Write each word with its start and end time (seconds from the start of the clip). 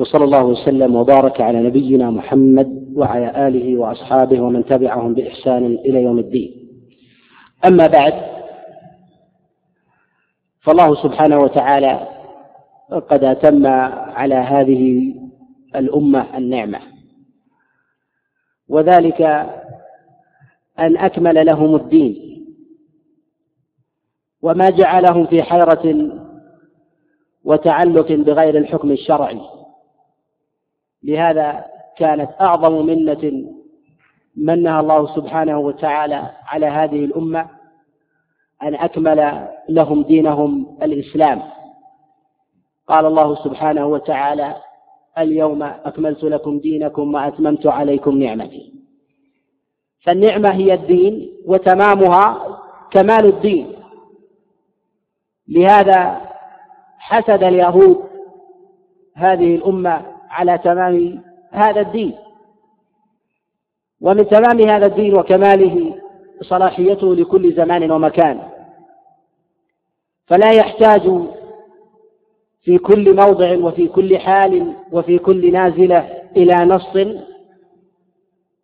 وصلى 0.00 0.24
الله 0.24 0.44
وسلم 0.44 0.96
وبارك 0.96 1.40
على 1.40 1.62
نبينا 1.62 2.10
محمد 2.10 2.92
وعلى 2.96 3.48
آله 3.48 3.78
وأصحابه 3.78 4.40
ومن 4.40 4.64
تبعهم 4.64 5.14
بإحسان 5.14 5.64
إلى 5.66 6.02
يوم 6.02 6.18
الدين. 6.18 6.68
أما 7.64 7.86
بعد 7.86 8.14
فالله 10.60 10.94
سبحانه 11.02 11.38
وتعالى 11.38 12.08
قد 12.90 13.24
أتم 13.24 13.66
على 13.66 14.34
هذه 14.34 15.14
الأمة 15.76 16.36
النعمة. 16.36 16.78
وذلك 18.68 19.20
أن 20.78 20.96
أكمل 20.96 21.46
لهم 21.46 21.74
الدين. 21.74 22.44
وما 24.42 24.70
جعلهم 24.70 25.26
في 25.26 25.42
حيرة 25.42 26.12
وتعلق 27.44 28.12
بغير 28.12 28.58
الحكم 28.58 28.90
الشرعي. 28.90 29.40
لهذا 31.02 31.64
كانت 31.96 32.30
أعظم 32.40 32.86
منة 32.86 33.44
منها 34.36 34.80
الله 34.80 35.14
سبحانه 35.14 35.58
وتعالى 35.58 36.30
على 36.46 36.66
هذه 36.66 37.04
الأمة 37.04 37.48
أن 38.62 38.74
أكمل 38.74 39.48
لهم 39.68 40.02
دينهم 40.02 40.78
الإسلام. 40.82 41.42
قال 42.88 43.06
الله 43.06 43.34
سبحانه 43.34 43.86
وتعالى 43.86 44.56
اليوم 45.18 45.62
أكملت 45.62 46.22
لكم 46.24 46.58
دينكم 46.58 47.14
وأتممت 47.14 47.66
عليكم 47.66 48.18
نعمتي. 48.18 48.74
فالنعمة 50.00 50.48
هي 50.48 50.74
الدين 50.74 51.32
وتمامها 51.46 52.58
كمال 52.90 53.26
الدين. 53.26 53.72
لهذا 55.48 56.20
حسد 56.98 57.42
اليهود 57.42 58.04
هذه 59.14 59.54
الأمة 59.54 60.19
على 60.30 60.58
تمام 60.58 61.22
هذا 61.50 61.80
الدين. 61.80 62.16
ومن 64.00 64.28
تمام 64.28 64.60
هذا 64.60 64.86
الدين 64.86 65.14
وكماله 65.14 65.96
صلاحيته 66.42 67.14
لكل 67.14 67.54
زمان 67.54 67.90
ومكان. 67.90 68.40
فلا 70.26 70.50
يحتاج 70.50 71.10
في 72.62 72.78
كل 72.78 73.16
موضع 73.16 73.56
وفي 73.58 73.88
كل 73.88 74.18
حال 74.18 74.74
وفي 74.92 75.18
كل 75.18 75.52
نازلة 75.52 76.22
إلى 76.36 76.54
نص 76.54 76.96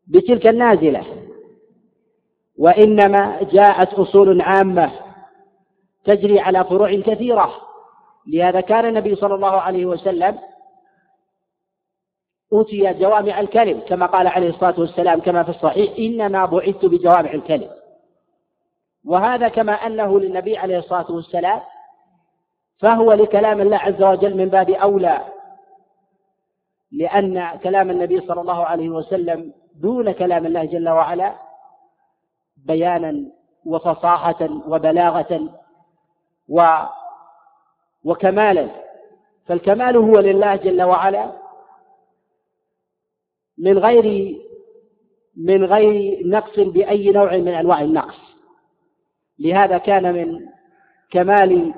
بتلك 0.07 0.47
النازلة. 0.47 1.05
وإنما 2.59 3.43
جاءت 3.43 3.95
أصول 3.95 4.41
عامة 4.41 4.91
تجري 6.05 6.41
على 6.41 6.65
فروع 6.65 6.95
كثيرة. 6.95 7.55
لهذا 8.27 8.61
كان 8.61 8.87
النبي 8.87 9.17
صلى 9.17 9.35
الله 9.35 9.61
عليه 9.61 9.87
وسلم 9.87 10.39
أوتي 12.57 12.93
جوامع 12.93 13.41
الكلم 13.41 13.81
كما 13.89 14.07
قال 14.07 14.27
عليه 14.27 14.49
الصلاة 14.49 14.75
والسلام 14.81 15.21
كما 15.21 15.43
في 15.43 15.49
الصحيح 15.49 15.93
إنما 15.99 16.47
بعثت 16.47 16.85
بجوامع 16.85 17.35
الكلم. 17.35 17.71
وهذا 19.05 19.49
كما 19.49 19.73
أنه 19.73 20.21
للنبي 20.21 20.59
عليه 20.59 20.79
الصلاة 20.79 21.13
والسلام 21.13 21.61
فهو 22.79 23.13
لكلام 23.13 23.61
الله 23.61 23.77
عز 23.77 24.03
وجل 24.03 24.37
من 24.37 24.49
باب 24.49 24.71
أولى 24.71 25.21
لأن 26.93 27.59
كلام 27.63 27.91
النبي 27.91 28.21
صلى 28.21 28.41
الله 28.41 28.65
عليه 28.65 28.89
وسلم 28.89 29.53
دون 29.75 30.13
كلام 30.13 30.47
الله 30.47 30.65
جل 30.65 30.89
وعلا 30.89 31.35
بيانا 32.57 33.25
وفصاحة 33.67 34.49
وبلاغة 34.69 35.49
و 36.49 36.67
وكمالا. 38.05 38.69
فالكمال 39.47 39.97
هو 39.97 40.19
لله 40.19 40.57
جل 40.57 40.83
وعلا 40.83 41.33
من 43.59 43.79
غير 43.79 44.37
من 45.37 45.65
غير 45.65 46.23
نقص 46.27 46.61
بأي 46.61 47.11
نوع 47.11 47.37
من 47.37 47.49
أنواع 47.49 47.81
النقص. 47.81 48.19
لهذا 49.39 49.79
كان 49.79 50.15
من 50.15 50.41
كمال 51.11 51.75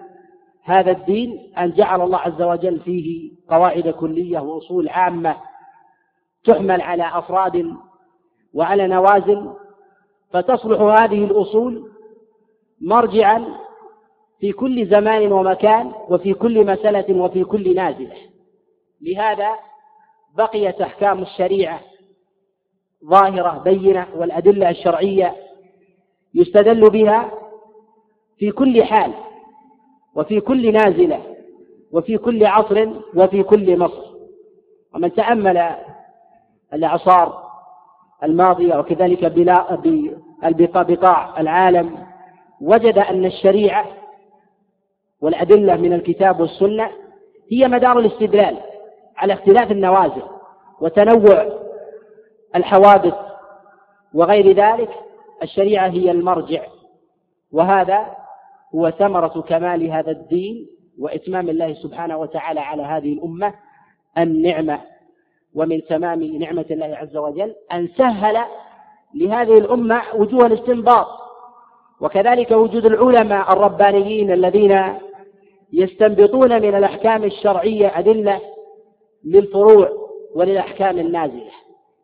هذا 0.63 0.91
الدين 0.91 1.53
أن 1.59 1.73
جعل 1.73 2.01
الله 2.01 2.19
عز 2.19 2.43
وجل 2.43 2.81
فيه 2.81 3.33
قواعد 3.51 3.89
كلية 3.89 4.39
وأصول 4.39 4.89
عامة 4.89 5.37
تحمل 6.45 6.81
على 6.81 7.19
أفراد 7.19 7.75
وعلى 8.55 8.87
نوازل. 8.87 9.51
فتصلح 10.33 10.81
هذه 10.81 11.25
الأصول 11.25 11.91
مرجعا 12.81 13.45
في 14.41 14.53
كل 14.53 14.87
زمان 14.87 15.33
ومكان 15.33 15.93
وفي 16.09 16.35
كل 16.35 16.67
مسألة 16.67 17.21
وفي 17.23 17.45
كل 17.45 17.75
نازلة. 17.75 18.17
لهذا 19.01 19.55
بقيت 20.37 20.81
أحكام 20.81 21.23
الشريعة 21.23 21.81
ظاهرة 23.05 23.59
بينة 23.65 24.07
والأدلة 24.17 24.71
الشرعية 24.71 25.37
يستدل 26.35 26.91
بها 26.91 27.31
في 28.39 28.51
كل 28.51 28.85
حال 28.85 29.13
وفي 30.15 30.41
كل 30.41 30.73
نازلة 30.73 31.23
وفي 31.93 32.19
كل 32.19 32.47
عصر 32.47 32.89
وفي 33.15 33.43
كل 33.43 33.79
مصر 33.79 34.09
ومن 34.95 35.13
تأمل 35.15 35.71
الأعصار 36.75 37.49
الماضية 38.25 38.77
وكذلك 38.79 39.25
بقاع 40.83 41.41
العالم 41.41 42.07
وجد 42.61 42.99
أن 42.99 43.25
الشريعة 43.25 43.87
والأدلة 45.21 45.77
من 45.77 45.93
الكتاب 45.93 46.41
والسنة 46.41 46.91
هي 47.53 47.69
مدار 47.69 47.99
الاستدلال. 47.99 48.59
على 49.19 49.33
اختلاف 49.33 49.73
النوازل 49.73 50.23
وتنوع 50.81 51.47
الحوادث 52.57 53.15
وغير 54.15 54.53
ذلك 54.53 54.91
الشريعة 55.43 55.89
هي 55.89 56.11
المرجع. 56.11 56.63
وهذا 57.53 58.07
هو 58.75 58.91
ثمرة 58.91 59.45
كمال 59.49 59.91
هذا 59.91 60.11
الدين 60.11 60.67
وإتمام 60.99 61.49
الله 61.49 61.75
سبحانه 61.75 62.17
وتعالى 62.17 62.61
على 62.61 62.83
هذه 62.83 63.13
الأمة 63.13 63.55
النعمة. 64.19 64.81
ومن 65.55 65.81
تمام 65.89 66.23
نعمة 66.23 66.67
الله 66.71 66.97
عز 66.97 67.17
وجل 67.17 67.55
أن 67.73 67.89
سهل 67.97 68.39
لهذه 69.15 69.59
الأمة 69.59 70.03
وجوه 70.15 70.47
الاستنباط. 70.47 71.07
وكذلك 72.01 72.51
وجود 72.51 72.87
العلماء 72.87 73.53
الربانيين 73.53 74.33
الذين 74.33 74.99
يستنبطون 75.73 76.63
من 76.63 76.75
الأحكام 76.75 77.25
الشرعية 77.25 77.99
أدلة 77.99 78.41
للفروع 79.25 79.91
وللأحكام 80.35 80.99
النازلة. 80.99 81.51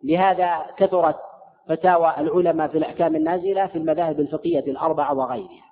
لهذا 0.04 0.66
كثرت 0.76 1.16
فتاوى 1.68 2.14
العلماء 2.18 2.68
في 2.68 2.78
الأحكام 2.78 3.16
النازلة 3.16 3.66
في 3.66 3.78
المذاهب 3.78 4.20
الفقهية 4.20 4.60
الأربعة 4.70 5.14
وغيرها. 5.14 5.64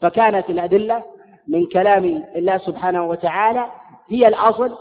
فكانت 0.00 0.50
الأدلة 0.50 1.02
من 1.48 1.66
كلام 1.66 2.24
الله 2.36 2.58
سبحانه 2.58 3.08
وتعالى 3.08 3.66
هي 4.08 4.28
الأصل 4.28 4.78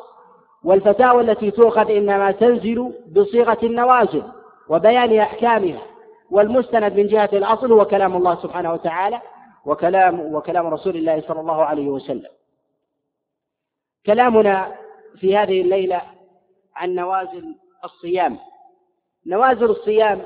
والفتاوى 0.64 1.22
التي 1.22 1.52
تؤخذ 1.52 1.92
إنما 1.92 2.32
تنزل 2.32 2.94
بصيغة 3.12 3.58
النوازل 3.64 4.24
وبيان 4.70 5.20
أحكامها. 5.20 5.82
والمستند 6.32 6.94
من 6.94 7.08
جهة 7.08 7.30
الأصل 7.34 7.72
هو 7.72 7.86
كلام 7.86 8.16
الله 8.16 8.36
سبحانه 8.36 8.74
وتعالى 8.74 9.22
وكلام 9.66 10.36
وكلام 10.36 10.68
رسول 10.68 10.96
الله 10.96 11.22
صلى 11.28 11.40
الله 11.40 11.66
عليه 11.66 11.88
وسلم. 11.90 12.30
كلامنا 14.06 14.76
في 15.18 15.38
هذه 15.38 15.62
الليلة 15.62 16.02
عن 16.76 16.96
نوازل 16.96 17.56
الصيام. 17.84 18.38
نوازل 19.28 19.66
الصيام 19.66 20.22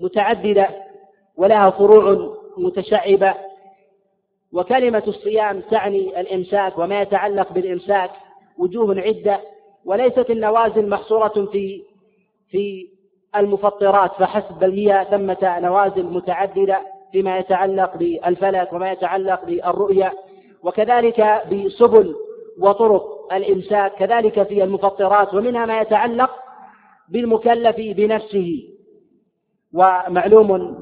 متعددة 0.00 0.68
ولها 1.36 1.70
فروع 1.70 2.36
متشعبة 2.56 3.34
وكلمة 4.52 5.02
الصيام 5.06 5.60
تعني 5.60 6.20
الإمساك 6.20 6.78
وما 6.78 7.02
يتعلق 7.02 7.52
بالإمساك 7.52 8.10
وجوه 8.58 9.00
عدة 9.00 9.40
وليست 9.84 10.30
النوازل 10.30 10.88
محصورة 10.88 11.48
في 11.52 11.82
في 12.50 12.88
المفطرات 13.36 14.12
فحسب 14.12 14.58
بل 14.58 14.70
هي 14.70 15.06
ثمة 15.10 15.58
نوازل 15.58 16.02
متعددة 16.06 16.80
فيما 17.12 17.38
يتعلق 17.38 17.96
بالفلك 17.96 18.72
وما 18.72 18.92
يتعلق 18.92 19.44
بالرؤيا 19.44 20.12
وكذلك 20.62 21.42
بسبل 21.52 22.14
وطرق 22.60 23.32
الإمساك 23.32 23.94
كذلك 23.94 24.42
في 24.42 24.64
المفطرات 24.64 25.34
ومنها 25.34 25.66
ما 25.66 25.80
يتعلق 25.80 26.30
بالمكلف 27.08 27.76
بنفسه. 27.76 28.68
ومعلوم 29.74 30.78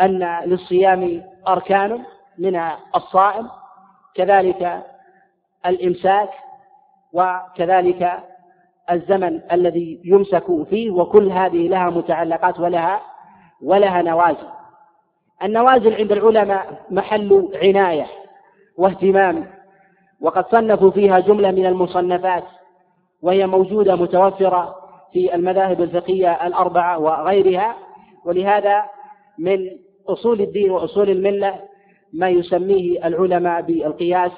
أن 0.00 0.40
للصيام 0.44 1.22
أركان 1.48 2.04
منها 2.38 2.78
الصائم 2.96 3.48
كذلك 4.14 4.82
الإمساك 5.66 6.30
وكذلك 7.12 8.22
الزمن 8.90 9.40
الذي 9.52 10.00
يمسك 10.04 10.44
فيه 10.70 10.90
وكل 10.90 11.32
هذه 11.32 11.68
لها 11.68 11.90
متعلقات 11.90 12.60
ولها 12.60 13.00
ولها 13.62 14.02
نوازل. 14.02 14.48
النوازل 15.42 15.94
عند 15.94 16.12
العلماء 16.12 16.86
محل 16.90 17.48
عناية 17.62 18.06
واهتمام. 18.76 19.57
وقد 20.20 20.44
صنفوا 20.50 20.90
فيها 20.90 21.18
جملة 21.18 21.50
من 21.50 21.66
المصنفات 21.66 22.44
وهي 23.22 23.46
موجودة 23.46 23.96
متوفرة 23.96 24.74
في 25.12 25.34
المذاهب 25.34 25.82
الفقهية 25.82 26.46
الأربعة 26.46 26.98
وغيرها 26.98 27.76
ولهذا 28.24 28.84
من 29.38 29.58
أصول 30.08 30.40
الدين 30.40 30.70
وأصول 30.70 31.10
الملة 31.10 31.54
ما 32.12 32.28
يسميه 32.28 33.06
العلماء 33.06 33.62
بالقياس 33.62 34.32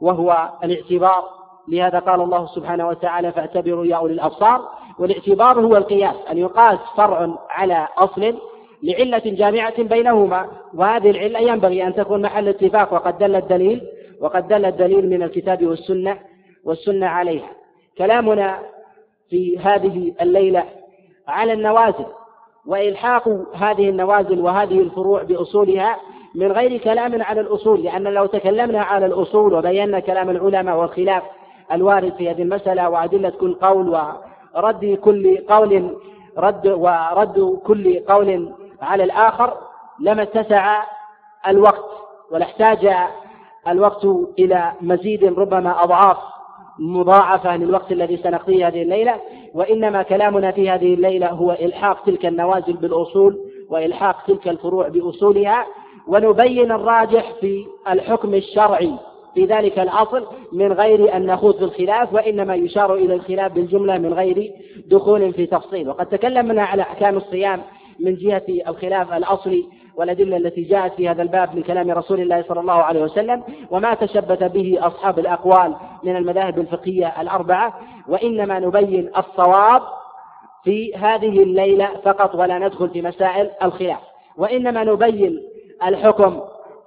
وهو 0.00 0.50
الاعتبار. 0.64 1.24
لهذا 1.68 1.98
قال 1.98 2.20
الله 2.20 2.46
سبحانه 2.46 2.88
وتعالى 2.88 3.32
فاعتبروا 3.32 3.86
يا 3.86 3.96
أولي 3.96 4.14
الأبصار 4.14 4.68
والاعتبار 4.98 5.60
هو 5.60 5.76
القياس 5.76 6.14
أن 6.30 6.38
يقاس 6.38 6.78
فرع 6.96 7.38
على 7.50 7.88
أصل 7.98 8.34
لعلة 8.82 9.22
جامعة 9.24 9.82
بينهما 9.82 10.46
وهذه 10.74 11.10
العلة 11.10 11.38
ينبغي 11.38 11.86
أن 11.86 11.94
تكون 11.94 12.22
محل 12.22 12.48
اتفاق 12.48 12.92
وقد 12.92 13.18
دل 13.18 13.36
الدليل 13.36 13.80
وقد 14.20 14.48
دل 14.48 14.64
الدليل 14.64 15.10
من 15.10 15.22
الكتاب 15.22 15.66
والسنة 15.66 16.18
والسنة 16.64 17.06
عليها. 17.06 17.50
كلامنا 17.98 18.58
في 19.30 19.58
هذه 19.58 20.14
الليلة 20.20 20.64
على 21.28 21.52
النوازل 21.52 22.06
وإلحاق 22.66 23.28
هذه 23.54 23.88
النوازل 23.88 24.40
وهذه 24.40 24.80
الفروع 24.80 25.22
بأصولها 25.22 25.96
من 26.34 26.52
غير 26.52 26.78
كلام 26.78 27.22
على 27.22 27.40
الأصول 27.40 27.82
لأن 27.82 28.02
لو 28.02 28.26
تكلمنا 28.26 28.82
على 28.82 29.06
الأصول 29.06 29.54
وبينا 29.54 30.00
كلام 30.00 30.30
العلماء 30.30 30.76
والخلاف 30.76 31.22
الوارد 31.72 32.12
في 32.14 32.30
هذه 32.30 32.42
المسألة 32.42 32.88
وأدلة 32.90 33.30
كل 33.30 33.54
قول 33.54 33.88
ورد 34.56 34.98
كل 35.02 35.38
قول 35.48 35.96
رد 36.38 36.66
ورد 36.66 37.58
كل 37.66 37.98
قول 38.08 38.52
على 38.82 39.04
الآخر 39.04 39.56
لما 40.00 40.22
اتسع 40.22 40.82
الوقت 41.48 41.84
ولاحتاج 42.30 42.94
الوقت 43.68 44.06
إلى 44.38 44.72
مزيد 44.80 45.24
ربما 45.24 45.84
أضعاف 45.84 46.16
مضاعفة 46.78 47.56
للوقت 47.56 47.92
الذي 47.92 48.16
سنقضيه 48.16 48.68
هذه 48.68 48.82
الليلة 48.82 49.20
وإنما 49.54 50.02
كلامنا 50.02 50.50
في 50.50 50.70
هذه 50.70 50.94
الليلة 50.94 51.28
هو 51.28 51.52
إلحاق 51.52 52.04
تلك 52.04 52.26
النوازل 52.26 52.72
بالأصول 52.72 53.38
وإلحاق 53.70 54.16
تلك 54.26 54.48
الفروع 54.48 54.88
بأصولها 54.88 55.66
ونبين 56.08 56.72
الراجح 56.72 57.32
في 57.40 57.64
الحكم 57.90 58.34
الشرعي 58.34 58.92
في 59.34 59.44
ذلك 59.44 59.78
الأصل 59.78 60.26
من 60.52 60.72
غير 60.72 61.16
أن 61.16 61.26
نخوض 61.26 61.56
في 61.56 61.64
الخلاف 61.64 62.14
وإنما 62.14 62.54
يشار 62.54 62.94
إلى 62.94 63.14
الخلاف 63.14 63.52
بالجملة 63.52 63.98
من 63.98 64.12
غير 64.14 64.50
دخول 64.86 65.32
في 65.32 65.46
تفصيل. 65.46 65.88
وقد 65.88 66.06
تكلمنا 66.06 66.62
على 66.62 66.82
أحكام 66.82 67.16
الصيام 67.16 67.62
من 68.00 68.14
جهة 68.14 68.42
الخلاف 68.68 69.12
الأصلي 69.12 69.64
والأدلة 70.00 70.36
التي 70.36 70.62
جاءت 70.62 70.94
في 70.94 71.08
هذا 71.08 71.22
الباب 71.22 71.54
من 71.54 71.62
كلام 71.62 71.90
رسول 71.90 72.20
الله 72.20 72.42
صلى 72.48 72.60
الله 72.60 72.72
عليه 72.72 73.02
وسلم 73.02 73.42
وما 73.70 73.94
تشبث 73.94 74.42
به 74.42 74.78
أصحاب 74.80 75.18
الأقوال 75.18 75.76
من 76.02 76.16
المذاهب 76.16 76.58
الفقهية 76.58 77.20
الأربعة 77.20 77.80
وإنما 78.08 78.58
نبين 78.58 79.10
الصواب 79.18 79.82
في 80.64 80.94
هذه 80.94 81.42
الليلة 81.42 81.88
فقط 82.04 82.34
ولا 82.34 82.58
ندخل 82.58 82.88
في 82.88 83.02
مسائل 83.02 83.50
الخلاف. 83.62 83.98
وإنما 84.36 84.84
نبين 84.84 85.42
الحكم 85.86 86.40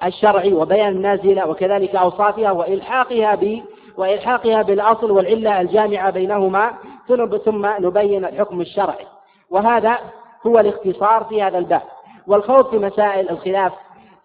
الشرعي 0.04 0.54
وبيان 0.54 0.92
النازلة 0.92 1.50
وكذلك 1.50 1.95
أوصافها 1.95 2.51
وإلحاقها 2.51 3.36
ب 3.36 3.62
وإلحاقها 3.98 4.62
بالأصل 4.62 5.12
والعلة 5.12 5.62
الجامعة 5.62 6.09
بينهما 6.09 6.74
ثم 7.45 7.68
نبين 7.80 8.25
الحكم 8.25 8.62
الشرعي. 8.62 9.06
وهذا 9.50 9.98
هو 10.48 10.59
الاختصار 10.59 11.24
في 11.24 11.42
هذا 11.42 11.57
الباب. 11.57 11.81
والخوض 12.27 12.69
في 12.69 12.77
مسائل 12.77 13.29
الخلاف 13.29 13.73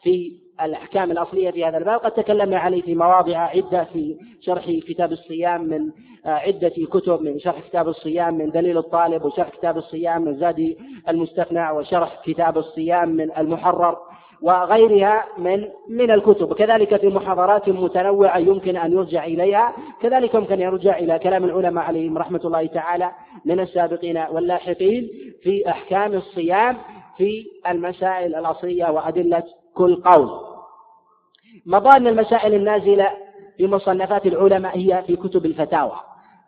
في 0.03 0.33
الأحكام 0.63 1.11
الأصلية 1.11 1.51
في 1.51 1.65
هذا 1.65 1.79
الباب. 1.79 2.01
قد 2.01 2.11
تكلمنا 2.11 2.59
عليه 2.59 2.83
في 2.83 2.95
مواضع 2.95 3.39
عدة 3.39 3.85
في 3.85 4.17
شرح 4.41 4.65
كتاب 4.65 5.13
الصيام 5.13 5.65
من 5.65 5.91
عدة 6.25 6.73
كتب 6.91 7.23
من 7.23 7.39
شرح 7.39 7.61
كتاب 7.61 7.89
الصيام 7.89 8.35
من 8.35 8.51
دليل 8.51 8.79
الطالب 8.79 9.25
وشرح 9.25 9.49
كتاب 9.49 9.77
الصيام 9.77 10.23
من 10.23 10.37
زاد 10.37 10.77
المستقنع 11.09 11.73
وشرح 11.73 12.21
كتاب 12.25 12.59
الصيام 12.59 13.09
من 13.09 13.37
المحرر 13.39 13.97
وغيرها 14.43 15.25
من 15.39 15.69
من 15.89 16.11
الكتب. 16.11 16.55
كذلك 16.55 16.97
في 16.97 17.07
محاضرات 17.09 17.69
متنوعة 17.69 18.39
يمكن 18.39 18.77
أن 18.77 18.93
يرجع 18.93 19.25
إليها. 19.25 19.75
كذلك 20.03 20.35
يمكن 20.35 20.53
أن 20.53 20.61
يرجع 20.61 20.99
إلى 20.99 21.19
كلام 21.19 21.45
العلماء 21.45 21.85
عليهم 21.85 22.19
رحمة 22.19 22.41
الله 22.45 22.67
تعالى 22.67 23.11
من 23.45 23.61
السابقين 23.61 24.25
واللاحقين 24.33 25.11
في 25.43 25.71
أحكام 25.71 26.15
الصيام. 26.15 26.77
في 27.19 27.47
المسائل 27.69 28.35
الأصلية 28.35 28.91
وأدلة 28.91 29.43
كل 29.75 30.03
قول. 30.03 30.41
مضان 31.67 32.07
المسائل 32.07 32.55
النازلة 32.55 33.11
في 33.57 33.67
مصنفات 33.67 34.27
العلماء 34.27 34.79
هي 34.79 35.03
في 35.07 35.17
كتب 35.17 35.47
الفتاوى. 35.47 35.93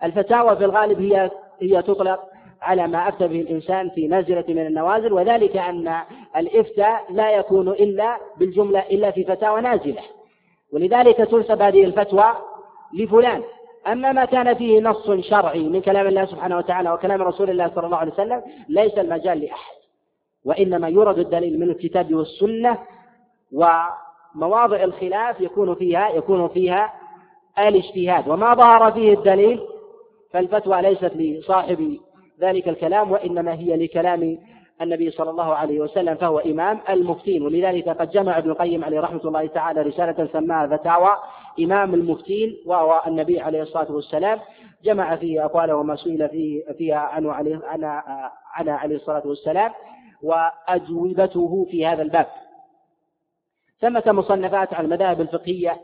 الفتاوى 0.05 0.57
في 0.57 0.65
الغالب 0.65 1.01
هي 1.01 1.31
هي 1.63 1.83
تطلق 1.83 2.21
على 2.63 2.87
ما 2.87 3.09
أفتى 3.09 3.29
به 3.29 3.41
الإنسان 3.41 3.91
في 3.91 4.09
نازلة 4.09 4.45
من 4.49 4.67
النوازل 4.67 5.13
وذلك 5.13 5.57
أن 5.57 5.97
الإفتاء 6.37 7.05
لا 7.11 7.31
يكون 7.31 7.69
إلا 7.69 8.17
بالجملة 8.37 8.81
إلا 8.81 9.11
في 9.11 9.25
فتاوى 9.25 9.61
نازلة. 9.61 10.03
ولذلك 10.73 11.17
تنسب 11.17 11.63
هذه 11.63 11.85
الفتوى 11.85 12.33
لفلان. 12.95 13.43
أما 13.87 14.13
ما 14.13 14.25
كان 14.25 14.55
فيه 14.55 14.81
نص 14.81 15.11
شرعي 15.11 15.69
من 15.69 15.81
كلام 15.81 16.07
الله 16.07 16.25
سبحانه 16.25 16.59
وتعالى 16.59 16.93
وكلام 16.93 17.23
رسول 17.23 17.51
الله 17.51 17.71
صلى 17.75 17.87
الله 17.87 17.97
عليه 17.97 18.13
وسلم 18.13 18.43
ليس 18.69 18.99
المجال 18.99 19.41
لأحد. 19.41 19.80
وإنما 20.45 20.89
يورد 20.89 21.19
الدليل 21.19 21.61
من 21.61 21.71
الكتاب 21.71 22.15
والسنة 22.15 22.79
ومواضع 23.53 24.83
الخلاف 24.83 25.41
يكون 25.41 25.75
فيها 25.75 26.09
يكون 26.09 26.49
فيها 26.49 26.93
الاجتهاد. 27.59 28.29
وما 28.29 28.55
ظهر 28.55 28.93
فيه 28.93 29.13
الدليل 29.15 29.61
فالفتوى 30.33 30.83
ليست 30.83 31.13
لصاحب 31.17 31.99
ذلك 32.41 32.69
الكلام 32.69 33.13
وإنما 33.13 33.55
هي 33.55 33.77
لكلام 33.77 34.39
النبي 34.83 35.11
صلى 35.11 35.31
الله 35.31 35.55
عليه 35.55 35.81
وسلم 35.81 36.15
فهو 36.15 36.39
إمام 36.39 36.81
المفتين. 36.89 37.43
ولذلك 37.43 37.89
قد 37.89 38.11
جمع 38.11 38.39
ابن 38.39 38.51
القيم 38.51 38.85
عليه 38.85 39.01
رحمة 39.01 39.21
الله 39.25 39.47
تعالى 39.47 39.83
رسالة 39.83 40.29
سماها 40.33 40.77
فتاوى 40.77 41.17
إمام 41.61 41.95
المفتين 41.95 42.57
وهو 42.67 43.03
النبي 43.07 43.41
عليه 43.41 43.63
الصلاة 43.63 43.93
والسلام. 43.93 44.39
جمع 44.85 45.17
فيه 45.17 45.45
أقواله 45.45 45.77
وما 45.77 45.97
سئل 45.97 46.29
فيه 46.29 46.65
فيها 46.79 46.99
عنه 46.99 47.33
عليه 47.33 47.61
عنها 47.65 48.75
عليه 48.77 48.97
الصلاة 48.97 49.23
والسلام. 49.27 49.71
وأجوبته 50.23 51.67
في 51.71 51.87
هذا 51.87 52.03
الباب. 52.03 52.27
ثمة 53.81 54.03
مصنفات 54.07 54.75
على 54.75 54.85
المذاهب 54.85 55.21
الفقهية 55.21 55.81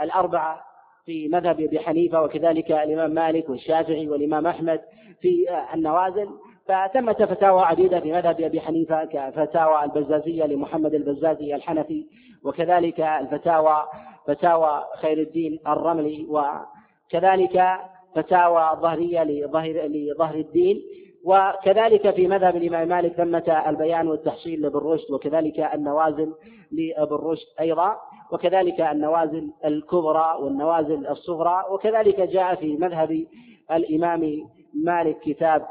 الأربعة 0.00 0.64
في 1.04 1.28
مذهب 1.28 1.60
أبي 1.60 1.80
حنيفة 1.80 2.22
وكذلك 2.22 2.72
الإمام 2.72 3.10
مالك 3.10 3.48
والشافعي 3.48 4.08
والإمام 4.08 4.46
أحمد 4.46 4.80
في 5.20 5.46
النوازل. 5.74 6.28
فثمة 6.68 7.12
فتاوى 7.12 7.62
عديدة 7.62 8.00
في 8.00 8.12
مذهب 8.12 8.40
أبي 8.40 8.60
حنيفة 8.60 9.04
كفتاوى 9.04 9.84
البزازية 9.84 10.44
لمحمد 10.44 10.94
البزازي 10.94 11.54
الحنفي 11.54 12.06
وكذلك 12.44 13.00
الفتاوى 13.00 13.82
فتاوى 14.26 14.84
خير 14.96 15.18
الدين 15.18 15.58
الرملي 15.66 16.26
وكذلك 16.28 17.78
فتاوى 18.14 18.80
ظهرية 18.80 19.24
لظهر 19.24 20.34
الدين. 20.34 20.82
وكذلك 21.26 22.14
في 22.14 22.28
مذهب 22.28 22.56
الإمام 22.56 22.88
مالك 22.88 23.12
ثمة 23.12 23.64
البيان 23.68 24.08
والتحصيل 24.08 24.60
لابن 24.62 24.78
رشد 24.78 25.10
وكذلك 25.10 25.58
النوازل 25.60 26.34
لابن 26.72 27.16
رشد 27.16 27.46
أيضا 27.60 27.96
وكذلك 28.32 28.80
النوازل 28.80 29.50
الكبرى 29.64 30.38
والنوازل 30.40 31.06
الصغرى 31.06 31.64
وكذلك 31.70 32.20
جاء 32.20 32.54
في 32.54 32.76
مذهب 32.76 33.26
الإمام 33.72 34.48
مالك 34.84 35.20
كتاب 35.20 35.66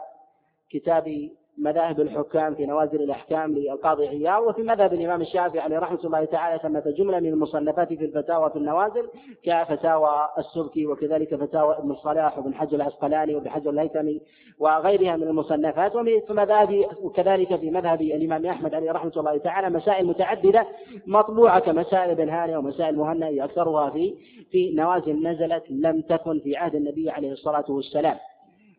كتاب 0.70 1.30
مذاهب 1.58 2.02
الحكام 2.02 2.56
في 2.56 2.66
نوازل 2.66 3.02
الأحكام 3.02 3.54
للقاضي 3.54 4.08
عياض 4.08 4.44
وفي 4.44 4.64
مذهب 4.64 4.94
الإمام 4.94 5.22
الشافعي 5.22 5.60
عليه 5.60 5.80
رحمة 5.80 6.00
الله 6.04 6.26
تعالى 6.26 6.60
ثمة 6.60 6.84
جملة 6.98 7.20
من 7.20 7.30
المصنفات 7.34 7.88
في 7.94 8.06
الفتاوى 8.06 8.50
في 8.50 8.56
النوازل 8.56 9.10
كفتاوى 9.44 10.28
السبكي 10.38 10.86
وكذلك 10.86 11.36
فتاوى 11.36 11.78
ابن 11.78 11.92
الصلاح 11.92 12.38
وابن 12.38 12.54
حجر 12.56 12.76
العسقلاني 12.76 13.36
وابن 13.36 13.50
حجر 13.50 13.70
الهيثمي 13.70 14.22
وغيرها 14.60 15.16
من 15.16 15.24
المصنفات. 15.24 15.96
وفي 15.96 16.22
مذاهب 16.30 16.86
وكذلك 17.02 17.56
في 17.56 17.70
مذهب 17.70 18.02
الإمام 18.02 18.46
أحمد 18.46 18.74
عليه 18.76 18.92
رحمة 18.92 19.12
الله 19.18 19.38
تعالى 19.38 19.70
مسائل 19.70 20.08
متعددة 20.08 20.68
مطبوعة 21.08 21.60
كمسائل 21.60 22.12
ابن 22.12 22.30
هاني 22.30 22.58
ومسائل 22.58 22.96
مهنا 22.98 23.46
أكثرها 23.46 23.90
في 23.90 24.16
في 24.52 24.74
نوازل 24.76 25.28
نزلت 25.28 25.64
لم 25.70 26.02
تكن 26.02 26.40
في 26.40 26.58
عهد 26.58 26.76
النبي 26.76 27.10
عليه 27.10 27.32
الصلاة 27.32 27.66
والسلام. 27.70 28.18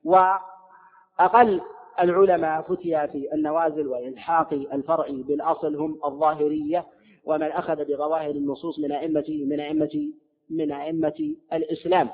وأقل 0.05 1.61
العلماء 2.01 2.63
فتي 2.63 3.09
في 3.09 3.29
النوازل 3.35 3.87
وإلحاق 3.87 4.53
الفرع 4.53 5.07
بالأصل 5.09 5.77
هم 5.77 6.01
الظاهرية 6.05 6.87
ومن 7.25 7.53
أخذ 7.53 7.85
بظواهر 7.85 8.31
النصوص 8.31 8.79
من 8.79 8.93
أئمة 8.93 9.25
من 9.29 9.61
أئمة 9.61 10.13
من 10.51 10.73
أئمة 10.73 11.35
الإسلام 11.53 12.11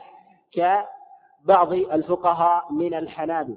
كبعض 0.52 1.72
الفقهاء 1.72 2.72
من 2.72 2.94
الحنابلة. 2.94 3.56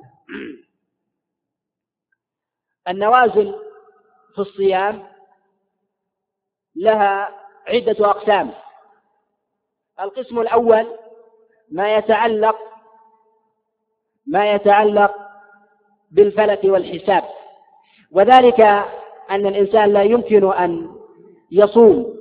النوازل 2.88 3.56
في 4.36 4.40
الصيام 4.42 5.04
لها 6.76 7.30
عدة 7.68 8.10
أقسام. 8.10 8.52
القسم 10.00 10.40
الأول 10.40 10.88
ما 11.72 11.96
يتعلق 11.96 12.58
ما 14.28 14.52
يتعلق 14.52 15.25
بالفلك 16.12 16.60
والحساب. 16.64 17.24
وذلك 18.12 18.62
أن 19.32 19.46
الإنسان 19.46 19.94
لا 19.94 20.02
يمكن 20.02 20.54
أن 20.54 20.96
يصوم 21.52 22.16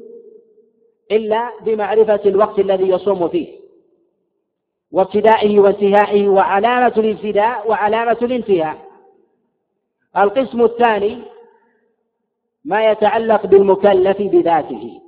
إلا 1.11 1.51
بمعرفة 1.61 2.21
الوقت 2.27 2.59
الذي 2.59 2.89
يصوم 2.89 3.29
فيه 3.29 3.49
وابتدائه 4.93 5.59
وانتهائه 5.59 6.29
وعلامة 6.29 6.93
الابتداء 6.97 7.71
وعلامة 7.71 8.19
الانتهاء. 8.23 8.77
القسم 10.17 10.63
الثاني 10.63 11.23
ما 12.65 12.91
يتعلق 12.91 13.47
بالمكلف 13.47 14.23
بذاته 14.23 15.01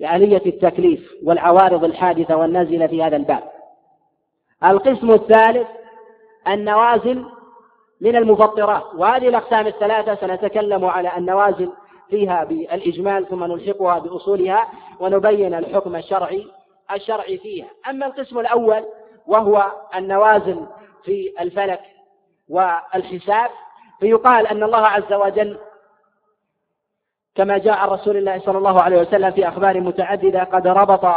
بآلية 0.00 0.42
التكليف 0.46 1.12
والعوارض 1.24 1.84
الحادثة 1.84 2.36
والنازلة 2.36 2.86
في 2.86 3.02
هذا 3.02 3.16
الباب. 3.16 3.42
القسم 4.64 5.10
الثالث 5.10 5.68
النوازل 6.48 7.24
من 8.00 8.16
المفطرات. 8.16 8.84
وهذه 8.94 9.28
الأقسام 9.28 9.66
الثلاثة 9.66 10.14
سنتكلم 10.14 10.84
على 10.84 11.16
النوازل 11.16 11.72
فيها 12.10 12.44
بالإجمال 12.44 13.28
ثم 13.28 13.44
نلحقها 13.44 13.98
بأصولها 13.98 14.68
ونبين 15.00 15.54
الحكم 15.54 15.96
الشرعي 15.96 16.46
الشرعي 16.92 17.38
فيها. 17.38 17.68
أما 17.88 18.06
القسم 18.06 18.38
الأول 18.38 18.84
وهو 19.26 19.72
النوازل 19.94 20.66
في 21.04 21.34
الفلك 21.40 21.80
والحساب 22.48 23.50
فيقال 24.00 24.46
أن 24.46 24.62
الله 24.62 24.86
عز 24.86 25.12
وجل 25.12 25.58
كما 27.34 27.58
جاء 27.58 27.74
عن 27.74 27.88
رسول 27.88 28.16
الله 28.16 28.38
صلى 28.40 28.58
الله 28.58 28.82
عليه 28.82 29.00
وسلم 29.00 29.30
في 29.30 29.48
أخبار 29.48 29.80
متعددة 29.80 30.44
قد 30.44 30.66
ربط 30.66 31.14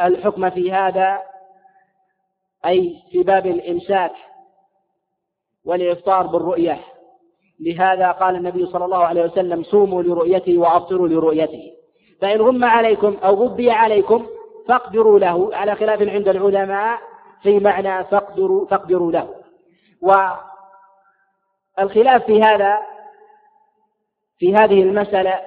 الحكم 0.00 0.50
في 0.50 0.72
هذا 0.72 1.22
أي 2.66 3.02
في 3.10 3.22
باب 3.22 3.46
الإمساك. 3.46 4.12
والإفطار 5.66 6.26
بالرؤية. 6.26 6.78
لهذا 7.60 8.10
قال 8.10 8.36
النبي 8.36 8.66
صلى 8.66 8.84
الله 8.84 9.04
عليه 9.04 9.22
وسلم 9.24 9.62
صوموا 9.62 10.02
لرؤيته 10.02 10.58
وأفطروا 10.58 11.08
لرؤيته. 11.08 11.70
فإن 12.20 12.40
غم 12.40 12.64
عليكم 12.64 13.16
أو 13.24 13.34
غبي 13.34 13.70
عليكم 13.70 14.26
فاقدروا 14.68 15.18
له. 15.18 15.56
على 15.56 15.74
خلاف 15.74 16.02
عند 16.02 16.28
العلماء 16.28 16.98
في 17.42 17.58
معنى 17.58 18.04
فاقدروا 18.04 18.66
فاقدروا 18.66 19.12
له. 19.12 19.28
والخلاف 21.78 22.24
في 22.24 22.40
هذا 22.40 22.78
في 24.38 24.54
هذه 24.54 24.82
المسألة 24.82 25.40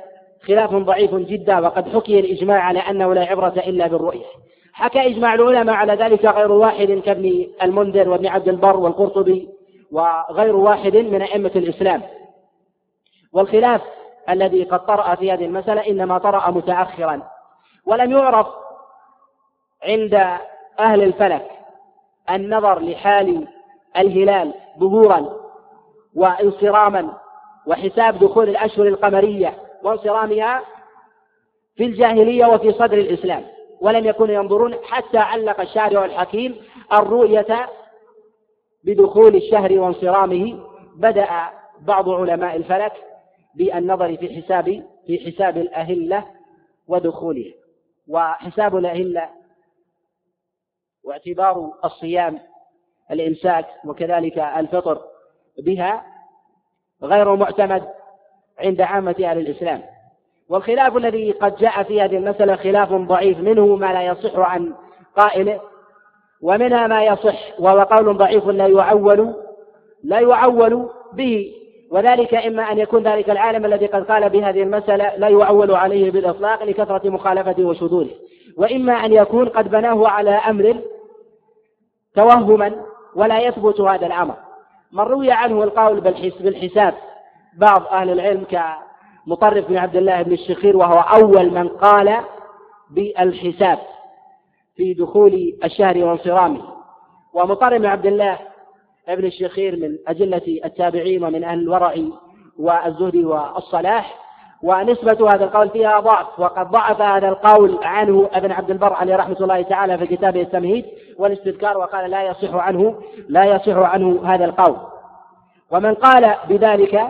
خلاف 0.48 0.74
ضعيف 0.74 1.16
جدا 1.16 1.60
وقد 1.60 1.90
حكي 1.90 2.20
الإجماع 2.20 2.60
على 2.60 2.80
أنه 2.80 3.14
لا 3.14 3.22
عبرة 3.22 3.54
إلا 3.68 3.88
بالرؤية. 3.88 4.26
حكى 4.74 5.08
إجماع 5.08 5.34
العلماء 5.34 5.76
على 5.76 5.94
ذلك 5.94 6.26
غير 6.26 6.52
واحد 6.52 6.92
كابن 6.92 7.48
المنذر 7.64 8.10
وابن 8.10 8.28
عبد 8.28 8.50
البر 8.50 8.78
والقرطبي. 8.78 9.57
وغير 9.92 10.56
واحد 10.56 10.96
من 10.98 11.22
أئمة 11.22 11.52
الإسلام. 11.56 12.02
والخلاف 13.34 13.82
الذي 14.30 14.64
قد 14.64 14.86
طرأ 14.86 15.16
في 15.16 15.32
هذه 15.32 15.46
المسألة 15.46 15.88
إنما 15.88 16.18
طرأ 16.18 16.52
متأخرا 16.52 17.22
ولم 17.86 18.12
يعرف 18.12 18.48
عند 19.84 20.14
أهل 20.80 21.04
الفلك 21.04 21.52
النظر 22.30 22.80
لحال 22.80 23.48
الهلال 23.98 24.54
ظهورا 24.80 25.30
وانصراما 26.16 27.14
وحساب 27.68 28.20
دخول 28.20 28.50
الأشهر 28.50 28.88
القمرية 28.88 29.54
وانصرامها 29.84 30.62
في 31.76 31.86
الجاهلية 31.86 32.46
وفي 32.46 32.72
صدر 32.72 32.98
الإسلام 32.98 33.46
ولم 33.82 34.06
يكونوا 34.06 34.36
ينظرون 34.36 34.76
حتى 34.84 35.18
علق 35.18 35.62
الشارع 35.62 36.06
الحكيم 36.06 36.56
الرؤية 36.94 37.70
بدخول 38.88 39.36
الشهر 39.36 39.80
وانصرامه 39.80 40.60
بدأ 40.96 41.28
بعض 41.80 42.10
علماء 42.10 42.56
الفلك 42.56 42.94
بالنظر 43.56 44.18
في 44.18 44.42
حساب 44.42 44.84
في 45.08 45.32
حساب 45.32 45.58
الأهلة 45.58 46.26
ودخولها 46.88 47.54
وحساب 48.08 48.78
الأهلة 48.78 49.30
واعتبار 51.04 51.72
الصيام 51.86 52.40
الإمساك 53.12 53.66
وكذلك 53.86 54.38
الفطر 54.38 55.02
بها 55.60 56.06
غير 57.04 57.36
معتمد 57.36 57.88
عند 58.60 58.82
عامة 58.82 59.16
أهل 59.20 59.38
الإسلام. 59.38 59.84
والخلاف 60.50 60.98
الذي 60.98 61.32
قد 61.32 61.56
جاء 61.56 61.84
في 61.84 62.02
هذه 62.02 62.18
المسألة 62.18 62.56
خلاف 62.56 62.94
ضعيف 62.94 63.38
منه 63.38 63.76
ما 63.76 63.94
لا 63.94 64.02
يصح 64.02 64.40
عن 64.40 64.74
قائله 65.16 65.62
ومنها 66.42 66.88
ما 66.88 67.04
يصح 67.04 67.60
وهو 67.60 67.80
قول 67.80 68.18
ضعيف 68.18 68.48
لا 68.48 68.68
يعول 68.68 69.34
لا 70.04 70.20
يعول 70.20 70.90
به. 71.14 71.54
وذلك 71.92 72.34
إما 72.34 72.72
أن 72.72 72.78
يكون 72.78 73.04
ذلك 73.04 73.30
العالم 73.30 73.66
الذي 73.66 73.86
قد 73.86 74.12
قال 74.12 74.30
بهذه 74.30 74.64
المسألة 74.64 75.16
لا 75.16 75.28
يعول 75.28 75.72
عليه 75.72 76.12
بالإطلاق 76.12 76.64
لكثرة 76.64 77.10
مخالفته 77.10 77.66
وشذوذه 77.66 78.12
وإما 78.58 78.94
أن 78.94 79.14
يكون 79.14 79.50
قد 79.50 79.70
بناه 79.70 80.08
على 80.08 80.30
أمر 80.30 80.78
توهما 82.16 82.76
ولا 83.16 83.40
يثبت 83.40 83.82
هذا 83.82 84.06
الأمر. 84.06 84.36
من 84.92 85.04
روي 85.04 85.32
عنه 85.32 85.64
القول 85.64 86.02
بالحساب 86.40 86.94
بعض 87.58 87.88
أهل 87.92 88.10
العلم 88.10 88.44
كمطرف 88.44 89.68
بن 89.68 89.78
عبد 89.78 89.96
الله 89.96 90.22
بن 90.22 90.32
الشخير 90.32 90.78
وهو 90.78 91.00
أول 91.00 91.52
من 91.52 91.68
قال 91.68 92.18
بالحساب. 92.92 93.80
في 94.78 94.94
دخول 94.94 95.58
الشهر 95.64 95.98
وانصرامه. 95.98 96.62
ومطرف 97.34 97.82
بن 97.82 97.86
عبد 97.86 98.06
الله 98.06 98.40
ابن 99.10 99.26
الشخير 99.26 99.76
من 99.76 99.98
أجلة 100.08 100.60
التابعين 100.66 101.24
ومن 101.24 101.44
أهل 101.44 101.60
الورع 101.60 101.96
والزهد 102.58 103.16
والصلاح. 103.16 104.28
ونسبة 104.64 105.34
هذا 105.34 105.44
القول 105.46 105.70
فيها 105.70 106.00
ضعف 106.00 106.40
وقد 106.40 106.72
ضعف 106.72 107.02
هذا 107.02 107.28
القول 107.28 107.80
عنه 107.84 108.30
ابن 108.34 108.52
عبد 108.52 108.72
البر 108.72 108.94
عليه 108.94 109.16
رحمة 109.16 109.38
الله 109.42 109.62
تعالى 109.62 109.98
في 109.98 110.08
كتابه 110.08 110.42
التمهيد 110.42 110.86
والاستذكار 111.18 111.78
وقال 111.78 112.12
لا 112.12 112.24
يصح 112.24 112.56
عنه 112.56 113.02
لا 113.30 113.46
يصح 113.46 113.78
عنه 113.78 114.22
هذا 114.26 114.46
القول. 114.46 114.78
ومن 115.72 115.94
قال 115.94 116.36
بذلك 116.50 117.08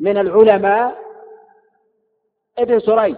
من 0.00 0.18
العلماء 0.18 0.94
ابن 2.58 2.78
سريج 2.78 3.16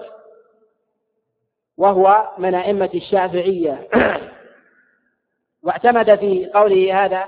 وهو 1.81 2.31
من 2.39 2.55
أئمة 2.55 2.91
الشافعية. 2.95 3.89
واعتمد 5.65 6.15
في 6.19 6.51
قوله 6.55 7.05
هذا 7.05 7.25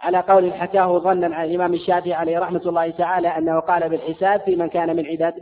على 0.00 0.18
قول 0.18 0.52
حكاه 0.52 0.98
ظنا 0.98 1.36
عن 1.36 1.44
الإمام 1.44 1.74
الشافعي 1.74 2.14
عليه 2.14 2.38
رحمة 2.38 2.62
الله 2.66 2.90
تعالى 2.90 3.28
أنه 3.28 3.60
قال 3.60 3.88
بالحساب 3.88 4.40
في 4.40 4.56
من 4.56 4.68
كان 4.68 4.96
من 4.96 5.06
عدات 5.06 5.34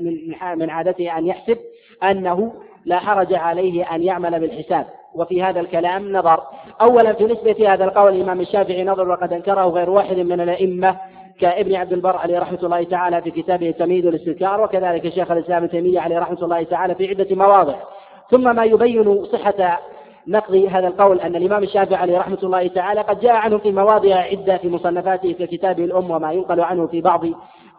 من 0.56 0.70
عادته 0.70 1.18
أن 1.18 1.26
يحسب 1.26 1.58
أنه 2.02 2.52
لا 2.84 2.98
حرج 2.98 3.34
عليه 3.34 3.94
أن 3.94 4.02
يعمل 4.02 4.40
بالحساب. 4.40 4.86
وفي 5.14 5.42
هذا 5.42 5.60
الكلام 5.60 6.12
نظر. 6.12 6.42
أولا 6.80 7.12
في 7.12 7.24
نسبة 7.24 7.72
هذا 7.72 7.84
القول 7.84 8.16
الإمام 8.16 8.40
الشافعي 8.40 8.84
نظر 8.84 9.08
وقد 9.08 9.32
أنكره 9.32 9.64
غير 9.64 9.90
واحد 9.90 10.16
من 10.16 10.40
الأئمة 10.40 10.96
كابن 11.40 11.74
عبد 11.74 11.92
البر 11.92 12.16
عليه 12.16 12.38
رحمة 12.38 12.58
الله 12.62 12.84
تعالى 12.84 13.22
في 13.22 13.30
كتابه 13.30 13.68
التمهيد 13.68 14.06
والاستذكار 14.06 14.60
وكذلك 14.60 15.08
شيخ 15.08 15.30
الإسلام 15.30 15.62
ابن 15.62 15.72
تيمية 15.72 16.00
عليه 16.00 16.18
رحمة 16.18 16.38
الله 16.42 16.62
تعالى 16.62 16.94
في 16.94 17.08
عدة 17.08 17.36
مواضع. 17.36 17.74
ثم 18.30 18.56
ما 18.56 18.64
يبين 18.64 19.24
صحة 19.24 19.80
نقض 20.28 20.54
هذا 20.54 20.88
القول 20.88 21.20
أن 21.20 21.36
الإمام 21.36 21.62
الشافعي 21.62 22.00
عليه 22.00 22.18
رحمة 22.18 22.38
الله 22.42 22.66
تعالى 22.66 23.00
قد 23.00 23.20
جاء 23.20 23.32
عنه 23.32 23.58
في 23.58 23.72
مواضع 23.72 24.14
عدة 24.16 24.56
في 24.56 24.68
مصنفاته 24.68 25.32
في 25.32 25.46
كتابه 25.46 25.84
الأم 25.84 26.10
وما 26.10 26.32
ينقل 26.32 26.60
عنه 26.60 26.86
في 26.86 27.00
بعض 27.00 27.24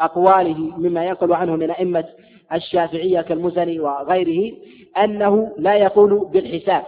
أقواله 0.01 0.57
مما 0.77 1.05
ينقل 1.05 1.33
عنه 1.33 1.55
من 1.55 1.71
أئمة 1.71 2.03
الشافعية 2.53 3.21
كالمزني 3.21 3.79
وغيره 3.79 4.53
أنه 5.03 5.51
لا 5.57 5.75
يقول 5.75 6.29
بالحساب. 6.33 6.83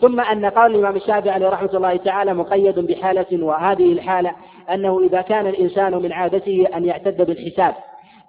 ثم 0.00 0.20
أن 0.20 0.46
قول 0.46 0.74
الإمام 0.74 0.96
الشافعي 0.96 1.30
عليه 1.30 1.48
رحمة 1.48 1.70
الله 1.74 1.96
تعالى 1.96 2.34
مقيد 2.34 2.78
بحالة 2.78 3.44
وهذه 3.44 3.92
الحالة 3.92 4.32
أنه 4.72 5.00
إذا 5.00 5.20
كان 5.20 5.46
الإنسان 5.46 5.96
من 5.96 6.12
عادته 6.12 6.66
أن 6.74 6.84
يعتد 6.84 7.26
بالحساب 7.26 7.74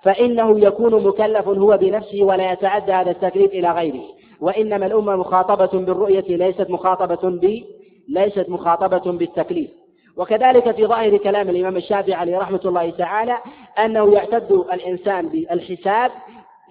فإنه 0.01 0.59
يكون 0.59 1.03
مكلف 1.03 1.47
هو 1.47 1.77
بنفسه 1.77 2.23
ولا 2.23 2.51
يتعدى 2.51 2.91
هذا 2.91 3.11
التكليف 3.11 3.51
إلى 3.51 3.71
غيره. 3.71 4.03
وإنما 4.43 4.85
الأمة 4.85 5.15
مخاطبة 5.15 5.79
بالرؤية 5.79 6.37
ليست 6.37 6.69
مخاطبة 6.69 7.29
ب 7.29 7.63
ليست 8.07 8.45
مخاطبة 8.49 9.11
بالتكليف. 9.11 9.69
وكذلك 10.17 10.71
في 10.71 10.85
ظاهر 10.85 11.17
كلام 11.17 11.49
الإمام 11.49 11.77
الشافعي 11.77 12.13
عليه 12.13 12.37
رحمة 12.37 12.59
الله 12.65 12.89
تعالى 12.89 13.37
أنه 13.85 14.13
يعتد 14.13 14.51
الإنسان 14.51 15.29
بالحساب 15.29 16.11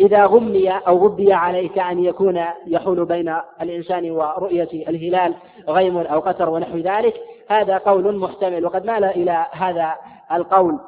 إذا 0.00 0.24
غمي 0.26 0.70
أو 0.70 1.06
غبي 1.06 1.32
عليه 1.32 1.68
كأن 1.68 2.04
يكون 2.04 2.44
يحول 2.66 3.04
بين 3.04 3.36
الإنسان 3.62 4.10
ورؤية 4.10 4.68
الهلال 4.72 5.34
غيم 5.68 5.98
أو 5.98 6.20
قتر 6.20 6.48
ونحو 6.50 6.78
ذلك. 6.78 7.14
هذا 7.48 7.78
قول 7.78 8.16
محتمل 8.16 8.66
وقد 8.66 8.86
مال 8.86 9.04
إلى 9.04 9.46
هذا 9.52 9.94
القول. 10.32 10.78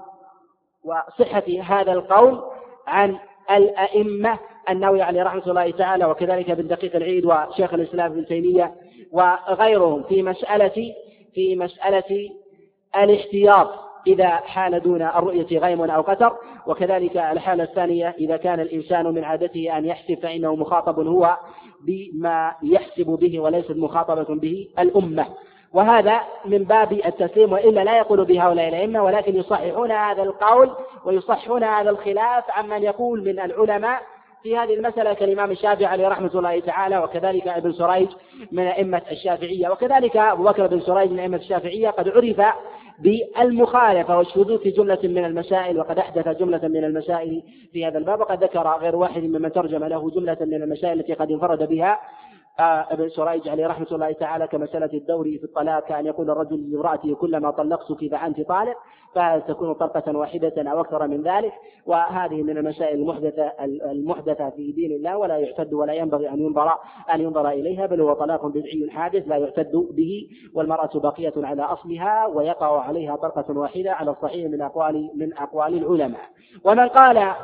وصحة 0.84 1.44
هذا 1.62 1.92
القول 1.92 2.42
عن 2.86 3.16
الأئمة 3.50 4.38
النووي 4.70 5.02
عليه 5.02 5.22
رحمة 5.22 5.42
الله 5.46 5.70
تعالى 5.70 6.04
وكذلك 6.04 6.50
ابن 6.50 6.66
دقيق 6.66 6.96
العيد 6.96 7.24
وشيخ 7.24 7.74
الإسلام 7.74 8.12
ابن 8.12 8.26
تيمية 8.26 8.74
وغيرهم 9.12 10.02
في 10.02 10.22
مسألة 10.22 10.94
في 11.34 11.56
مسألة 11.56 12.30
الاحتياط 12.96 13.70
إذا 14.06 14.28
حال 14.28 14.80
دون 14.80 15.02
الرؤية 15.02 15.58
غيم 15.58 15.80
أو 15.82 16.02
قتر. 16.02 16.36
وكذلك 16.66 17.16
الحالة 17.16 17.64
الثانية 17.64 18.14
إذا 18.18 18.36
كان 18.36 18.60
الإنسان 18.60 19.06
من 19.06 19.24
عادته 19.24 19.78
أن 19.78 19.84
يحسب 19.84 20.18
فإنه 20.22 20.54
مخاطب 20.54 21.06
هو 21.06 21.36
بما 21.80 22.52
يحسب 22.62 23.06
به 23.06 23.40
وليست 23.40 23.70
مخاطبة 23.76 24.34
به 24.34 24.68
الأمة. 24.78 25.26
وهذا 25.74 26.20
من 26.44 26.64
باب 26.64 26.92
التسليم 26.92 27.52
وإلا 27.52 27.84
لا 27.84 27.98
يقول 27.98 28.24
بهؤلاء 28.24 28.68
الأئمة 28.68 29.02
ولكن 29.04 29.36
يصححون 29.36 29.92
هذا 29.92 30.22
القول 30.22 30.70
ويصححون 31.04 31.64
هذا 31.64 31.90
الخلاف 31.90 32.44
عمن 32.50 32.82
يقول 32.82 33.24
من 33.24 33.40
العلماء 33.40 34.02
في 34.44 34.56
هذه 34.56 34.74
المسألة 34.74 35.12
كالإمام 35.12 35.50
الشافعي 35.50 35.84
عليه 35.86 36.08
رحمة 36.08 36.30
الله 36.34 36.60
تعالى 36.60 36.98
وكذلك 36.98 37.48
ابن 37.48 37.72
سريج 37.72 38.08
من 38.52 38.66
أئمة 38.66 39.02
الشافعية 39.10 39.68
وكذلك 39.68 40.16
أبو 40.16 40.42
بكر 40.44 40.66
بن 40.66 40.80
سريج 40.80 41.10
من 41.10 41.18
أئمة 41.18 41.36
الشافعية 41.36 41.90
قد 41.90 42.08
عرف 42.08 42.54
بالمخالفة 42.98 44.18
والشذوذ 44.18 44.58
في 44.58 44.70
جملة 44.70 44.98
من 45.04 45.24
المسائل 45.24 45.78
وقد 45.78 45.98
أحدث 45.98 46.28
جملة 46.28 46.68
من 46.68 46.84
المسائل 46.84 47.42
في 47.72 47.86
هذا 47.86 47.98
الباب 47.98 48.20
وقد 48.20 48.44
ذكر 48.44 48.78
غير 48.80 48.96
واحد 48.96 49.22
ممن 49.22 49.52
ترجم 49.52 49.84
له 49.84 50.10
جملة 50.10 50.36
من 50.40 50.62
المسائل 50.62 51.00
التي 51.00 51.14
قد 51.14 51.30
انفرد 51.30 51.68
بها 51.68 52.00
ابن 52.58 53.08
سريج 53.08 53.48
عليه 53.48 53.66
رحمة 53.66 53.86
الله 53.92 54.12
تعالى 54.12 54.46
كمسألة 54.46 54.90
الدور 54.94 55.24
في 55.24 55.44
الطلاق 55.44 55.84
كأن 55.84 56.06
يقول 56.06 56.30
الرجل 56.30 56.70
لامرأته 56.70 57.14
كلما 57.14 57.50
طلقتك 57.50 58.10
فأنت 58.10 58.40
طالق 58.40 58.76
فتكون 59.14 59.72
طلقة 59.72 60.16
واحدة 60.16 60.70
أو 60.70 60.80
أكثر 60.80 61.06
من 61.08 61.22
ذلك. 61.22 61.52
وهذه 61.86 62.42
من 62.42 62.58
المسائل 62.58 62.98
المحدثة 62.98 63.52
المحدثة 63.90 64.50
في 64.50 64.72
دين 64.72 64.92
الله 64.92 65.16
ولا 65.16 65.38
يعتد 65.38 65.72
ولا 65.72 65.92
ينبغي 65.92 66.28
أن 66.28 66.40
ينظر 66.40 66.72
أن 67.14 67.20
ينظر 67.20 67.48
إليها 67.48 67.86
بل 67.86 68.00
هو 68.00 68.14
طلاق 68.14 68.46
بدعي 68.46 68.90
حادث 68.90 69.28
لا 69.28 69.36
يعتد 69.36 69.72
به 69.90 70.28
والمرأة 70.54 70.98
باقية 70.98 71.32
على 71.36 71.62
أصلها 71.62 72.26
ويقع 72.26 72.80
عليها 72.80 73.16
طلقة 73.16 73.58
واحدة 73.58 73.92
على 73.92 74.10
الصحيح 74.10 74.50
من 74.50 74.62
أقوال 74.62 75.10
من 75.16 75.38
أقوال 75.38 75.74
العلماء. 75.74 76.22
ومن 76.64 76.88
قال 76.88 77.34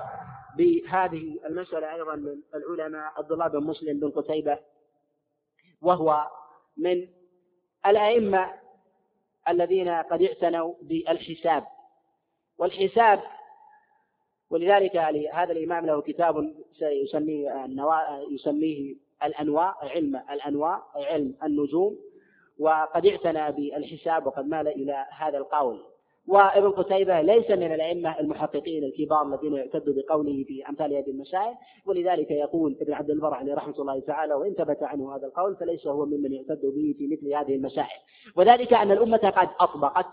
بهذه 0.59 1.38
المسألة 1.47 1.95
أيضا 1.95 2.17
من 2.17 2.35
العلماء 2.55 3.02
عبد 3.17 3.33
الله 3.33 3.49
بن 3.49 3.64
مسلم 3.67 4.00
بن 4.00 4.11
قتيبة 4.11 4.59
وهو 5.82 6.30
من 6.76 7.08
الأئمة 7.87 8.54
الذين 9.49 9.88
قد 9.88 10.22
اعتنوا 10.22 10.75
بالحساب. 10.82 11.66
والحساب 12.58 13.22
ولذلك 14.50 14.96
هذا 15.32 15.52
الإمام 15.52 15.87
له 15.87 16.00
كتاب 16.00 16.54
يسميه 16.80 17.66
يسميه 18.30 18.94
الأنواع 19.22 19.76
علم 19.82 20.16
الأنواع 20.16 20.82
علم 20.94 21.34
النجوم 21.42 21.99
وقد 22.58 23.06
اعتنى 23.06 23.52
بالحساب 23.52 24.26
وقد 24.26 24.46
مال 24.46 24.68
إلى 24.68 25.06
هذا 25.10 25.38
القول. 25.38 25.89
وابن 26.30 26.70
قتيبة 26.70 27.20
ليس 27.20 27.50
من 27.50 27.75
الأئمة 27.75 28.20
المحققين 28.20 28.84
الكبار 28.84 29.22
الذين 29.22 29.54
يعتد 29.54 29.84
بقوله 29.87 30.44
في 30.49 30.68
أمثال 30.68 30.94
هذه 30.94 31.10
المسائل 31.10 31.54
ولذلك 31.87 32.30
يقول 32.30 32.76
ابن 32.80 32.92
عبد 32.92 33.10
البر 33.10 33.34
عليه 33.34 33.54
رحمة 33.54 33.75
الله 33.78 34.00
تعالى 34.00 34.34
وإن 34.34 34.54
ثبت 34.54 34.82
عنه 34.82 35.16
هذا 35.16 35.26
القول 35.26 35.56
فليس 35.56 35.87
هو 35.87 36.06
ممن 36.06 36.32
يعتد 36.32 36.60
به 36.62 36.94
في 36.99 37.06
مثل 37.06 37.34
هذه 37.34 37.56
المسائل 37.56 38.00
وذلك 38.37 38.72
أن 38.72 38.90
الأمة 38.90 39.32
قد 39.37 39.49
أطبقت 39.60 40.06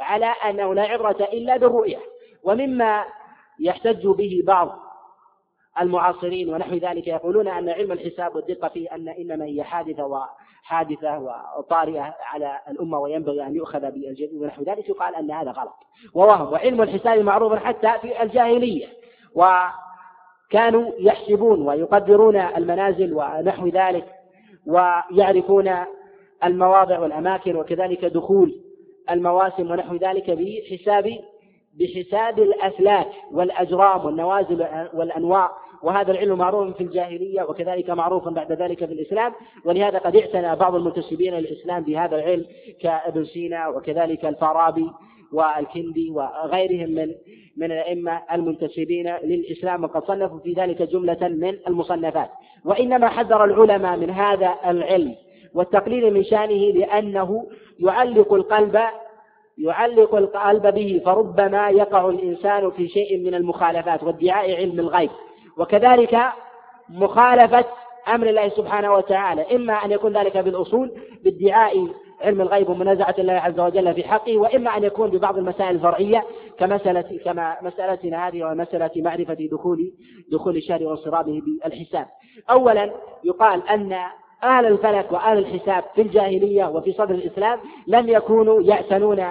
على 0.00 0.26
أنه 0.26 0.74
لا 0.74 0.82
عبرة 0.82 1.28
إلا 1.32 1.56
بالرؤية 1.56 1.98
ومما 2.44 3.04
يحتج 3.60 4.06
به 4.06 4.42
بعض 4.46 4.78
المعاصرين 5.80 6.54
ونحو 6.54 6.74
ذلك 6.74 7.06
يقولون 7.06 7.48
أن 7.48 7.68
علم 7.68 7.92
الحساب 7.92 8.36
والدقة 8.36 8.68
فيه 8.68 8.94
أن 8.94 9.08
إنما 9.08 9.44
هي 9.44 9.62
حادثة 9.62 10.06
حادثة 10.64 11.18
وطارئة 11.58 12.14
على 12.20 12.58
الأمة 12.70 12.98
وينبغي 12.98 13.46
أن 13.46 13.54
يؤخذ 13.54 13.80
بالجديد 13.80 14.42
ونحو 14.42 14.62
ذلك 14.62 14.88
يقال 14.88 15.14
أن 15.14 15.30
هذا 15.30 15.50
غلط. 15.50 15.76
ووهم 16.14 16.52
وعلم 16.52 16.82
الحساب 16.82 17.18
معروف 17.18 17.54
حتى 17.54 17.92
في 18.02 18.22
الجاهلية. 18.22 18.86
وكانوا 19.34 20.92
يحسبون 20.98 21.68
ويقدرون 21.68 22.36
المنازل 22.36 23.14
ونحو 23.14 23.68
ذلك 23.68 24.06
ويعرفون 24.66 25.70
المواضع 26.44 26.98
والأماكن 26.98 27.56
وكذلك 27.56 28.04
دخول 28.04 28.60
المواسم 29.10 29.70
ونحو 29.70 29.96
ذلك 29.96 30.30
بحساب 30.30 31.18
بحساب 31.74 32.38
الأفلاك 32.38 33.08
والأجرام 33.32 34.04
والنوازل 34.04 34.66
والأنواع 34.94 35.50
وهذا 35.84 36.12
العلم 36.12 36.38
معروف 36.38 36.76
في 36.76 36.80
الجاهلية 36.84 37.42
وكذلك 37.42 37.90
معروف 37.90 38.28
بعد 38.28 38.52
ذلك 38.52 38.84
في 38.84 38.92
الإسلام 38.92 39.32
ولهذا 39.64 39.98
قد 39.98 40.16
اعتنى 40.16 40.56
بعض 40.56 40.74
المنتسبين 40.74 41.34
للإسلام 41.34 41.82
بهذا 41.82 42.16
العلم 42.16 42.44
كابن 42.80 43.24
سينا 43.24 43.68
وكذلك 43.68 44.24
الفارابي 44.24 44.90
والكندي 45.32 46.10
وغيرهم 46.10 46.90
من 46.90 47.14
من 47.56 47.72
الأئمة 47.72 48.22
المنتسبين 48.32 49.16
للإسلام 49.24 49.84
وقد 49.84 50.04
صنفوا 50.04 50.38
في 50.38 50.52
ذلك 50.52 50.82
جملة 50.82 51.28
من 51.28 51.58
المصنفات. 51.68 52.30
وإنما 52.64 53.08
حذر 53.08 53.44
العلماء 53.44 53.96
من 53.96 54.10
هذا 54.10 54.54
العلم 54.66 55.14
والتقليل 55.54 56.14
من 56.14 56.24
شأنه 56.24 56.72
لأنه 56.72 57.46
يعلق 57.80 58.32
القلب 58.32 58.80
يعلق 59.58 60.14
القلب 60.14 60.74
به 60.74 61.02
فربما 61.04 61.70
يقع 61.70 62.08
الإنسان 62.08 62.70
في 62.70 62.88
شيء 62.88 63.18
من 63.18 63.34
المخالفات 63.34 64.02
وادعاء 64.02 64.56
علم 64.56 64.80
الغيب. 64.80 65.10
وكذلك 65.58 66.18
مخالفة 66.88 67.64
أمر 68.08 68.28
الله 68.28 68.48
سبحانه 68.48 68.92
وتعالى 68.92 69.56
إما 69.56 69.72
أن 69.72 69.90
يكون 69.92 70.16
ذلك 70.16 70.36
بالأصول 70.36 70.92
بادعاء 71.24 71.88
علم 72.20 72.40
الغيب 72.40 72.68
ومنازعة 72.68 73.14
الله 73.18 73.32
عز 73.32 73.60
وجل 73.60 73.94
في 73.94 74.04
حقه 74.04 74.38
وإما 74.38 74.76
أن 74.76 74.84
يكون 74.84 75.10
ببعض 75.10 75.38
المسائل 75.38 75.74
الفرعية 75.76 76.24
كمسألة 76.58 77.20
كما 77.24 77.56
مسألتنا 77.62 78.28
هذه 78.28 78.44
ومسألة 78.44 78.90
معرفة 78.96 79.48
دخول 79.52 79.92
دخول 80.32 80.56
الشهر 80.56 80.82
وانصرامه 80.82 81.40
بالحساب. 81.64 82.06
أولا 82.50 82.92
يقال 83.24 83.68
أن 83.68 83.96
أهل 84.42 84.66
الفلك 84.66 85.12
وأهل 85.12 85.38
الحساب 85.38 85.84
في 85.94 86.02
الجاهلية 86.02 86.64
وفي 86.64 86.92
صدر 86.92 87.14
الإسلام 87.14 87.60
لم 87.86 88.08
يكونوا 88.08 88.62
يعتنون 88.62 89.24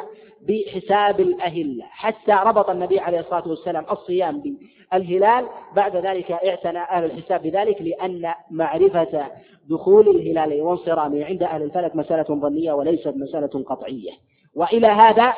بحساب 0.48 1.20
الأهلة 1.20 1.84
حتى 1.90 2.32
ربط 2.32 2.70
النبي 2.70 3.00
عليه 3.00 3.20
الصلاة 3.20 3.48
والسلام 3.48 3.86
الصيام 3.92 4.44
بالهلال 4.92 5.46
بعد 5.76 5.96
ذلك 5.96 6.32
اعتنى 6.32 6.80
أهل 6.80 7.06
الحساب 7.06 7.42
بذلك 7.42 7.82
لأن 7.82 8.34
معرفة 8.52 9.28
دخول 9.70 10.10
الهلال 10.10 10.62
وانصرامه 10.62 11.26
عند 11.26 11.44
أهل 11.44 11.62
الفلك 11.64 11.96
مسألة 11.96 12.24
ظنية 12.24 12.74
وليست 12.74 13.14
مسألة 13.16 13.64
قطعية. 13.68 14.12
وإلى 14.56 14.88
هذا 14.88 15.34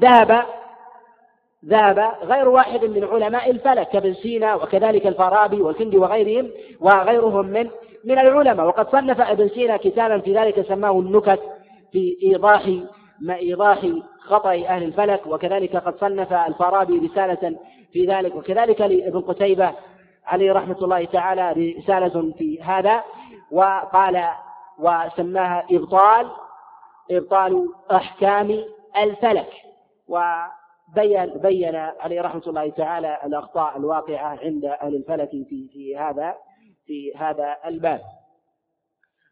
ذهب 0.00 0.42
ذهب 1.64 2.12
غير 2.22 2.48
واحد 2.48 2.84
من 2.84 3.04
علماء 3.04 3.50
الفلك 3.50 3.88
كابن 3.88 4.14
سينا 4.14 4.54
وكذلك 4.54 5.06
الفارابي 5.06 5.62
والكندي 5.62 5.98
وغيرهم 5.98 6.50
وغيرهم 6.80 7.46
من 7.46 7.70
من 8.04 8.18
العلماء. 8.18 8.66
وقد 8.66 8.90
صنف 8.90 9.20
ابن 9.20 9.48
سينا 9.48 9.76
كتابا 9.76 10.18
في 10.18 10.34
ذلك 10.34 10.68
سماه 10.68 11.00
النكت 11.00 11.40
في 11.92 12.16
إيضاح 12.22 12.70
إيضاح 13.30 13.86
خطأ 14.20 14.50
أهل 14.50 14.82
الفلك 14.82 15.26
وكذلك 15.26 15.76
قد 15.76 15.96
صنف 15.98 16.32
الفارابي 16.32 16.98
رسالة 16.98 17.56
في 17.92 18.06
ذلك 18.06 18.34
وكذلك 18.34 18.80
لابن 18.80 19.20
قتيبة 19.20 19.74
عليه 20.26 20.52
رحمة 20.52 20.78
الله 20.82 21.04
تعالى 21.04 21.74
رسالة 21.78 22.32
في 22.38 22.62
هذا 22.62 23.04
وقال 23.50 24.24
وسماها 24.78 25.66
إبطال 25.70 26.30
إبطال 27.10 27.68
أحكام 27.92 28.64
الفلك 29.02 29.52
وبين 30.08 31.26
بين 31.42 31.76
عليه 31.76 32.20
رحمة 32.22 32.42
الله 32.46 32.70
تعالى 32.70 33.18
الأخطاء 33.24 33.76
الواقعة 33.76 34.38
عند 34.42 34.64
أهل 34.64 34.94
الفلك 34.94 35.30
في 35.30 35.68
في 35.72 35.96
هذا 35.96 36.34
في 36.86 37.12
هذا 37.16 37.56
الباب. 37.66 38.00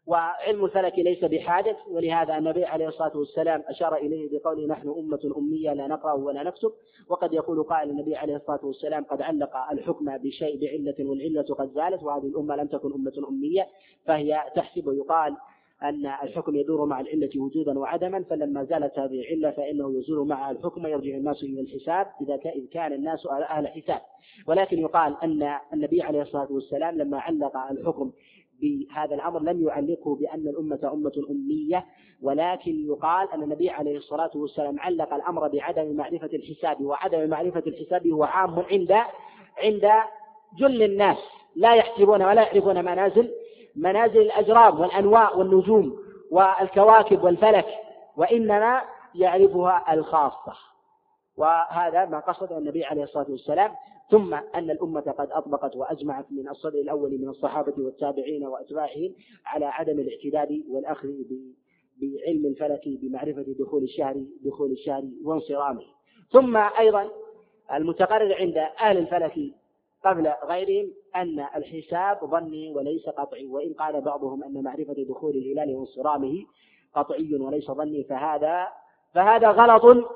وعلم 0.07 0.65
الفلك 0.65 0.99
ليس 0.99 1.23
بحادث 1.25 1.75
ولهذا 1.91 2.37
النبي 2.37 2.65
عليه 2.65 2.87
الصلاة 2.87 3.17
والسلام 3.17 3.63
أشار 3.67 3.95
إليه 3.95 4.39
بقوله 4.39 4.67
نحن 4.67 4.89
أمة 4.89 5.33
أمية 5.37 5.73
لا 5.73 5.87
نقرأ 5.87 6.13
ولا 6.13 6.43
نكتب 6.43 6.71
وقد 7.09 7.33
يقول 7.33 7.63
قائل 7.63 7.89
النبي 7.89 8.15
عليه 8.15 8.35
الصلاة 8.35 8.59
والسلام 8.65 9.03
قد 9.03 9.21
علق 9.21 9.57
الحكم 9.71 10.17
بشيء 10.17 10.59
بعلة 10.61 11.09
والعلة 11.09 11.41
قد 11.55 11.71
زالت 11.73 12.03
وهذه 12.03 12.25
الأمة 12.27 12.55
لم 12.55 12.67
تكن 12.67 12.93
أمة 12.93 13.27
أمية 13.29 13.67
فهي 14.05 14.43
تحسب 14.55 14.87
يقال 14.93 15.35
أن 15.83 16.05
الحكم 16.05 16.55
يدور 16.55 16.85
مع 16.85 16.99
العلة 16.99 17.29
وجودا 17.37 17.79
وعدما 17.79 18.23
فلما 18.23 18.63
زالت 18.63 18.99
هذه 18.99 19.21
العلة 19.21 19.51
فإنه 19.51 19.99
يزول 19.99 20.27
مع 20.27 20.51
الحكم 20.51 20.85
ويرجع 20.85 21.15
الناس 21.17 21.43
إلى 21.43 21.61
الحساب 21.61 22.07
إذا 22.21 22.37
كان 22.71 22.93
الناس 22.93 23.27
أهل 23.27 23.67
حساب. 23.67 24.01
ولكن 24.47 24.79
يقال 24.79 25.15
أن 25.23 25.57
النبي 25.73 26.01
عليه 26.01 26.21
الصلاة 26.21 26.51
والسلام 26.51 26.97
لما 26.97 27.19
علق 27.19 27.57
الحكم 27.57 28.11
بهذا 28.61 29.15
الأمر 29.15 29.39
لم 29.39 29.67
يعلقه 29.67 30.15
بأن 30.15 30.47
الأمة 30.47 30.89
أمة 30.93 31.11
أمية 31.29 31.85
ولكن 32.21 32.85
يقال 32.87 33.31
أن 33.31 33.43
النبي 33.43 33.69
عليه 33.69 33.97
الصلاة 33.97 34.31
والسلام 34.35 34.79
علق 34.79 35.13
الأمر 35.13 35.47
بعدم 35.47 35.95
معرفة 35.95 36.29
الحساب 36.33 36.81
وعدم 36.81 37.29
معرفة 37.29 37.63
الحساب 37.67 38.07
هو 38.07 38.23
عام 38.23 38.59
عند 38.71 38.91
عند 39.63 39.91
جل 40.57 40.83
الناس. 40.83 41.17
لا 41.55 41.75
يحسبون 41.75 42.23
ولا 42.23 42.41
يعرفون 42.41 42.85
منازل 42.85 43.31
منازل 43.75 44.21
الأجرام 44.21 44.79
والأنواع 44.79 45.31
والنجوم 45.31 45.99
والكواكب 46.31 47.23
والفلك 47.23 47.67
وإنما 48.17 48.81
يعرفها 49.15 49.93
الخاصة. 49.93 50.53
وهذا 51.37 52.05
ما 52.05 52.19
قصد 52.19 52.51
النبي 52.51 52.85
عليه 52.85 53.03
الصلاة 53.03 53.25
والسلام. 53.29 53.71
ثم 54.09 54.33
أن 54.33 54.71
الأمة 54.71 55.01
قد 55.01 55.31
أطبقت 55.31 55.75
وأجمعت 55.75 56.25
من 56.31 56.49
الصدر 56.49 56.79
الأول 56.79 57.21
من 57.21 57.29
الصحابة 57.29 57.73
والتابعين 57.77 58.45
وأتباعهم 58.45 59.15
على 59.45 59.65
عدم 59.65 59.99
الاعتداد 59.99 60.63
والأخذ 60.69 61.07
بعلم 62.01 62.45
الفلك 62.45 62.81
بمعرفة 62.85 63.45
دخول 63.59 63.83
الشهر 63.83 64.15
دخول 64.45 64.71
الشهر 64.71 65.03
وانصرامه. 65.23 65.83
ثم 66.31 66.57
أيضا 66.57 67.09
المتقرر 67.73 68.33
عند 68.33 68.57
أهل 68.57 68.97
الفلك 68.97 69.53
قبل 70.05 70.33
غيرهم 70.49 70.91
أن 71.15 71.39
الحساب 71.55 72.25
ظني 72.25 72.69
وليس 72.69 73.09
قطعي 73.09 73.47
وإن 73.47 73.73
قال 73.73 74.01
بعضهم 74.01 74.43
أن 74.43 74.63
معرفة 74.63 75.05
دخول 75.09 75.35
الهلال 75.35 75.75
وانصرامه 75.75 76.45
قطعي 76.95 77.35
وليس 77.35 77.71
ظني 77.71 78.03
فهذا 78.03 78.67
فهذا 79.13 79.47
غلط 79.51 80.07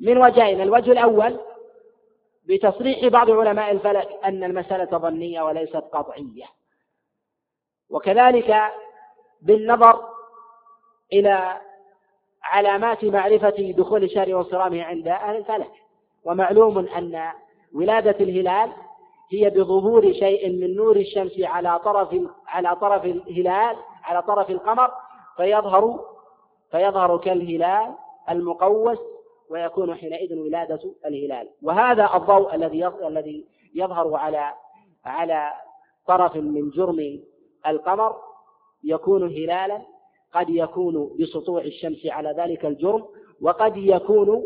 من 0.00 0.18
وجهين. 0.18 0.60
الوجه 0.60 0.92
الأول 0.92 1.38
بتصريح 2.48 3.06
بعض 3.06 3.30
علماء 3.30 3.70
الفلك 3.70 4.08
أن 4.24 4.44
المسألة 4.44 4.98
ظنية 4.98 5.42
وليست 5.42 5.76
قطعية. 5.76 6.44
وكذلك 7.90 8.56
بالنظر 9.42 10.00
إلى 11.12 11.60
علامات 12.42 13.04
معرفة 13.04 13.72
دخول 13.78 14.04
الشهر 14.04 14.34
وانصرامه 14.34 14.82
عند 14.82 15.08
أهل 15.08 15.36
الفلك. 15.36 15.70
ومعلوم 16.24 16.78
أن 16.78 17.32
ولادة 17.74 18.16
الهلال 18.24 18.72
هي 19.32 19.50
بظهور 19.50 20.12
شيء 20.12 20.50
من 20.50 20.76
نور 20.76 20.96
الشمس 20.96 21.32
على 21.40 21.78
طرف 21.78 22.16
على 22.46 22.76
طرف 22.76 23.04
الهلال 23.04 23.76
على 24.04 24.22
طرف 24.22 24.50
القمر 24.50 24.90
فيظهر 25.36 26.00
فيظهر 26.70 27.18
كالهلال 27.18 27.94
المقوس 28.30 28.98
ويكون 29.50 29.94
حينئذ 29.94 30.38
ولادة 30.38 30.80
الهلال. 31.06 31.48
وهذا 31.62 32.10
الضوء 32.14 32.54
الذي 32.54 32.86
الذي 32.86 33.46
يظهر 33.74 34.14
على 34.14 34.52
على 35.04 35.52
طرف 36.06 36.36
من 36.36 36.70
جرم 36.70 37.20
القمر 37.66 38.16
يكون 38.84 39.22
هلالا 39.22 39.82
قد 40.34 40.50
يكون 40.50 41.16
بسطوع 41.20 41.60
الشمس 41.60 42.06
على 42.06 42.34
ذلك 42.38 42.66
الجرم 42.66 43.04
وقد 43.42 43.76
يكون 43.76 44.42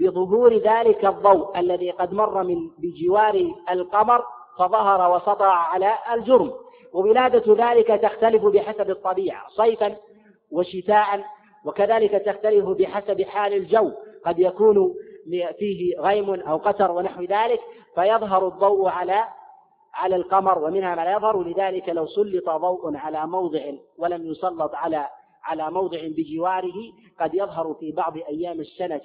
بظهور 0.00 0.56
ذلك 0.56 1.04
الضوء 1.04 1.58
الذي 1.58 1.90
قد 1.90 2.12
مر 2.12 2.42
من 2.44 2.70
بجوار 2.78 3.54
القمر 3.70 4.24
فظهر 4.58 5.16
وسطع 5.16 5.46
على 5.46 5.94
الجرم. 6.14 6.52
وولادة 6.92 7.54
ذلك 7.70 7.86
تختلف 7.86 8.44
بحسب 8.44 8.90
الطبيعة 8.90 9.48
صيفا 9.48 9.96
وشتاء 10.50 11.24
وكذلك 11.64 12.10
تختلف 12.10 12.68
بحسب 12.68 13.22
حال 13.22 13.54
الجو. 13.54 13.90
قد 14.24 14.38
يكون 14.38 14.94
فيه 15.58 15.98
غيم 15.98 16.30
أو 16.40 16.56
قتر 16.56 16.90
ونحو 16.90 17.22
ذلك 17.22 17.60
فيظهر 17.94 18.48
الضوء 18.48 18.88
على 18.88 19.24
على 19.94 20.16
القمر 20.16 20.58
ومنها 20.58 20.94
ما 20.94 21.04
لا 21.04 21.12
يظهر. 21.12 21.42
لذلك 21.42 21.88
لو 21.88 22.06
سلط 22.06 22.50
ضوء 22.50 22.96
على 22.96 23.26
موضع 23.26 23.72
ولم 23.98 24.26
يسلط 24.26 24.74
على 24.74 25.08
على 25.44 25.70
موضع 25.70 25.98
بجواره 26.02 26.92
قد 27.20 27.34
يظهر 27.34 27.74
في 27.74 27.92
بعض 27.92 28.16
أيام 28.16 28.60
السنة. 28.60 29.02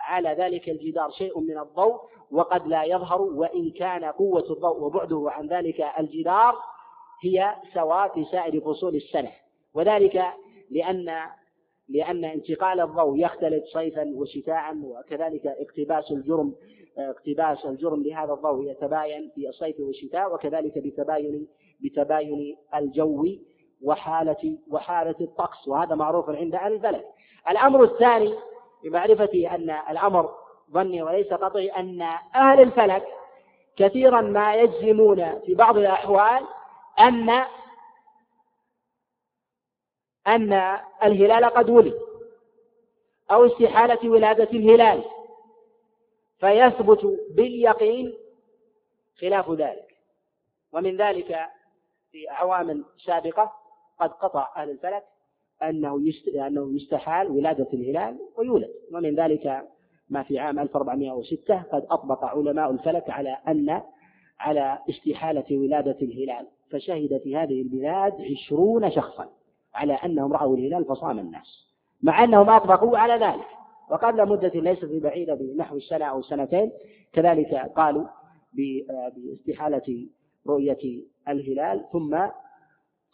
على 0.00 0.28
ذلك 0.28 0.68
الجدار 0.68 1.10
شيء 1.10 1.40
من 1.40 1.58
الضوء 1.58 2.00
وقد 2.30 2.66
لا 2.66 2.84
يظهر 2.84 3.22
وإن 3.22 3.70
كان 3.70 4.04
قوة 4.04 4.44
الضوء 4.50 4.82
وبعده 4.82 5.24
عن 5.26 5.46
ذلك 5.46 5.86
الجدار 5.98 6.54
هي 7.22 7.54
سواء 7.74 8.08
في 8.08 8.24
سائر 8.24 8.60
فصول 8.60 8.94
السنة. 8.96 9.30
وذلك 9.74 10.24
لأن 10.70 11.10
لأن 11.88 12.24
انتقال 12.24 12.80
الضوء 12.80 13.18
يختلف 13.18 13.64
صيفا 13.64 14.12
وشتاء 14.14 14.76
وكذلك 14.82 15.46
اقتباس 15.46 16.10
الجرم 16.12 16.54
اقتباس 16.98 17.66
الجرم 17.66 18.02
لهذا 18.02 18.32
الضوء 18.32 18.70
يتباين 18.70 19.30
في 19.34 19.48
الصيف 19.48 19.80
والشتاء 19.80 20.34
وكذلك 20.34 20.78
بتباين 20.78 21.46
بتباين 21.80 22.56
الجو 22.74 23.26
وحالة 23.82 24.58
وحالة 24.70 25.14
الطقس 25.20 25.68
وهذا 25.68 25.94
معروف 25.94 26.30
عند 26.30 26.54
أهل 26.54 26.72
البلد. 26.72 27.04
الأمر 27.50 27.84
الثاني 27.84 28.34
بمعرفة 28.84 29.54
أن 29.54 29.70
الأمر 29.90 30.30
ظني 30.72 31.02
وليس 31.02 31.26
قطعي 31.32 31.68
أن 31.68 32.02
أهل 32.34 32.60
الفلك 32.60 33.04
كثيرا 33.76 34.20
ما 34.20 34.54
يجزمون 34.54 35.40
في 35.46 35.54
بعض 35.54 35.76
الأحوال 35.76 36.42
أن 37.00 37.30
أن 40.28 40.78
الهلال 41.02 41.44
قد 41.44 41.70
ولد 41.70 41.94
أو 43.30 43.46
استحالة 43.46 44.08
ولادة 44.08 44.50
الهلال 44.50 45.04
فيثبت 46.38 47.18
باليقين 47.30 48.14
خلاف 49.20 49.50
ذلك. 49.50 49.94
ومن 50.72 50.96
ذلك 50.96 51.38
في 52.12 52.30
أعوام 52.30 52.84
سابقة 53.04 53.52
قد 54.00 54.10
قطع 54.10 54.48
أهل 54.56 54.70
الفلك 54.70 55.04
أنه 55.62 56.00
أنه 56.46 56.76
يستحال 56.76 57.30
ولادة 57.30 57.68
الهلال 57.72 58.18
ويولد. 58.36 58.70
ومن 58.92 59.14
ذلك 59.14 59.68
ما 60.10 60.22
في 60.22 60.38
عام 60.38 60.58
1406 60.58 61.62
قد 61.62 61.86
أطبق 61.90 62.24
علماء 62.24 62.70
الفلك 62.70 63.10
على 63.10 63.38
أن 63.48 63.82
على 64.38 64.78
استحالة 64.90 65.58
ولادة 65.58 65.96
الهلال 66.02 66.46
فشهد 66.70 67.20
في 67.24 67.36
هذه 67.36 67.62
البلاد 67.62 68.12
عشرون 68.20 68.90
شخصا. 68.90 69.37
على 69.78 69.92
أنهم 69.92 70.32
رأوا 70.32 70.56
الهلال 70.56 70.84
فصام 70.84 71.18
الناس 71.18 71.68
مع 72.02 72.24
أنهم 72.24 72.50
أطبقوا 72.50 72.98
على 72.98 73.26
ذلك. 73.26 73.58
وقبل 73.90 74.28
مدة 74.28 74.48
ليست 74.54 74.84
ببعيدة 74.84 75.34
بنحو 75.34 75.76
السنة 75.76 76.04
أو 76.04 76.22
سنتين 76.22 76.72
كذلك 77.12 77.54
قالوا 77.54 78.04
باستحالة 78.52 80.06
رؤية 80.46 81.02
الهلال 81.28 81.84
ثم 81.92 82.26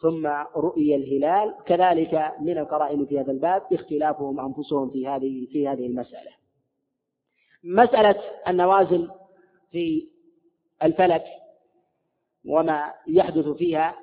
ثم 0.01 0.27
رؤي 0.55 0.95
الهلال 0.95 1.55
كذلك 1.65 2.33
من 2.39 2.57
القرائن 2.57 3.05
في 3.05 3.19
هذا 3.19 3.31
الباب 3.31 3.63
اختلافهم 3.73 4.39
أنفسهم 4.39 4.89
في 4.89 5.07
هذه 5.07 5.47
في 5.51 5.67
هذه 5.67 5.85
المسألة. 5.85 6.31
مسألة 7.63 8.21
النوازل 8.47 9.11
في 9.71 10.07
الفلك 10.83 11.23
وما 12.45 12.93
يحدث 13.07 13.47
فيها 13.47 13.95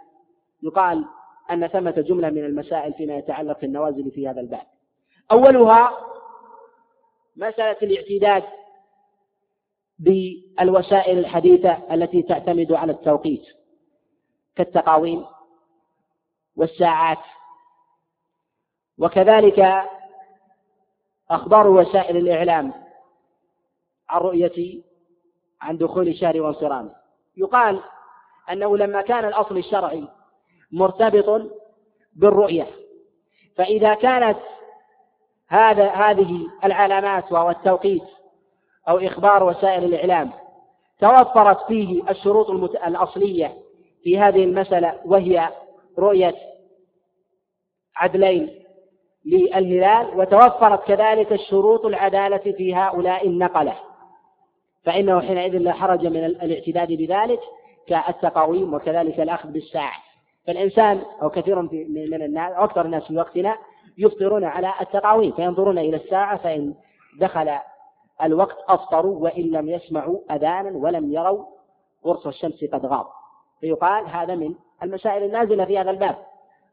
يقال 0.63 1.05
أن 1.53 1.67
ثمة 1.67 1.91
جملة 1.91 2.31
من 2.31 2.45
المسائل 2.45 2.93
فيما 2.93 3.17
يتعلق 3.17 3.59
في 3.59 4.11
في 4.11 4.29
هذا 4.29 4.41
الباب. 4.41 4.67
أولها 5.31 5.99
مسألة 7.37 7.77
الاعتداد 7.83 8.45
بالوسائل 9.99 11.19
الحديثة 11.19 11.95
التي 11.95 12.23
تعتمد 12.23 12.73
على 12.73 12.93
التوقيت 12.93 13.45
كالتقاويم 14.57 15.25
والساعات. 16.57 17.19
وكذلك 18.99 19.83
أخبار 21.31 21.67
وسائل 21.67 22.17
الإعلام 22.17 22.73
عن 24.09 24.21
رؤية 24.21 24.83
عن 25.61 25.77
دخول 25.79 26.17
شهر 26.17 26.41
وانصرامه 26.41 26.95
يقال 27.37 27.83
أنه 28.51 28.77
لما 28.77 29.03
كان 29.03 29.25
الأصل 29.25 29.59
الشرعي 29.59 30.09
مرتبط 30.73 31.51
بالرؤية. 32.17 32.67
فإذا 33.57 33.95
كانت 33.95 34.39
هذا 35.49 35.89
هذه 35.89 36.47
العلامات 36.65 37.33
وهو 37.33 37.51
التوقيت 37.51 38.03
أو 38.89 38.99
إخبار 38.99 39.45
وسائل 39.45 39.85
الإعلام 39.85 40.31
توفرت 41.01 41.67
فيه 41.67 42.11
الشروط 42.11 42.51
الأصلية 42.87 43.57
في 44.03 44.19
هذه 44.19 44.45
المسألة 44.45 45.01
وهي 45.05 45.49
رؤية 45.99 46.35
عدلين 47.97 48.63
للهلال 49.27 50.19
وتوفرت 50.19 50.85
كذلك 50.85 51.33
الشروط 51.33 51.87
العدالة 51.87 52.53
في 52.53 52.75
هؤلاء 52.75 53.27
النقلة. 53.27 53.75
فإنه 54.85 55.21
حينئذ 55.21 55.59
لا 55.59 55.73
حرج 55.73 56.07
من 56.07 56.25
الاعتداد 56.25 56.89
بذلك 56.89 57.41
كالتقاويم 57.87 58.75
وكذلك 58.75 59.21
الأخذ 59.21 59.49
بالساعة. 59.49 60.12
فالإنسان 60.47 61.03
أو 61.23 61.31
كثير 61.31 61.63
من 61.63 62.23
الناس 62.23 62.53
أو 62.53 62.65
أكثر 62.65 62.85
الناس 62.85 63.03
في 63.03 63.17
وقتنا 63.17 63.59
يفطرون 63.99 64.45
على 64.45 64.73
التقاويم 64.81 65.33
فينظرون 65.33 65.79
إلى 65.79 65.97
الساعة 65.97 66.37
فإن 66.37 66.75
دخل 67.21 67.59
الوقت 68.23 68.57
أفطروا 68.69 69.19
وإن 69.19 69.43
لم 69.43 69.69
يسمعوا 69.69 70.19
أذانا 70.31 70.71
ولم 70.71 71.13
يروا 71.13 71.45
قرص 72.05 72.27
الشمس 72.27 72.65
قد 72.73 72.87
غاب. 72.87 73.07
فيقال 73.61 74.07
هذا 74.07 74.35
من 74.35 74.55
المسائل 74.83 75.23
النازلة 75.23 75.65
في 75.65 75.79
هذا 75.79 75.91
الباب. 75.91 76.17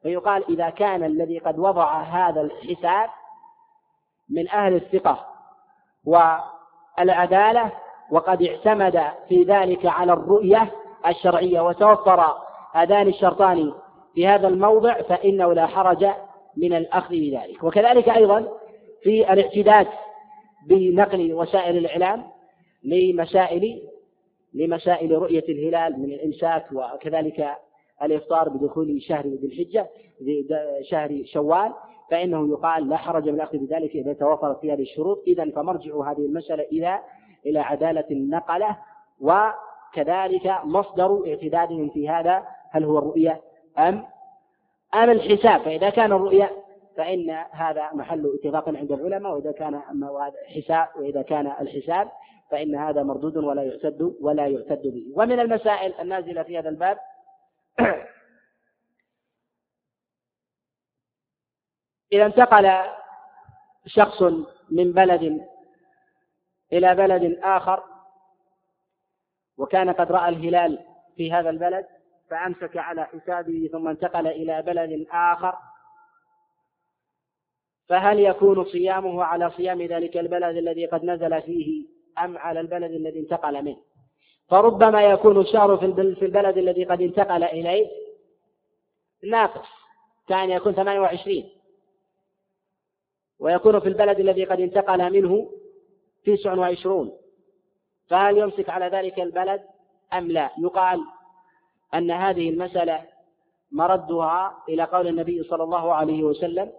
فيقال 0.04 0.44
إذا 0.50 0.70
كان 0.70 1.04
الذي 1.04 1.40
قد 1.40 1.60
وضع 1.60 2.02
هذا 2.02 2.42
الحساب 2.42 3.10
من 4.30 4.50
أهل 4.50 4.76
الثقة 4.76 5.26
والعدالة 6.06 7.72
وقد 8.12 8.44
اعتمد 8.44 9.04
في 9.30 9.44
ذلك 9.44 9.86
على 9.86 10.14
الرؤية 10.14 10.72
الشرعية 11.08 11.62
وتوفر 11.62 12.49
هذان 12.82 13.08
الشرطان 13.08 13.72
في 14.16 14.28
هذا 14.28 14.48
الموضع 14.48 15.02
فإنه 15.02 15.54
لا 15.54 15.66
حرج 15.66 16.06
من 16.58 16.74
الأخذ 16.74 17.10
بذلك. 17.10 17.64
وكذلك 17.64 18.10
أيضا 18.10 18.48
في 19.04 19.34
الاعتداد 19.34 19.88
بنقل 20.68 21.34
وسائل 21.34 21.78
الإعلام 21.78 22.24
لمسائل 22.84 23.82
لمسائل 24.54 25.12
رؤية 25.12 25.44
الهلال 25.50 26.00
من 26.00 26.14
الإمساك 26.14 26.66
وكذلك 26.72 27.50
الإفطار 28.04 28.50
بدخول 28.50 29.02
شهر 29.02 29.28
ذي 29.28 29.48
الحجة 29.48 29.90
شهر 30.82 31.22
شوال 31.26 31.74
فإنه 32.12 32.50
يقال 32.50 32.90
لا 32.90 32.98
حرج 32.98 33.30
من 33.30 33.36
الأخذ 33.36 33.58
بذلك 33.58 33.96
إذا 33.96 34.14
توفرت 34.14 34.60
في 34.62 34.74
هذه 34.74 34.82
الشروط. 34.82 35.24
إذا 35.28 35.52
فمرجع 35.52 36.12
هذه 36.12 36.26
المسألة 36.26 36.64
إلى 36.64 37.00
إلى 37.46 37.60
عدالة 37.60 38.06
النقلة 38.12 38.78
وكذلك 39.20 40.54
مصدر 40.64 41.24
اعتدادهم 41.28 41.90
في 41.90 42.10
هذا 42.10 42.44
هل 42.72 42.84
هو 42.84 42.98
الرؤية 42.98 43.42
أم 43.78 44.06
أم 44.94 45.10
الحساب؟ 45.10 45.62
فإذا 45.62 45.90
كان 45.90 46.12
الرؤية 46.12 46.52
فإن 46.98 47.30
هذا 47.52 47.94
محل 47.94 48.40
اتفاق 48.44 48.70
عند 48.70 48.92
العلماء 48.92 49.34
وإذا 49.34 49.52
كان 49.52 49.82
حساب 50.56 50.88
وإذا 50.96 51.22
كان 51.22 51.48
الحساب 51.48 52.12
فإن 52.52 52.76
هذا 52.76 53.04
مردود 53.04 53.38
ولا 53.38 53.64
يعتد 53.64 54.16
ولا 54.22 54.48
يعتد 54.48 54.82
به. 54.82 55.14
ومن 55.16 55.40
المسائل 55.40 55.94
النازلة 55.94 56.44
في 56.44 56.60
هذا 56.60 56.70
الباب 56.70 56.98
إذا 62.14 62.26
انتقل 62.26 62.72
شخص 63.86 64.22
من 64.72 64.92
بلد 64.92 65.48
إلى 66.74 66.96
بلد 66.96 67.40
آخر 67.44 67.84
وكان 69.58 69.90
قد 69.90 70.12
رأى 70.12 70.30
الهلال 70.30 70.80
في 71.16 71.32
هذا 71.32 71.50
البلد 71.50 71.86
فأمسك 72.30 72.78
على 72.78 73.06
حسابه 73.06 73.70
ثم 73.72 73.88
انتقل 73.88 74.28
إلى 74.28 74.62
بلد 74.62 75.08
آخر. 75.12 75.58
فهل 77.88 78.20
يكون 78.20 78.66
صيامه 78.66 79.24
على 79.24 79.52
صيام 79.52 79.82
ذلك 79.82 80.18
البلد 80.18 80.58
الذي 80.58 80.86
قد 80.86 81.04
نزل 81.04 81.42
فيه 81.42 81.86
أم 82.20 82.38
على 82.38 82.60
البلد 82.60 82.92
الذي 82.92 83.20
انتقل 83.20 83.66
منه؟ 83.66 83.78
فربما 84.50 85.04
يكون 85.04 85.42
الشهر 85.42 85.78
في 85.78 86.26
البلد 86.26 86.58
الذي 86.58 86.84
قد 86.84 87.02
انتقل 87.02 87.44
إليه 87.44 87.88
ناقص 89.24 89.68
كان 90.28 90.50
يكون 90.50 90.74
28 90.74 91.44
ويكون 93.40 93.80
في 93.80 93.88
البلد 93.88 94.20
الذي 94.20 94.46
قد 94.46 94.60
انتقل 94.60 95.14
منه 95.14 95.52
تسع 96.26 96.54
وعشرون. 96.54 97.18
فهل 98.08 98.38
يمسك 98.38 98.70
على 98.70 98.86
ذلك 98.86 99.20
البلد 99.20 99.62
أم 100.14 100.32
لا؟ 100.32 100.50
يقال 100.58 101.00
أن 101.94 102.12
هذه 102.12 102.50
المسألة 102.50 103.02
مردها 103.72 104.58
إلى 104.70 104.84
قول 104.84 105.08
النبي 105.08 105.44
صلى 105.44 105.64
الله 105.64 105.94
عليه 105.94 106.24
وسلم 106.24 106.72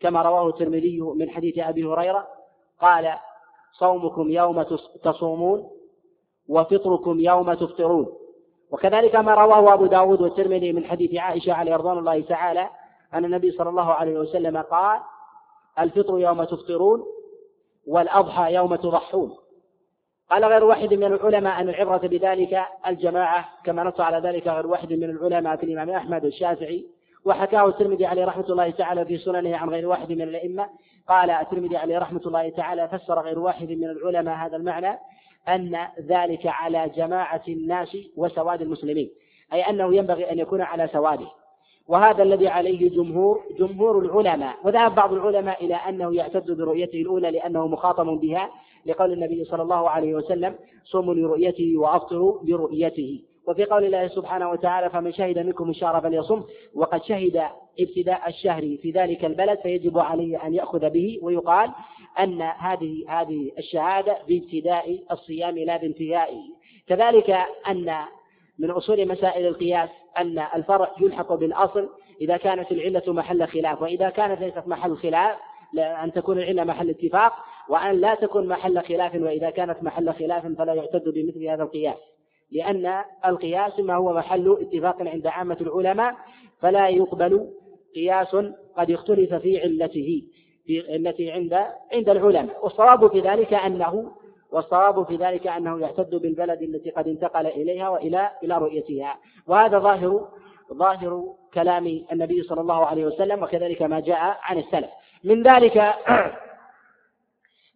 كما 0.00 0.22
رواه 0.22 0.48
الترمذي 0.48 1.00
من 1.00 1.30
حديث 1.30 1.58
أبي 1.58 1.84
هريرة 1.84 2.28
قال 2.80 3.18
صومكم 3.72 4.30
يوم 4.30 4.62
تصومون 5.02 5.70
وفطركم 6.48 7.20
يوم 7.20 7.54
تفطرون. 7.54 8.06
وكذلك 8.70 9.16
ما 9.16 9.34
رواه 9.34 9.74
أبو 9.74 9.86
داود 9.86 10.20
والترمذي 10.20 10.72
من 10.72 10.84
حديث 10.84 11.14
عائشة 11.14 11.52
عليه 11.52 11.76
رضوان 11.76 11.98
الله 11.98 12.20
تعالى 12.20 12.70
أن 13.14 13.24
النبي 13.24 13.50
صلى 13.50 13.68
الله 13.68 13.92
عليه 13.92 14.18
وسلم 14.18 14.56
قال 14.56 15.00
الفطر 15.78 16.18
يوم 16.18 16.44
تفطرون 16.44 17.04
والأضحى 17.86 18.54
يوم 18.54 18.76
تضحون. 18.76 19.36
قال 20.30 20.44
غير 20.44 20.64
واحد 20.64 20.94
من 20.94 21.04
العلماء 21.04 21.60
أن 21.60 21.68
العبرة 21.68 22.08
بذلك 22.08 22.62
الجماعة 22.86 23.48
كما 23.64 23.84
نص 23.84 24.00
على 24.00 24.28
ذلك 24.28 24.46
غير 24.46 24.66
واحد 24.66 24.92
من 24.92 25.04
العلماء 25.04 25.56
كالإمام 25.56 25.90
أحمد 25.90 26.24
والشافعي 26.24 26.86
وحكاه 27.24 27.68
الترمذي 27.68 28.06
عليه 28.06 28.24
رحمة 28.24 28.44
الله 28.48 28.70
تعالى 28.70 29.04
في 29.04 29.18
سننه 29.18 29.56
عن 29.56 29.70
غير 29.70 29.88
واحد 29.88 30.12
من 30.12 30.22
الأئمة. 30.22 30.66
قال 31.08 31.30
الترمذي 31.30 31.76
عليه 31.76 31.98
رحمة 31.98 32.20
الله 32.26 32.48
تعالى 32.48 32.88
فسر 32.88 33.20
غير 33.20 33.38
واحد 33.38 33.70
من 33.70 33.84
العلماء 33.84 34.36
هذا 34.36 34.56
المعنى 34.56 34.98
أن 35.48 35.78
ذلك 36.08 36.46
على 36.46 36.90
جماعة 36.96 37.42
الناس 37.48 37.96
وسواد 38.16 38.62
المسلمين 38.62 39.10
أي 39.52 39.62
أنه 39.62 39.96
ينبغي 39.96 40.30
أن 40.30 40.38
يكون 40.38 40.60
على 40.60 40.88
سواده. 40.92 41.26
وهذا 41.88 42.22
الذي 42.22 42.48
عليه 42.48 42.90
جمهور 42.90 43.42
جمهور 43.58 43.98
العلماء. 43.98 44.54
وذهب 44.64 44.94
بعض 44.94 45.12
العلماء 45.12 45.64
إلى 45.64 45.74
أنه 45.74 46.14
يعتد 46.14 46.50
برؤيته 46.50 47.00
الأولى 47.00 47.30
لأنه 47.30 47.66
مخاطب 47.66 48.06
بها. 48.06 48.50
لقول 48.86 49.12
النبي 49.12 49.44
صلى 49.44 49.62
الله 49.62 49.90
عليه 49.90 50.14
وسلم 50.14 50.54
صوموا 50.84 51.14
لرؤيته 51.14 51.72
وأفطروا 51.76 52.38
لرؤيته 52.44 53.22
وفي 53.48 53.64
قول 53.64 53.84
الله 53.84 54.08
سبحانه 54.08 54.50
وتعالى 54.50 54.90
فمن 54.90 55.12
شهد 55.12 55.38
منكم 55.38 55.70
الشهر 55.70 56.00
فليصم. 56.00 56.42
وقد 56.74 57.02
شهد 57.02 57.42
ابتداء 57.80 58.28
الشهر 58.28 58.76
في 58.82 58.90
ذلك 58.90 59.24
البلد 59.24 59.58
فيجب 59.58 59.98
عليه 59.98 60.46
أن 60.46 60.54
يأخذ 60.54 60.90
به 60.90 61.18
ويقال 61.22 61.70
أن 62.18 62.42
هذه 62.42 63.04
هذه 63.08 63.52
الشهادة 63.58 64.18
بابتداء 64.28 64.98
الصيام 65.10 65.58
لا 65.58 65.76
بانتهائه 65.76 66.42
كذلك 66.88 67.30
أن 67.68 67.94
من 68.58 68.70
أصول 68.70 69.08
مسائل 69.08 69.46
القياس 69.46 69.90
أن 70.18 70.38
الفرع 70.54 70.90
يلحق 71.00 71.32
بالأصل 71.32 71.88
إذا 72.20 72.36
كانت 72.36 72.72
العلة 72.72 73.02
محل 73.08 73.48
خلاف 73.48 73.82
وإذا 73.82 74.10
كانت 74.10 74.40
ليست 74.40 74.62
محل 74.66 74.96
خلاف 74.96 75.36
أن 75.78 76.12
تكون 76.12 76.38
العلة 76.38 76.64
محل 76.64 76.90
اتفاق 76.90 77.32
وأن 77.68 78.00
لا 78.00 78.14
تكون 78.14 78.46
محل 78.46 78.82
خلاف 78.82 79.14
وإذا 79.14 79.50
كانت 79.50 79.82
محل 79.82 80.14
خلاف 80.14 80.46
فلا 80.46 80.74
يعتد 80.74 81.08
بمثل 81.08 81.44
هذا 81.44 81.62
القياس. 81.62 81.96
لأن 82.50 83.04
القياس 83.26 83.80
ما 83.80 83.94
هو 83.94 84.12
محل 84.12 84.56
اتفاق 84.60 84.96
عند 85.00 85.26
عامة 85.26 85.56
العلماء 85.60 86.14
فلا 86.60 86.88
يقبل 86.88 87.50
قياس 87.94 88.36
قد 88.76 88.90
اختلف 88.90 89.34
في 89.34 89.60
علته 89.60 90.22
في 90.66 90.96
التي 90.96 91.30
عند 91.30 91.54
عند 91.92 92.08
العلماء. 92.08 92.64
والصواب 92.64 93.10
في 93.10 93.20
ذلك 93.20 93.54
أنه 93.54 94.12
والصواب 94.52 95.06
في 95.06 95.16
ذلك 95.16 95.46
أنه 95.46 95.80
يعتد 95.80 96.14
بالبلد 96.14 96.62
التي 96.62 96.90
قد 96.90 97.08
انتقل 97.08 97.46
إليها 97.46 97.88
وإلى 97.88 98.30
إلى 98.42 98.58
رؤيتها. 98.58 99.18
وهذا 99.46 99.78
ظاهر 99.78 100.28
ظاهر 100.72 101.34
كلام 101.54 102.04
النبي 102.12 102.42
صلى 102.42 102.60
الله 102.60 102.86
عليه 102.86 103.06
وسلم 103.06 103.42
وكذلك 103.42 103.82
ما 103.82 104.00
جاء 104.00 104.38
عن 104.42 104.58
السلف. 104.58 104.90
من 105.26 105.42
ذلك 105.42 105.76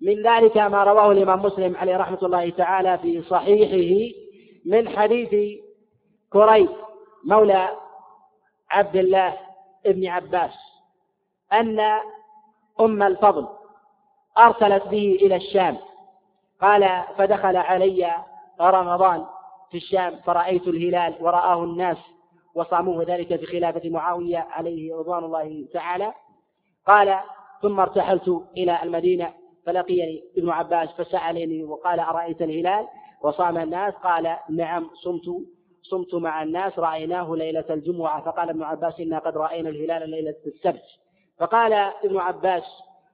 من 0.06 0.22
ذلك 0.22 0.56
ما 0.56 0.84
رواه 0.84 1.12
الإمام 1.12 1.42
مسلم 1.42 1.76
عليه 1.76 1.96
رحمة 1.96 2.18
الله 2.22 2.50
تعالى 2.50 2.98
في 2.98 3.22
صحيحه 3.22 4.14
من 4.66 4.88
حديث 4.88 5.60
كريب 6.32 6.68
مولى 7.24 7.68
عبد 8.70 8.96
الله 8.96 9.36
ابن 9.86 10.06
عباس 10.06 10.54
أن 11.52 11.80
أم 12.80 13.02
الفضل 13.02 13.48
أرسلت 14.38 14.86
به 14.86 15.18
إلى 15.22 15.36
الشام 15.36 15.76
قال 16.60 17.04
فدخل 17.18 17.56
علي 17.56 18.14
رمضان 18.60 19.26
في 19.70 19.76
الشام 19.76 20.20
فرأيت 20.24 20.68
الهلال 20.68 21.14
ورآه 21.20 21.64
الناس 21.64 21.98
وصاموه 22.54 23.04
ذلك 23.04 23.36
في 23.36 23.46
خلافة 23.46 23.90
معاوية 23.90 24.38
عليه 24.38 24.94
رضوان 24.94 25.24
الله 25.24 25.66
تعالى 25.72 26.12
قال 26.86 27.20
ثم 27.62 27.80
ارتحلت 27.80 28.42
إلى 28.56 28.82
المدينة 28.82 29.32
فلقيني 29.66 30.22
ابن 30.38 30.50
عباس 30.50 30.88
فسألني 30.88 31.64
وقال 31.64 32.00
أرأيت 32.00 32.42
الهلال 32.42 32.86
وصام 33.22 33.58
الناس 33.58 33.94
قال 33.94 34.36
نعم 34.50 34.90
صمت 35.04 35.24
صمت 35.82 36.14
مع 36.14 36.42
الناس 36.42 36.78
رأيناه 36.78 37.36
ليلة 37.36 37.64
الجمعة. 37.70 38.24
فقال 38.24 38.48
ابن 38.48 38.62
عباس 38.62 39.00
إنا 39.00 39.18
قد 39.18 39.36
رأينا 39.36 39.68
الهلال 39.68 40.10
ليلة 40.10 40.34
السبت. 40.46 40.82
فقال 41.38 41.72
ابن 42.04 42.18
عباس 42.18 42.62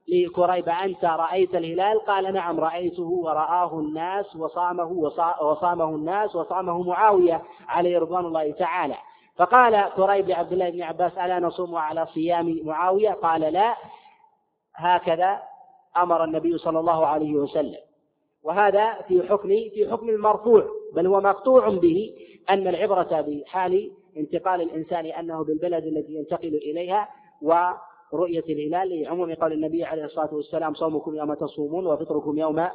لكريب 0.07 0.69
أنت 0.69 1.05
رأيت 1.05 1.55
الهلال؟ 1.55 1.99
قال 1.99 2.33
نعم 2.33 2.59
رأيته 2.59 3.03
ورآه 3.03 3.79
الناس 3.79 4.35
وصامه 4.35 5.11
وصامه 5.41 5.89
الناس 5.89 6.35
وصامه 6.35 6.83
معاوية 6.83 7.43
عليه 7.67 7.99
رضوان 7.99 8.25
الله 8.25 8.51
تعالى. 8.51 8.95
فقال 9.35 9.89
كريب 9.95 10.29
لعبد 10.29 10.53
الله 10.53 10.69
بن 10.69 10.81
عباس 10.83 11.17
ألا 11.17 11.39
نصوم 11.39 11.75
على 11.75 12.05
صيام 12.05 12.59
معاوية؟ 12.63 13.11
قال 13.11 13.41
لا. 13.41 13.75
هكذا 14.77 15.39
أمر 15.97 16.23
النبي 16.23 16.57
صلى 16.57 16.79
الله 16.79 17.05
عليه 17.05 17.33
وسلم. 17.33 17.79
وهذا 18.43 18.93
في 19.07 19.23
حكم 19.29 19.47
في 19.47 19.87
حكم 19.91 20.09
المرفوع 20.09 20.65
بل 20.95 21.07
هو 21.07 21.21
مقطوع 21.21 21.69
به 21.69 22.13
أن 22.49 22.67
العبرة 22.67 23.21
بحال 23.21 23.91
انتقال 24.17 24.61
الإنسان 24.61 25.05
أنه 25.05 25.43
بالبلد 25.43 25.83
الذي 25.83 26.15
ينتقل 26.15 26.55
إليها 26.55 27.09
ورؤية 27.41 28.43
الهلال 28.49 29.01
لعموم 29.01 29.33
قول 29.33 29.53
النبي 29.53 29.83
عليه 29.83 30.05
الصلاة 30.05 30.33
والسلام 30.33 30.73
صومكم 30.73 31.15
يوم 31.15 31.33
تصومون 31.33 31.87
وفطركم 31.87 32.37
يوم 32.37 32.67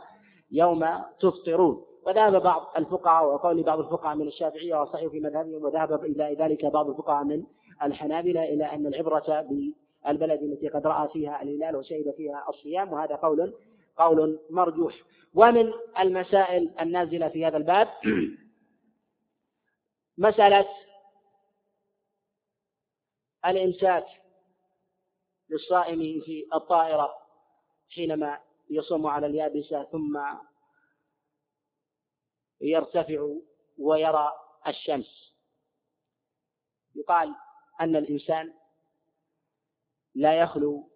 يوم 0.52 0.86
تفطرون. 1.20 1.84
وذهب 2.06 2.42
بعض 2.42 2.62
الفقهاء 2.78 3.26
وقول 3.26 3.62
بعض 3.62 3.78
الفقهاء 3.78 4.16
من 4.16 4.26
الشافعية 4.26 4.82
وصحيح 4.82 5.10
في 5.10 5.20
مذهبهم 5.20 5.64
وذهب 5.64 6.04
إلى 6.04 6.36
ذلك 6.38 6.66
بعض 6.66 6.88
الفقهاء 6.88 7.24
من 7.24 7.42
الحنابلة 7.82 8.44
إلى 8.44 8.64
أن 8.64 8.86
العبرة 8.86 9.46
بالبلد 10.04 10.42
التي 10.42 10.68
قد 10.68 10.86
رأى 10.86 11.08
فيها 11.08 11.42
الهلال 11.42 11.76
وشهد 11.76 12.14
فيها 12.16 12.46
الصيام 12.48 12.92
وهذا 12.92 13.14
قول 13.14 13.54
قول 13.96 14.40
مرجوح. 14.50 14.94
ومن 15.34 15.72
المسائل 15.98 16.74
النازلة 16.80 17.28
في 17.28 17.46
هذا 17.46 17.56
الباب 17.56 17.88
مسألة 20.18 20.68
الإمساك 23.46 24.06
للصائم 25.50 26.20
في 26.20 26.46
الطائرة 26.54 27.14
حينما 27.90 28.38
يصوم 28.70 29.06
على 29.06 29.26
اليابسة 29.26 29.84
ثم 29.84 30.20
يرتفع 32.60 33.28
ويرى 33.78 34.32
الشمس. 34.66 35.32
يقال 36.94 37.34
أن 37.80 37.96
الإنسان 37.96 38.52
لا 40.14 40.34
يخلو 40.34 40.88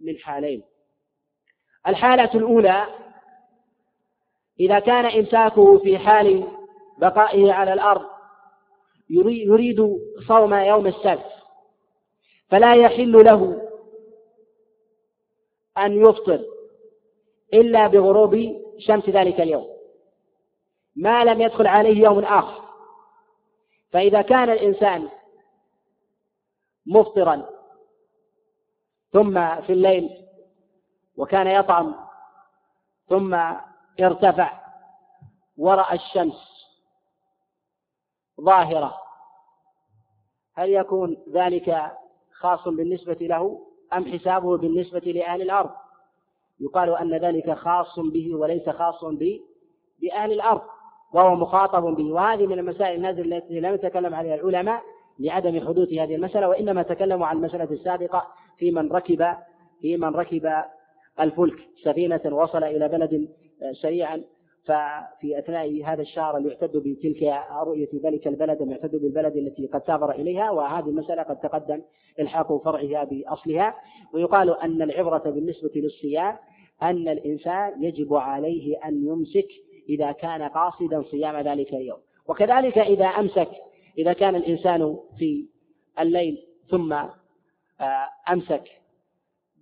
من 0.00 0.18
حالين. 0.18 0.62
الحالة 1.86 2.30
الأولى 2.34 2.86
إذا 4.60 4.78
كان 4.78 5.06
إمساكه 5.06 5.78
في 5.78 5.98
حال 5.98 6.48
بقائه 6.98 7.52
على 7.52 7.72
الأرض 7.72 8.06
يريد 9.10 9.98
صوم 10.28 10.54
يوم 10.54 10.86
السبت 10.86 11.32
فلا 12.48 12.74
يحل 12.74 13.12
له 13.24 13.70
أن 15.78 16.06
يفطر 16.06 16.44
إلا 17.54 17.86
بغروب 17.86 18.62
شمس 18.78 19.08
ذلك 19.08 19.40
اليوم. 19.40 19.66
ما 20.96 21.24
لم 21.24 21.40
يدخل 21.40 21.66
عليه 21.66 22.04
يوم 22.04 22.18
آخر. 22.18 22.62
فإذا 23.90 24.22
كان 24.22 24.50
الإنسان 24.50 25.08
مفطرا 26.86 27.59
ثم 29.12 29.60
في 29.60 29.72
الليل 29.72 30.10
وكان 31.16 31.46
يطعم 31.46 31.94
ثم 33.08 33.34
ارتفع 34.00 34.60
ورأى 35.56 35.94
الشمس 35.94 36.50
ظاهرة. 38.40 38.94
هل 40.54 40.70
يكون 40.70 41.16
ذلك 41.32 41.92
خاص 42.32 42.68
بالنسبة 42.68 43.16
له 43.20 43.66
أم 43.92 44.18
حسابه 44.18 44.56
بالنسبة 44.56 44.98
لأهل 44.98 45.42
الأرض؟ 45.42 45.70
يقال 46.60 46.96
أن 46.96 47.14
ذلك 47.14 47.58
خاص 47.58 47.98
به 47.98 48.34
وليس 48.34 48.68
خاص 48.68 49.04
بأهل 50.00 50.32
الأرض 50.32 50.62
وهو 51.12 51.34
مخاطب 51.34 51.82
به. 51.82 52.12
وهذه 52.12 52.46
من 52.46 52.58
المسائل 52.58 52.96
النازلة 52.96 53.36
التي 53.36 53.60
لم 53.60 53.74
يتكلم 53.74 54.14
عليها 54.14 54.34
العلماء 54.34 54.82
لعدم 55.20 55.60
حدوث 55.60 55.92
هذه 55.92 56.14
المسألة 56.14 56.48
وإنما 56.48 56.82
تكلموا 56.82 57.26
عن 57.26 57.36
المسألة 57.36 57.68
السابقة 57.70 58.26
في 58.58 58.70
من 58.70 58.92
ركب 58.92 59.26
في 59.80 59.96
من 59.96 60.08
ركب 60.08 60.52
الفلك 61.20 61.56
سفينة 61.84 62.20
وصل 62.24 62.64
إلى 62.64 62.88
بلد 62.88 63.28
سريعا. 63.82 64.22
ففي 64.64 65.38
أثناء 65.38 65.84
هذا 65.84 66.02
الشهر 66.02 66.40
يعتد 66.40 66.76
بتلك 66.76 67.42
رؤية 67.62 67.88
ذلك 68.04 68.26
البلد 68.26 68.60
يعتد 68.60 68.90
بالبلد 68.90 69.36
التي 69.36 69.66
قد 69.66 69.82
سافر 69.86 70.10
إليها 70.10 70.50
وهذه 70.50 70.88
المسألة 70.88 71.22
قد 71.22 71.40
تقدم 71.40 71.82
إلحاق 72.20 72.62
فرعها 72.64 73.04
بأصلها. 73.04 73.74
ويقال 74.14 74.60
أن 74.60 74.82
العبرة 74.82 75.30
بالنسبة 75.30 75.70
للصيام 75.74 76.36
أن 76.82 77.08
الإنسان 77.08 77.84
يجب 77.84 78.14
عليه 78.14 78.76
أن 78.84 79.06
يمسك 79.06 79.48
إذا 79.88 80.12
كان 80.12 80.42
قاصدا 80.42 81.02
صيام 81.02 81.36
ذلك 81.36 81.74
اليوم. 81.74 81.98
وكذلك 82.28 82.78
إذا 82.78 83.06
أمسك 83.06 83.48
إذا 84.00 84.12
كان 84.12 84.36
الإنسان 84.36 84.98
في 85.18 85.46
الليل 85.98 86.38
ثم 86.70 86.92
آه، 86.92 88.08
أمسك 88.32 88.64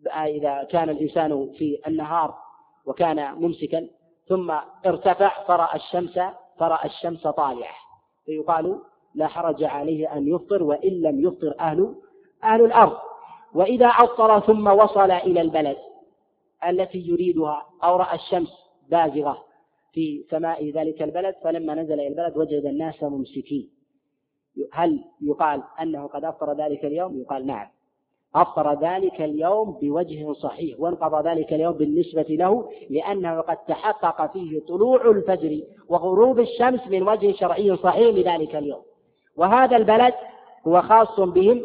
إذا 0.06 0.62
كان 0.70 0.90
الإنسان 0.90 1.52
في 1.58 1.78
النهار 1.86 2.34
وكان 2.86 3.34
ممسكا 3.34 3.88
ثم 4.28 4.50
ارتفع 4.86 5.44
فرأى 5.46 5.76
الشمس 5.76 6.18
فرأى 6.58 6.86
الشمس 6.86 7.22
طالعة. 7.22 7.74
فيقال 8.26 8.80
لا 9.14 9.26
حرج 9.26 9.64
عليه 9.64 10.16
أن 10.16 10.28
يفطر 10.28 10.62
وإن 10.62 11.02
لم 11.02 11.26
يفطر 11.26 11.54
أهل 11.60 11.94
أهل 12.44 12.64
الأرض. 12.64 12.96
وإذا 13.54 13.86
عطر 13.86 14.40
ثم 14.40 14.66
وصل 14.66 15.10
إلى 15.10 15.40
البلد 15.40 15.76
التي 16.68 16.98
يريدها 16.98 17.66
أو 17.84 17.96
رأى 17.96 18.14
الشمس 18.14 18.50
بازغة 18.88 19.44
في 19.92 20.24
سماء 20.30 20.70
ذلك 20.70 21.02
البلد 21.02 21.34
فلما 21.44 21.74
نزل 21.74 21.94
إلى 21.94 22.08
البلد 22.08 22.36
وجد 22.36 22.66
الناس 22.66 23.02
ممسكين. 23.02 23.77
هل 24.72 25.04
يقال 25.20 25.62
أنه 25.82 26.06
قد 26.06 26.24
أفطر 26.24 26.52
ذلك 26.52 26.84
اليوم؟ 26.84 27.20
يقال 27.20 27.46
نعم. 27.46 27.66
أفطر 28.34 28.80
ذلك 28.80 29.22
اليوم 29.22 29.78
بوجه 29.82 30.32
صحيح 30.32 30.80
وانقضى 30.80 31.28
ذلك 31.28 31.52
اليوم 31.52 31.72
بالنسبة 31.72 32.26
له 32.28 32.70
لأنه 32.90 33.40
قد 33.40 33.56
تحقق 33.56 34.32
فيه 34.32 34.60
طلوع 34.60 35.10
الفجر 35.10 35.60
وغروب 35.88 36.40
الشمس 36.40 36.80
من 36.86 37.02
وجه 37.02 37.32
شرعي 37.32 37.76
صحيح 37.76 38.14
لذلك 38.14 38.56
اليوم. 38.56 38.82
وهذا 39.36 39.76
البلد 39.76 40.14
هو 40.66 40.82
خاص 40.82 41.20
بهم 41.20 41.62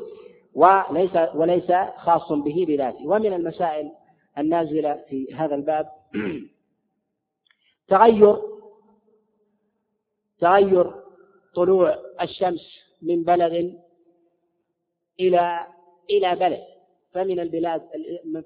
وليس 0.54 1.18
وليس 1.36 1.72
خاص 1.98 2.32
به 2.32 2.66
بذاته. 2.68 3.08
ومن 3.08 3.34
المسائل 3.34 3.92
النازلة 4.38 5.04
في 5.10 5.34
هذا 5.34 5.56
الباب 5.56 5.90
تغير 7.88 8.42
تغير 10.40 11.03
طلوع 11.56 11.96
الشمس 12.22 12.80
من 13.02 13.24
بلد 13.24 13.80
إلى 15.20 15.68
إلى 16.10 16.36
بلد. 16.36 16.64
فمن 17.14 17.40
البلاد 17.40 17.82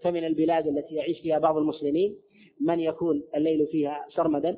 فمن 0.01 0.23
البلاد 0.23 0.67
التي 0.67 0.95
يعيش 0.95 1.19
فيها 1.19 1.39
بعض 1.39 1.57
المسلمين 1.57 2.17
من 2.61 2.79
يكون 2.79 3.23
الليل 3.35 3.67
فيها 3.67 4.05
سرمدا 4.09 4.57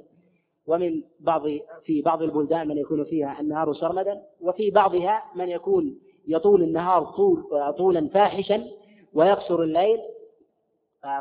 ومن 0.68 1.04
بعض 1.20 1.42
في 1.84 2.02
بعض 2.02 2.22
البلدان 2.22 2.68
من 2.68 2.78
يكون 2.78 3.04
فيها 3.04 3.40
النهار 3.40 3.74
سرمدا 3.74 4.22
وفي 4.42 4.72
بعضها 4.72 5.24
من 5.36 5.50
يكون 5.50 6.00
يطول 6.28 6.64
النهار 6.64 7.06
طول 7.06 7.44
طولا 7.78 8.08
فاحشا 8.08 8.68
ويقصر 9.14 9.62
الليل 9.62 10.00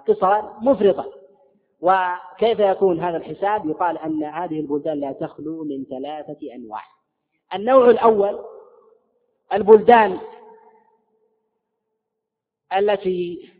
قصرا 0.07 0.59
مفرطا. 0.63 1.05
وكيف 1.81 2.59
يكون 2.59 3.01
هذا 3.01 3.17
الحساب؟ 3.17 3.67
يقال 3.67 3.99
أن 3.99 4.25
هذه 4.25 4.61
البلدان 4.61 5.01
لا 5.01 5.13
تخلو 5.13 5.65
من 5.65 5.85
ثلاثة 5.85 6.55
أنواع. 6.55 6.83
النوع 7.55 7.91
الأول 7.91 8.45
البلدان 9.53 10.21
التي 12.77 13.51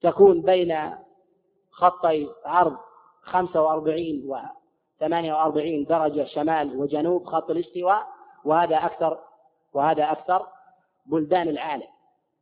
تكون 0.00 0.42
بين 0.42 0.94
خطي 1.70 2.28
عرض 2.44 2.76
45 3.22 4.22
و 4.26 4.38
48 5.00 5.84
درجة 5.84 6.24
شمال 6.24 6.76
وجنوب 6.76 7.24
خط 7.24 7.50
الاستواء 7.50 8.08
وهذا 8.44 8.76
أكثر 8.76 9.18
وهذا 9.72 10.12
أكثر 10.12 10.46
بلدان 11.06 11.48
العالم 11.48 11.88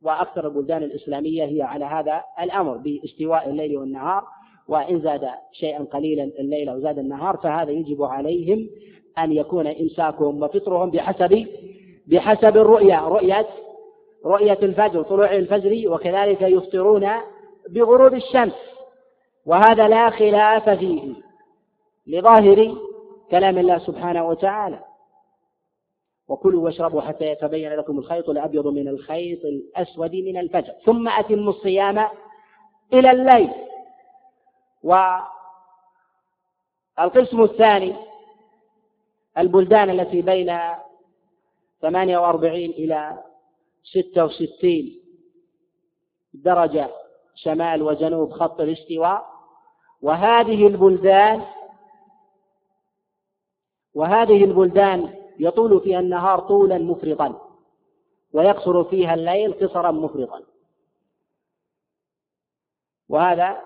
وأكثر 0.01 0.47
البلدان 0.47 0.83
الإسلامية 0.83 1.45
هي 1.45 1.61
على 1.61 1.85
هذا 1.85 2.23
الأمر 2.39 2.77
باستواء 2.77 3.49
الليل 3.49 3.77
والنهار. 3.77 4.27
وإن 4.67 5.01
زاد 5.01 5.29
شيئا 5.51 5.83
قليلا 5.83 6.23
الليل 6.39 6.69
أو 6.69 6.79
زاد 6.79 6.99
النهار 6.99 7.37
فهذا 7.37 7.71
يجب 7.71 8.03
عليهم 8.03 8.69
أن 9.17 9.31
يكون 9.31 9.67
إمساكهم 9.67 10.43
وفطرهم 10.43 10.91
بحسب 10.91 11.47
بحسب 12.07 12.57
الرؤيا 12.57 12.99
رؤية 12.99 13.47
رؤية 14.25 14.57
الفجر 14.63 15.01
طلوع 15.01 15.31
الفجر 15.31 15.91
وكذلك 15.91 16.41
يفطرون 16.41 17.09
بغروب 17.69 18.13
الشمس. 18.13 18.53
وهذا 19.45 19.87
لا 19.87 20.09
خلاف 20.09 20.69
فيه 20.69 21.13
لظاهر 22.07 22.77
كلام 23.31 23.57
الله 23.57 23.77
سبحانه 23.77 24.27
وتعالى. 24.27 24.79
وكلوا 26.27 26.63
واشربوا 26.63 27.01
حتى 27.01 27.25
يتبين 27.25 27.73
لكم 27.73 27.99
الخيط 27.99 28.29
الأبيض 28.29 28.67
من 28.67 28.87
الخيط 28.87 29.45
الأسود 29.45 30.15
من 30.15 30.37
الفجر 30.37 30.73
ثم 30.85 31.07
أتموا 31.07 31.49
الصيام 31.49 32.05
إلى 32.93 33.11
الليل. 33.11 33.49
والقسم 36.97 37.43
الثاني 37.43 37.95
البلدان 39.37 39.89
التي 39.89 40.21
بين 40.21 40.59
48 41.81 42.55
إلى 42.55 43.23
66 43.83 45.01
درجة 46.33 46.89
شمال 47.35 47.81
وجنوب 47.81 48.31
خط 48.31 48.61
الاستواء. 48.61 49.37
وهذه 50.01 50.67
البلدان 50.67 51.45
وهذه 53.93 54.43
البلدان 54.43 55.13
يطول 55.39 55.81
فيها 55.81 55.99
النهار 55.99 56.39
طولا 56.39 56.77
مفرطا 56.77 57.41
ويقصر 58.33 58.83
فيها 58.83 59.13
الليل 59.13 59.53
قصرا 59.53 59.91
مفرطا. 59.91 60.41
وهذا 63.09 63.61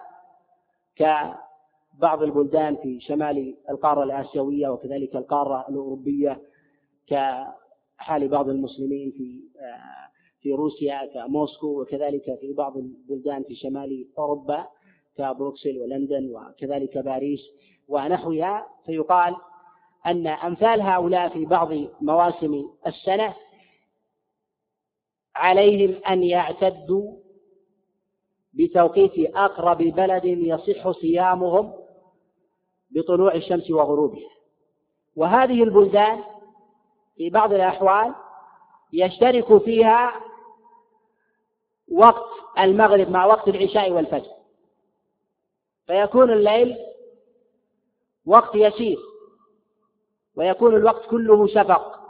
كبعض 1.01 2.23
البلدان 2.23 2.75
في 2.75 2.99
شمال 2.99 3.55
القارة 3.69 4.03
الآسيوية 4.03 4.67
وكذلك 4.69 5.15
القارة 5.15 5.65
الأوروبية 5.69 6.41
كحال 7.07 8.27
بعض 8.27 8.49
المسلمين 8.49 9.11
في 9.11 9.41
في 10.41 10.53
روسيا 10.53 11.05
كموسكو 11.13 11.81
وكذلك 11.81 12.23
في 12.41 12.53
بعض 12.53 12.77
البلدان 12.77 13.43
في 13.43 13.55
شمال 13.55 14.07
أوروبا 14.17 14.67
كبروكسل 15.17 15.79
ولندن 15.81 16.29
وكذلك 16.35 16.97
باريس 16.97 17.39
ونحوها. 17.87 18.67
فيقال 18.85 19.35
أن 20.05 20.27
أمثال 20.27 20.81
هؤلاء 20.81 21.29
في 21.29 21.45
بعض 21.45 21.69
مواسم 22.01 22.69
السنة 22.87 23.35
عليهم 25.35 26.03
أن 26.09 26.23
يعتدوا 26.23 27.20
بتوقيت 28.53 29.35
أقرب 29.35 29.77
بلد 29.77 30.25
يصح 30.25 30.91
صيامهم 30.91 31.73
بطلوع 32.91 33.33
الشمس 33.35 33.71
وغروبها. 33.71 34.29
وهذه 35.15 35.63
البلدان 35.63 36.23
في 37.17 37.29
بعض 37.29 37.53
الأحوال 37.53 38.13
يشترك 38.93 39.57
فيها 39.57 40.13
وقت 41.91 42.29
المغرب 42.59 43.09
مع 43.09 43.25
وقت 43.25 43.47
العشاء 43.47 43.91
والفجر. 43.91 44.31
فيكون 45.87 46.31
الليل 46.31 46.77
وقت 48.25 48.55
يسير 48.55 48.97
ويكون 50.35 50.75
الوقت 50.75 51.05
كله 51.09 51.47
شفق. 51.47 52.01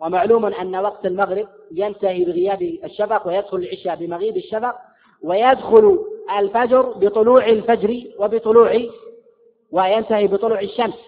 ومعلوم 0.00 0.46
أن 0.46 0.76
وقت 0.76 1.06
المغرب 1.06 1.48
ينتهي 1.72 2.24
بغياب 2.24 2.62
الشفق 2.62 3.26
ويدخل 3.26 3.56
العشاء 3.56 3.96
بمغيب 3.96 4.36
الشفق 4.36 4.74
ويدخل 5.22 6.04
الفجر 6.38 6.82
بطلوع 6.82 7.46
الفجر 7.46 8.02
وبطلوع 8.18 8.80
وينتهي 9.70 10.26
بطلوع 10.26 10.60
الشمس. 10.60 10.98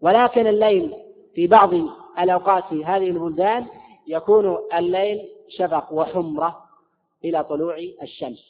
ولكن 0.00 0.46
الليل 0.46 0.94
في 1.34 1.46
بعض 1.46 1.70
الأوقات 2.18 2.64
في 2.64 2.84
هذه 2.84 3.06
البلدان 3.10 3.66
يكون 4.06 4.58
الليل 4.74 5.28
شفق 5.48 5.92
وحمرة 5.92 6.64
إلى 7.24 7.44
طلوع 7.44 7.78
الشمس. 8.02 8.44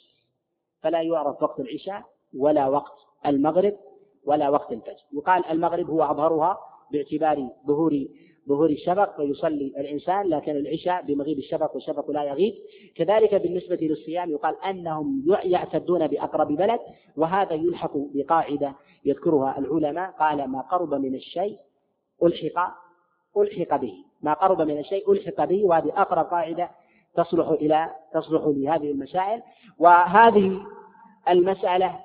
فلا 0.83 1.03
يعرف 1.03 1.43
وقت 1.43 1.61
العشاء 1.61 2.03
ولا 2.39 2.69
وقت 2.69 2.99
المغرب 3.27 3.77
ولا 4.25 4.49
وقت 4.49 4.73
الفجر. 4.73 5.05
يقال 5.13 5.47
المغرب 5.47 5.91
هو 5.91 6.03
أظهرها 6.03 6.59
باعتبار 6.93 7.49
ظهور 7.67 8.07
ظهور 8.49 8.71
الشفق 8.71 9.17
فيصلي 9.17 9.73
الإنسان 9.79 10.29
لكن 10.29 10.57
العشاء 10.57 11.03
بمغيب 11.03 11.39
الشفق 11.39 11.75
والشفق 11.75 12.11
لا 12.11 12.25
يغيب. 12.25 12.55
كذلك 12.97 13.35
بالنسبة 13.35 13.77
للصيام 13.77 14.31
يقال 14.31 14.55
أنهم 14.65 15.25
يعتدون 15.45 16.07
بأقرب 16.07 16.49
بلد 16.49 16.81
وهذا 17.17 17.55
يلحق 17.55 17.93
بقاعدة 17.95 18.75
يذكرها 19.05 19.59
العلماء. 19.59 20.11
قال 20.11 20.49
ما 20.49 20.61
قرب 20.61 20.95
من 20.95 21.15
الشيء 21.15 21.59
ألحق 22.23 22.75
ألحق 23.37 23.77
به. 23.77 23.95
ما 24.23 24.33
قرب 24.33 24.61
من 24.61 24.79
الشيء 24.79 25.13
ألحق 25.13 25.45
به. 25.45 25.65
وهذه 25.65 25.93
أقرب 25.97 26.27
قاعدة 26.27 26.71
تصلح 27.15 27.49
إلى 27.49 27.91
تصلح 28.13 28.43
لهذه 28.47 28.91
المسائل. 28.91 29.43
وهذه 29.79 30.61
المسألة 31.29 32.01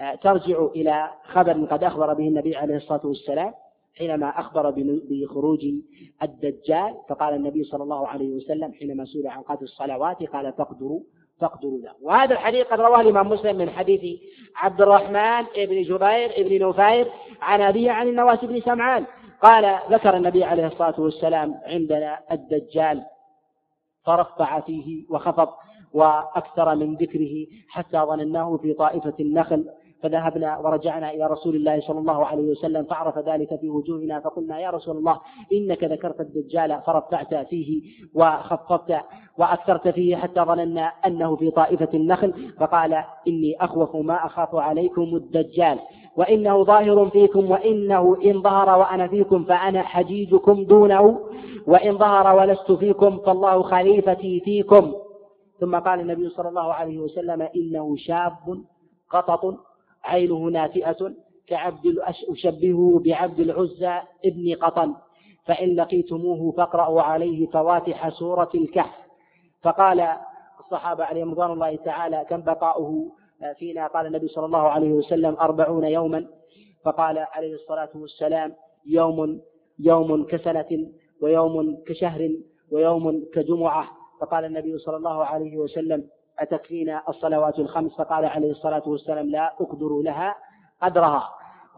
آه، 0.00 0.14
ترجع 0.14 0.64
إلى 0.64 1.10
خبر 1.24 1.64
قد 1.64 1.84
أخبر 1.84 2.14
به 2.14 2.28
النبي 2.28 2.56
عليه 2.56 2.76
الصلاة 2.76 3.06
والسلام. 3.06 3.54
حينما 3.98 4.28
أخبر 4.40 4.70
بخروج 5.10 5.66
الدجال 6.22 6.94
فقال 7.08 7.34
النبي 7.34 7.64
صلى 7.64 7.82
الله 7.82 8.08
عليه 8.08 8.30
وسلم 8.30 8.72
حينما 8.72 9.04
سئل 9.04 9.26
عن 9.26 9.42
قدر 9.42 9.62
الصلوات 9.62 10.22
قال 10.22 10.52
فاقدروا 10.52 11.00
فاقدروا 11.40 11.78
له. 11.78 11.92
وهذا 12.02 12.32
الحديث 12.32 12.66
قد 12.66 12.80
رواه 12.80 13.00
الإمام 13.00 13.28
مسلم 13.28 13.56
من 13.56 13.70
حديث 13.70 14.20
عبد 14.56 14.80
الرحمن 14.80 15.42
بن 15.56 15.82
جبير 15.82 16.32
بن 16.38 16.68
نفير 16.68 17.12
عن 17.40 17.60
أبيه 17.60 17.90
عن 17.90 18.08
النواس 18.08 18.44
بن 18.44 18.60
سمعان. 18.60 19.06
قال 19.42 19.78
ذكر 19.90 20.16
النبي 20.16 20.44
عليه 20.44 20.66
الصلاة 20.66 21.00
والسلام 21.00 21.54
عندنا 21.64 22.18
الدجال 22.32 23.02
فرفع 24.04 24.60
فيه 24.60 25.06
وخفض 25.10 25.48
وأكثر 25.92 26.74
من 26.74 26.94
ذكره 26.94 27.46
حتى 27.68 27.98
ظنناه 27.98 28.56
في 28.56 28.72
طائفة 28.72 29.14
النخل 29.20 29.68
فذهبنا 30.02 30.58
ورجعنا 30.58 31.10
إلى 31.10 31.26
رسول 31.26 31.56
الله 31.56 31.80
صلى 31.80 31.98
الله 31.98 32.26
عليه 32.26 32.50
وسلم 32.50 32.84
فعرف 32.84 33.18
ذلك 33.18 33.60
في 33.60 33.70
وجوهنا 33.70 34.20
فقلنا 34.20 34.60
يا 34.60 34.70
رسول 34.70 34.96
الله 34.96 35.20
إنك 35.52 35.84
ذكرت 35.84 36.20
الدجال 36.20 36.80
فرفعت 36.86 37.34
فيه 37.34 37.82
وخفضت 38.14 39.00
وأكثرت 39.38 39.88
فيه 39.88 40.16
حتى 40.16 40.40
ظننا 40.40 40.92
أنه 41.06 41.36
في 41.36 41.50
طائفة 41.50 41.88
النخل 41.94 42.52
فقال 42.60 43.04
إني 43.28 43.56
أخوف 43.60 43.96
ما 43.96 44.26
أخاف 44.26 44.54
عليكم 44.54 45.02
الدجال 45.02 45.78
وإنه 46.16 46.64
ظاهر 46.64 47.10
فيكم 47.10 47.50
وإنه 47.50 48.16
إن 48.24 48.42
ظهر 48.42 48.78
وأنا 48.78 49.08
فيكم 49.08 49.44
فأنا 49.44 49.82
حجيجكم 49.82 50.64
دونه 50.64 51.20
وإن 51.66 51.98
ظهر 51.98 52.36
ولست 52.36 52.72
فيكم 52.72 53.18
فالله 53.18 53.62
خليفتي 53.62 54.40
فيكم. 54.40 54.92
ثم 55.60 55.76
قال 55.78 56.00
النبي 56.00 56.28
صلى 56.28 56.48
الله 56.48 56.72
عليه 56.72 56.98
وسلم 56.98 57.48
إنه 57.56 57.96
شاب 57.96 58.64
قطط 59.10 59.54
عينه 60.04 60.38
ناتئة 60.38 61.12
كعبد 61.46 61.98
أشبهه 62.30 63.00
بعبد 63.04 63.40
العزى 63.40 64.00
ابن 64.24 64.54
قطن. 64.54 64.94
فإن 65.46 65.76
لقيتموه 65.76 66.52
فاقرأوا 66.52 67.02
عليه 67.02 67.46
فواتح 67.46 68.08
سورة 68.08 68.50
الكهف. 68.54 68.94
فقال 69.62 70.08
الصحابة 70.60 71.04
عليهم 71.04 71.30
رضوان 71.30 71.50
الله 71.50 71.76
تعالى 71.76 72.26
كم 72.30 72.40
بقاؤه 72.40 73.12
فينا؟ 73.58 73.86
قال 73.86 74.06
النبي 74.06 74.28
صلى 74.28 74.46
الله 74.46 74.68
عليه 74.68 74.92
وسلم 74.92 75.36
أربعون 75.40 75.84
يوما. 75.84 76.26
فقال 76.84 77.18
عليه 77.18 77.54
الصلاة 77.54 77.90
والسلام 77.94 78.54
يوم 78.86 79.40
يوم 79.78 80.24
كسنة 80.24 80.88
ويوم 81.22 81.76
كشهر 81.86 82.30
ويوم 82.72 83.24
كجمعة. 83.34 83.88
فقال 84.20 84.44
النبي 84.44 84.78
صلى 84.78 84.96
الله 84.96 85.24
عليه 85.24 85.56
وسلم 85.56 86.08
أتكفينا 86.42 87.02
الصلوات 87.08 87.58
الخمس؟ 87.58 87.92
فقال 87.96 88.24
عليه 88.24 88.50
الصلاة 88.50 88.82
والسلام 88.86 89.26
لا 89.30 89.54
أقدر 89.60 90.00
لها 90.04 90.36
قدرها 90.82 91.28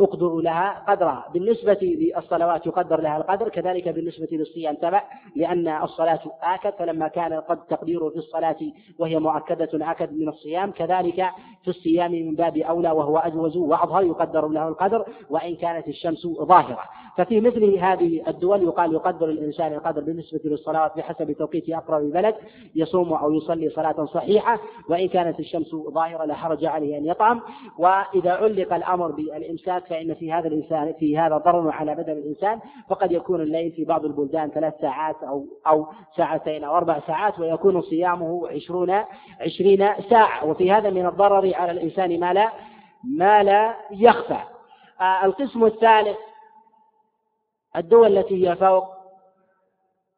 أقدر 0.00 0.36
لها 0.36 0.84
قدرها. 0.88 1.24
بالنسبة 1.32 1.78
للصلوات 1.82 2.66
يقدر 2.66 3.00
لها 3.00 3.16
القدر 3.16 3.48
كذلك 3.48 3.88
بالنسبة 3.88 4.28
للصيام. 4.32 4.74
تبع 4.74 5.02
لأن 5.36 5.68
الصلاة 5.68 6.20
آكد 6.42 6.72
فلما 6.78 7.08
كان 7.08 7.32
قد 7.32 7.66
تقديره 7.66 8.08
في 8.08 8.16
الصلاة 8.16 8.56
وهي 8.98 9.18
مؤكدة 9.18 9.68
آكد 9.74 10.12
من 10.12 10.28
الصيام 10.28 10.70
كذلك 10.70 11.26
في 11.62 11.68
الصيام 11.68 12.12
من 12.12 12.34
باب 12.34 12.56
أولى 12.56 12.90
وهو 12.90 13.18
أجوز 13.18 13.56
وأظهر 13.56 14.02
يقدر 14.02 14.48
له 14.48 14.68
القدر 14.68 15.04
وإن 15.30 15.56
كانت 15.56 15.88
الشمس 15.88 16.26
ظاهرة. 16.26 16.82
ففي 17.16 17.40
مثل 17.40 17.74
هذه 17.78 18.22
الدول 18.28 18.62
يقال 18.62 18.92
يقدر 18.92 19.26
الإنسان 19.26 19.72
القدر 19.72 20.00
بالنسبة 20.00 20.40
للصلوات 20.44 20.96
بحسب 20.96 21.32
توقيت 21.32 21.70
أقرب 21.70 22.02
البلد 22.02 22.34
يصوم 22.74 23.12
أو 23.12 23.32
يصلي 23.32 23.70
صلاة 23.70 24.04
صحيحة 24.04 24.58
وإن 24.88 25.08
كانت 25.08 25.40
الشمس 25.40 25.74
ظاهرة 25.74 26.24
لا 26.24 26.34
حرج 26.34 26.64
عليه 26.64 26.98
أن 26.98 27.06
يطعم. 27.06 27.40
وإذا 27.78 28.32
علق 28.32 28.74
الأمر 28.74 29.10
بالإمساك 29.10 29.83
فإن 29.86 30.14
في 30.14 30.32
هذا 30.32 30.48
الإنسان 30.48 30.92
في 30.92 31.18
هذا 31.18 31.36
ضرر 31.36 31.70
على 31.70 31.94
بدن 31.94 32.12
الإنسان 32.12 32.60
فقد 32.88 33.12
يكون 33.12 33.40
الليل 33.40 33.72
في 33.72 33.84
بعض 33.84 34.04
البلدان 34.04 34.50
ثلاث 34.50 34.80
ساعات 34.80 35.16
أو 35.22 35.46
أو 35.66 35.86
ساعتين 36.16 36.64
أو 36.64 36.76
أربع 36.76 37.00
ساعات 37.06 37.38
ويكون 37.38 37.82
صيامه 37.82 38.48
عشرون 38.48 39.04
عشرين 39.40 39.88
ساعة. 40.10 40.44
وفي 40.44 40.72
هذا 40.72 40.90
من 40.90 41.06
الضرر 41.06 41.54
على 41.54 41.72
الإنسان 41.72 42.20
ما 42.20 42.32
لا 42.32 42.52
ما 43.04 43.42
لا 43.42 43.76
يخفى. 43.90 44.38
آه، 45.00 45.24
القسم 45.24 45.64
الثالث 45.64 46.16
الدول 47.76 48.18
التي 48.18 48.48
هي 48.48 48.56
فوق 48.56 48.84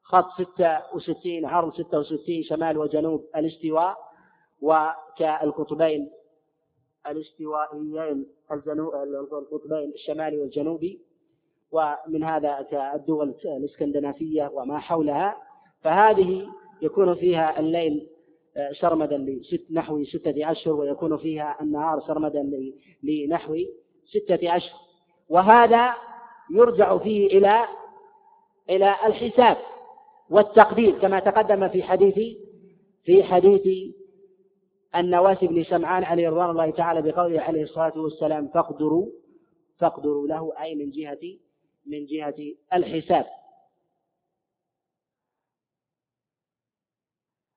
خط 0.03 0.31
ستة 0.43 0.95
وستين 0.95 1.47
عرض 1.47 1.75
ستة 1.75 1.99
وستين 1.99 2.43
شمال 2.43 2.79
وجنوب 2.79 3.25
الاستواء 3.37 3.97
وكالقطبين. 4.63 6.11
الاستوائيين 7.11 8.27
القطبين 8.53 9.93
الشمالي 9.95 10.39
والجنوبي 10.39 11.01
ومن 11.73 12.25
هذا 12.25 12.67
الدول 12.95 13.35
الإسكندنافية 13.45 14.51
وما 14.55 14.79
حولها. 14.79 15.37
فهذه 15.83 16.47
يكون 16.83 17.15
فيها 17.15 17.61
الليل 17.61 18.07
آه، 18.57 18.73
سرمدا 18.73 19.17
لست 19.19 19.65
نحو 19.71 20.05
ستة 20.05 20.51
أشهر 20.51 20.75
ويكون 20.75 21.17
فيها 21.17 21.57
النهار 21.61 22.01
سرمدا 22.01 22.51
لنحو 23.03 23.57
ستة 24.07 24.57
أشهر. 24.57 24.81
وهذا 25.29 25.95
يرجع 26.51 26.99
فيه 26.99 27.27
إلى 27.27 27.65
إلى 28.71 28.95
الحساب 29.07 29.57
والتقدير 30.31 30.99
كما 30.99 31.21
تقدم 31.21 31.69
في 31.69 31.83
حديث 31.83 32.37
في 33.05 33.25
حديث 33.25 33.95
النواس 34.97 35.45
بن 35.45 35.65
سمعان 35.65 36.05
عليه 36.05 36.29
رضوان 36.29 36.51
الله 36.51 36.71
تعالى 36.71 37.03
بقوله 37.03 37.41
عليه 37.41 37.63
الصلاة 37.63 37.99
والسلام 37.99 38.49
فاقدروا 38.49 39.07
فاقدروا 39.79 40.29
له 40.29 40.53
أي 40.61 40.75
من 40.75 40.91
جهة 40.91 41.39
من 41.87 42.07
جهة 42.07 42.55
الحساب. 42.73 43.27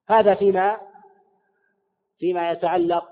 هذا 0.07 0.35
فيما 0.35 0.81
فيما 2.19 2.51
يتعلق 2.51 3.09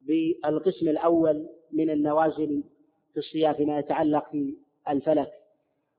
بالقسم 0.00 0.88
الأول 0.88 1.48
من 1.72 1.90
النوازل 1.90 2.64
في 3.12 3.18
الصيام 3.18 3.54
فيما 3.54 3.78
يتعلق 3.78 4.30
في 4.30 4.56
الفلك 4.88 5.32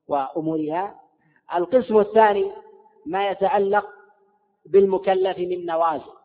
وأمورها. 0.08 1.00
القسم 1.54 1.98
الثاني 1.98 2.52
ما 3.06 3.30
يتعلق 3.30 3.86
بالمكلف 4.66 5.38
من 5.38 5.66
نوازل. 5.66 6.23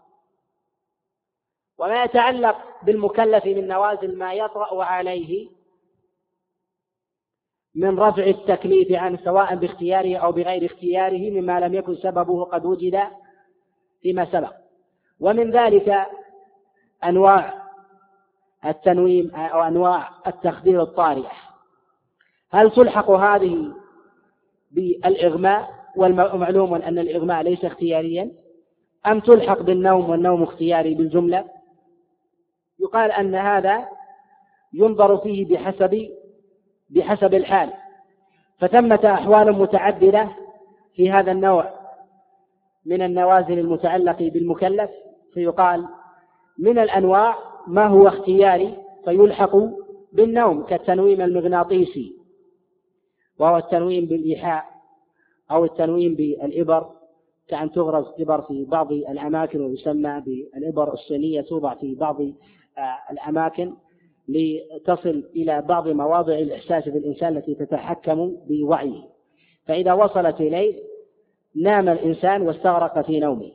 وما 1.80 2.04
يتعلق 2.04 2.58
بالمكلف 2.84 3.46
من 3.46 3.68
نوازل 3.68 4.18
ما 4.18 4.34
يطرأ 4.34 4.84
عليه 4.84 5.50
من 7.76 8.00
رفع 8.00 8.24
التكليف 8.24 8.92
عنه 8.92 9.20
سواء 9.24 9.56
باختياره 9.56 10.18
أو 10.18 10.32
بغير 10.32 10.66
اختياره 10.66 11.30
مما 11.30 11.60
لم 11.60 11.74
يكن 11.74 11.96
سببه 11.96 12.44
قد 12.44 12.66
وجد 12.66 13.00
فيما 14.02 14.26
سبق. 14.26 14.54
ومن 15.20 15.52
ذلك 15.52 16.08
أنواع 17.04 17.54
التنويم 18.66 19.36
أو 19.36 19.64
أنواع 19.64 20.10
التخدير 20.28 20.82
الطارئة. 20.82 21.32
هل 22.52 22.72
تلحق 22.72 23.12
هذه 23.12 23.74
بالإغماء 24.72 25.70
والمعلوم 25.96 26.76
أن 26.76 27.00
الإغماء 27.00 27.42
ليس 27.44 27.66
اختياريا؟ 27.66 28.32
أم 29.08 29.20
تلحق 29.20 29.62
بالنوم 29.62 30.10
والنوم 30.10 30.44
اختياري 30.44 30.94
بالجملة؟ 30.94 31.59
يقال 32.80 33.12
أن 33.12 33.36
هذا 33.36 33.90
ينظر 34.74 35.18
فيه 35.18 35.46
بحسب 35.46 36.10
بحسب 36.90 37.34
الحال 37.34 37.74
فثمة 38.60 39.00
أحوال 39.14 39.52
متعددة 39.54 40.30
في 40.94 41.12
هذا 41.12 41.32
النوع 41.32 41.74
من 42.86 43.02
النوازل 43.02 43.60
المتعلقة 43.60 44.30
بالمكلف 44.30 44.90
فيقال 45.34 45.88
من 46.60 46.80
الأنواع 46.80 47.36
ما 47.68 47.88
هو 47.88 48.08
اختياري 48.08 48.78
فيلحق 49.06 49.56
بالنوم 50.14 50.64
كالتنويم 50.64 51.22
المغناطيسي 51.22 52.16
وهو 53.40 53.58
التنويم 53.58 54.06
بالإيحاء 54.06 54.66
أو 55.52 55.66
التنويم 55.66 56.16
بالإبر 56.16 56.90
كأن 57.48 57.72
تغرز 57.72 58.06
إبر 58.20 58.42
في 58.42 58.66
بعض 58.66 58.92
الأماكن 58.92 59.62
ويسمى 59.62 60.24
بالإبر 60.26 60.94
الصينية 60.94 61.42
توضع 61.42 61.74
في 61.74 61.96
بعض 61.96 62.18
الأماكن 63.12 63.74
لتصل 64.28 65.24
إلى 65.36 65.62
بعض 65.62 65.88
مواضع 65.88 66.34
الإحساس 66.34 66.84
في 66.84 66.98
الإنسان 66.98 67.38
التي 67.38 67.56
تتحكم 67.56 68.38
بوعيه. 68.48 69.02
فإذا 69.68 69.94
وصلت 69.94 70.42
إليه 70.42 70.76
نام 71.56 71.90
الإنسان 71.90 72.42
واستغرق 72.42 73.02
في 73.02 73.20
نومه. 73.20 73.52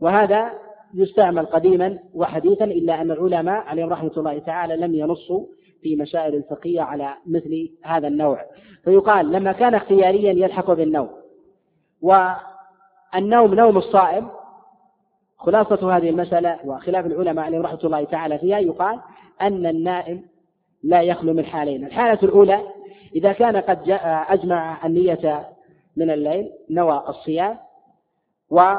وهذا 0.00 0.52
يستعمل 0.94 1.46
قديما 1.46 1.98
وحديثا 2.14 2.64
إلا 2.64 3.00
أن 3.00 3.10
العلماء 3.10 3.64
عليهم 3.64 3.88
رحمة 3.88 4.12
الله 4.16 4.38
تعالى 4.38 4.76
لم 4.76 4.94
ينصوا 4.94 5.46
في 5.82 5.96
مسائل 5.96 6.34
الفقهية 6.34 6.80
على 6.80 7.14
مثل 7.26 7.70
هذا 7.82 8.08
النوع. 8.08 8.44
فيقال 8.84 9.32
لما 9.32 9.52
كان 9.52 9.74
اختياريا 9.74 10.32
يلحق 10.32 10.72
بالنوم 10.72 11.10
والنوم 12.02 13.54
نوم 13.54 13.76
الصائم 13.76 14.28
خلاصة 15.44 15.96
هذه 15.96 16.10
المسألة 16.10 16.58
وخلاف 16.64 17.06
العلماء 17.06 17.44
عليهم 17.44 17.62
رحمة 17.62 17.80
الله 17.84 18.04
تعالى 18.04 18.38
فيها 18.38 18.58
يقال 18.58 19.00
أن 19.42 19.66
النائم 19.66 20.22
لا 20.82 21.02
يخلو 21.02 21.32
من 21.32 21.44
حالين. 21.44 21.86
الحالة 21.86 22.18
الأولى 22.22 22.60
إذا 23.14 23.32
كان 23.32 23.56
قد 23.56 23.90
أجمع 24.28 24.86
النية 24.86 25.48
من 25.96 26.10
الليل 26.10 26.50
نوى 26.70 27.04
الصيام 27.08 27.58
ونام 28.50 28.78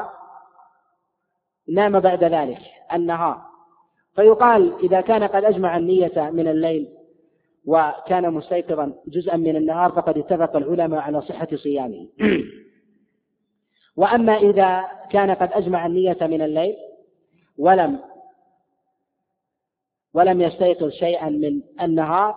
بعد 2.00 2.24
ذلك 2.24 2.60
النهار. 2.92 3.40
فيقال 4.16 4.72
إذا 4.82 5.00
كان 5.00 5.24
قد 5.24 5.44
أجمع 5.44 5.76
النية 5.76 6.30
من 6.32 6.48
الليل 6.48 6.88
وكان 7.64 8.32
مستيقظا 8.32 8.92
جزءا 9.06 9.36
من 9.36 9.56
النهار 9.56 9.92
فقد 9.92 10.18
اتفق 10.18 10.56
العلماء 10.56 11.00
على 11.00 11.22
صحة 11.22 11.48
صيامه. 11.54 12.08
وأما 13.96 14.36
إذا 14.36 14.84
كان 15.10 15.30
قد 15.30 15.52
أجمع 15.52 15.86
النية 15.86 16.18
من 16.20 16.42
الليل 16.42 16.76
ولم 17.58 17.98
ولم 20.14 20.40
يستيقظ 20.40 20.88
شيئا 20.88 21.28
من 21.28 21.62
النهار 21.80 22.36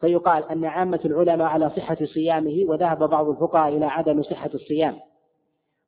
فيقال 0.00 0.50
أن 0.50 0.64
عامة 0.64 1.00
العلماء 1.04 1.48
على 1.48 1.70
صحة 1.70 1.98
صيامه 2.04 2.64
وذهب 2.68 3.10
بعض 3.10 3.28
الفقهاء 3.28 3.76
إلى 3.76 3.86
عدم 3.86 4.22
صحة 4.22 4.50
الصيام. 4.54 5.00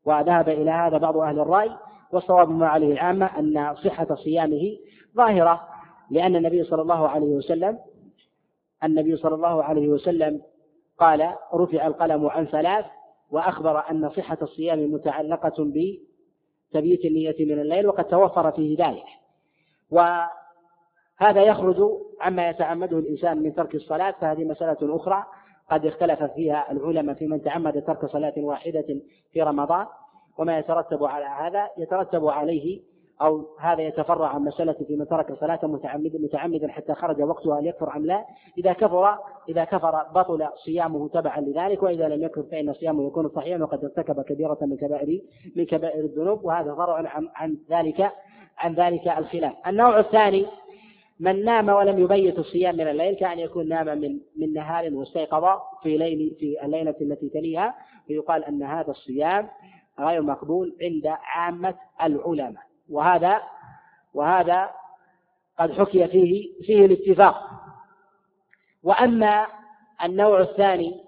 وذهب 0.05 0.49
إلى 0.49 0.71
هذا 0.71 0.99
بعض 0.99 1.17
أهل 1.17 1.41
الرأي 1.41 1.71
والصواب 2.13 2.51
ما 2.51 2.69
عليه 2.69 2.93
العامة 2.93 3.39
أن 3.39 3.75
صحة 3.75 4.15
صيامه 4.15 4.77
ظاهرة 5.17 5.69
لأن 6.11 6.37
النبي 6.37 6.65
صلى 6.65 6.83
الله 6.83 7.09
عليه 7.09 7.27
وسلم 7.27 7.79
النبي 8.85 9.17
صلى 9.17 9.35
الله 9.35 9.65
عليه 9.65 9.89
وسلم 9.89 10.43
قال 10.99 11.35
رفع 11.55 11.87
القلم 11.87 12.27
عن 12.27 12.47
ثلاث 12.47 12.85
وأخبر 13.31 13.91
أن 13.91 14.11
صحة 14.11 14.39
الصيام 14.43 14.93
متعلقة 14.93 15.55
بتبييت 15.59 17.05
النية 17.05 17.37
من 17.41 17.61
الليل 17.61 17.87
وقد 17.87 18.05
توفر 18.05 18.51
فيه 18.53 18.87
ذلك 18.87 19.07
وهذا 19.91 21.43
يخرج 21.43 21.77
عما 22.21 22.49
يتعمده 22.49 22.99
الإنسان 22.99 23.43
من 23.43 23.55
ترك 23.55 23.75
الصلاة 23.75 24.11
فهذه 24.21 24.45
مسألة 24.45 24.97
أخرى 24.97 25.25
قد 25.71 25.87
اختلف 25.87 26.23
فيها 26.23 26.73
العلماء 26.73 27.17
في 27.17 27.27
من 27.27 27.43
تعمد 27.43 27.83
ترك 27.83 28.07
صلاة 28.07 28.35
واحدة 28.37 29.01
في 29.33 29.43
رمضان. 29.43 29.87
وما 30.39 30.59
يترتب 30.59 31.05
على 31.05 31.25
هذا 31.25 31.69
يترتب 31.79 32.27
عليه 32.27 32.81
أو 33.23 33.47
هذا 33.61 33.83
يتفرع 33.83 34.29
عن 34.29 34.43
مسألة 34.43 34.73
في 34.73 34.97
من 34.97 35.09
ترك 35.09 35.33
صلاة 35.41 35.61
متعمدا 35.63 36.19
متعمدا 36.19 36.69
حتى 36.69 36.95
خرج 36.95 37.23
وقتها 37.23 37.61
هل 37.61 37.67
يكفر 37.67 37.97
أم 37.97 38.07
لا؟ 38.07 38.25
إذا 38.59 38.73
كفر 38.73 39.19
إذا 39.49 39.65
كفر 39.65 40.03
بطل 40.15 40.49
صيامه 40.65 41.09
تبعا 41.09 41.41
لذلك 41.41 41.83
وإذا 41.83 42.09
لم 42.09 42.23
يكفر 42.23 42.43
فإن 42.43 42.73
صيامه 42.73 43.07
يكون 43.07 43.29
صحيحا 43.29 43.63
وقد 43.63 43.85
ارتكب 43.85 44.23
كبيرة 44.23 44.59
من 44.63 44.77
كبائر 44.77 45.21
من 45.57 45.67
كبائر 45.67 46.05
الذنوب 46.05 46.45
وهذا 46.45 46.75
فرع 46.75 47.09
عن, 47.09 47.29
عن 47.35 47.57
ذلك 47.71 48.13
عن 48.59 48.75
ذلك 48.75 49.09
الخلاف. 49.09 49.53
النوع 49.67 49.99
الثاني 49.99 50.47
من 51.21 51.45
نام 51.45 51.69
ولم 51.69 51.99
يبيت 51.99 52.39
الصيام 52.39 52.77
من 52.77 52.89
الليل 52.89 53.15
كأن 53.15 53.39
يكون 53.39 53.69
نام 53.69 53.99
من 53.99 54.19
من 54.37 54.53
نهار 54.53 54.95
واستيقظ 54.95 55.45
في 55.83 55.97
ليل 55.97 56.37
في 56.41 56.65
الليلة 56.65 56.95
التي 57.01 57.29
تليها 57.29 57.75
فيقال 58.07 58.45
أن 58.45 58.63
هذا 58.63 58.91
الصيام 58.91 59.49
غير 60.01 60.23
مقبول 60.23 60.77
عند 60.83 61.07
عامة 61.07 61.75
العلماء 62.03 62.68
وهذا 62.89 63.43
وهذا 64.15 64.71
قد 65.59 65.73
حكي 65.73 66.09
فيه 66.09 66.63
فيه 66.63 66.85
الاتفاق. 66.85 67.51
وأما 68.83 69.47
النوع 70.05 70.41
الثاني 70.41 71.05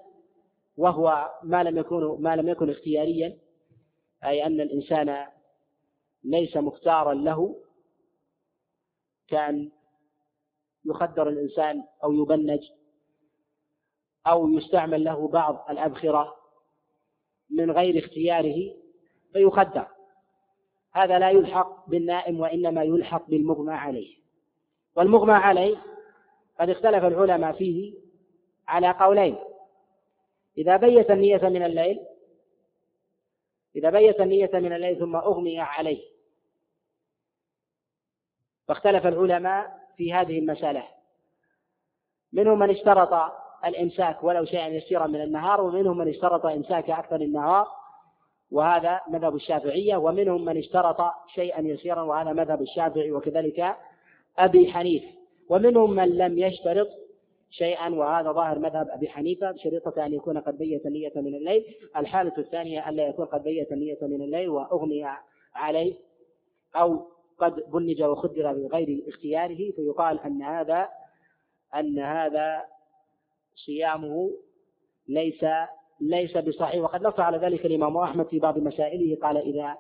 وهو 0.77 1.31
ما 1.43 1.63
لم 1.63 1.79
يكون 1.79 2.23
ما 2.23 2.37
لم 2.37 2.49
يكن 2.49 2.71
اختياريا 2.71 3.39
أي 4.25 4.47
أن 4.47 4.61
الإنسان 4.61 5.27
ليس 6.25 6.57
مختارا 6.57 7.15
له 7.15 7.57
كأن 9.29 9.71
يخدر 10.85 11.29
الإنسان 11.29 11.85
أو 12.05 12.13
يبنج 12.13 12.61
أو 14.27 14.49
يستعمل 14.49 15.05
له 15.05 15.29
بعض 15.29 15.67
الأبخرة 15.71 16.37
من 17.51 17.71
غير 17.71 17.99
اختياره 17.99 18.77
فيخدر. 19.33 19.87
هذا 20.93 21.19
لا 21.19 21.31
يلحق 21.31 21.89
بالنائم 21.89 22.41
وإنما 22.41 22.83
يلحق 22.83 23.31
بالمغمى 23.31 23.73
عليه. 23.73 24.17
والمغمى 24.97 25.33
عليه 25.33 25.77
قد 26.61 26.71
اختلف 26.71 27.05
العلماء 27.05 27.53
فيه 27.53 27.95
على 28.69 28.91
قولين. 28.91 29.37
إذا 30.59 30.77
بيت 30.77 31.11
النية 31.11 31.41
من 31.43 31.63
الليل 31.63 32.01
إذا 33.77 33.91
بيت 33.91 34.21
النية 34.21 34.51
من 34.55 34.73
الليل 34.73 34.99
ثم 34.99 35.17
أغمي 35.17 35.61
عليه. 35.61 36.03
فاختلف 38.69 39.07
العلماء 39.07 39.81
في 39.97 40.13
هذه 40.13 40.39
المسألة. 40.39 40.89
منهم 42.33 42.59
من 42.59 42.71
اشترط 42.71 43.33
الإمساك 43.65 44.25
ولو 44.25 44.45
شيئا 44.45 44.69
يسيرا 44.69 45.07
من 45.07 45.23
النهار 45.23 45.61
ومنهم 45.61 45.99
من 45.99 46.09
اشترط 46.09 46.47
إمساك 46.47 46.91
أكثر 46.91 47.17
النهار. 47.17 47.80
وهذا 48.51 49.01
مذهب 49.09 49.35
الشافعية 49.35 49.97
ومنهم 49.97 50.45
من 50.45 50.57
اشترط 50.57 51.13
شيئا 51.35 51.61
يسيرا 51.61 52.03
وهذا 52.03 52.33
مذهب 52.33 52.63
الشافعي 52.63 53.13
وكذلك 53.13 53.77
أبي 54.39 54.73
حنيف 54.73 55.03
ومنهم 55.49 55.91
من 55.91 56.09
لم 56.09 56.39
يشترط 56.39 56.89
شيئا 57.51 57.89
وهذا 57.89 58.33
ظاهر 58.33 58.59
مذهب 58.59 58.89
أبي 58.91 59.09
حنيفة 59.09 59.51
بشريطة 59.51 60.07
أن 60.07 60.15
يكون 60.15 60.39
قد 60.39 60.59
بيت 60.59 60.87
النية 60.87 61.13
من 61.17 61.35
الليل. 61.35 61.65
الحالة 61.97 62.33
الثانية 62.39 62.89
ألا 62.89 63.09
يكون 63.09 63.27
قد 63.27 63.43
بيت 63.43 63.73
النية 63.73 63.99
من 64.03 64.23
الليل 64.23 64.49
وأغمي 64.49 65.07
عليه 65.55 65.95
أو 66.77 67.07
قد 67.39 67.71
بنج 67.73 68.03
وخدر 68.03 68.53
بغير 68.53 69.05
اختياره. 69.09 69.71
فيقال 69.71 70.21
أن 70.21 70.43
هذا 70.43 70.89
أن 71.75 71.99
هذا 71.99 72.65
صيامه 73.67 74.31
ليس 75.09 75.45
ليس 76.01 76.37
بصحيح. 76.37 76.83
وقد 76.83 77.03
نص 77.03 77.21
على 77.21 77.39
ذلك 77.39 77.67
الإمام 77.67 77.97
أحمد 77.97 78.27
في 78.27 78.39
بعض 78.39 78.59
مسائله 78.59 79.17
قال 79.23 79.37
إذا 79.37 79.77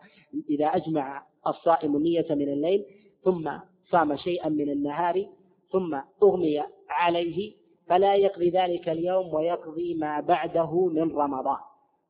إذا 0.51 0.66
أجمع 0.66 1.23
الصائم 1.47 1.97
النية 1.97 2.27
من 2.31 2.49
الليل 2.49 2.85
ثم 3.25 3.51
صام 3.91 4.16
شيئا 4.16 4.49
من 4.49 4.71
النهار 4.71 5.27
ثم 5.73 6.01
أغمي 6.23 6.62
عليه 6.89 7.53
فلا 7.87 8.14
يقضي 8.14 8.51
ذلك 8.51 8.89
اليوم 8.89 9.35
ويقضي 9.35 9.95
ما 9.95 10.21
بعده 10.21 10.87
من 10.87 11.16
رمضان. 11.16 11.59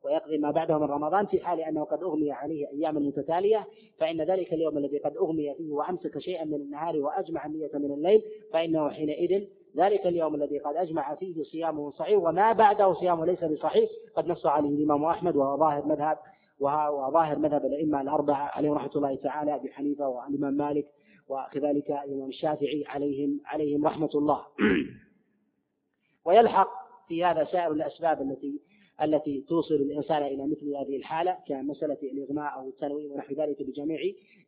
ويقضي 0.05 0.37
ما 0.37 0.51
بعده 0.51 0.77
من 0.77 0.83
رمضان 0.83 1.25
في 1.25 1.39
حال 1.39 1.59
أنه 1.59 1.83
قد 1.83 2.03
أغمي 2.03 2.31
عليه 2.31 2.67
أياما 2.67 2.99
متتالية 2.99 3.67
فإن 3.97 4.21
ذلك 4.21 4.53
اليوم 4.53 4.77
الذي 4.77 4.97
قد 4.97 5.17
أغمي 5.17 5.53
فيه 5.57 5.71
وأمسك 5.71 6.19
شيئا 6.19 6.45
من 6.45 6.53
النهار 6.53 6.97
وأجمع 6.97 7.45
النية 7.45 7.71
من 7.73 7.91
الليل 7.91 8.21
فإنه 8.53 8.89
حينئذ 8.89 9.47
ذلك 9.77 10.07
اليوم 10.07 10.35
الذي 10.35 10.59
قد 10.59 10.75
أجمع 10.75 11.15
فيه 11.15 11.43
صيامه 11.43 11.91
صحيح 11.91 12.17
وما 12.17 12.51
بعده 12.51 12.93
صيامه 12.93 13.25
ليس 13.25 13.43
بصحيح. 13.43 13.89
قد 14.15 14.27
نص 14.27 14.45
عليه 14.45 14.69
الإمام 14.69 15.05
أحمد 15.05 15.35
وهو 15.35 15.57
ظاهر 15.57 15.85
مذهب 15.85 16.17
وظاهر 16.59 17.39
مذهب 17.39 17.65
الأئمة 17.65 18.01
الأربعة 18.01 18.51
عليهم 18.53 18.73
رحمة 18.73 18.91
الله 18.95 19.15
تعالى 19.15 19.55
أبي 19.55 19.71
حنيفة 19.71 20.07
والإمام 20.07 20.53
مالك 20.53 20.87
وكذلك 21.27 21.91
الإمام 21.91 22.29
الشافعي 22.29 22.83
عليهم 22.87 23.41
عليهم 23.45 23.85
رحمة 23.85 24.09
الله. 24.15 24.45
ويلحق 26.25 26.69
في 27.07 27.25
هذا 27.25 27.43
سائر 27.43 27.71
الأسباب 27.71 28.21
التي 28.21 28.61
التي 29.01 29.45
توصل 29.49 29.75
الإنسان 29.75 30.23
إلى 30.23 30.47
مثل 30.47 30.75
هذه 30.75 30.97
الحالة 30.97 31.37
كمسألة 31.47 31.97
الإغماء 32.03 32.53
أو 32.53 32.69
التنويم 32.69 33.11
ونحو 33.11 33.33
ذلك 33.33 33.63
بجميع 33.63 33.99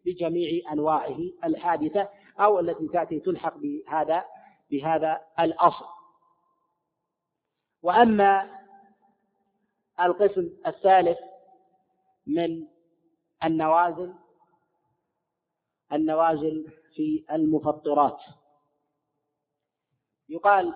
بجميع 0.06 0.74
أنواعه 0.74 1.18
الحادثة 1.44 2.10
أو 2.40 2.60
التي 2.60 2.88
تأتي 2.88 3.20
تلحق 3.20 3.58
بهذا 3.58 4.24
بهذا 4.74 5.22
الأصل. 5.40 5.86
وأما 7.82 8.50
القسم 10.00 10.50
الثالث 10.68 11.18
من 12.28 12.68
النوازل 13.44 14.14
النوازل 15.94 16.68
في 16.96 17.26
المفطرات. 17.32 18.20
يقال 20.30 20.76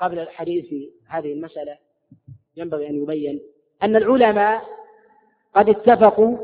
قبل 0.00 0.18
الحديث 0.18 0.68
في 0.68 0.92
هذه 1.08 1.32
المسألة 1.32 1.78
ينبغي 2.56 2.88
أن 2.88 3.02
يبين 3.02 3.40
أن 3.82 3.96
العلماء 3.96 4.64
قد 5.54 5.68
اتفقوا 5.68 6.38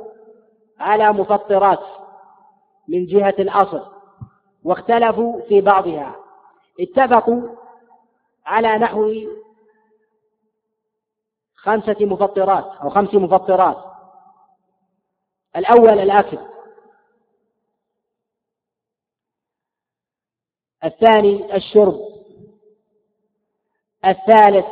على 0.78 1.12
مفطرات 1.12 1.80
من 2.88 3.07
جهة 3.07 3.34
الأصل 3.38 3.86
واختلفوا 4.62 5.40
في 5.49 5.61
بعضها. 5.61 6.28
اتفقوا 6.81 7.57
على 8.47 8.79
نحو 8.79 9.14
خمسة 11.55 11.97
مفطرات 12.01 12.64
أو 12.64 12.91
خمس 12.91 13.14
مفطرات. 13.14 13.85
الأول 15.57 15.99
الأكل. 15.99 16.39
الثاني 20.85 21.57
الشرب. 21.57 22.01
الثالث 24.05 24.66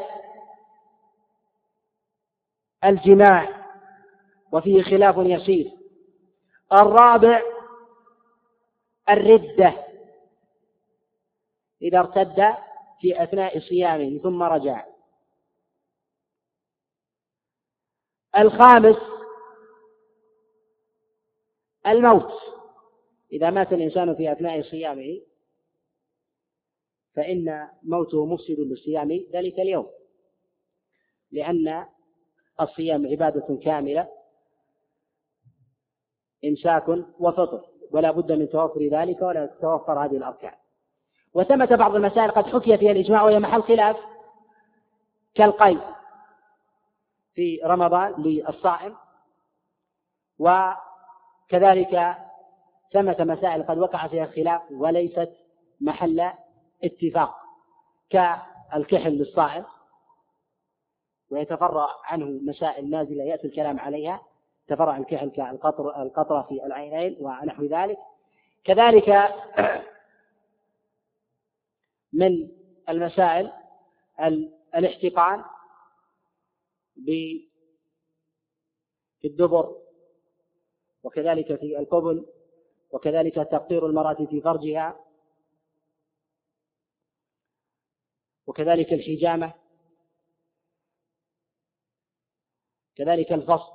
الجماع. 2.84 3.66
وفيه 4.52 4.82
خلاف 4.82 5.14
يسير. 5.18 5.70
الرابع 6.72 7.42
الردة. 9.08 9.85
إذا 11.86 11.98
ارتد 11.98 12.54
في 13.00 13.22
أثناء 13.22 13.58
صيامه 13.58 14.18
ثم 14.18 14.42
رجع. 14.42 14.86
الخامس 18.38 18.96
الموت. 21.86 22.32
إذا 23.32 23.50
مات 23.50 23.72
الإنسان 23.72 24.14
في 24.14 24.32
أثناء 24.32 24.62
صيامه 24.62 25.20
فإن 27.14 27.68
موته 27.82 28.26
مفسد 28.26 28.60
للصيام 28.60 29.10
ذلك 29.32 29.60
اليوم. 29.60 29.90
لأن 31.30 31.86
الصيام 32.60 33.06
عبادة 33.06 33.58
كاملة 33.62 34.08
إمساك 36.44 36.88
وفطر 37.18 37.64
ولا 37.90 38.10
بد 38.10 38.32
من 38.32 38.48
توفر 38.48 38.88
ذلك 38.88 39.22
ولا 39.22 39.46
تتوفر 39.46 40.04
هذه 40.04 40.16
الأركان. 40.16 40.54
وثمة 41.36 41.66
بعض 41.66 41.94
المسائل 41.94 42.30
قد 42.30 42.46
حكي 42.46 42.78
فيها 42.78 42.92
الإجماع 42.92 43.22
وهي 43.22 43.38
محل 43.38 43.62
خلاف 43.62 43.96
كالقي 45.34 45.76
في 47.34 47.60
رمضان 47.64 48.14
للصائم 48.18 48.96
وكذلك 50.38 52.16
ثمة 52.92 53.16
مسائل 53.20 53.62
قد 53.62 53.78
وقع 53.78 54.06
فيها 54.06 54.26
خلاف 54.26 54.62
وليست 54.70 55.32
محل 55.80 56.30
اتفاق 56.84 57.36
كالكحل 58.10 59.10
للصائم 59.10 59.64
ويتفرع 61.30 61.88
عنه 62.04 62.40
مسائل 62.42 62.90
نازلة 62.90 63.24
يأتي 63.24 63.46
الكلام 63.46 63.80
عليها 63.80 64.20
تفرع 64.68 64.96
الكحل 64.96 65.30
كالقطر 65.30 66.02
القطرة 66.02 66.42
في 66.42 66.66
العينين 66.66 67.16
ونحو 67.20 67.64
ذلك. 67.64 67.98
كذلك 68.64 69.34
من 72.16 72.48
المسائل 72.88 73.52
الاحتقان 74.74 75.44
في 77.04 77.48
الدبر 79.24 79.76
وكذلك 81.02 81.60
في 81.60 81.78
القبل 81.78 82.26
وكذلك 82.90 83.34
تقطير 83.34 83.86
المرأة 83.86 84.26
في 84.30 84.40
فرجها 84.40 85.00
وكذلك 88.46 88.92
الحجامة 88.92 89.52
كذلك 92.96 93.32
الفصل 93.32 93.72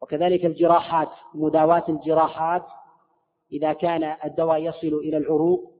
وكذلك 0.00 0.44
الجراحات 0.44 1.08
مداواة 1.34 1.84
الجراحات 1.88 2.66
إذا 3.52 3.72
كان 3.72 4.16
الدواء 4.24 4.62
يصل 4.62 4.94
إلى 4.98 5.16
العروق 5.16 5.71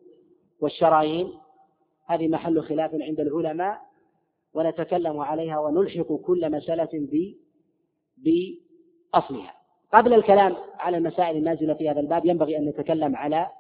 والشرايين 0.63 1.33
هذه 2.07 2.29
محل 2.29 2.63
خلاف 2.63 2.91
عند 2.95 3.21
العلماء 3.21 3.81
ونتكلم 4.55 5.21
عليها 5.21 5.59
ونلحق 5.59 6.13
كل 6.13 6.51
مسألة 6.51 6.89
ب 6.93 7.35
بأصلها. 8.17 9.55
قبل 9.93 10.15
الكلام 10.15 10.57
على 10.79 10.97
المسائل 10.97 11.37
النازلة 11.37 11.75
في 11.75 11.91
هذا 11.91 12.01
الباب 12.01 12.27
ينبغي 12.27 12.59
أن 12.59 12.69
نتكلم 12.69 13.17
على 13.17 13.51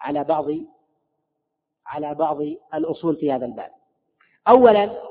على 0.00 0.24
بعض 0.24 0.46
على 1.86 2.14
بعض 2.14 2.38
الأصول 2.74 3.16
في 3.16 3.32
هذا 3.32 3.46
الباب. 3.46 3.70
أولا 4.48 5.02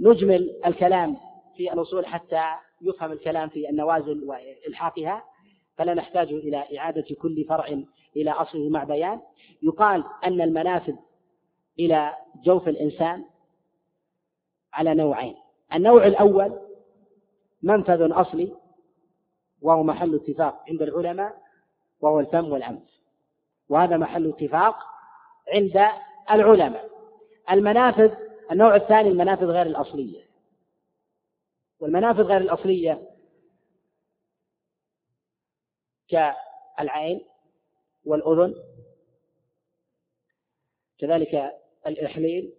نجمل 0.00 0.60
الكلام 0.66 1.16
في 1.56 1.72
الأصول 1.72 2.06
حتى 2.06 2.42
يفهم 2.82 3.12
الكلام 3.12 3.48
في 3.48 3.68
النوازل 3.68 4.24
وإلحاقها. 4.24 5.24
فلا 5.76 5.94
نحتاج 5.94 6.32
إلى 6.32 6.78
إعادة 6.78 7.14
كل 7.14 7.44
فرع 7.44 7.82
إلى 8.16 8.30
أصله 8.30 8.68
مع 8.68 8.84
بيان. 8.84 9.20
يقال 9.62 10.04
أن 10.24 10.40
المنافذ 10.40 10.94
إلى 11.78 12.16
جوف 12.44 12.68
الإنسان 12.68 13.24
على 14.72 14.94
نوعين. 14.94 15.36
النوع 15.74 16.06
الأول 16.06 16.58
منفذ 17.62 18.20
أصلي 18.20 18.52
وهو 19.62 19.82
محل 19.82 20.14
اتفاق 20.14 20.64
عند 20.68 20.82
العلماء 20.82 21.42
وهو 22.00 22.20
الفم 22.20 22.52
والأنف. 22.52 22.82
وهذا 23.68 23.96
محل 23.96 24.28
اتفاق 24.28 24.76
عند 25.54 25.88
العلماء. 26.30 26.90
المنافذ 27.50 28.14
النوع 28.50 28.76
الثاني 28.76 29.08
المنافذ 29.08 29.44
غير 29.44 29.66
الأصلية. 29.66 30.22
والمنافذ 31.80 32.22
غير 32.22 32.40
الأصلية 32.40 33.08
كالعين 36.12 37.24
والأذن 38.04 38.54
كذلك 40.98 41.52
الإحليل 41.86 42.54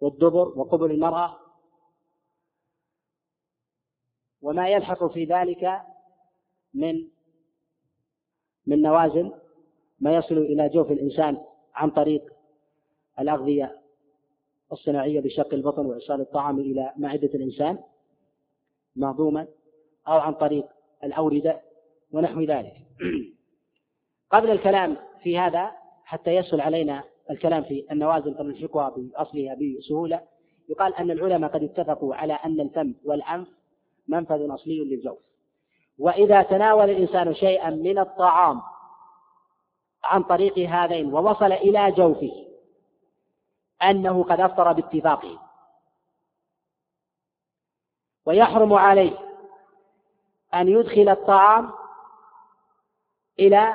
والدبر 0.00 0.58
وقبل 0.58 0.90
المرأة 0.90 1.38
وما 4.42 4.68
يلحق 4.68 5.06
في 5.06 5.24
ذلك 5.24 5.80
من 6.74 7.08
من 8.66 8.82
نوازل 8.82 9.32
ما 10.00 10.14
يصل 10.14 10.38
إلى 10.38 10.68
جوف 10.68 10.90
الإنسان 10.90 11.44
عن 11.74 11.90
طريق 11.90 12.32
الأغذية 13.18 13.82
الصناعية 14.72 15.20
بشق 15.20 15.54
البطن 15.54 15.86
وإيصال 15.86 16.20
الطعام 16.20 16.58
إلى 16.58 16.92
معدة 16.96 17.30
الإنسان 17.34 17.78
مهضوما 18.96 19.48
أو 20.08 20.12
عن 20.18 20.34
طريق 20.34 20.66
الأوردة 21.04 21.60
ونحو 22.12 22.40
ذلك. 22.40 22.74
قبل 24.30 24.50
الكلام 24.50 24.96
في 25.22 25.38
هذا 25.38 25.72
حتى 26.04 26.30
يسهل 26.30 26.60
علينا 26.60 27.04
الكلام 27.30 27.62
في 27.62 27.86
النوازل 27.90 28.34
فنلحقها 28.34 28.88
بأصلها 28.96 29.54
بسهولة 29.54 30.20
يقال 30.68 30.94
أن 30.94 31.10
العلماء 31.10 31.50
قد 31.50 31.62
اتفقوا 31.62 32.14
على 32.14 32.32
أن 32.32 32.60
الفم 32.60 32.94
والأنف 33.04 33.48
منفذ 34.08 34.54
أصلي 34.54 34.84
للجوف. 34.84 35.18
وإذا 35.98 36.42
تناول 36.42 36.90
الإنسان 36.90 37.34
شيئا 37.34 37.70
من 37.70 37.98
الطعام 37.98 38.62
عن 40.04 40.22
طريق 40.22 40.58
هذين 40.58 41.14
ووصل 41.14 41.52
إلى 41.52 41.92
جوفه 41.92 42.32
أنه 43.82 44.24
قد 44.24 44.40
أفطر 44.40 44.72
باتفاقه. 44.72 45.38
ويحرم 48.26 48.72
عليه 48.72 49.18
أن 50.54 50.68
يدخل 50.68 51.08
الطعام 51.08 51.70
إلى 53.38 53.74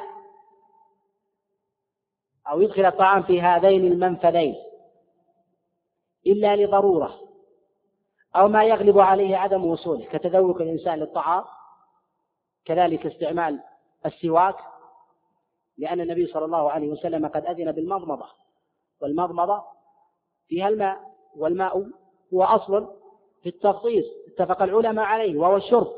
أو 2.49 2.61
يدخل 2.61 2.85
الطعام 2.85 3.23
في 3.23 3.41
هذين 3.41 3.91
المنفذين 3.91 4.55
إلا 6.27 6.55
لضرورة 6.55 7.19
أو 8.35 8.47
ما 8.47 8.63
يغلب 8.63 8.99
عليه 8.99 9.37
عدم 9.37 9.65
وصوله 9.65 10.05
كتذوق 10.05 10.61
الإنسان 10.61 10.99
للطعام 10.99 11.43
كذلك 12.65 13.05
استعمال 13.05 13.59
السواك 14.05 14.55
لأن 15.77 16.01
النبي 16.01 16.27
صلى 16.27 16.45
الله 16.45 16.71
عليه 16.71 16.87
وسلم 16.87 17.27
قد 17.27 17.45
أذن 17.45 17.71
بالمضمضة 17.71 18.25
والمضمضة 19.01 19.63
فيها 20.47 20.67
الماء 20.67 20.97
والماء 21.35 21.89
هو 22.33 22.43
أصل 22.43 22.87
في 23.43 23.49
التخصيص 23.49 24.05
اتفق 24.27 24.61
العلماء 24.61 25.05
عليه 25.05 25.37
وهو 25.37 25.55
الشرب. 25.57 25.93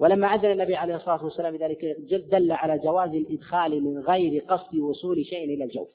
ولما 0.00 0.26
أذن 0.26 0.50
النبي 0.50 0.76
عليه 0.76 0.96
الصلاة 0.96 1.24
والسلام 1.24 1.56
بذلك 1.56 1.84
دل 2.30 2.52
على 2.52 2.78
جواز 2.78 3.10
الإدخال 3.10 3.84
من 3.84 3.98
غير 3.98 4.44
قصد 4.44 4.76
وصول 4.76 5.24
شيء 5.24 5.44
إلى 5.44 5.64
الجوف. 5.64 5.88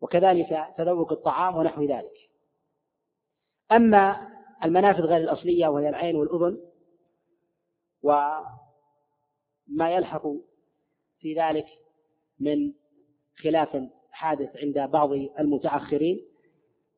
وكذلك 0.00 0.66
تذوق 0.78 1.12
الطعام 1.12 1.56
ونحو 1.56 1.82
ذلك. 1.82 2.30
أما 3.72 4.28
المنافذ 4.64 5.00
غير 5.00 5.16
الأصلية 5.16 5.68
وهي 5.68 5.88
العين 5.88 6.16
والأذن 6.16 6.60
وما 8.02 9.94
يلحق 9.94 10.26
في 11.18 11.34
ذلك 11.34 11.66
من 12.38 12.72
خلاف 13.42 13.82
حادث 14.10 14.56
عند 14.56 14.90
بعض 14.90 15.12
المتأخرين 15.12 16.20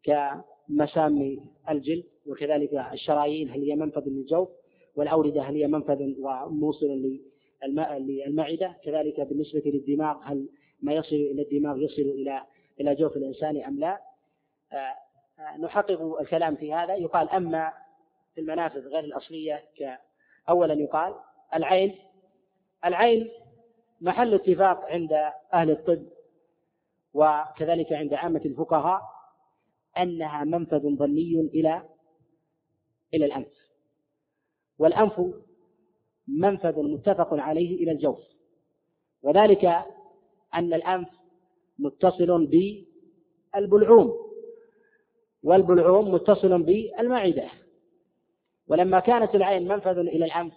كمسام 0.02 1.38
الجلد 1.68 2.04
وكذلك 2.26 2.74
الشرايين 2.92 3.50
هل 3.50 3.60
هي 3.60 3.76
منفذ 3.76 4.02
للجوف 4.06 4.61
والأوردة 4.96 5.42
هل 5.42 5.56
هي 5.56 5.66
منفذ 5.66 6.14
وموصل 6.18 7.20
للمعدة؟ 7.62 8.76
كذلك 8.84 9.20
بالنسبة 9.20 9.62
للدماغ 9.66 10.16
هل 10.22 10.48
ما 10.82 10.92
يصل 10.92 11.16
إلى 11.16 11.42
الدماغ 11.42 11.78
يصل 11.78 12.02
إلى 12.02 12.42
إلى 12.80 12.94
جوف 12.94 13.16
الإنسان 13.16 13.62
أم 13.62 13.78
لا؟ 13.78 14.00
آه، 14.72 14.96
نحقق 15.58 16.20
الكلام 16.20 16.56
في 16.56 16.74
هذا. 16.74 16.94
يقال 16.94 17.28
أما 17.28 17.72
في 18.34 18.40
المنافذ 18.40 18.88
غير 18.88 19.04
الأصلية 19.04 19.64
أولا 20.48 20.74
يقال 20.74 21.14
العين. 21.54 21.98
العين 22.84 23.28
محل 24.00 24.34
اتفاق 24.34 24.84
عند 24.84 25.12
أهل 25.54 25.70
الطب 25.70 26.06
وكذلك 27.14 27.92
عند 27.92 28.14
عامة 28.14 28.40
الفقهاء 28.44 29.02
أنها 29.98 30.44
منفذ 30.44 30.96
ظني 30.96 31.50
إلى 31.54 31.82
إلى 33.14 33.24
الأنف. 33.24 33.61
والأنف 34.82 35.20
منفذ 36.28 36.82
متفق 36.82 37.34
عليه 37.34 37.82
إلى 37.82 37.92
الجوف. 37.92 38.18
وذلك 39.22 39.64
أن 40.54 40.74
الأنف 40.74 41.08
متصل 41.78 42.46
بالبلعوم 42.46 44.12
والبلعوم 45.42 46.14
متصل 46.14 46.62
بالمعدة. 46.62 47.48
ولما 48.68 49.00
كانت 49.00 49.34
العين 49.34 49.68
منفذ 49.68 49.98
إلى 49.98 50.24
الأنف 50.24 50.54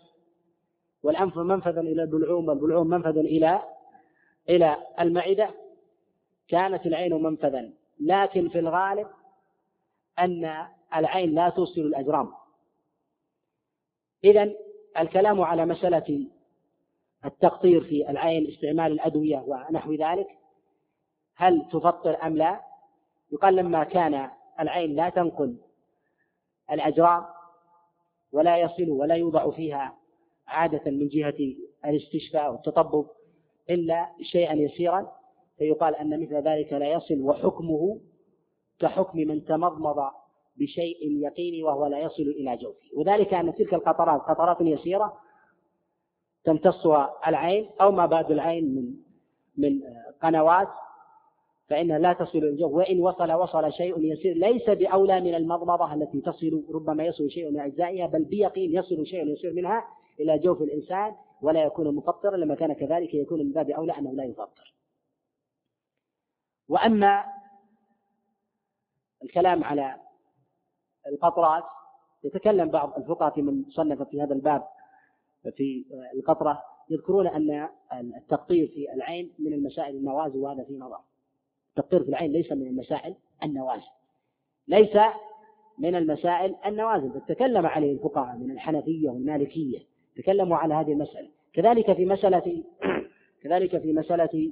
والأنف 1.04 1.38
منفذ 1.38 1.78
إلى 1.78 2.04
البلعوم 2.04 2.48
والبلعوم 2.48 2.88
منفذ 2.88 3.18
إلى 3.18 3.62
إلى 4.50 4.78
المعدة 5.00 5.50
كانت 6.48 6.86
العين 6.86 7.24
منفذا. 7.24 7.70
لكن 8.00 8.50
في 8.50 8.60
الغالب 8.60 9.08
أن 10.20 10.68
العين 10.96 11.36
لا 11.36 11.50
توصل 11.50 11.82
الأجرام. 11.82 12.45
إذا 14.26 14.54
الكلام 15.00 15.42
على 15.42 15.66
مسألة 15.66 16.28
التقطير 17.26 17.84
في 17.84 18.10
العين 18.10 18.48
استعمال 18.48 18.92
الأدوية 18.92 19.44
ونحو 19.48 19.94
ذلك 19.94 20.28
هل 21.36 21.66
تفطر 21.72 22.24
أم 22.24 22.38
لا؟ 22.38 22.62
يقال 23.32 23.56
لما 23.56 23.84
كان 23.84 24.30
العين 24.60 24.96
لا 24.96 25.10
تنقل 25.10 25.58
الأجرام 26.72 27.26
ولا 28.32 28.58
يصل 28.58 28.90
ولا 28.90 29.16
يوضع 29.16 29.52
فيها 29.52 29.98
عادة 30.48 30.92
من 30.92 31.08
جهة 31.08 31.56
الاستشفاء 31.86 32.52
والتطبب 32.52 33.08
إلا 33.70 34.10
شيئا 34.22 34.54
يسيرا 34.54 35.12
فيقال 35.58 35.96
أن 35.96 36.22
مثل 36.22 36.36
ذلك 36.36 36.74
لا 36.74 36.92
يصل 36.92 37.22
وحكمه 37.22 38.00
كحكم 38.80 39.20
من 39.20 39.46
تمضمض 39.46 40.12
بشيء 40.58 40.98
يقيني 41.22 41.64
وهو 41.64 41.86
لا 41.86 42.00
يصل 42.00 42.24
إلى 42.24 42.58
جوفه. 42.58 42.88
وذلك 42.94 43.34
أن 43.34 43.56
تلك 43.56 43.74
القطرات 43.74 44.22
قطرات 44.22 44.58
يسيرة 44.62 45.18
تمتصها 46.44 47.14
العين 47.28 47.70
أو 47.82 47.92
ما 47.92 48.06
بعد 48.06 48.32
العين 48.32 48.76
من 48.76 48.94
من 49.58 49.82
قنوات 50.22 50.68
فإنها 51.68 52.00
لا 52.00 52.14
تصل 52.14 52.38
إلى 52.38 52.50
الجوف. 52.50 52.74
وإن 52.74 53.00
وصل 53.00 53.32
وصل 53.32 53.74
شيء 53.74 54.00
يسير. 54.00 54.36
ليس 54.36 54.70
بأولى 54.70 55.22
من 55.22 55.36
المضمضة 55.36 55.94
التي 55.94 56.22
تصل 56.22 56.64
ربما 56.74 57.06
يصل 57.06 57.30
شيء 57.30 57.52
من 57.52 57.60
أجزائها 57.60 58.08
بل 58.08 58.24
بيقين 58.24 58.76
يصل 58.76 59.06
شيء 59.06 59.28
يسير 59.28 59.54
منها 59.54 59.88
إلى 60.20 60.40
جوف 60.40 60.62
الإنسان 60.62 61.16
ولا 61.42 61.64
يكون 61.64 61.96
مفطرا 61.96 62.38
لما 62.38 62.56
كان 62.56 62.74
كذلك 62.74 63.14
يكون 63.14 63.40
من 63.40 63.52
باب 63.52 63.70
أولى 63.70 63.98
أنه 63.98 64.12
لا 64.12 64.24
يفطر. 64.24 64.74
وأما 66.70 67.26
الكلام 69.24 69.64
على 69.64 69.96
القطرات. 71.08 71.64
يتكلم 72.24 72.70
بعض 72.70 72.94
الفقهاء 72.98 73.34
في 73.34 73.42
من 73.42 73.64
صنف 73.70 74.02
في 74.02 74.22
هذا 74.22 74.34
الباب 74.34 74.64
في 75.56 75.86
القطرة 76.14 76.62
يذكرون 76.90 77.28
أن 77.28 77.70
التقطير 77.94 78.68
في 78.68 78.94
العين 78.94 79.34
من 79.40 79.54
المسائل 79.54 79.96
النوازل 79.96 80.38
وهذا 80.38 80.64
في 80.64 80.78
نظر. 80.78 81.00
التقطير 81.70 82.04
في 82.04 82.10
العين 82.10 82.32
ليس 82.32 82.52
من 82.52 82.68
المسائل 82.68 83.16
النوازل 83.44 83.88
ليس 84.68 84.98
من 85.78 85.96
المسائل 85.96 86.56
النوازل 86.66 87.10
بل 87.10 87.22
تكلم 87.22 87.66
عليه 87.66 87.92
الفقهاء 87.92 88.38
من 88.38 88.52
الحنفية 88.52 89.10
والمالكية 89.10 89.80
تكلموا 90.18 90.58
على 90.58 90.74
هذه 90.74 90.92
المسألة. 90.92 91.30
كذلك 91.54 91.94
في 91.94 92.06
مسألة 92.06 92.64
كذلك 93.44 93.82
في 93.82 93.94
مسألة 93.94 94.52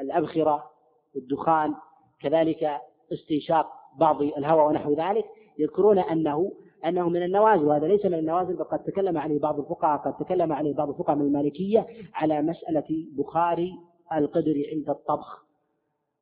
الأبخرة 0.00 0.70
والدخان 1.14 1.74
كذلك 2.20 2.80
استنشاق 3.12 3.72
بعض 3.98 4.22
الهواء 4.22 4.68
ونحو 4.68 4.94
ذلك. 4.94 5.24
يذكرون 5.60 5.98
أنه 5.98 6.52
أنه 6.86 7.08
من 7.08 7.22
النوازل 7.22 7.64
وهذا 7.64 7.86
ليس 7.86 8.06
من 8.06 8.14
النوازل 8.14 8.56
بل 8.56 8.64
قد 8.64 8.78
تكلم 8.78 9.18
عليه 9.18 9.40
بعض 9.40 9.60
الفقهاء 9.60 9.98
قد 9.98 10.16
تكلم 10.24 10.52
عليه 10.52 10.74
بعض 10.74 10.88
الفقهاء 10.88 11.16
من 11.16 11.26
المالكية 11.26 11.86
على 12.14 12.42
مسألة 12.42 13.06
بخار 13.18 13.70
القدر 14.12 14.54
عند 14.72 14.90
الطبخ. 14.90 15.44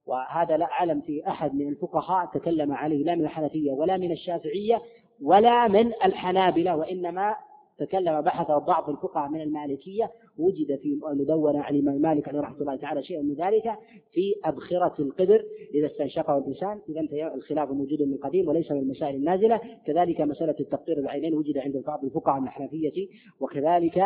وهذا 0.07 0.57
لا 0.57 0.64
أعلم 0.64 1.01
في 1.01 1.28
أحد 1.28 1.55
من 1.55 1.68
الفقهاء 1.68 2.26
تكلم 2.26 2.72
عليه 2.72 3.05
لا 3.05 3.14
من 3.14 3.24
الحنفية 3.24 3.72
ولا 3.72 3.97
من 3.97 4.12
الشافعية 4.12 4.82
ولا 5.22 5.68
من 5.68 5.93
الحنابلة 6.05 6.76
وإنما 6.76 7.36
تكلم 7.79 8.20
بحث 8.20 8.51
بعض 8.51 8.91
الفقهاء 8.91 9.29
من 9.29 9.41
المالكية 9.41 10.11
وجد 10.39 10.79
في 10.83 10.99
المدونة 11.11 11.62
عن 11.62 11.74
الإمام 11.74 12.01
مالك 12.01 12.29
عليه 12.29 12.41
رحمة 12.41 12.61
الله 12.61 12.76
تعالى 12.76 13.03
شيء 13.03 13.22
من 13.22 13.35
ذلك 13.35 13.72
في 14.12 14.35
أبخرة 14.45 14.95
القدر 14.99 15.45
إذا 15.74 15.87
استنشقه 15.87 16.39
الإنسان. 16.39 16.81
إذا 16.89 17.35
الخلاف 17.35 17.70
موجود 17.70 18.03
من 18.03 18.16
قديم 18.16 18.49
وليس 18.49 18.70
من 18.70 18.79
المسائل 18.79 19.14
النازلة. 19.14 19.61
كذلك 19.87 20.20
مسألة 20.20 20.55
التقطير 20.61 20.99
العينين 20.99 21.35
وجد 21.35 21.59
عند 21.59 21.83
بعض 21.87 22.05
الفقهاء 22.05 22.41
من 22.41 22.47
الحنفية 22.47 23.09
وكذلك 23.41 24.03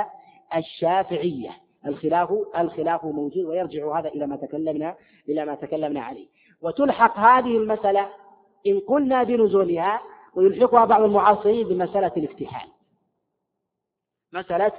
الشافعية. 0.56 1.50
الخلاف 1.86 2.32
الخلاف 2.58 3.04
موجود 3.04 3.44
ويرجع 3.44 3.98
هذا 4.00 4.08
إلى 4.08 4.26
ما 4.26 4.36
تكلمنا 4.36 4.94
إلى 5.28 5.44
ما 5.44 5.54
تكلمنا 5.54 6.00
عليه. 6.00 6.26
وتلحق 6.62 7.18
هذه 7.18 7.56
المسألة 7.56 8.08
إن 8.66 8.80
قلنا 8.80 9.22
بنزولها 9.22 10.00
ويلحقها 10.34 10.84
بعض 10.84 11.02
المعاصرين 11.02 11.68
بمسألة 11.68 12.12
الاكتحال. 12.16 12.68
مسألة 14.32 14.72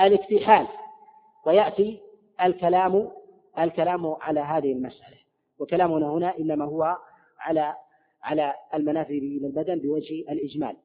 الاكتحال 0.00 0.68
ويأتي 1.46 2.00
الكلام 2.42 3.10
الكلام 3.58 4.06
على 4.20 4.40
هذه 4.40 4.72
المسألة 4.72 5.16
وكلامنا 5.58 6.06
هنا 6.10 6.38
إنما 6.38 6.64
هو 6.64 6.98
على 7.38 7.76
على 8.22 8.54
المنافذ 8.74 9.10
إلى 9.12 9.46
البدن 9.46 9.78
بوجه 9.78 10.32
الإجمال. 10.32 10.76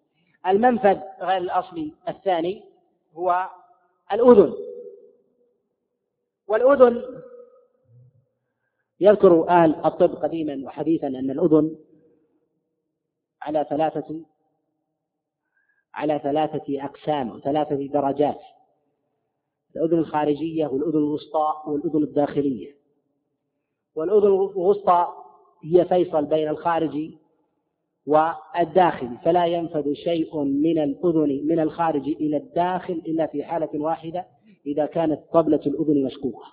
المنفذ 0.48 1.00
غير 1.22 1.38
الأصلي 1.38 1.94
الثاني 2.10 2.64
هو 3.14 3.50
الأذن. 4.12 4.54
والأذن 6.48 7.04
يذكر 9.00 9.50
أهل 9.50 9.76
الطب 9.86 10.16
قديما 10.16 10.62
وحديثا 10.66 11.08
أن 11.08 11.32
الأذن 11.32 11.76
على 13.42 13.66
ثلاثة 13.70 14.22
على 15.98 16.20
ثلاثة 16.24 16.86
أقسام 16.86 17.30
وثلاثة 17.30 17.76
درجات 17.76 18.40
الأذن 19.76 20.00
الخارجية 20.00 20.68
والأذن 20.68 20.98
الوسطى 20.98 21.54
والأذن 21.68 22.04
الداخلية. 22.04 22.76
والأذن 23.96 24.28
الوسطى 24.28 25.08
هي 25.64 25.86
فيصل 25.86 26.26
بين 26.26 26.48
الخارج 26.48 27.12
والداخل 28.08 29.18
فلا 29.24 29.46
ينفذ 29.46 29.94
شيء 29.94 30.38
من 30.44 30.84
الأذن 30.84 31.48
من 31.48 31.60
الخارج 31.60 32.08
إلى 32.08 32.38
الداخل 32.38 32.94
إلا 32.94 33.28
في 33.28 33.44
حالة 33.44 33.70
واحدة 33.74 34.26
إذا 34.66 34.86
كانت 34.86 35.20
طبلة 35.34 35.62
الأذن 35.66 36.04
مشكوكة 36.04 36.46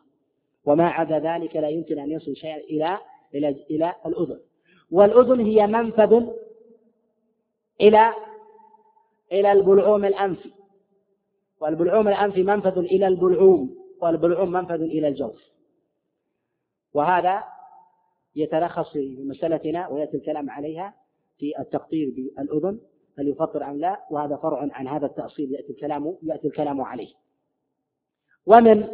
وما 0.65 0.89
عدا 0.89 1.19
ذلك 1.19 1.57
لا 1.57 1.69
يمكن 1.69 1.99
أن 1.99 2.11
يصل 2.11 2.37
شيء 2.37 2.57
إلى 2.57 2.99
إلى 3.35 3.49
إلى 3.71 3.95
الأذن. 4.07 4.41
والأذن 4.91 5.41
هي 5.41 5.67
منفذ 5.67 6.27
إلى 7.81 8.13
إلى 9.35 9.53
البلعوم 9.53 10.05
الأنفي 10.05 10.53
والبلعوم 11.61 12.09
الأنفي 12.09 12.43
منفذ 12.43 12.79
إلى 12.79 13.07
البلعوم 13.07 13.77
والبلعوم 14.01 14.53
منفذ 14.53 14.83
إلى 14.83 15.09
الجوف. 15.09 15.43
وهذا 16.95 17.45
يتلخص 18.37 18.93
في 18.93 19.25
مسألتنا 19.25 19.89
ويأتي 19.89 20.17
الكلام 20.17 20.51
عليها 20.51 20.95
في 21.39 21.59
التقطير 21.59 22.13
بالأذن 22.17 22.81
هل 23.19 23.29
يفطر 23.29 23.65
أم 23.65 23.77
لا؟ 23.77 24.05
وهذا 24.11 24.37
فرع 24.37 24.69
عن 24.73 24.89
هذا 24.89 25.07
التأصيل 25.07 25.53
يأتي 25.53 25.73
الكلام 25.73 26.17
يأتي 26.23 26.47
الكلام 26.49 26.81
عليه. 26.81 27.15
ومن 28.47 28.89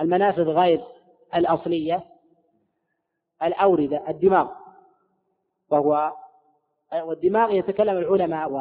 المنافذ 0.00 0.42
غير 0.42 0.84
الأصلية 1.34 2.04
الأوردة 3.42 4.08
الدماغ. 4.08 4.48
وهو 5.70 6.12
والدماغ 7.02 7.52
يتكلم 7.52 7.96
العلماء 7.98 8.52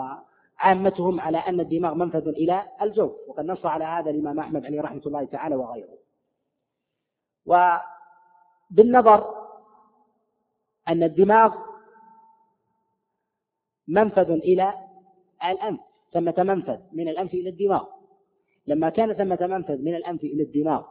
وعامتهم 0.61 1.19
على 1.19 1.37
أن 1.37 1.59
الدماغ 1.59 1.93
منفذ 1.93 2.27
إلى 2.27 2.65
الجوف 2.81 3.11
وقد 3.27 3.45
نص 3.45 3.65
على 3.65 3.85
هذا 3.85 4.09
الإمام 4.09 4.39
أحمد 4.39 4.65
عليه 4.65 4.81
رحمة 4.81 5.01
الله 5.05 5.25
تعالى 5.25 5.55
وغيره. 5.55 5.97
وبالنظر 7.45 9.35
أن 10.87 11.03
الدماغ 11.03 11.55
منفذ 13.87 14.31
إلى 14.31 14.73
الأنف 15.45 15.79
ثمة 16.13 16.35
منفذ 16.37 16.79
من 16.91 17.07
الأنف 17.07 17.33
إلى 17.33 17.49
الدماغ. 17.49 17.85
لما 18.67 18.89
كان 18.89 19.13
ثمة 19.13 19.47
منفذ 19.47 19.81
من 19.81 19.95
الأنف 19.95 20.23
إلى 20.23 20.43
الدماغ 20.43 20.83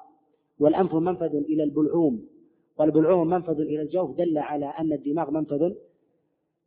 والأنف 0.59 0.95
منفذ 0.95 1.35
إلى 1.35 1.63
البلعوم 1.63 2.29
والبلعوم 2.77 3.27
منفذ 3.31 3.61
إلى 3.61 3.83
الجوف 3.83 4.17
دل 4.17 4.39
على 4.39 4.67
أن 4.67 4.93
الدماغ 4.93 5.31
منفذ 5.31 5.73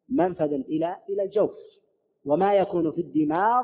منفذ 0.09 0.53
إلى 0.53 0.97
إلى 1.09 1.23
الجوف. 1.23 1.51
وما 2.25 2.53
يكون 2.53 2.91
في 2.91 3.01
الدماغ 3.01 3.63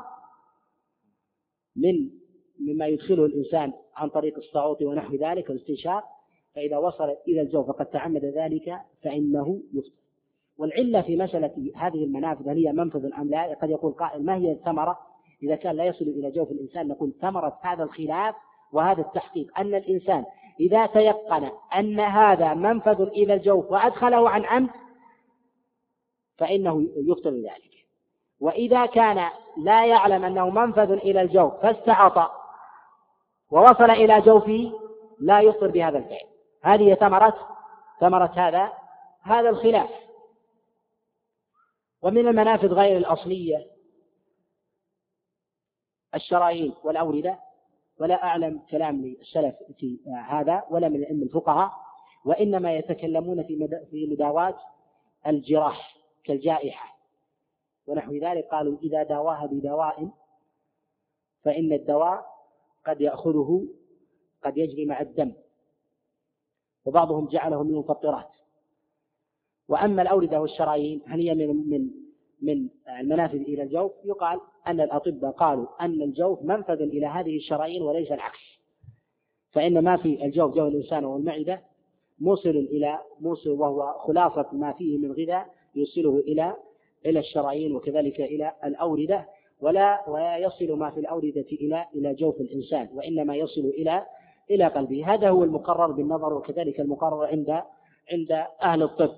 من 1.76 2.10
مما 2.60 2.86
يدخله 2.86 3.24
الإنسان 3.24 3.72
عن 3.96 4.08
طريق 4.08 4.36
الصعوط 4.36 4.82
ونحو 4.82 5.14
ذلك 5.14 5.50
والاستنشاق 5.50 6.04
فإذا 6.54 6.76
وصل 6.76 7.16
إلى 7.28 7.40
الجوف 7.40 7.66
فقد 7.66 7.86
تعمد 7.86 8.24
ذلك 8.24 8.80
فإنه 9.02 9.62
يفطر. 9.74 10.00
والعلة 10.58 11.02
في 11.02 11.16
مسألة 11.16 11.72
هذه 11.76 12.04
المنافذ 12.04 12.48
هل 12.48 12.66
هي 12.66 12.72
منفذ 12.72 13.10
أم 13.18 13.30
لا؟ 13.30 13.54
قد 13.54 13.70
يقول 13.70 13.92
قائل 13.92 14.24
ما 14.24 14.36
هي 14.36 14.52
الثمرة؟ 14.52 14.98
إذا 15.42 15.56
كان 15.56 15.76
لا 15.76 15.84
يصل 15.84 16.04
إلى 16.04 16.30
جوف 16.30 16.50
الإنسان 16.50 16.88
نقول 16.88 17.12
ثمرة 17.20 17.58
هذا 17.62 17.84
الخلاف 17.84 18.34
وهذا 18.72 19.00
التحقيق. 19.00 19.58
أن 19.58 19.74
الإنسان 19.74 20.24
إذا 20.60 20.86
تيقن 20.86 21.50
أن 21.76 22.00
هذا 22.00 22.54
منفذ 22.54 23.00
إلى 23.00 23.34
الجوف 23.34 23.70
وأدخله 23.70 24.30
عن 24.30 24.44
عمد 24.44 24.70
فإنه 26.38 26.88
يفطر 26.96 27.30
ذلك 27.30 27.69
وإذا 28.40 28.86
كان 28.86 29.30
لا 29.56 29.86
يعلم 29.86 30.24
أنه 30.24 30.50
منفذ 30.50 30.90
إلى 30.90 31.22
الجوف 31.22 31.54
فاستعط 31.54 32.30
ووصل 33.50 33.90
إلى 33.90 34.20
جوفه 34.20 34.72
لا 35.20 35.40
يفطر 35.40 35.68
بهذا 35.68 35.98
الفعل. 35.98 36.26
هذه 36.62 36.94
ثمرة 36.94 37.48
ثمرة 38.00 38.32
هذا 38.36 38.72
هذا 39.22 39.48
الخلاف. 39.48 39.90
ومن 42.02 42.28
المنافذ 42.28 42.72
غير 42.72 42.96
الأصلية 42.96 43.66
الشرايين 46.14 46.74
والأوردة. 46.84 47.38
ولا 48.00 48.24
أعلم 48.24 48.62
كلام 48.70 49.02
للسلف 49.02 49.54
في 49.78 49.98
هذا 50.28 50.64
ولا 50.70 50.88
من 50.88 50.96
الأئمة 50.96 51.22
الفقهاء 51.22 51.72
وإنما 52.24 52.74
يتكلمون 52.74 53.42
في 53.42 53.68
في 53.90 54.06
مداواة 54.12 54.54
الجراح 55.26 55.96
كالجائحة. 56.24 56.99
ونحو 57.90 58.12
ذلك 58.12 58.44
قالوا 58.44 58.78
إذا 58.82 59.02
داواها 59.02 59.46
بدواء 59.46 60.10
فإن 61.42 61.72
الدواء 61.72 62.26
قد 62.86 63.00
يأخذه 63.00 63.68
قد 64.44 64.58
يجري 64.58 64.86
مع 64.86 65.00
الدم. 65.00 65.32
وبعضهم 66.84 67.26
جعله 67.26 67.62
من 67.62 67.70
المفطرات. 67.70 68.28
وأما 69.68 70.02
الأوردة 70.02 70.40
والشرايين 70.40 71.02
هل 71.06 71.20
هي 71.20 71.34
من 71.34 71.70
من 71.70 71.90
من 72.42 72.68
المنافذ 73.00 73.40
إلى 73.40 73.62
الجوف؟ 73.62 73.92
يقال 74.04 74.40
أن 74.66 74.80
الأطباء 74.80 75.30
قالوا 75.30 75.66
أن 75.84 76.02
الجوف 76.02 76.42
منفذ 76.42 76.82
إلى 76.82 77.06
هذه 77.06 77.36
الشرايين 77.36 77.82
وليس 77.82 78.12
العكس. 78.12 78.60
فإن 79.52 79.78
ما 79.78 79.96
في 79.96 80.24
الجوف 80.24 80.54
جو 80.54 80.68
الإنسان 80.68 81.04
والمعدة 81.04 81.62
موصل 82.18 82.50
إلى 82.50 82.98
موصل 83.20 83.50
وهو 83.50 83.98
خلاصة 83.98 84.48
ما 84.52 84.72
فيه 84.72 84.98
من 84.98 85.12
غذاء 85.12 85.54
يوصله 85.74 86.18
إلى 86.18 86.56
إلى 87.06 87.18
الشرايين 87.18 87.76
وكذلك 87.76 88.20
إلى 88.20 88.52
الأوردة 88.64 89.28
ولا 89.60 90.04
ولا 90.08 90.36
يصل 90.36 90.72
ما 90.72 90.90
في 90.90 91.00
الأوردة 91.00 91.46
إلى 91.52 91.86
إلى 91.94 92.14
جوف 92.14 92.40
الإنسان 92.40 92.88
وإنما 92.94 93.36
يصل 93.36 93.60
إلى 93.60 94.06
إلى 94.50 94.66
قلبه. 94.66 95.14
هذا 95.14 95.28
هو 95.28 95.44
المقرر 95.44 95.92
بالنظر 95.92 96.34
وكذلك 96.34 96.80
المقرر 96.80 97.26
عند 97.26 97.62
عند 98.12 98.46
أهل 98.62 98.82
الطب. 98.82 99.16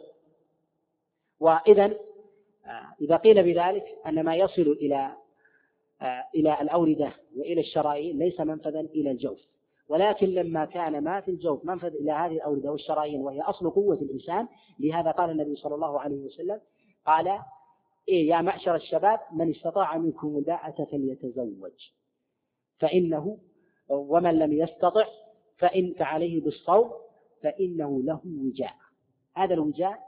وإذا 1.40 1.84
آه، 2.66 2.94
إذا 3.00 3.16
قيل 3.16 3.42
بذلك 3.42 3.84
أن 4.06 4.22
ما 4.22 4.36
يصل 4.36 4.62
إلى 4.62 5.12
آه، 6.02 6.24
إلى 6.34 6.60
الأوردة 6.60 7.12
وإلى 7.36 7.60
الشرايين 7.60 8.18
ليس 8.18 8.40
منفذا 8.40 8.80
إلى 8.80 9.10
الجوف. 9.10 9.38
ولكن 9.88 10.26
لما 10.26 10.64
كان 10.64 11.04
ما 11.04 11.20
في 11.20 11.30
الجوف 11.30 11.64
منفذ 11.64 11.94
إلى 11.94 12.12
هذه 12.12 12.32
الأوردة 12.32 12.72
والشرايين 12.72 13.20
وهي 13.20 13.40
أصل 13.40 13.70
قوة 13.70 13.94
الإنسان 13.94 14.48
لهذا 14.80 15.10
قال 15.10 15.30
النبي 15.30 15.56
صلى 15.56 15.74
الله 15.74 16.00
عليه 16.00 16.16
وسلم 16.16 16.60
قال 17.06 17.38
إيه 18.08 18.28
يا 18.28 18.40
معشر 18.40 18.74
الشباب 18.74 19.20
من 19.32 19.50
استطاع 19.50 19.98
منكم 19.98 20.36
الباءة 20.38 20.84
فليتزوج. 20.84 21.90
فإنه 22.78 23.38
ومن 23.88 24.38
لم 24.38 24.52
يستطع 24.52 25.06
فإن 25.58 25.92
فعليه 25.98 26.40
بالصوم 26.40 26.90
فإنه 27.42 28.02
له 28.02 28.20
وجاء. 28.26 28.74
هذا 29.36 29.54
الوجاء 29.54 29.98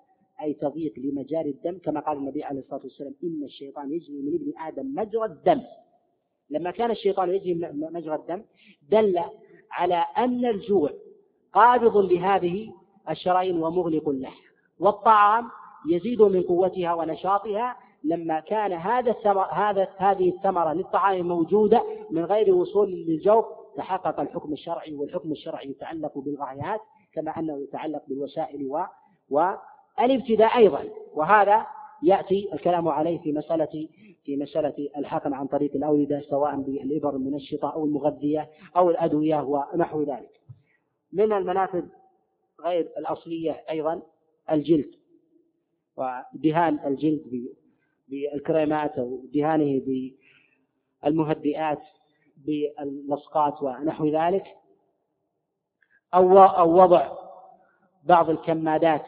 أي 0.42 0.54
تضييق 0.54 0.92
لمجاري 0.96 1.50
الدم 1.50 1.78
كما 1.78 2.00
قال 2.00 2.16
النبي 2.18 2.44
عليه 2.44 2.60
الصلاة 2.60 2.80
والسلام 2.82 3.14
إن 3.24 3.44
الشيطان 3.44 3.92
يجري 3.92 4.16
من 4.22 4.34
ابن 4.34 4.52
آدم 4.58 4.94
مجرى 4.94 5.24
الدم. 5.24 5.62
لما 6.50 6.70
كان 6.70 6.90
الشيطان 6.90 7.30
يجري 7.30 7.54
مجرى 7.72 8.14
الدم 8.14 8.44
دل 8.90 9.20
على 9.70 10.04
أن 10.18 10.46
الجوع 10.46 10.90
قابض 11.52 11.96
لهذه 11.96 12.74
الشرايين 13.10 13.62
ومغلق 13.62 14.08
له. 14.08 14.32
والطعام 14.78 15.50
يزيد 15.90 16.22
من 16.22 16.42
قوتها 16.42 16.94
ونشاطها 16.94 17.76
لما 18.04 18.40
كان 18.40 18.72
هذا 18.72 19.10
الثمر 19.10 19.44
هذا 19.52 19.88
هذه 19.96 20.28
الثمرة 20.28 20.72
للطعام 20.72 21.28
موجودة 21.28 21.82
من 22.10 22.24
غير 22.24 22.54
وصول 22.54 22.90
للجوف 22.90 23.44
تحقق 23.76 24.20
الحكم 24.20 24.52
الشرعي 24.52 24.94
والحكم 24.94 25.32
الشرعي 25.32 25.70
يتعلق 25.70 26.18
بالغايات 26.18 26.80
كما 27.14 27.38
أنه 27.38 27.62
يتعلق 27.62 28.02
بالوسائل 28.08 28.66
و 28.66 28.84
والابتداء 29.30 30.56
أيضا. 30.56 30.84
وهذا 31.14 31.66
يأتي 32.02 32.48
الكلام 32.52 32.88
عليه 32.88 33.18
في 33.18 33.32
مسألة 33.32 33.88
في 34.24 34.36
مسألة 34.36 34.88
الحقن 34.96 35.34
عن 35.34 35.46
طريق 35.46 35.70
الأوردة 35.74 36.20
سواء 36.20 36.56
بالإبر 36.56 37.16
المنشطة 37.16 37.72
أو 37.72 37.84
المغذية 37.84 38.50
أو 38.76 38.90
الأدوية 38.90 39.42
ونحو 39.42 40.02
ذلك. 40.02 40.40
من 41.12 41.32
المنافذ 41.32 41.84
غير 42.64 42.88
الأصلية 42.98 43.64
أيضا 43.70 44.02
الجلد 44.50 44.90
ودهان 45.96 46.78
الجلد 46.86 47.22
بالكريمات 48.08 48.98
أو 48.98 49.24
دهانه 49.34 49.82
بالمهدئات 51.02 51.82
باللصقات 52.36 53.62
ونحو 53.62 54.08
ذلك. 54.08 54.44
أو 56.14 56.38
أو 56.38 56.82
وضع 56.82 57.12
بعض 58.04 58.30
الكمادات 58.30 59.04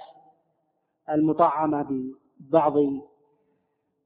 المطعمة 1.10 2.12
ببعض 2.40 2.74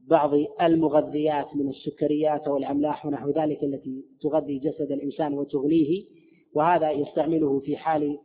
بعض 0.00 0.30
المغذيات 0.62 1.56
من 1.56 1.68
السكريات 1.68 2.48
أو 2.48 2.56
الأملاح 2.56 3.06
ونحو 3.06 3.30
ذلك 3.30 3.62
التي 3.62 4.04
تغذي 4.22 4.58
جسد 4.58 4.92
الإنسان 4.92 5.34
وتغنيه 5.34 6.04
وهذا 6.54 6.90
يستعمله 6.90 7.60
في 7.60 7.76
حال 7.76 8.18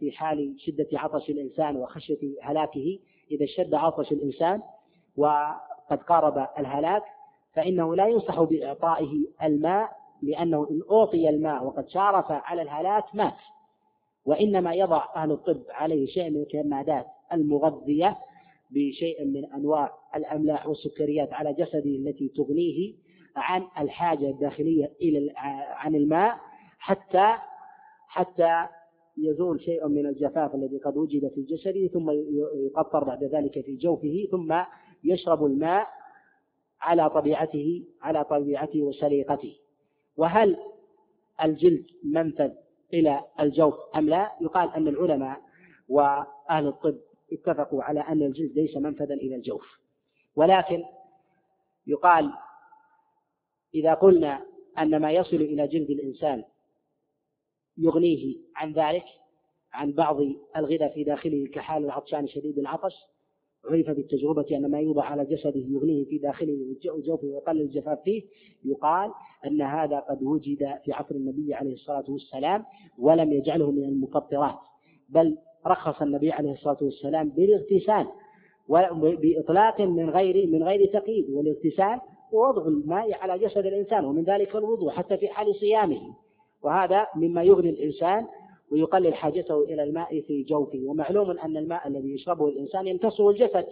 في 0.00 0.12
حال 0.12 0.54
شدة 0.58 0.88
عطش 0.92 1.30
الإنسان 1.30 1.76
وخشية 1.76 2.18
هلاكه. 2.42 2.98
إذا 3.30 3.44
اشتد 3.44 3.74
عطش 3.74 4.12
الإنسان 4.12 4.62
وقد 5.86 6.02
قارب 6.02 6.46
الهلاك 6.58 7.02
فإنه 7.54 7.94
لا 7.96 8.06
ينصح 8.06 8.42
بإعطائه 8.42 9.10
الماء 9.42 9.90
لأنه 10.22 10.66
إن 10.70 10.80
أعطي 10.92 11.28
الماء 11.28 11.64
وقد 11.64 11.88
شارف 11.88 12.26
على 12.28 12.62
الهلاك 12.62 13.14
مات. 13.14 13.34
وإنما 14.26 14.74
يضع 14.74 15.04
أهل 15.16 15.32
الطب 15.32 15.62
عليه 15.70 16.06
شيء 16.06 16.30
من 16.30 16.42
الكمادات 16.42 17.06
المغذية 17.32 18.18
بشيء 18.70 19.24
من 19.24 19.44
أنواع 19.44 19.92
الأملاح 20.16 20.66
والسكريات 20.66 21.32
على 21.32 21.52
جسده 21.52 21.90
التي 21.90 22.28
تغنيه 22.28 22.94
عن 23.36 23.66
الحاجة 23.78 24.30
الداخلية 24.30 24.92
إلى 25.00 25.32
عن 25.76 25.94
الماء 25.94 26.38
حتى 26.78 27.34
حتى 28.08 28.66
يزول 29.18 29.60
شيء 29.60 29.88
من 29.88 30.06
الجفاف 30.06 30.54
الذي 30.54 30.78
قد 30.78 30.96
وجد 30.96 31.30
في 31.34 31.42
جسده 31.42 31.86
ثم 31.86 32.10
يقطر 32.66 33.04
بعد 33.04 33.24
ذلك 33.24 33.60
في 33.60 33.76
جوفه 33.76 34.28
ثم 34.30 34.54
يشرب 35.04 35.44
الماء 35.44 35.88
على 36.80 37.10
طبيعته 37.10 37.84
على 38.02 38.24
طبيعته 38.24 38.82
وسليقته 38.82 39.56
وهل 40.16 40.56
الجلد 41.42 41.86
منفذ 42.04 42.50
إلى 42.92 43.24
الجوف 43.40 43.74
أم 43.96 44.08
لا؟ 44.08 44.32
يقال 44.40 44.68
أن 44.74 44.88
العلماء 44.88 45.40
وأهل 45.88 46.66
الطب 46.66 46.98
اتفقوا 47.32 47.82
على 47.82 48.00
أن 48.00 48.22
الجلد 48.22 48.52
ليس 48.52 48.76
منفذا 48.76 49.14
إلى 49.14 49.36
الجوف. 49.36 49.78
ولكن 50.36 50.84
يقال 51.86 52.32
إذا 53.74 53.94
قلنا 53.94 54.46
أن 54.78 55.00
ما 55.00 55.12
يصل 55.12 55.36
إلى 55.36 55.66
جلد 55.66 55.90
الإنسان 55.90 56.44
يغنيه 57.78 58.36
عن 58.56 58.72
ذلك 58.72 59.04
عن 59.72 59.92
بعض 59.92 60.16
الغذاء 60.56 60.94
في 60.94 61.04
داخله 61.04 61.46
كحال 61.54 61.84
العطشان 61.84 62.28
شديد 62.28 62.58
العطش 62.58 62.94
عرف 63.70 63.90
بالتجربة 63.90 64.46
أن 64.52 64.70
ما 64.70 64.80
يوضع 64.80 65.04
على 65.04 65.24
جسده 65.24 65.60
يغنيه 65.68 66.04
في 66.04 66.18
داخله 66.18 66.58
وجوفه 66.86 67.26
ويقلل 67.26 67.60
الجفاف 67.60 67.98
فيه 68.04 68.22
يقال 68.64 69.10
أن 69.46 69.62
هذا 69.62 69.98
قد 69.98 70.22
وجد 70.22 70.58
في 70.84 70.92
عصر 70.92 71.14
النبي 71.14 71.54
عليه 71.54 71.72
الصلاة 71.72 72.04
والسلام 72.08 72.64
ولم 72.98 73.32
يجعله 73.32 73.70
من 73.70 73.84
المفطرات 73.84 74.58
بل 75.08 75.36
رخص 75.66 76.02
النبي 76.02 76.32
عليه 76.32 76.52
الصلاة 76.52 76.78
والسلام 76.82 77.28
بالاغتسال 77.28 78.06
بإطلاق 79.02 79.80
من 79.80 80.10
غير 80.10 80.46
من 80.46 80.62
غير 80.62 80.92
تقييد 80.92 81.30
والاغتسال 81.30 82.00
ووضع 82.32 82.66
الماء 82.66 83.14
على 83.14 83.38
جسد 83.38 83.66
الإنسان 83.66 84.04
ومن 84.04 84.22
ذلك 84.24 84.56
الوضوء 84.56 84.90
حتى 84.90 85.16
في 85.16 85.28
حال 85.28 85.54
صيامه 85.54 86.00
وهذا 86.62 87.06
مما 87.16 87.42
يغني 87.42 87.70
الإنسان 87.70 88.26
ويقلل 88.72 89.14
حاجته 89.14 89.62
إلى 89.64 89.82
الماء 89.82 90.20
في 90.20 90.42
جوفه. 90.42 90.82
ومعلوم 90.86 91.30
أن 91.30 91.56
الماء 91.56 91.88
الذي 91.88 92.14
يشربه 92.14 92.48
الإنسان 92.48 92.86
يمتصه 92.86 93.30
الجسد 93.30 93.66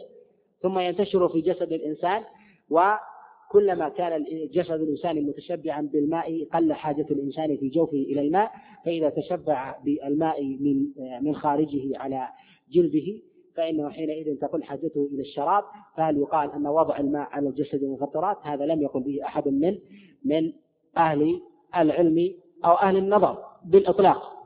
ثم 0.62 0.78
ينتشر 0.78 1.28
في 1.28 1.40
جسد 1.40 1.72
الإنسان. 1.72 2.22
وكلما 2.70 3.88
كان 3.88 4.24
جسد 4.52 4.80
الإنسان 4.80 5.26
متشبعا 5.26 5.80
بالماء 5.80 6.44
قل 6.44 6.72
حاجة 6.72 7.06
الإنسان 7.10 7.56
في 7.56 7.68
جوفه 7.68 7.96
إلى 7.96 8.20
الماء. 8.20 8.50
فإذا 8.84 9.08
تشبع 9.08 9.76
بالماء 9.84 10.44
من 10.44 10.86
من 11.22 11.34
خارجه 11.34 11.98
على 11.98 12.28
جلده 12.72 13.22
فإنه 13.56 13.88
حينئذ 13.90 14.36
تقل 14.36 14.62
حاجته 14.62 15.08
إلى 15.12 15.20
الشراب. 15.20 15.64
فهل 15.96 16.18
يقال 16.18 16.52
أن 16.52 16.66
وضع 16.66 16.98
الماء 16.98 17.28
على 17.30 17.48
الجسد 17.48 17.82
المفطرات 17.82 18.36
هذا 18.42 18.66
لم 18.66 18.82
يقل 18.82 19.00
به 19.00 19.18
أحد 19.24 19.48
من 19.48 19.78
من 20.24 20.52
أهل 20.96 21.40
العلم 21.76 22.34
أو 22.64 22.72
أهل 22.72 22.96
النظر 22.96 23.38
بالإطلاق. 23.64 24.39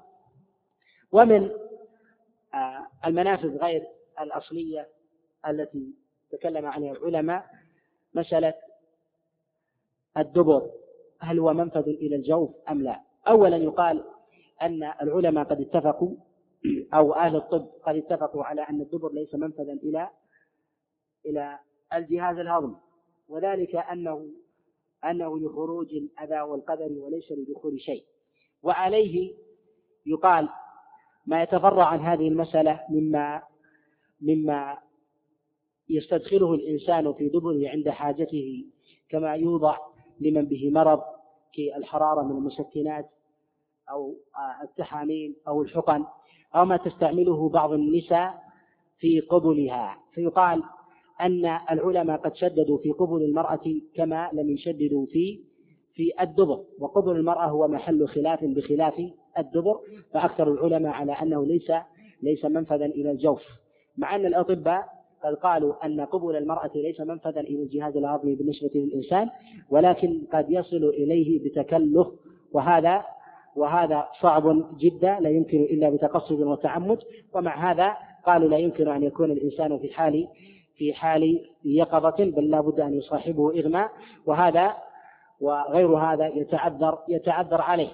ومن 1.15 1.51
آه، 2.55 2.87
المنافذ 3.07 3.57
غير 3.57 3.87
الأصلية 4.21 4.89
التي 5.49 5.95
تكلم 6.31 6.67
عنها 6.67 6.93
العلماء 6.93 7.47
مسألة 8.15 8.55
الدبر. 10.17 10.71
هل 11.21 11.39
هو 11.39 11.53
منفذ 11.53 11.89
إلى 11.89 12.17
الجوف 12.17 12.51
أم 12.71 12.83
لا؟ 12.83 13.01
أولا 13.29 13.57
يقال 13.57 14.05
أن 14.63 14.83
العلماء 15.03 15.45
قد 15.45 15.61
اتفقوا 15.61 16.17
أو 16.95 17.15
أهل 17.15 17.37
الطب 17.37 17.69
قد 17.87 17.97
اتفقوا 17.97 18.45
على 18.45 18.61
أن 18.63 18.81
الدبر 18.81 19.13
ليس 19.13 19.35
منفذا 19.35 19.73
إلى 19.73 20.11
إلى 21.27 21.59
الجهاز 21.95 22.39
الهضمي 22.39 22.77
وذلك 23.29 23.77
أنه 23.77 24.29
أنه 25.05 25.39
لخروج 25.39 25.95
الأذى 25.95 26.41
والقدر 26.41 26.93
وليس 26.99 27.33
لدخول 27.33 27.81
شيء. 27.81 28.05
وعليه 28.63 29.35
يقال 30.07 30.49
ما 31.27 31.43
يتفرع 31.43 31.85
عن 31.85 32.01
هذه 32.01 32.29
المسألة 32.29 32.81
مما 32.91 33.43
مما 34.21 34.79
يستدخله 35.91 36.55
الإنسان 36.55 37.13
في 37.13 37.29
دبره 37.29 37.69
عند 37.69 37.89
حاجته 37.89 38.65
كما 39.09 39.35
يوضع 39.35 39.77
لمن 40.21 40.45
به 40.45 40.71
مرض 40.71 41.01
كالحرارة 41.55 42.23
من 42.23 42.37
المسكنات 42.37 43.11
أو 43.91 44.15
التحامين 44.63 45.37
أو 45.49 45.63
الحقن 45.63 46.05
أو 46.55 46.65
ما 46.65 46.77
تستعمله 46.77 47.49
بعض 47.49 47.73
النساء 47.73 48.35
في 48.99 49.21
قبلها. 49.21 49.99
فيقال 50.13 50.63
أن 51.21 51.59
العلماء 51.71 52.17
قد 52.17 52.35
شددوا 52.35 52.79
في 52.79 52.91
قبل 52.91 53.23
المرأة 53.23 53.81
كما 53.95 54.31
لم 54.33 54.51
يشددوا 54.51 55.07
في 55.07 55.41
في 55.95 56.13
الدبر. 56.21 56.65
وقبل 56.79 57.17
المرأة 57.17 57.47
هو 57.47 57.69
محل 57.69 58.09
خلاف 58.09 58.45
بخلاف 58.45 58.95
الدبر 59.39 59.81
فأكثر 60.13 60.53
العلماء 60.53 60.93
على 60.93 61.13
أنه 61.13 61.47
ليس 61.47 61.73
ليس 62.23 62.45
منفذا 62.45 62.85
إلى 62.85 63.11
الجوف. 63.11 63.43
مع 63.99 64.15
أن 64.17 64.27
الأطباء 64.27 64.85
قد 65.25 65.35
قالوا 65.35 65.87
أن 65.87 66.01
قبل 66.01 66.37
المرأة 66.37 66.71
ليس 66.75 67.01
منفذا 67.01 67.41
إلى 67.41 67.63
الجهاز 67.63 67.97
الهضمي 67.97 68.35
بالنسبة 68.35 68.71
للإنسان 68.75 69.31
ولكن 69.71 70.21
قد 70.33 70.47
يصل 70.51 70.85
إليه 70.85 71.45
بتكلف 71.45 72.09
وهذا 72.53 73.05
وهذا 73.57 74.09
صعب 74.21 74.65
جدا 74.79 75.21
لا 75.21 75.31
يمكن 75.31 75.63
إلا 75.63 75.91
بتقصد 75.91 76.41
وتعمد. 76.41 76.99
ومع 77.35 77.73
هذا 77.73 77.97
قالوا 78.27 78.49
لا 78.49 78.57
يمكن 78.59 78.89
أن 78.89 79.03
يكون 79.03 79.31
الإنسان 79.31 79.79
في 79.79 79.93
حال 79.93 80.29
في 80.77 80.93
حال 80.95 81.45
يقظة 81.65 82.25
بل 82.25 82.51
لا 82.51 82.61
بد 82.61 82.81
أن 82.81 82.95
يصاحبه 82.95 83.61
إغماء 83.61 83.91
وهذا 84.27 84.75
وغير 85.41 85.97
هذا 85.97 86.27
يتعذر 86.27 86.99
يتعذر 87.09 87.61
عليه. 87.61 87.91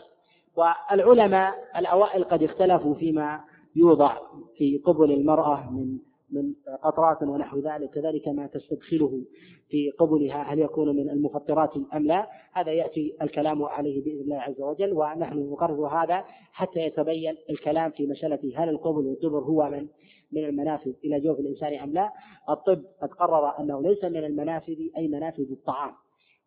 والعلماء 0.60 1.54
الأوائل 1.76 2.24
قد 2.24 2.42
اختلفوا 2.42 2.94
فيما 2.94 3.40
يوضع 3.76 4.18
في 4.56 4.78
قبل 4.78 5.12
المرأة 5.12 5.70
من 5.70 5.98
من 6.32 6.54
قطرات 6.82 7.22
ونحو 7.22 7.58
ذلك 7.58 7.90
كذلك 7.90 8.28
ما 8.28 8.46
تستدخله 8.46 9.22
في 9.68 9.90
قبلها 9.90 10.42
هل 10.42 10.58
يكون 10.58 10.96
من 10.96 11.10
المفطرات 11.10 11.70
أم 11.94 12.06
لا؟ 12.06 12.26
هذا 12.52 12.72
يأتي 12.72 13.16
الكلام 13.22 13.62
عليه 13.62 14.04
بإذن 14.04 14.20
الله 14.20 14.36
عز 14.40 14.60
وجل 14.60 14.92
ونحن 14.92 15.50
نقرر 15.52 15.86
هذا 15.86 16.24
حتى 16.52 16.80
يتبين 16.80 17.36
الكلام 17.50 17.90
في 17.90 18.06
مسألة 18.06 18.52
هل 18.56 18.68
القبل 18.68 19.06
والدبر 19.06 19.38
هو 19.38 19.70
من 19.70 19.86
من 20.32 20.44
المنافذ 20.44 20.92
إلى 21.04 21.20
جوف 21.20 21.40
الإنسان 21.40 21.78
أم 21.78 21.92
لا. 21.92 22.10
الطب 22.50 22.82
قد 23.02 23.08
قرر 23.08 23.58
أنه 23.60 23.82
ليس 23.82 24.04
من 24.04 24.24
المنافذ 24.24 24.78
أي 24.96 25.08
منافذ 25.08 25.50
الطعام. 25.50 25.92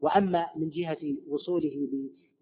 وأما 0.01 0.45
من 0.55 0.70
جهة 0.70 1.16
وصوله 1.30 1.88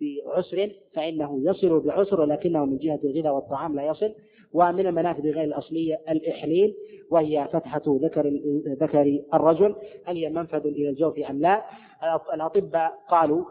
بعسر 0.02 0.72
فإنه 0.93 1.41
يصل 1.43 1.80
بعسر 1.80 2.22
ولكنه 2.22 2.66
من 2.66 2.78
جهة 2.78 2.99
الغذاء 3.04 3.34
والطعام 3.34 3.76
لا 3.76 3.86
يصل 3.86 4.14
ومن 4.54 4.88
المنافذ 4.88 5.22
غير 5.22 5.43
الأصلية 5.43 6.02
الإحليل 6.10 6.76
وهي 7.12 7.47
فتحة 7.54 7.82
ذكر 7.88 8.28
ذكر 8.82 9.20
الرجل 9.34 9.76
هل 10.06 10.18
هي 10.18 10.30
منفذ 10.30 10.68
إلى 10.68 10.89
الجوف 10.89 11.20
أم 11.20 11.41
لا؟ 11.41 11.64
الأطباء 12.34 12.91
قالوا 13.10 13.45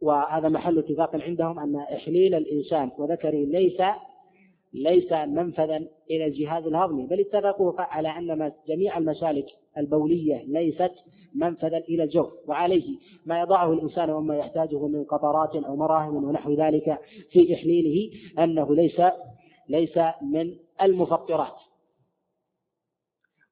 وهذا 0.00 0.48
محل 0.48 0.78
اتفاق 0.78 1.16
عندهم 1.16 1.58
أن 1.58 1.76
إحليل 1.76 2.34
الإنسان 2.34 2.90
وذكره 2.98 3.44
ليس 3.44 3.82
ليس 4.72 5.12
منفذا 5.12 5.76
إلى 6.10 6.26
الجهاز 6.26 6.66
الهضمي 6.66 7.06
بل 7.06 7.20
اتفقوا 7.20 7.80
على 7.80 8.08
أن 8.08 8.52
جميع 8.68 8.98
المسالك 8.98 9.46
البولية 9.78 10.44
ليست 10.46 10.92
منفذا 11.34 11.78
إلى 11.78 12.02
الجوف 12.02 12.32
وعليه 12.46 12.98
ما 13.26 13.40
يضعه 13.40 13.72
الإنسان 13.72 14.10
وما 14.10 14.36
يحتاجه 14.36 14.86
من 14.86 15.04
قطرات 15.04 15.56
أو 15.56 15.76
مراهم 15.76 16.24
ونحو 16.24 16.52
ذلك 16.52 16.98
في 17.30 17.54
إحليله 17.54 18.10
أنه 18.38 18.74
ليس 18.74 19.02
ليس 19.68 19.98
من 20.22 20.56
المفطرات. 20.82 21.56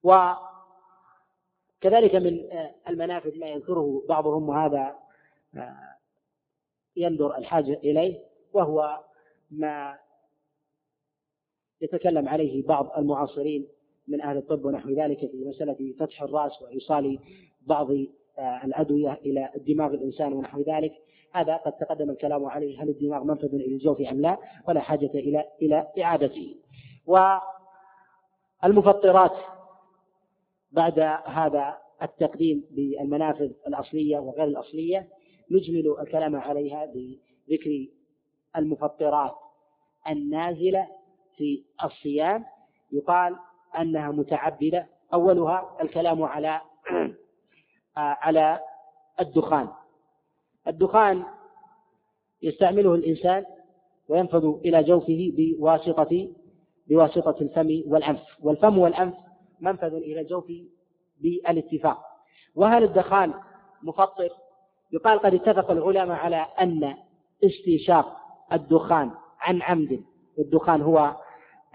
وكذلك 0.03 2.15
من 2.15 2.41
المنافذ 2.89 3.39
ما 3.39 3.47
يذكره 3.47 4.03
بعضهم 4.09 4.49
وهذا 4.49 4.95
يندر 6.97 7.37
الحاجة 7.37 7.75
إليه 7.75 8.19
وهو 8.53 9.01
ما 9.51 9.99
يتكلم 11.81 12.29
عليه 12.29 12.67
بعض 12.67 12.91
المعاصرين 12.99 13.69
من 14.09 14.21
أهل 14.21 14.37
الطب 14.37 14.65
ونحو 14.65 14.91
ذلك 14.91 15.19
في 15.19 15.45
مسألة 15.47 15.95
فتح 15.99 16.23
الرأس 16.23 16.63
وإيصال 16.63 17.19
بعض 17.67 17.91
آه، 18.39 18.61
الأدوية 18.65 19.13
إلى 19.13 19.51
الدماغ 19.57 19.95
الإنسان 19.95 20.33
ونحو 20.33 20.61
ذلك. 20.61 20.93
هذا 21.33 21.57
قد 21.57 21.73
تقدم 21.73 22.11
الكلام 22.11 22.45
عليه 22.45 22.83
هل 22.83 22.89
الدماغ 22.89 23.25
منفذ 23.25 23.55
إلى 23.55 23.75
الجوف 23.75 24.01
أم 24.01 24.21
لا؟ 24.21 24.39
ولا 24.69 24.81
حاجة 24.81 25.11
إلى 25.15 25.45
إلى 25.63 25.87
إعادته. 26.03 26.55
والمفطرات 28.63 29.33
بعد 30.73 30.99
هذا 31.27 31.79
التقديم 32.03 32.65
بالمنافذ 32.71 33.51
الأصلية 33.67 34.19
وغير 34.19 34.45
الأصلية 34.45 35.09
نجمل 35.51 35.97
الكلام 36.01 36.37
عليها 36.37 36.87
بذكر 36.87 37.87
المفطرات 38.57 39.35
النازلة 40.09 40.87
في 41.39 41.65
الصيام 41.85 42.45
يقال 42.93 43.37
أنها 43.81 44.11
متعبدة. 44.11 44.87
أولها 45.15 45.77
الكلام 45.83 46.23
على 46.23 46.61
على 47.97 48.61
الدخان. 49.21 49.69
الدخان 50.69 51.25
يستعمله 52.43 52.95
الإنسان 52.95 53.45
وينفذ 54.09 54.45
إلى 54.65 54.83
جوفه 54.83 55.33
بواسطة 55.37 56.29
بواسطة 56.89 57.37
الفم 57.41 57.83
والأنف. 57.87 58.21
والفم 58.43 58.79
والأنف 58.79 59.15
منفذ 59.61 59.95
إلى 59.95 60.21
الجوف 60.21 60.53
بالاتفاق. 61.21 61.99
وهل 62.55 62.85
الدخان 62.85 63.35
مفطر؟ 63.83 64.29
يقال 64.93 65.19
قد 65.19 65.35
اتفق 65.35 65.71
العلماء 65.71 66.19
على 66.19 66.47
أن 66.61 66.95
استنشاق 67.45 68.17
الدخان 68.53 69.11
عن 69.41 69.63
عمد. 69.63 70.05
والدخان 70.39 70.83
هو 70.83 71.17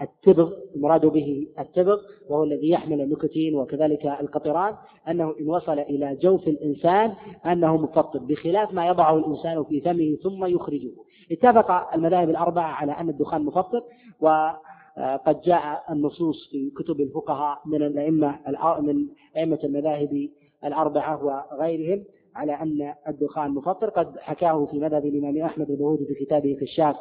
التبغ 0.04 0.52
المراد 0.76 1.06
به 1.06 1.46
التبغ 1.58 2.00
وهو 2.28 2.44
الذي 2.44 2.70
يحمل 2.70 3.00
النكتين 3.00 3.54
وكذلك 3.54 4.06
القطران 4.06 4.74
أنه 5.08 5.34
إن 5.40 5.48
وصل 5.48 5.78
إلى 5.78 6.16
جوف 6.22 6.48
الإنسان 6.48 7.12
أنه 7.46 7.76
مفطر 7.76 8.18
بخلاف 8.18 8.74
ما 8.74 8.86
يضعه 8.86 9.16
الإنسان 9.18 9.64
في 9.64 9.80
فمه 9.80 10.16
ثم 10.22 10.44
يخرجه. 10.44 10.90
اتفق 11.32 11.94
المذاهب 11.94 12.30
الأربعة 12.30 12.70
على 12.72 12.92
أن 12.92 13.08
الدخان 13.08 13.44
مفطر 13.44 13.82
وقد 14.20 15.40
جاء 15.44 15.84
النصوص 15.90 16.48
في 16.50 16.70
كتب 16.70 17.00
الفقهاء 17.00 17.58
من 17.66 17.82
الأئمة 17.82 18.38
من 18.80 19.06
أئمة 19.36 19.58
المذاهب 19.64 20.28
الأربعة 20.64 21.24
وغيرهم. 21.24 22.04
على 22.34 22.52
أن 22.52 22.94
الدخان 23.08 23.50
مفطر. 23.50 23.90
قد 23.90 24.18
حكاه 24.18 24.66
في 24.66 24.78
مذهب 24.78 25.06
الإمام 25.06 25.44
أحمد 25.44 25.70
البهودي 25.70 26.04
في 26.06 26.24
كتابه 26.24 26.56
كشاف 26.60 26.96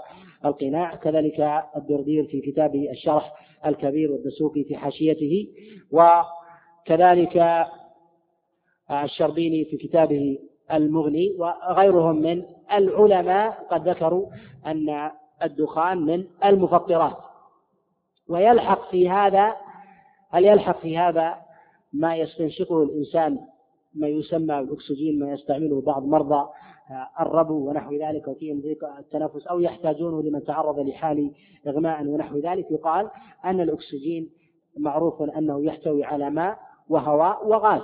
القناع. 0.46 0.96
كذلك 0.96 1.64
الدردير 1.76 2.26
في 2.26 2.42
كتابه 2.42 2.92
الشرح 2.92 3.34
الكبير 3.66 4.12
والدسوقي 4.12 4.64
في 4.64 4.76
حاشيته. 4.76 5.48
وكذلك 5.92 7.66
الشربيني 8.92 9.66
في 9.66 9.78
كتابه 9.78 10.38
المغني. 10.74 11.36
وغيرهم 11.38 12.16
من 12.16 12.44
العلماء 12.74 13.68
قد 13.72 13.90
ذكروا 13.90 14.30
أن 14.66 15.12
الدخان 15.44 15.98
من 15.98 16.24
المفطرات. 16.46 17.18
ويلحق 18.30 18.92
في 18.92 19.10
هذا 19.10 19.56
هل 20.30 20.46
يلحق 20.46 20.80
في 20.80 20.98
هذا 20.98 21.36
ما 21.94 22.16
يستنشقه 22.16 22.84
الإنسان 22.84 23.40
ما 23.96 24.08
يسمى 24.08 24.62
بالأكسجين 24.62 25.20
ما 25.20 25.32
يستعمله 25.32 25.82
بعض 25.82 26.06
مرضى 26.06 26.50
الربو 27.20 27.70
ونحو 27.70 27.94
ذلك 27.94 28.28
وفيهم 28.28 28.62
ضيق 28.62 28.86
التنفس 29.00 29.48
أو 29.48 29.60
يحتاجونه 29.60 30.22
لمن 30.22 30.44
تعرض 30.44 30.80
لحال 30.80 31.32
إغماء 31.68 32.08
ونحو 32.08 32.38
ذلك. 32.38 32.72
يقال 32.72 33.10
أن 33.46 33.62
الأكسجين 33.62 34.30
معروف 34.78 35.22
أنه 35.22 35.66
يحتوي 35.66 36.04
على 36.04 36.30
ماء 36.30 36.60
وهواء 36.89 37.48
وغاز 37.48 37.82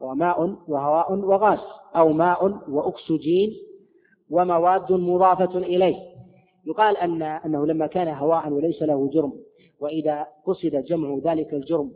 وماء 0.00 0.56
وهواء 0.68 1.12
وغاز 1.12 1.58
أو 1.96 2.12
ماء 2.12 2.60
وأكسجين 2.68 3.50
ومواد 4.30 4.92
مضافة 4.92 5.58
إليه. 5.58 5.96
يقال 6.66 6.96
أن 6.96 7.22
أنه 7.22 7.66
لما 7.66 7.86
كان 7.86 8.08
هواء 8.08 8.52
وليس 8.52 8.82
له 8.82 9.10
جرم 9.10 9.32
وإذا 9.80 10.26
قصد 10.44 10.84
جمع 10.84 11.18
ذلك 11.24 11.54
الجرم 11.54 11.92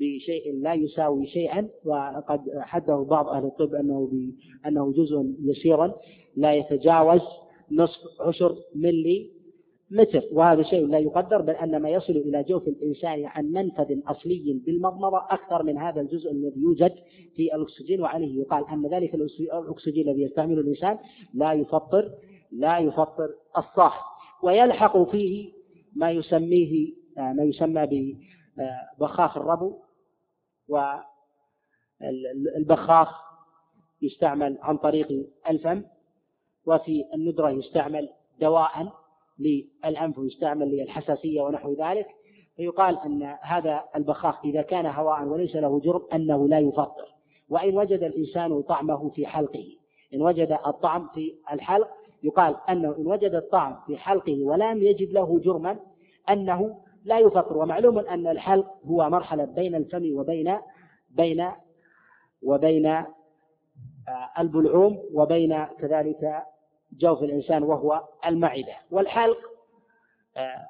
بشيء 0.00 0.54
لا 0.62 0.74
يساوي 0.74 1.26
شيئا 1.26 1.68
وقد 1.84 2.40
حده 2.60 2.96
بعض 2.96 3.28
أهل 3.28 3.44
الطب 3.44 3.74
أنه 3.74 4.10
أنه 4.66 4.92
جزء 4.92 5.34
يسيرا 5.42 5.94
لا 6.36 6.52
يتجاوز 6.52 7.20
نصف 7.72 8.00
عشر 8.20 8.56
ملي 8.74 9.30
متر 9.90 10.22
وهذا 10.32 10.62
شيء 10.62 10.86
لا 10.86 10.98
يقدر 10.98 11.42
بل 11.42 11.50
أن 11.50 11.82
ما 11.82 11.90
يصل 11.90 12.12
إلى 12.12 12.42
جوف 12.42 12.68
الإنسان 12.68 13.24
عن 13.26 13.44
منفذ 13.44 13.98
أصلي 14.06 14.60
بالمضمضة 14.66 15.18
أكثر 15.30 15.62
من 15.62 15.78
هذا 15.78 16.00
الجزء 16.00 16.30
الذي 16.30 16.60
يوجد 16.60 16.92
في 17.36 17.54
الأكسجين 17.54 18.02
وعليه 18.02 18.40
يقال 18.40 18.64
أن 18.72 18.86
ذلك 18.86 19.14
الأكسجين 19.14 20.08
الذي 20.08 20.22
يستعمله 20.22 20.60
الإنسان 20.60 20.98
لا 21.34 21.52
يفطر 21.52 22.10
لا 22.52 22.78
يفطر 22.78 23.28
الصاح. 23.58 24.04
ويلحق 24.42 25.10
فيه 25.10 25.52
ما 25.96 26.10
يسميه 26.10 26.92
ما 27.16 27.42
يسمى 27.42 28.14
ببخاخ 28.98 29.36
الربو 29.36 29.74
والبخاخ 32.00 33.08
يستعمل 34.02 34.58
عن 34.62 34.76
طريق 34.76 35.26
الفم 35.48 35.82
وفي 36.66 37.04
الندرة 37.14 37.50
يستعمل 37.50 38.08
دواء 38.40 38.92
للأنف 39.38 40.18
ويستعمل 40.18 40.76
للحساسية 40.76 41.40
ونحو 41.42 41.72
ذلك. 41.72 42.06
فيقال 42.56 42.98
أن 42.98 43.36
هذا 43.42 43.84
البخاخ 43.96 44.44
إذا 44.44 44.62
كان 44.62 44.86
هواء 44.86 45.24
وليس 45.24 45.56
له 45.56 45.80
جرم 45.80 46.02
أنه 46.14 46.48
لا 46.48 46.58
يفطر. 46.58 47.06
وإن 47.48 47.76
وجد 47.76 48.02
الإنسان 48.02 48.62
طعمه 48.62 49.10
في 49.10 49.26
حلقه 49.26 49.76
إن 50.14 50.22
وجد 50.22 50.58
الطعم 50.66 51.08
في 51.14 51.34
الحلق 51.52 51.88
يقال 52.22 52.56
أنه 52.68 52.96
إن 52.98 53.06
وجد 53.06 53.34
الطعم 53.34 53.76
في 53.86 53.96
حلقه 53.96 54.44
ولم 54.44 54.82
يجد 54.82 55.12
له 55.12 55.40
جرما 55.44 55.76
أنه 56.30 56.76
لا 57.04 57.18
يفطر 57.18 57.56
ومعلوم 57.56 57.98
أن 57.98 58.26
الحلق 58.26 58.66
هو 58.84 59.10
مرحلة 59.10 59.44
بين 59.44 59.74
الفم 59.74 60.16
وبين 60.18 60.58
بين 61.10 61.50
وبين 62.42 62.86
آه، 62.86 64.30
البلعوم 64.38 65.02
وبين 65.12 65.64
كذلك 65.64 66.42
جوف 66.92 67.22
الإنسان 67.22 67.62
وهو 67.62 68.04
المعدة. 68.26 68.74
والحلق 68.90 69.38
آه، 70.36 70.66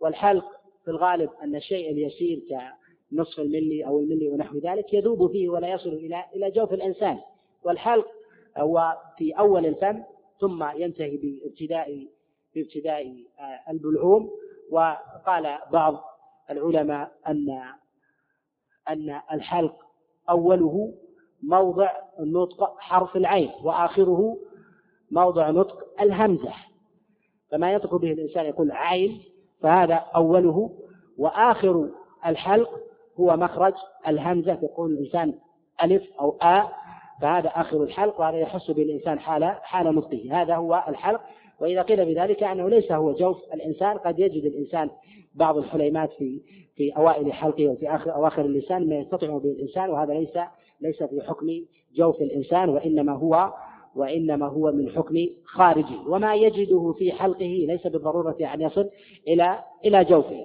والحلق 0.00 0.44
في 0.84 0.90
الغالب 0.90 1.30
أن 1.42 1.56
الشيء 1.56 1.90
اليسير 1.90 2.42
كنصف 3.10 3.40
الملي 3.40 3.86
أو 3.86 4.00
الملي 4.00 4.28
ونحو 4.28 4.58
ذلك 4.58 4.94
يذوب 4.94 5.32
فيه 5.32 5.48
ولا 5.48 5.68
يصل 5.68 5.88
إلى 5.92 6.24
إلى 6.34 6.50
جوف 6.50 6.72
الإنسان. 6.72 7.18
والحلق 7.64 8.06
هو 8.56 8.96
في 9.18 9.32
أول 9.32 9.66
الفم 9.66 10.02
ثم 10.40 10.64
ينتهي 10.76 11.16
بابتداء 11.16 12.06
بابتداء 12.54 13.24
آه، 13.38 13.70
البلعوم. 13.70 14.30
وقال 14.72 15.58
بعض 15.72 16.04
العلماء 16.50 17.10
أن 17.28 17.62
أن 18.88 19.20
الحلق 19.32 19.76
أوله 20.30 20.94
موضع 21.42 21.90
نطق 22.20 22.80
حرف 22.80 23.16
العين 23.16 23.50
وآخره 23.62 24.36
موضع 25.10 25.50
نطق 25.50 26.00
الهمزة. 26.00 26.52
فما 27.50 27.72
ينطق 27.72 27.94
به 27.94 28.12
الإنسان 28.12 28.44
يقول 28.46 28.72
عين 28.72 29.22
فهذا 29.62 29.94
أوله. 29.94 30.70
وآخر 31.18 31.90
الحلق 32.26 32.70
هو 33.20 33.36
مخرج 33.36 33.74
الهمزة 34.08 34.58
يقول 34.62 34.92
الإنسان 34.92 35.34
ألف 35.82 36.02
أو 36.20 36.38
آ 36.42 36.68
فهذا 37.20 37.48
آخر 37.48 37.82
الحلق 37.82 38.20
وهذا 38.20 38.36
يحس 38.36 38.70
به 38.70 38.82
الإنسان 38.82 39.18
حال 39.20 39.44
حال 39.44 39.94
نطقه. 39.94 40.42
هذا 40.42 40.56
هو 40.56 40.84
الحلق 40.88 41.20
وإذا 41.60 41.82
قيل 41.82 42.04
بذلك 42.04 42.42
أنه 42.42 42.68
ليس 42.68 42.92
هو 42.92 43.12
جوف 43.12 43.38
الإنسان 43.54 43.98
قد 43.98 44.18
يجد 44.18 44.44
الإنسان 44.44 44.90
بعض 45.34 45.56
الحليمات 45.56 46.12
في 46.12 46.40
في 46.76 46.90
أوائل 46.96 47.32
حلقه 47.32 47.68
وفي 47.68 47.88
آخر 47.88 48.14
أواخر 48.14 48.44
اللسان 48.44 48.88
ما 48.88 48.96
يستطيع 48.96 49.38
به 49.38 49.50
الإنسان 49.50 49.90
وهذا 49.90 50.14
ليس 50.14 50.38
ليس 50.80 51.02
في 51.02 51.20
حكم 51.22 51.46
جوف 51.94 52.22
الإنسان 52.22 52.68
وإنما 52.68 53.12
هو 53.12 53.52
وإنما 53.94 54.46
هو 54.46 54.72
من 54.72 54.90
حكم 54.90 55.26
خارجي 55.44 55.98
وما 56.06 56.34
يجده 56.34 56.94
في 56.98 57.12
حلقه 57.12 57.64
ليس 57.68 57.86
بالضرورة 57.86 58.36
أن 58.54 58.60
يصل 58.60 58.90
إلى 59.28 59.64
إلى 59.84 60.04
جوفه. 60.04 60.44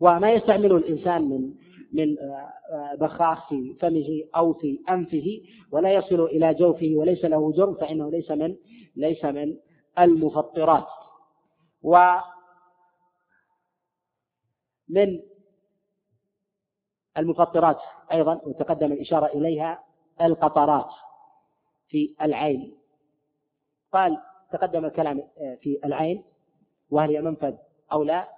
وما 0.00 0.32
يستعمله 0.32 0.76
الإنسان 0.76 1.22
من 1.28 1.50
من 1.92 2.18
آه، 2.18 2.94
بخاخ 3.00 3.48
في 3.48 3.74
فمه 3.80 4.22
أو 4.36 4.52
في 4.52 4.78
أنفه 4.90 5.40
ولا 5.72 5.92
يصل 5.92 6.24
إلى 6.24 6.54
جوفه 6.54 6.92
وليس 6.94 7.24
له 7.24 7.52
جرم 7.52 7.74
فإنه 7.74 8.10
ليس 8.10 8.30
من 8.30 8.54
ليس 8.96 9.24
من 9.24 9.54
المفطرات. 9.98 10.86
و 11.82 12.16
من 14.88 15.22
المفطرات 17.18 17.78
أيضا 18.12 18.40
وتقدم 18.44 18.92
الإشارة 18.92 19.26
إليها 19.26 19.84
القطرات 20.20 20.90
في 21.88 22.14
العين. 22.22 22.76
قال 23.92 24.18
تقدم 24.52 24.84
الكلام 24.84 25.18
آه، 25.38 25.54
في 25.54 25.80
العين 25.84 26.24
وهل 26.90 27.10
هي 27.10 27.20
منفذ 27.20 27.54
أو 27.92 28.02
لا؟ 28.02 28.28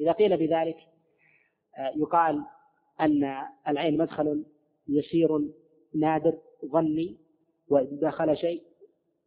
إذا 0.00 0.12
قيل 0.12 0.36
بذلك 0.36 0.76
آه، 1.78 1.92
يقال 1.96 2.44
أن 3.00 3.42
العين 3.68 3.98
مدخل 3.98 4.44
يسير 4.88 5.40
نادر 5.94 6.38
ظني 6.64 7.16
وإذا 7.68 7.96
دخل 8.08 8.36
شيء 8.36 8.62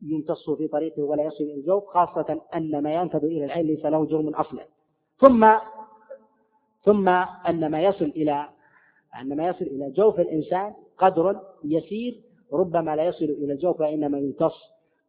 يمتص 0.02 0.50
في 0.50 0.68
طريقه 0.68 1.04
ولا 1.04 1.24
يصل 1.24 1.44
إلى 1.44 1.54
الجوف 1.54 1.86
خاصة 1.86 2.42
أن 2.56 2.84
ما 2.84 2.94
ينفذ 2.94 3.24
إلى 3.24 3.46
العين 3.46 3.66
ليس 3.66 3.86
له 3.86 4.06
جرم 4.06 4.28
أصلا. 4.28 4.66
ثم 5.20 5.48
ثم 6.84 7.10
أن 7.50 7.72
ما 7.72 7.82
يصل 7.82 8.06
إلى 8.06 8.50
أن 9.22 9.38
ما 9.38 9.48
يصل 9.48 9.66
إلى 9.66 9.92
جوف 9.92 10.20
الإنسان 10.20 10.74
قدر 10.98 11.42
يسير 11.64 12.22
ربما 12.54 12.96
لا 12.96 13.06
يصل 13.06 13.26
إلى 13.26 13.54
الجوف 13.54 13.82
وإنما 13.82 14.20
يمتص 14.20 14.54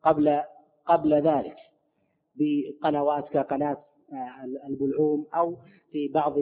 قبل 0.04 0.40
قبل 0.86 1.14
ذلك 1.14 1.56
بقنوات 2.36 3.28
كقناة 3.28 3.76
آه، 4.12 4.66
البلعوم 4.68 5.26
أو 5.34 5.56
في 5.92 6.08
بعض 6.08 6.34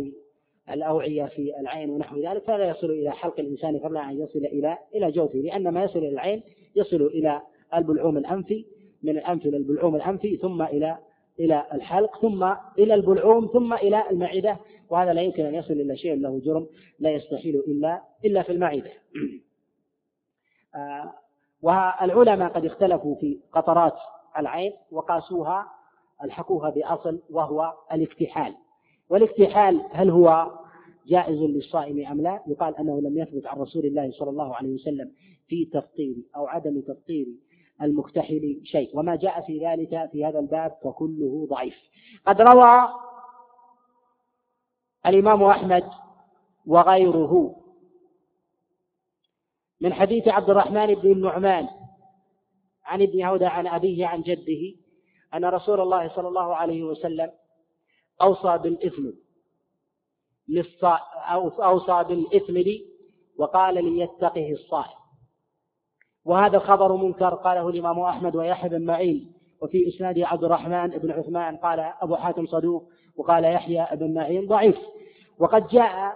الأوعية 0.71 1.25
في 1.25 1.53
العين 1.61 1.91
ونحو 1.91 2.17
ذلك 2.17 2.43
فلا 2.45 2.69
يصل 2.69 2.91
إلى 2.91 3.11
حلق 3.11 3.41
الإنسان 3.41 3.79
قبل 3.79 3.97
أن 3.97 4.21
يصل 4.21 4.39
إلى 4.39 4.79
إلى 4.95 5.11
جوفه 5.11 5.39
لأن 5.39 5.69
ما 5.69 5.85
يصل 5.85 5.99
إلى 5.99 6.09
العين 6.09 6.43
يصل 6.77 7.03
إلى 7.03 7.43
البلعوم 7.75 8.17
الأنفي 8.17 8.65
من 9.03 9.11
الأنف 9.19 9.47
إلى 9.47 9.57
البلعوم 9.57 9.97
الأنفي 9.97 10.37
ثم 10.37 10.63
إلى 10.63 10.99
إلى 11.41 11.67
الحلق 11.73 12.21
ثم 12.21 12.45
إلى 12.79 12.95
البلعوم 12.95 13.47
ثم 13.47 13.75
إلى 13.75 14.11
المعدة 14.11 14.59
وهذا 14.91 15.13
لا 15.13 15.23
يمكن 15.23 15.45
أن 15.45 15.55
يصل 15.55 15.73
إلى 15.73 15.97
شيء 15.97 16.15
له 16.15 16.41
جرم 16.45 16.67
لا 16.99 17.11
يستحيل 17.11 17.57
إلا 17.57 18.03
إلا 18.25 18.43
في 18.43 18.53
المعدة. 18.53 18.91
آه، 20.75 21.13
والعلماء 21.63 22.53
قد 22.53 22.65
اختلفوا 22.65 23.15
في 23.15 23.39
قطرات 23.53 23.95
العين 24.39 24.73
وقاسوها 24.91 25.67
ألحقوها 26.25 26.71
بأصل 26.71 27.23
وهو 27.31 27.73
الاكتحال. 27.93 28.55
والاكتحال 29.11 29.83
هل 29.91 30.11
هو 30.11 30.51
جائز 31.07 31.39
للصائم 31.39 32.07
أم 32.07 32.21
لا؟ 32.21 32.43
يقال 32.47 32.77
أنه 32.77 33.01
لم 33.01 33.19
يثبت 33.19 33.47
عن 33.47 33.59
رسول 33.59 33.87
الله 33.87 34.11
صلى 34.11 34.31
الله 34.31 34.55
عليه 34.55 34.75
وسلم 34.75 35.13
في 35.49 35.65
تفطير 35.65 36.15
أو 36.37 36.47
عدم 36.47 36.81
تفطير 36.81 37.27
المكتحل 37.83 38.61
شيء. 38.65 38.99
وما 38.99 39.17
جاء 39.17 39.41
في 39.41 39.67
ذلك 39.67 40.11
في 40.13 40.25
هذا 40.25 40.39
الباب 40.39 40.77
فكله 40.85 41.47
ضعيف. 41.51 41.77
قد 42.27 42.41
روى 42.41 42.89
الإمام 45.07 45.43
أحمد 45.43 45.91
وغيره 46.67 47.57
من 49.81 49.95
حديث 49.95 50.29
عبد 50.29 50.51
الرحمن 50.51 50.95
بن 50.95 51.13
النعمان 51.13 51.69
عن 52.85 53.03
ابن 53.03 53.25
هودة 53.25 53.49
عن 53.49 53.67
أبيه 53.67 54.07
عن 54.07 54.23
جده 54.23 54.77
أن 55.35 55.45
رسول 55.45 55.81
الله 55.81 56.09
صلى 56.17 56.29
الله 56.29 56.57
عليه 56.57 56.83
وسلم 56.83 57.33
أوصى 58.23 58.59
بالإثم 58.59 59.11
أوصى 61.63 62.05
بالإثم 62.05 62.83
وقال 63.39 63.85
ليتقه 63.85 64.53
الصائم. 64.53 64.99
وهذا 66.27 66.57
الخبر 66.57 66.97
منكر 66.97 67.35
قاله 67.35 67.69
الإمام 67.69 68.01
أحمد 68.01 68.37
ويحيى 68.37 68.71
بن 68.71 68.85
معين 68.85 69.33
وفي 69.63 69.89
إسناده 69.89 70.27
عبد 70.27 70.45
الرحمن 70.45 70.89
بن 70.89 71.11
عثمان 71.11 71.57
قال 71.57 71.81
أبو 72.01 72.17
حاتم 72.17 72.47
صدوق 72.47 72.89
وقال 73.17 73.45
يحيى 73.45 73.87
بن 73.93 74.15
معين 74.15 74.47
ضعيف. 74.47 74.79
وقد 75.39 75.67
جاء 75.67 76.13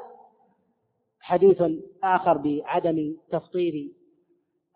حديث 1.21 1.63
آخر 2.05 2.37
بعدم 2.37 3.17
تفطير 3.31 3.91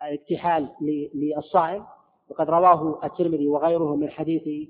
الاكتحال 0.03 0.69
للصائم 1.13 1.85
وقد 2.29 2.49
رواه 2.49 2.99
الترمذي 3.03 3.47
وغيره 3.47 3.95
من 3.95 4.09
حديث 4.09 4.69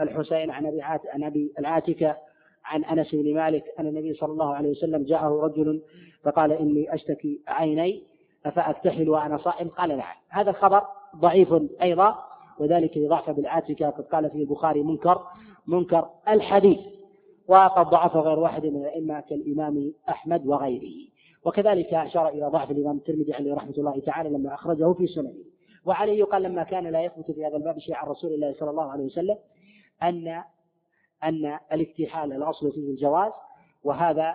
الحسين 0.00 0.50
عن 0.50 0.66
أبي 0.66 0.82
عن 0.82 1.24
أبي 1.24 1.52
العاتكة 1.58 2.16
عن 2.64 2.84
أنس 2.84 3.14
بن 3.14 3.34
مالك 3.34 3.64
أن 3.78 3.86
النبي 3.86 4.14
صلى 4.14 4.32
الله 4.32 4.54
عليه 4.54 4.70
وسلم 4.70 5.04
جاءه 5.04 5.40
رجل 5.42 5.82
فقال 6.22 6.52
إني 6.52 6.94
أشتكي 6.94 7.40
عيني 7.48 8.09
افاكتحل 8.46 9.08
وأنا 9.08 9.38
صائم؟ 9.38 9.68
قال 9.68 9.96
نعم. 9.96 10.16
هذا 10.28 10.50
الخبر 10.50 10.82
ضعيف 11.16 11.54
أيضا 11.82 12.18
وذلك 12.58 12.96
لضعف 12.96 13.30
بالعاتكه 13.30 13.90
قد 13.90 14.04
قال 14.04 14.30
فيه 14.30 14.40
البخاري 14.40 14.82
منكر 14.82 15.22
منكر 15.66 16.08
الحديث. 16.28 16.78
وقد 17.48 17.86
ضعف 17.86 18.16
غير 18.16 18.38
واحد 18.38 18.66
من 18.66 18.76
الأئمة 18.76 19.20
كالإمام 19.20 19.92
أحمد 20.08 20.46
وغيره. 20.46 21.10
وكذلك 21.44 21.94
أشار 21.94 22.28
إلى 22.28 22.46
ضعف 22.46 22.70
الإمام 22.70 22.96
الترمذي 22.96 23.34
عليه 23.34 23.54
رحمة 23.54 23.74
الله 23.78 24.00
تعالى 24.00 24.30
لما 24.30 24.54
أخرجه 24.54 24.92
في 24.92 25.06
سننه. 25.06 25.34
وعليه 25.84 26.18
يقال 26.18 26.42
لما 26.42 26.62
كان 26.62 26.86
لا 26.86 27.04
يثبت 27.04 27.30
في 27.30 27.46
هذا 27.46 27.56
الباب 27.56 27.78
شيء 27.78 27.94
عن 27.94 28.08
رسول 28.08 28.32
الله 28.32 28.54
صلى 28.58 28.70
الله 28.70 28.90
عليه 28.90 29.04
وسلم 29.04 29.36
أن 30.02 30.42
أن 31.24 31.58
الاكتحال 31.72 32.32
الأصل 32.32 32.72
فيه 32.72 32.90
الجواز 32.90 33.32
وهذا 33.84 34.34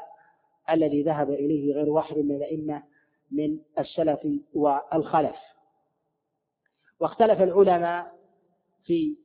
الذي 0.69 1.03
ذهب 1.03 1.29
إليه 1.29 1.73
غير 1.73 1.89
واحد 1.89 2.17
من 2.17 2.35
الأئمة 2.35 2.83
من 3.31 3.59
السلف 3.79 4.27
والخلف. 4.53 5.35
واختلف 6.99 7.41
العلماء 7.41 8.15
في 8.83 9.17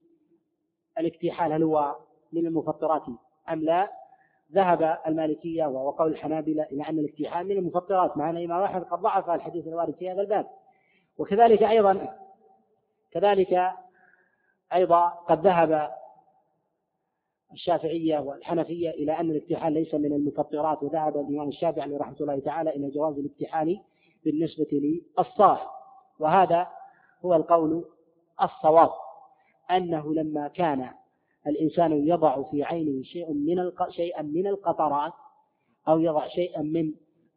الاكتحال 0.99 1.53
هل 1.53 1.63
هو 1.63 1.97
من 2.33 2.47
المفطرات 2.47 3.03
أم 3.51 3.61
لا. 3.63 3.91
ذهب 4.53 4.99
المالكية 5.07 5.67
وقول 5.67 6.13
الحنابلة 6.13 6.63
إلى 6.63 6.89
أن 6.89 6.99
الاكتحال 6.99 7.47
من 7.47 7.57
المفطرات 7.57 8.17
مع 8.17 8.31
أن 8.31 8.37
الإمام 8.37 8.63
أحمد 8.63 8.83
قد 8.83 8.99
ضعف 8.99 9.31
الحديث 9.31 9.67
الوارد 9.67 9.95
في 9.95 10.11
هذا 10.11 10.21
الباب. 10.21 10.47
وكذلك 11.19 11.63
أيضا 11.63 12.17
كذلك 13.11 13.73
أيضا 14.73 15.09
قد 15.09 15.47
ذهب 15.47 15.91
الشافعية 17.53 18.19
والحنفية 18.19 18.91
إلى 18.91 19.13
أن 19.21 19.31
الاكتحال 19.31 19.73
ليس 19.73 19.95
من 19.95 20.13
المفطرات. 20.13 20.83
وذهب 20.83 21.17
الإمام 21.17 21.49
الشافعي 21.49 21.97
رحمة 21.97 22.17
الله 22.21 22.41
تعالى 22.41 22.71
إلى 22.71 22.91
جواز 22.91 23.19
الاكتحال 23.19 23.81
بالنسبة 24.25 24.67
للصائم 24.73 25.69
وهذا 26.19 26.69
هو 27.25 27.35
القول 27.35 27.85
الصواب 28.43 28.91
أنه 29.71 30.15
لما 30.15 30.49
كان 30.49 30.91
الإنسان 31.47 32.07
يضع 32.09 32.43
في 32.51 32.63
عينه 32.63 33.03
شيء 33.03 33.33
من 33.33 33.73
شيئا 33.91 34.23
من 34.23 34.47
القطرات 34.47 35.13
أو 35.89 35.99
يضع 35.99 36.29
شيئا 36.29 36.63
من 36.63 36.93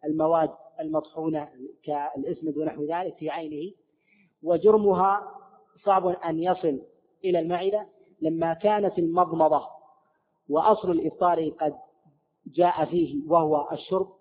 المواد 0.05 0.49
المطحونة 0.79 1.49
كالإسمد 1.83 2.57
ونحو 2.57 2.83
ذلك 2.83 3.15
في 3.15 3.29
عينه 3.29 3.71
وجرمها 4.43 5.31
صعب 5.85 6.07
أن 6.07 6.39
يصل 6.39 6.81
إلى 7.25 7.39
المعدة. 7.39 7.87
لما 8.21 8.53
كانت 8.53 8.99
المضمضة 8.99 9.67
وأصل 10.49 10.91
الإفطار 10.91 11.49
قد 11.49 11.73
جاء 12.47 12.85
فيه 12.85 13.29
وهو 13.29 13.69
الشرب 13.71 14.13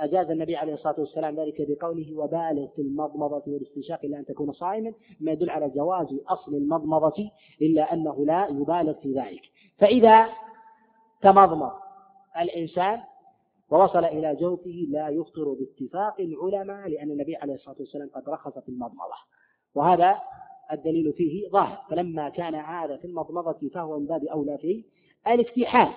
أجاز 0.00 0.30
النبي 0.30 0.56
عليه 0.56 0.74
الصلاة 0.74 0.94
والسلام 1.00 1.40
ذلك 1.40 1.54
بقوله 1.68 2.16
وبالغ 2.18 2.66
في 2.66 2.82
المضمضة 2.82 3.42
والاستنشاق 3.46 4.00
إلا 4.04 4.18
أن 4.18 4.24
تكون 4.24 4.52
صائما 4.52 4.92
ما 5.20 5.32
يدل 5.32 5.50
على 5.50 5.68
جواز 5.70 6.06
أصل 6.28 6.54
المضمضة 6.54 7.30
إلا 7.62 7.92
أنه 7.92 8.26
لا 8.26 8.48
يبالغ 8.50 8.92
في 8.92 9.12
ذلك. 9.12 9.42
فإذا 9.78 10.28
تمضمض 11.22 11.72
الإنسان 12.40 13.00
ووصل 13.70 14.04
إلى 14.04 14.36
جوفه 14.40 14.86
لا 14.90 15.08
يفطر 15.08 15.56
باتفاق 15.60 16.20
العلماء 16.20 16.88
لأن 16.88 17.10
النبي 17.10 17.36
عليه 17.36 17.54
الصلاة 17.54 17.76
والسلام 17.80 18.10
قد 18.14 18.28
رخص 18.28 18.58
في 18.58 18.68
المضمضة. 18.68 19.16
وهذا 19.74 20.20
الدليل 20.72 21.12
فيه 21.12 21.48
ظاهر. 21.48 21.78
فلما 21.90 22.28
كان 22.28 22.54
هذا 22.54 22.96
في 22.96 23.04
المضمضة 23.04 23.68
فهو 23.74 23.98
من 23.98 24.06
باب 24.06 24.24
أولى 24.24 24.58
في 24.58 24.84
الاكتحال 25.26 25.88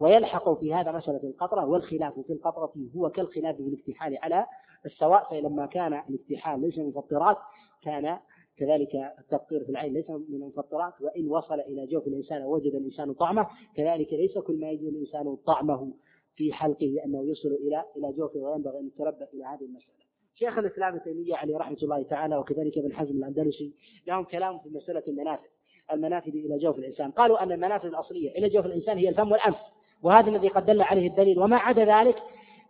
ويلحق 0.00 0.60
في 0.60 0.74
هذا 0.74 0.92
مسألة 0.92 1.20
القطرة 1.24 1.66
والخلاف 1.66 2.20
في 2.20 2.32
القطرة 2.32 2.72
هو 2.96 3.10
كالخلاف 3.10 3.56
في 3.56 3.62
الاكتحال 3.62 4.18
على 4.22 4.46
السواء 4.86 5.30
فلما 5.30 5.66
كان 5.66 6.02
الاكتحال 6.08 6.60
ليس 6.60 6.78
من 6.78 6.84
المفطرات 6.84 7.36
كان 7.82 8.18
كذلك 8.56 8.94
التفطير 9.18 9.64
في 9.64 9.70
العين 9.70 9.92
ليس 9.92 10.10
من 10.10 10.42
المفطرات 10.42 10.92
وإن 11.00 11.28
وصل 11.28 11.60
إلى 11.60 11.86
جوف 11.86 12.06
الإنسان 12.06 12.42
ووجد 12.42 12.74
الإنسان 12.74 13.12
طعمه 13.12 13.46
كذلك 13.76 14.12
ليس 14.12 14.38
كل 14.38 14.60
ما 14.60 14.70
يجد 14.70 14.82
الإنسان 14.84 15.36
طعمه 15.36 15.92
في 16.36 16.52
حلقه 16.52 16.96
أنه 17.04 17.24
يصل 17.24 17.48
إلى 17.48 17.84
إلى 17.96 18.12
جوفه 18.12 18.38
وينبغي 18.40 18.78
أن 18.78 18.86
يتربى 18.86 19.24
إلى 19.34 19.44
هذه 19.44 19.64
المسألة. 19.64 20.04
شيخ 20.34 20.58
الإسلام 20.58 20.94
ابن 20.94 21.04
تيمية 21.04 21.36
عليه 21.36 21.56
رحمة 21.56 21.76
الله 21.82 22.02
تعالى 22.02 22.36
وكذلك 22.36 22.78
ابن 22.78 22.92
حزم 22.92 23.16
الأندلسي 23.16 23.72
لهم 24.06 24.24
كلام 24.24 24.58
في 24.58 24.68
مسألة 24.68 25.02
المنافذ 25.08 25.46
المنافذ 25.92 26.30
إلى 26.36 26.58
جوف 26.58 26.78
الإنسان 26.78 27.10
قالوا 27.10 27.42
أن 27.42 27.52
المنافذ 27.52 27.86
الأصلية 27.86 28.30
إلى 28.30 28.48
جوف 28.48 28.66
الإنسان 28.66 28.98
هي 28.98 29.08
الفم 29.08 29.32
والأنف 29.32 29.56
وهذا 30.04 30.30
الذي 30.30 30.48
قد 30.48 30.66
دل 30.66 30.82
عليه 30.82 31.08
الدليل 31.08 31.38
وما 31.38 31.56
عدا 31.56 31.84
ذلك 31.84 32.16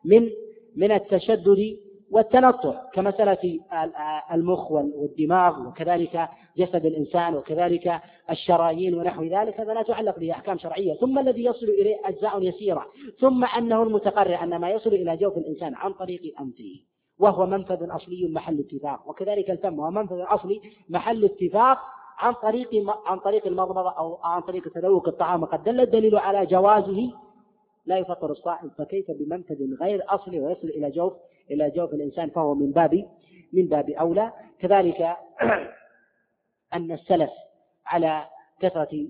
من 0.05 0.31
من 0.77 0.93
التشدد 0.93 1.77
والتنطع 2.11 2.83
كمسألة 2.95 3.61
المخ 4.33 4.71
والدماغ 4.71 5.69
وكذلك 5.69 6.29
جسد 6.57 6.87
الإنسان 6.87 7.35
وكذلك 7.35 8.01
الشرايين 8.31 8.95
ونحو 8.95 9.23
ذلك 9.23 9.61
هذا 9.61 9.75
لا 9.75 9.83
تعلق 9.83 10.19
به 10.19 10.31
أحكام 10.31 10.59
شرعية. 10.59 10.95
ثم 10.95 11.19
الذي 11.19 11.45
يصل 11.45 11.67
إليه 11.67 11.97
أجزاء 12.05 12.43
يسيرة 12.43 12.87
ثم 13.21 13.45
أنه 13.45 13.83
المتقرر 13.83 14.43
أن 14.43 14.57
ما 14.57 14.71
يصل 14.71 14.91
إلى 14.91 15.17
جوف 15.17 15.37
الإنسان 15.37 15.75
عن 15.75 15.93
طريق 15.93 16.21
أنفه 16.41 16.81
وهو 17.19 17.47
منفذ 17.47 17.91
أصلي 17.91 18.29
محل 18.29 18.61
اتفاق 18.61 19.09
وكذلك 19.09 19.51
الفم 19.51 19.81
هو 19.81 19.91
منفذ 19.91 20.21
أصلي 20.21 20.61
محل 20.89 21.25
اتفاق 21.25 21.79
عن 22.19 22.33
طريق 22.33 22.69
عن 23.07 23.19
طريق 23.19 23.47
المضمضة 23.47 23.91
أو 23.91 24.19
عن 24.23 24.41
طريق 24.41 24.69
تذوق 24.69 25.09
الطعام. 25.09 25.43
وقد 25.43 25.65
دل 25.65 25.81
الدليل 25.81 26.17
على 26.17 26.47
جوازه 26.47 27.13
لا 27.87 27.99
يفطر 27.99 28.31
الصائم 28.31 28.71
فكيف 28.79 29.11
بمنفذ 29.11 29.75
غير 29.81 30.03
أصلي 30.09 30.41
ويصل 30.41 30.69
إلى 30.69 30.91
جوف 30.91 31.13
إلى 31.51 31.71
جوف 31.71 31.95
الإنسان 31.95 32.31
فهو 32.31 32.55
من 32.55 32.73
باب 32.73 33.05
من 33.53 33.67
باب 33.67 33.91
أولى. 33.91 34.33
كذلك 34.59 35.01
أن 36.75 36.93
السلف 36.93 37.31
على 37.87 38.25
كثرة 38.61 39.09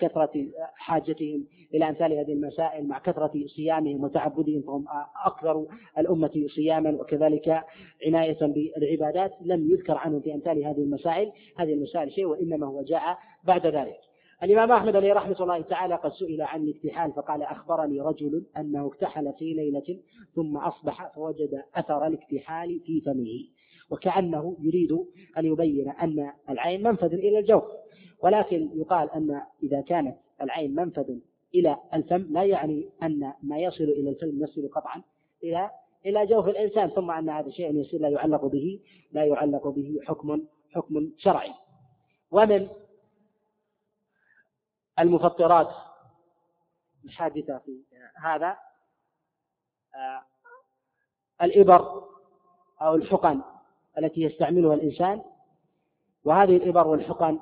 كثرة 0.00 0.46
حاجتهم 0.74 1.46
إلى 1.74 1.88
أمثال 1.88 2.12
هذه 2.12 2.32
المسائل 2.32 2.88
مع 2.88 2.98
كثرة 2.98 3.32
صيامهم 3.56 4.04
وتعبدهم 4.04 4.62
فهم 4.62 4.84
أكثر 5.24 5.66
الأمة 5.98 6.46
صياما. 6.54 6.90
وكذلك 6.90 7.64
عناية 8.06 8.38
بالعبادات 8.40 9.32
لم 9.40 9.70
يذكر 9.70 9.96
عنهم 9.96 10.20
في 10.20 10.34
أمثال 10.34 10.64
هذه 10.64 10.78
المسائل. 10.78 11.32
هذه 11.56 11.72
المسائل 11.72 12.12
شيء 12.12 12.26
وإنما 12.26 12.66
هو 12.66 12.82
جاء 12.82 13.18
بعد 13.44 13.66
ذلك. 13.66 14.05
الإمام 14.42 14.72
أحمد 14.72 14.96
عليه 14.96 15.12
رحمة 15.12 15.36
الله 15.40 15.60
تعالى 15.60 15.94
قد 15.94 16.12
سئل 16.12 16.42
عن 16.42 16.62
الاكتحال 16.62 17.12
فقال 17.12 17.42
أخبرني 17.42 18.00
رجل 18.00 18.46
أنه 18.56 18.86
اكتحل 18.86 19.32
في 19.38 19.54
ليلة 19.54 19.98
ثم 20.34 20.56
أصبح 20.56 21.14
فوجد 21.14 21.62
أثر 21.74 22.06
الاكتحال 22.06 22.80
في 22.80 23.00
فمه. 23.00 23.56
وكأنه 23.90 24.56
يريد 24.60 24.92
أن 25.38 25.44
يبين 25.44 25.90
أن 25.90 26.32
العين 26.50 26.82
منفذ 26.82 27.12
إلى 27.14 27.38
الجوف 27.38 27.64
ولكن 28.22 28.70
يقال 28.74 29.10
أن 29.10 29.40
إذا 29.62 29.80
كانت 29.80 30.16
العين 30.42 30.74
منفذ 30.74 31.18
إلى 31.54 31.76
الفم 31.94 32.26
لا 32.30 32.42
يعني 32.42 32.88
أن 33.02 33.32
ما 33.42 33.58
يصل 33.58 33.84
إلى 33.84 34.10
الفم 34.10 34.42
يصل 34.42 34.68
قطعا 34.68 35.02
إلى 35.44 35.70
إلى 36.06 36.26
جوف 36.26 36.48
الإنسان 36.48 36.88
ثم 36.88 37.10
أن 37.10 37.28
هذا 37.30 37.50
شيء 37.50 37.74
يصير 37.74 38.00
لا 38.00 38.08
يعلق 38.08 38.44
به 38.44 38.80
لا 39.12 39.24
يعلق 39.24 39.68
به 39.68 39.98
حكم 40.04 40.42
حكم 40.70 41.10
شرعي. 41.18 41.50
ومن 42.30 42.68
المفطرات 44.98 45.68
الحادثة 47.04 47.58
في 47.58 47.84
هذا 48.16 48.56
آه، 49.94 50.22
الإبر 51.42 52.08
أو 52.82 52.94
الحقن 52.94 53.42
التي 53.98 54.20
يستعملها 54.20 54.74
الإنسان. 54.74 55.24
وهذه 56.24 56.56
الإبر 56.56 56.86
والحقن 56.86 57.40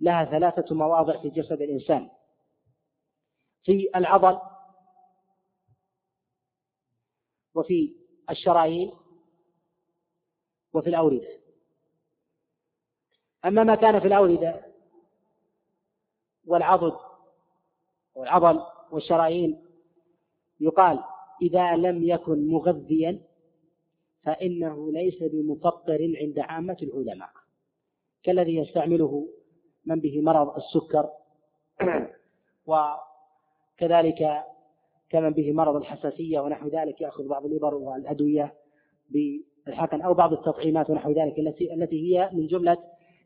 لها 0.00 0.24
ثلاثة 0.24 0.74
مواضع 0.74 1.22
في 1.22 1.30
جسد 1.30 1.62
الإنسان. 1.62 2.10
في 3.64 3.90
العضل 3.96 4.40
وفي 7.54 7.96
الشرايين 8.30 8.92
وفي 10.72 10.88
الأوردة 10.88 11.40
أما 13.44 13.64
ما 13.64 13.74
كان 13.74 14.00
في 14.00 14.06
الأوردة 14.06 14.73
والعضد 16.46 16.96
والعضل 18.14 18.60
والشرايين. 18.90 19.64
يقال 20.60 20.98
إذا 21.42 21.76
لم 21.76 22.02
يكن 22.02 22.46
مغذيا 22.46 23.20
فإنه 24.22 24.92
ليس 24.92 25.22
بمفطر 25.22 26.16
عند 26.20 26.38
عامة 26.38 26.76
العلماء. 26.82 27.30
كالذي 28.22 28.56
يستعمله 28.56 29.28
من 29.86 30.00
به 30.00 30.20
مرض 30.20 30.56
السكر 30.56 31.10
وكذلك 32.70 34.44
كمن 35.10 35.30
به 35.30 35.52
مرض 35.52 35.76
الحساسية 35.76 36.40
ونحو 36.40 36.68
ذلك 36.68 37.00
يأخذ 37.00 37.28
بعض 37.28 37.44
الإبر 37.46 37.74
والأدوية 37.74 38.54
بالحقن 39.10 40.00
أو 40.00 40.14
بعض 40.14 40.32
التطعيمات 40.32 40.90
ونحو 40.90 41.12
ذلك 41.12 41.38
التي 41.38 41.74
التي 41.74 42.16
هي 42.16 42.30
من 42.32 42.46
جملة 42.46 42.78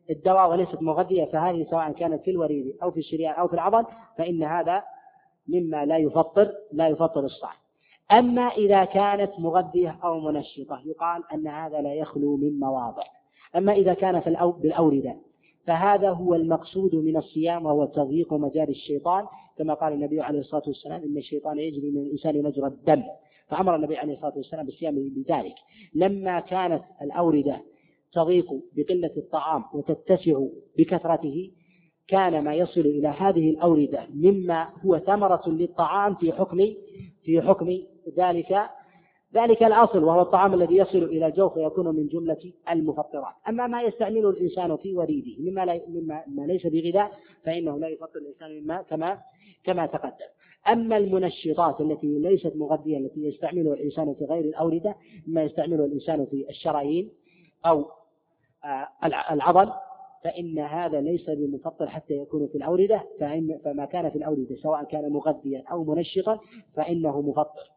الدواء 0.09 0.49
وليست 0.49 0.81
مغذية 0.81 1.25
فهذه 1.25 1.67
سواء 1.69 1.91
كانت 1.91 2.23
في 2.23 2.31
الوريد 2.31 2.77
أو 2.83 2.91
في 2.91 2.99
الشريان 2.99 3.33
أو 3.33 3.47
في 3.47 3.53
العضل 3.53 3.85
فإن 4.17 4.43
هذا 4.43 4.83
مما 5.47 5.85
لا 5.85 5.97
يفطر 5.97 6.51
لا 6.71 6.87
يفطر 6.87 7.25
الصائم. 7.25 7.59
أما 8.11 8.41
إذا 8.41 8.85
كانت 8.85 9.31
مغذية 9.39 9.99
أو 10.03 10.19
منشطة 10.19 10.81
يقال 10.85 11.23
أن 11.33 11.47
هذا 11.47 11.81
لا 11.81 11.93
يخلو 11.93 12.37
من 12.37 12.59
مواضع. 12.59 13.03
أما 13.55 13.73
إذا 13.73 13.93
كان 13.93 14.19
في 14.19 14.53
بالأوردة 14.61 15.15
فهذا 15.67 16.09
هو 16.09 16.35
المقصود 16.35 16.95
من 16.95 17.17
الصيام 17.17 17.65
وهو 17.65 17.85
تضييق 17.85 18.33
مجاري 18.33 18.71
الشيطان. 18.71 19.25
كما 19.57 19.73
قال 19.73 19.93
النبي 19.93 20.21
عليه 20.21 20.39
الصلاة 20.39 20.63
والسلام 20.67 21.01
إن 21.03 21.17
الشيطان 21.17 21.59
يجري 21.59 21.91
من 21.91 22.01
الإنسان 22.01 22.43
مجرى 22.43 22.67
الدم. 22.67 23.03
فأمر 23.47 23.75
النبي 23.75 23.97
عليه 23.97 24.13
الصلاة 24.13 24.33
والسلام 24.37 24.65
بالصيام 24.65 24.95
بذلك. 24.95 25.55
لما 25.93 26.39
كانت 26.39 26.83
الأوردة 27.01 27.61
تضيق 28.13 28.45
بقلة 28.75 29.11
الطعام 29.17 29.63
وتتسع 29.73 30.39
بكثرته 30.77 31.51
كان 32.07 32.43
ما 32.43 32.55
يصل 32.55 32.81
إلى 32.81 33.07
هذه 33.07 33.49
الأوردة 33.49 34.07
مما 34.13 34.69
هو 34.85 34.99
ثمرة 34.99 35.49
للطعام 35.49 36.15
في 36.15 36.31
حكم 36.31 36.57
في 37.23 37.41
حكم 37.41 37.77
ذلك 38.17 38.69
ذلك 39.35 39.63
الأصل 39.63 40.03
وهو 40.03 40.21
الطعام 40.21 40.53
الذي 40.53 40.75
يصل 40.75 41.03
إلى 41.03 41.27
الجوف 41.27 41.57
ويكون 41.57 41.95
من 41.95 42.07
جملة 42.07 42.53
المفطرات. 42.69 43.33
أما 43.49 43.67
ما 43.67 43.81
يستعمله 43.81 44.29
الإنسان 44.29 44.77
في 44.77 44.95
وريده 44.95 45.51
مما, 45.51 45.65
لا 45.65 45.81
مما 45.87 46.23
ما 46.27 46.41
ليس 46.41 46.67
بغذاء 46.67 47.11
فإنه 47.43 47.79
لا 47.79 47.87
يفطر 47.87 48.19
الإنسان 48.19 48.61
مما 48.61 48.81
كما 48.81 49.17
كما 49.63 49.85
تقدم. 49.85 50.29
أما 50.67 50.97
المنشطات 50.97 51.81
التي 51.81 52.19
ليست 52.19 52.53
مغذية 52.55 52.97
التي 52.97 53.19
يستعملها 53.19 53.73
الإنسان 53.73 54.13
في 54.13 54.25
غير 54.25 54.45
الأوردة 54.45 54.95
مما 55.27 55.43
يستعمله 55.43 55.85
الإنسان 55.85 56.25
في 56.25 56.45
الشرايين 56.49 57.11
أو 57.65 57.85
العضل 59.31 59.73
فإن 60.23 60.59
هذا 60.59 61.01
ليس 61.01 61.29
بمفطر 61.29 61.87
حتى 61.89 62.13
يكون 62.13 62.47
في 62.47 62.57
الأوردة 62.57 63.07
فإن 63.19 63.59
فما 63.65 63.85
كان 63.85 64.09
في 64.09 64.17
الأوردة 64.17 64.55
سواء 64.55 64.83
كان 64.83 65.11
مغذيا 65.11 65.63
أو 65.71 65.83
منشطا 65.83 66.39
فإنه 66.75 67.21
مفطر 67.21 67.71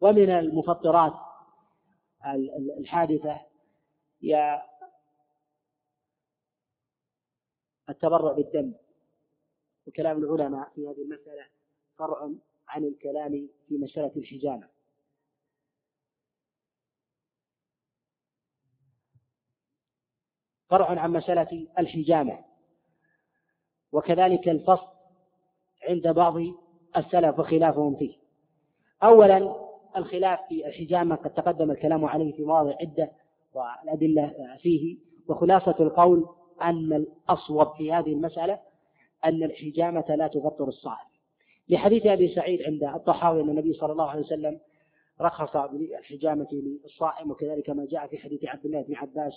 ومن 0.00 0.30
المفطرات 0.30 1.12
الحادثة 2.78 3.40
هي 4.22 4.62
التبرع 7.88 8.32
بالدم. 8.32 8.72
وكلام 9.86 10.24
العلماء 10.24 10.68
في 10.74 10.88
هذه 10.88 11.02
المسألة 11.02 11.46
فرع 11.98 12.30
عن 12.68 12.84
الكلام 12.84 13.48
في 13.68 13.78
مسألة 13.78 14.12
الحجامة. 14.16 14.68
فرع 20.68 21.00
عن 21.00 21.12
مسألة 21.12 21.66
الحجامة. 21.78 22.38
وكذلك 23.92 24.48
الفصل 24.48 24.86
عند 25.88 26.08
بعض 26.08 26.36
السلف 26.96 27.38
وخلافهم 27.38 27.96
فيه. 27.96 28.14
أولا 29.02 29.56
الخلاف 29.96 30.40
في 30.48 30.66
الحجامة 30.66 31.16
قد 31.16 31.34
تقدم 31.34 31.70
الكلام 31.70 32.04
عليه 32.04 32.32
في 32.36 32.44
مواضع 32.44 32.74
عدة 32.80 33.10
والأدلة 33.54 34.56
فيه. 34.62 34.96
وخلاصة 35.28 35.76
القول 35.80 36.26
أن 36.62 36.92
الأصوب 36.92 37.76
في 37.76 37.92
هذه 37.92 38.12
المسألة 38.12 38.58
أن 39.24 39.42
الحجامة 39.42 40.04
لا 40.08 40.28
تفطر 40.28 40.68
الصائم 40.68 41.06
لحديث 41.68 42.06
أبي 42.06 42.34
سعيد 42.34 42.62
عند 42.62 42.84
الطحاوي 42.84 43.42
أن 43.42 43.50
النبي 43.50 43.72
صلى 43.72 43.92
الله 43.92 44.10
عليه 44.10 44.20
وسلم 44.20 44.60
رخص 45.20 45.56
بالحجامة 45.56 46.48
للصائم 46.52 47.30
وكذلك 47.30 47.70
ما 47.70 47.86
جاء 47.86 48.06
في 48.06 48.18
حديث 48.18 48.44
عبد 48.44 48.66
الله 48.66 48.82
بن 48.82 48.94
عباس 48.94 49.32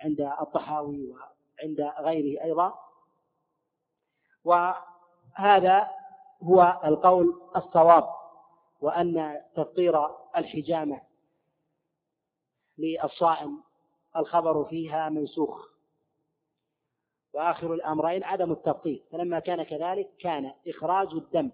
عند 0.00 0.20
الطحاوي 0.20 1.06
وعند 1.10 1.80
غيره 1.80 2.44
أيضا. 2.44 2.78
وهذا 4.44 5.90
هو 6.42 6.80
القول 6.84 7.42
الصواب 7.56 8.08
وأن 8.80 9.42
تفطير 9.54 10.06
الحجامة 10.36 11.00
للصائم 12.78 13.62
الخبر 14.16 14.64
فيها 14.64 15.08
منسوخ. 15.08 15.76
وآخر 17.36 17.74
الأمرين 17.74 18.24
عدم 18.24 18.52
التفطير 18.52 19.02
فلما 19.12 19.38
كان 19.38 19.62
كذلك 19.62 20.10
كان 20.20 20.52
إخراج 20.68 21.08
الدم 21.12 21.50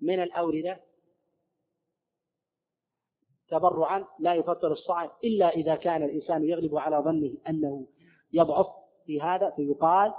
من 0.00 0.22
الأوردة 0.22 0.80
تبرعا 3.52 4.04
لا 4.18 4.34
يفطر 4.34 4.72
الصائم 4.72 5.10
إلا 5.24 5.48
إذا 5.48 5.74
كان 5.74 6.02
الإنسان 6.02 6.44
يغلب 6.44 6.76
على 6.76 6.96
ظنه 6.96 7.34
أنه 7.48 7.86
يضعف 8.32 8.66
في 9.06 9.20
هذا 9.20 9.50
فيقال 9.50 10.12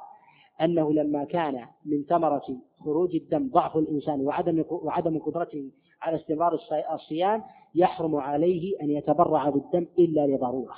أنه 0.62 0.94
لما 0.94 1.24
كان 1.24 1.68
من 1.86 2.04
ثمرة 2.04 2.58
خروج 2.80 3.16
الدم 3.16 3.50
ضعف 3.50 3.78
الإنسان 3.78 4.22
وعدم 4.22 4.66
وعدم 4.70 5.20
قدرته 5.20 5.72
على 6.02 6.16
استمرار 6.16 6.60
الصيام 6.94 7.44
يحرم 7.76 8.16
عليه 8.16 8.82
أن 8.82 8.90
يتبرع 8.90 9.50
بالدم 9.50 9.88
إلا 10.00 10.28
لضرورة. 10.28 10.76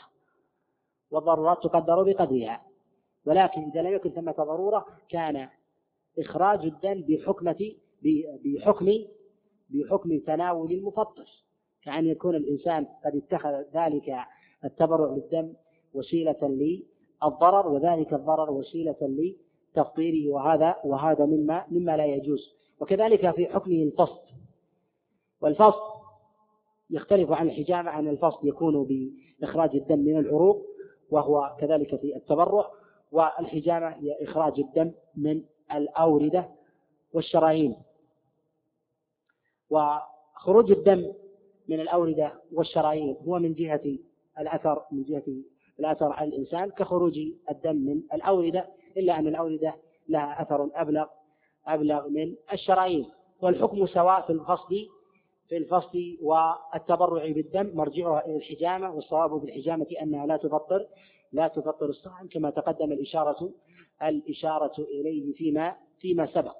والضرورات 1.12 1.64
تقدر 1.64 2.04
بقدرها. 2.04 2.62
ولكن 3.26 3.62
إذا 3.62 3.82
لم 3.82 3.94
يكن 3.94 4.10
ثمة 4.10 4.32
ضرورة 4.32 4.86
كان 5.10 5.50
إخراج 6.20 6.66
الدم 6.66 7.02
بحكمة 7.02 7.72
بحكم 8.46 8.88
بحكم 9.70 10.20
تناول 10.20 10.72
المفطر. 10.72 11.45
كأن 11.86 12.06
يكون 12.06 12.36
الإنسان 12.36 12.88
قد 13.06 13.16
اتخذ 13.16 13.64
ذلك 13.74 14.16
التبرع 14.66 15.08
بالدم 15.08 15.54
وسيلة 15.94 16.38
للضرر 17.24 17.68
وذلك 17.68 18.14
الضرر 18.14 18.52
وسيلة 18.52 18.96
لتفطيره 19.02 20.34
وهذا 20.34 20.76
وهذا 20.84 21.26
مما 21.26 21.66
مما 21.72 21.98
لا 21.98 22.06
يجوز. 22.06 22.56
وكذلك 22.80 23.32
في 23.36 23.48
حكمه 23.48 23.84
الفصل. 23.84 24.20
والفصل 25.42 25.96
يختلف 26.90 27.32
عن 27.32 27.48
الحجامة 27.48 27.92
عن 27.92 28.08
الفصل 28.08 28.48
يكون 28.48 28.84
بإخراج 28.84 29.76
الدم 29.76 30.00
من 30.00 30.18
العروق 30.18 30.66
وهو 31.10 31.56
كذلك 31.60 31.96
في 31.96 32.16
التبرع. 32.16 32.72
والحجامة 33.12 33.88
هي 33.88 34.24
إخراج 34.24 34.60
الدم 34.60 34.92
من 35.16 35.42
الأوردة 35.76 36.50
والشرايين. 37.14 37.76
وخروج 39.70 40.72
الدم 40.72 41.14
من 41.68 41.80
الأوردة 41.80 42.34
والشرايين 42.54 43.18
هو 43.28 43.40
من 43.40 43.54
جهة 43.54 43.98
الأثر 44.40 44.84
من 44.92 45.04
جهة 45.04 45.24
الأثر 45.80 46.12
على 46.12 46.30
الإنسان 46.30 46.70
كخروج 46.70 47.20
الدم 47.52 47.76
من 47.76 48.02
الأوردة 48.14 48.68
إلا 48.98 49.20
أن 49.20 49.28
الأوردة 49.28 49.76
لها 50.10 50.42
أثر 50.42 50.70
أبلغ 50.74 51.06
أبلغ 51.68 52.08
من 52.10 52.36
الشرايين. 52.54 53.06
والحكم 53.42 53.86
سواء 53.88 54.22
في 54.22 54.30
الفصل 54.30 54.88
في 55.50 55.58
الفصل 55.58 56.18
والتبرع 56.22 57.32
بالدم 57.32 57.72
مرجعها 57.78 58.26
إلى 58.26 58.36
الحجامة 58.36 58.92
والصواب 58.92 59.40
في 59.40 59.46
الحجامة 59.46 59.88
أنها 60.02 60.26
لا 60.26 60.38
تفطر 60.38 60.88
لا 61.32 61.48
تفطر 61.48 61.86
الصائم 61.86 62.28
كما 62.28 62.50
تقدم 62.50 62.92
الإشارة 62.92 63.52
الإشارة 64.04 64.74
إليه 64.80 65.34
فيما 65.34 65.76
فيما 66.00 66.26
سبق. 66.34 66.56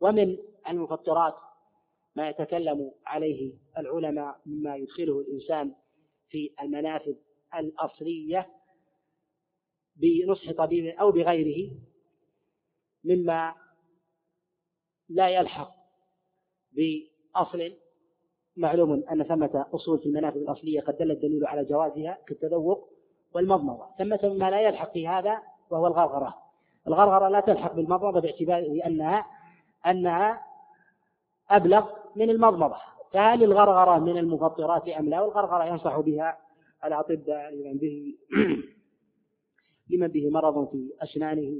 ومن 0.00 0.36
المفطرات 0.68 1.34
ما 2.16 2.28
يتكلم 2.28 2.92
عليه 3.06 3.52
العلماء 3.78 4.40
مما 4.46 4.76
يدخله 4.76 5.20
الإنسان 5.20 5.74
في 6.28 6.50
المنافذ 6.62 7.14
الأصلية 7.54 8.48
بنصح 9.96 10.52
طبيب 10.52 10.86
أو 10.86 11.10
بغيره 11.10 11.70
مما 13.04 13.54
لا 15.08 15.28
يلحق 15.28 15.74
بأصل 16.72 17.72
معلوم 18.56 19.04
أن 19.12 19.22
ثمة 19.22 19.66
أصول 19.72 19.98
في 19.98 20.06
المنافذ 20.06 20.36
الأصلية 20.36 20.80
قد 20.80 20.96
دل 20.96 21.10
الدليل 21.10 21.46
على 21.46 21.64
جوازها 21.64 22.18
كالتذوق 22.26 22.92
والمضمضة. 23.34 23.86
ثمة 23.98 24.20
مما 24.22 24.50
لا 24.50 24.60
يلحق 24.60 24.92
في 24.92 25.08
هذا 25.08 25.42
وهو 25.70 25.86
الغرغرة. 25.86 26.34
الغرغرة 26.88 27.28
لا 27.28 27.40
تلحق 27.40 27.72
بالمضمضة 27.72 28.20
باعتبار 28.20 28.80
أنها 28.86 29.26
أنها 29.86 30.42
أبلغ 31.50 31.97
من 32.18 32.30
المضمضة. 32.30 32.76
فهل 33.12 33.44
الغرغرة 33.44 33.98
من 33.98 34.18
المفطرات 34.18 34.88
أم 34.88 35.08
لا؟ 35.08 35.20
والغرغرة 35.20 35.64
ينصح 35.64 36.00
بها 36.00 36.38
الأطباء 36.84 37.54
لمن 37.54 37.78
به 37.78 38.14
لمن 39.90 40.08
به 40.08 40.30
مرض 40.30 40.68
في 40.70 40.92
أسنانه 41.02 41.56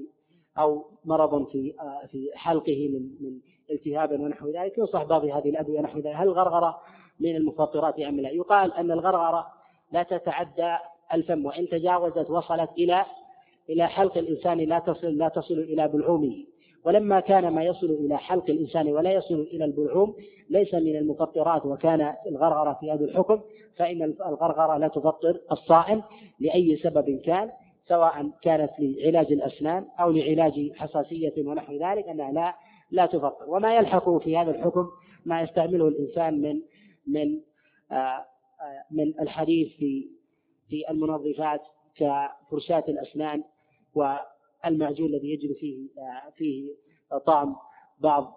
أو 0.58 0.84
مرض 1.04 1.48
في 1.48 1.74
في 2.10 2.30
حلقه 2.34 2.88
من 2.88 3.02
من 3.20 3.38
التهاب 3.70 4.20
ونحو 4.20 4.48
ذلك. 4.48 4.78
ينصح 4.78 5.02
بعض 5.02 5.24
هذه 5.24 5.48
الأدوية 5.48 5.80
نحو 5.80 5.98
ذلك. 5.98 6.16
هل 6.16 6.28
الغرغرة 6.28 6.80
من 7.20 7.36
المفطرات 7.36 8.00
أم 8.00 8.20
لا؟ 8.20 8.30
يقال 8.30 8.72
أن 8.72 8.90
الغرغرة 8.90 9.46
لا 9.92 10.02
تتعدى 10.02 10.76
الفم 11.14 11.46
وإن 11.46 11.68
تجاوزت 11.68 12.30
وصلت 12.30 12.70
إلى 12.78 13.04
إلى 13.70 13.86
حلق 13.86 14.18
الإنسان 14.18 14.58
لا 14.58 14.78
تصل 14.78 15.06
لا 15.06 15.28
تصل 15.28 15.54
إلى 15.54 15.88
بلعومه. 15.88 16.44
ولما 16.84 17.20
كان 17.20 17.48
ما 17.48 17.64
يصل 17.64 17.86
إلى 17.86 18.18
حلق 18.18 18.50
الإنسان 18.50 18.88
ولا 18.88 19.12
يصل 19.12 19.48
إلى 19.52 19.64
البلعوم 19.64 20.14
ليس 20.50 20.74
من 20.74 20.96
المفطرات 20.96 21.66
وكان 21.66 22.14
الغرغرة 22.26 22.76
في 22.80 22.92
هذا 22.92 23.04
الحكم 23.04 23.40
فإن 23.76 24.02
الغرغرة 24.02 24.78
لا 24.78 24.88
تفطر 24.88 25.40
الصائم 25.52 26.02
لأي 26.40 26.76
سبب 26.76 27.20
كان 27.24 27.50
سواء 27.88 28.30
كانت 28.42 28.70
لعلاج 28.78 29.32
الأسنان 29.32 29.84
أو 30.00 30.10
لعلاج 30.10 30.72
حساسية 30.76 31.34
ونحو 31.38 31.72
ذلك 31.72 32.08
أنها 32.08 32.32
لا 32.32 32.54
لا 32.90 33.06
تفطر. 33.06 33.44
وما 33.48 33.76
يلحق 33.76 34.18
في 34.18 34.36
هذا 34.36 34.50
الحكم 34.50 34.86
ما 35.24 35.42
يستعمله 35.42 35.88
الإنسان 35.88 36.40
من 36.40 36.60
من 37.06 37.40
آه، 37.92 38.24
من 38.90 39.20
الحديث 39.20 39.68
في 39.76 40.08
في 40.68 40.90
المنظفات 40.90 41.60
كفرشاة 41.96 42.84
الأسنان 42.88 43.42
والمعجون 44.64 45.06
الذي 45.06 45.32
يجري 45.32 45.54
فيه 45.54 45.88
آه، 46.00 46.30
فيه 46.30 46.74
طعم 47.26 47.56
بعض 47.98 48.34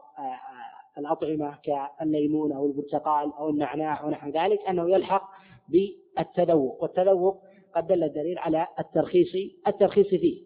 الأطعمة 0.98 1.58
كالليمون 1.64 2.52
أو 2.52 2.66
البرتقال 2.66 3.34
أو 3.34 3.50
النعناع 3.50 4.06
ونحو 4.06 4.30
ذلك 4.30 4.60
أنه 4.70 4.90
يلحق 4.90 5.30
بالتذوق 5.70 6.84
والتذوق 6.84 7.44
قد 7.76 7.88
دل 7.88 8.04
الدليل 8.04 8.40
على 8.40 8.68
الترخيص 8.80 9.36
الترخيص 9.68 10.08
فيه. 10.08 10.46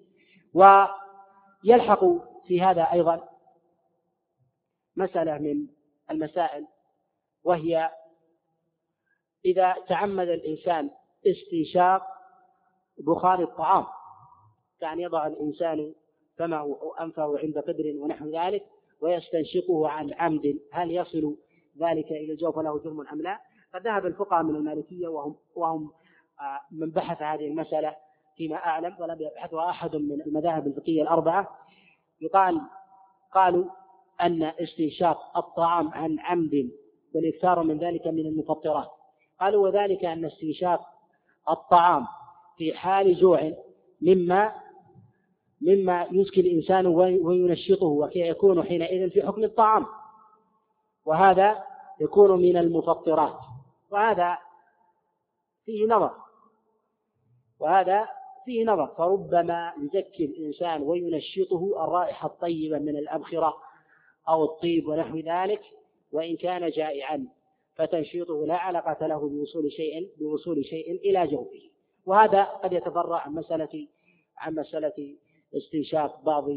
ويلحق 0.54 2.04
في 2.48 2.62
هذا 2.62 2.82
أيضا 2.82 3.30
مسألة 4.96 5.38
من 5.38 5.68
المسائل 6.12 6.68
وهي 7.44 7.92
إذا 9.46 9.76
تعمد 9.88 10.28
الإنسان 10.28 10.90
استنشاق 11.28 12.02
بخار 12.98 13.44
الطعام. 13.44 13.86
كأن 14.80 15.00
يضع 15.00 15.28
الإنسان 15.28 15.94
فمه 16.38 16.78
أنفه 17.02 17.40
عند 17.40 17.58
قدر 17.58 17.94
ونحو 17.98 18.30
ذلك 18.30 18.64
ويستنشقه 19.02 19.90
عن 19.90 20.14
عمد. 20.14 20.60
هل 20.72 20.92
يصل 20.92 21.38
ذلك 21.80 22.12
إلى 22.12 22.32
الجوف 22.32 22.60
له 22.60 22.80
جرم 22.80 23.08
أم 23.08 23.22
لا؟ 23.22 23.40
فذهب 23.74 24.06
الفقهاء 24.06 24.44
من 24.44 24.56
المالكية 24.56 25.08
وهم 25.08 25.36
وهم 25.56 25.92
آه، 26.40 26.60
من 26.72 26.92
بحث 26.92 27.22
هذه 27.22 27.48
المسألة 27.48 27.96
فيما 28.38 28.56
أعلم 28.56 28.96
ولم 29.00 29.18
يبحثها 29.20 29.70
أحد 29.70 29.96
من 29.96 30.22
المذاهب 30.22 30.68
الفقهية 30.68 31.02
الأربعة. 31.02 31.58
يقال 32.22 32.62
قالوا 33.34 33.66
أن 34.22 34.44
استنشاق 34.44 35.38
الطعام 35.38 35.90
عن 35.90 36.20
عمد 36.20 36.72
والإكثار 37.16 37.64
من 37.64 37.78
ذلك 37.78 38.08
من 38.08 38.26
المفطرات. 38.26 38.88
قالوا 39.40 39.68
وذلك 39.68 40.06
أن 40.06 40.26
استنشاق 40.26 40.82
الطعام 41.50 42.08
في 42.58 42.74
حال 42.74 43.16
جوع 43.16 43.52
مما 44.02 44.65
مما 45.62 46.08
يزكي 46.12 46.42
الإنسان 46.42 46.86
وينشطه 47.26 47.86
ويكون 47.86 48.64
حينئذ 48.64 49.10
في 49.10 49.28
حكم 49.28 49.44
الطعام. 49.44 49.86
وهذا 51.06 51.64
يكون 52.02 52.42
من 52.42 52.58
المفطرات. 52.58 53.38
وهذا 53.92 54.38
فيه 55.66 55.88
نظر. 55.88 56.12
وهذا 57.60 58.08
فيه 58.46 58.66
نظر. 58.66 58.88
فربما 58.88 59.74
يزكي 59.84 60.26
الإنسان 60.26 60.82
وينشطه 60.82 61.84
الرائحة 61.84 62.28
الطيبة 62.28 62.80
من 62.80 62.98
الأبخرة 62.98 63.58
أو 64.30 64.44
الطيب 64.44 64.88
ونحو 64.88 65.18
ذلك 65.18 65.62
وإن 66.12 66.36
كان 66.36 66.70
جائعا 66.70 67.28
فتنشيطه 67.76 68.46
لا 68.46 68.58
علاقة 68.58 69.08
له 69.08 69.30
بوصول 69.30 69.72
شيء 69.72 70.12
بوصول 70.20 70.66
شيء 70.66 70.92
إلى 70.92 71.28
جوفه. 71.28 71.70
وهذا 72.06 72.44
قد 72.44 72.74
يتفرع 72.74 73.20
عن 73.20 73.34
مسألة 73.34 73.88
عن 74.38 74.56
مسألة 74.56 75.16
استنشاق 75.58 76.22
بعض 76.26 76.50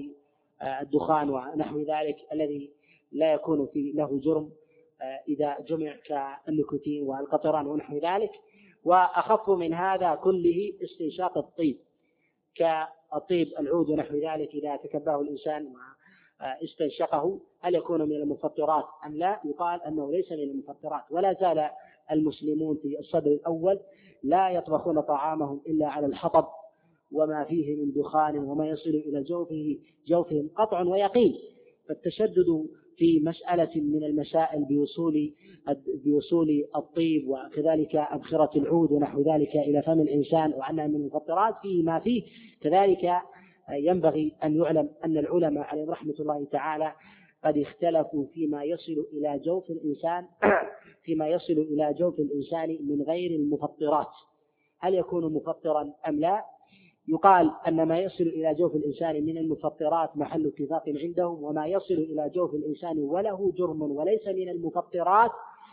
آه، 0.62 0.80
الدخان 0.80 1.30
ونحو 1.30 1.78
ذلك 1.78 2.16
الذي 2.32 2.70
لا 3.12 3.32
يكون 3.32 3.66
في 3.66 3.92
له 3.92 4.20
جرم 4.22 4.50
آه، 5.02 5.20
إذا 5.28 5.56
جمع 5.68 5.96
كالنيكوتين 6.06 7.02
والقطران 7.02 7.66
ونحو 7.66 7.98
ذلك. 7.98 8.30
وأخف 8.84 9.50
من 9.50 9.74
هذا 9.74 10.14
كله 10.14 10.72
استنشاق 10.82 11.38
الطيب 11.38 11.78
كالطيب 12.54 13.48
العود 13.58 13.90
ونحو 13.90 14.14
ذلك 14.14 14.54
إذا 14.54 14.76
تكباه 14.76 15.20
الإنسان 15.20 15.72
استنشقه 16.40 17.40
هل 17.60 17.74
يكون 17.74 18.02
من 18.02 18.16
المفطرات 18.16 18.84
أم 19.06 19.16
لا؟ 19.16 19.40
يقال 19.44 19.82
أنه 19.82 20.12
ليس 20.12 20.32
من 20.32 20.38
المفطرات 20.38 21.02
ولا 21.10 21.32
زال 21.40 21.70
المسلمون 22.10 22.76
في 22.82 22.98
الصدر 22.98 23.30
الأول 23.30 23.80
لا 24.22 24.50
يطبخون 24.50 25.00
طعامهم 25.00 25.60
إلا 25.66 25.88
على 25.88 26.06
الحطب. 26.06 26.46
وما 27.12 27.44
فيه 27.44 27.76
من 27.76 27.93
دخان 27.93 28.39
وما 28.39 28.68
يصل 28.68 28.90
إلى 28.90 29.22
جوفه 29.22 29.78
جوفهم 30.09 30.51
قطع 30.56 30.82
ويقين. 30.82 31.35
فالتشدد 31.89 32.68
في 32.97 33.20
مسألة 33.20 33.80
من 33.80 34.05
المسائل 34.05 34.64
بوصول 34.64 35.35
بوصول 36.05 36.64
الطيب 36.76 37.28
وكذلك 37.28 37.97
أبخرة 37.97 38.51
العود 38.56 38.93
ونحو 38.93 39.22
ذلك 39.22 39.56
إلى 39.56 39.82
فم 39.82 40.01
الإنسان 40.01 40.52
وأنها 40.52 40.86
من 40.86 40.94
المفطرات 40.94 41.55
فيه 41.62 41.82
ما 41.82 42.01
فيه. 42.01 42.22
كذلك 42.60 43.12
ينبغي 43.70 44.32
أن 44.44 44.56
يعلم 44.56 44.90
أن 45.05 45.18
العلماء 45.18 45.64
عليهم 45.64 45.90
رحمة 45.90 46.14
الله 46.20 46.44
تعالى 46.44 46.93
قد 47.44 47.59
اختلفوا 47.59 48.26
فيما 48.35 48.64
يصل 48.64 49.06
إلى 49.12 49.39
جوف 49.39 49.70
الإنسان 49.70 50.26
فيما 51.05 51.28
يصل 51.28 51.52
إلى 51.52 51.94
جوف 51.98 52.18
الإنسان 52.18 52.78
من 52.89 53.02
غير 53.02 53.30
المفطرات. 53.30 54.12
هل 54.80 54.94
يكون 54.94 55.32
مفطرا 55.35 55.93
أم 56.09 56.20
لا؟ 56.20 56.44
يقال 57.09 57.52
أن 57.68 57.82
ما 57.82 57.98
يصل 57.98 58.24
إلى 58.24 58.55
جوف 58.55 58.76
الإنسان 58.76 59.26
من 59.26 59.39
المفطرات 59.39 60.16
محل 60.16 60.47
اتفاق 60.47 60.82
عندهم 60.86 61.44
وما 61.44 61.66
يصل 61.66 61.94
إلى 61.94 62.30
جوف 62.35 62.55
الإنسان 62.55 62.98
وله 62.98 63.52
جرم 63.56 63.82
وليس 63.82 64.28
من 64.28 64.48
المفطرات 64.48 65.30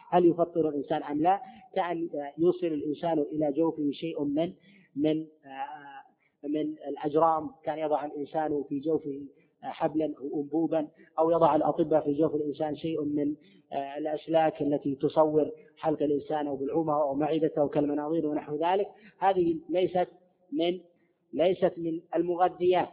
هل 0.09 0.25
يفطر 0.25 0.69
الإنسان 0.69 1.03
أم 1.03 1.21
لا؟ 1.21 1.41
كأن 1.75 2.09
يوصل 2.37 2.67
الإنسان 2.67 3.19
إلى 3.19 3.51
جوفه 3.51 3.91
شيء 3.91 4.23
من 4.23 4.53
من 4.95 5.25
من 6.43 6.75
الأجرام. 6.87 7.49
كان 7.63 7.79
يضع 7.79 8.05
الإنسان 8.05 8.63
في 8.69 8.79
جوفه 8.79 9.21
حبلا 9.61 10.13
أو 10.19 10.41
أنبوبا 10.41 10.87
أو 11.19 11.31
يضع 11.31 11.55
الأطباء 11.55 12.03
في 12.03 12.13
جوف 12.13 12.35
الإنسان 12.35 12.75
شيء 12.75 13.03
من 13.03 13.35
آه، 13.73 13.97
الأسلاك 13.97 14.61
التي 14.61 14.95
تصور 14.95 15.51
حلق 15.77 16.03
الإنسان 16.03 16.47
أو 16.47 16.55
بالعومة 16.55 17.01
أو 17.01 17.13
معدته 17.13 17.67
كالمناظير 17.67 18.27
ونحو 18.27 18.55
ذلك. 18.55 18.87
هذه 19.19 19.59
ليست 19.69 20.07
من 20.51 20.79
ليست 21.35 21.73
من 21.77 22.01
المغذيات 22.15 22.89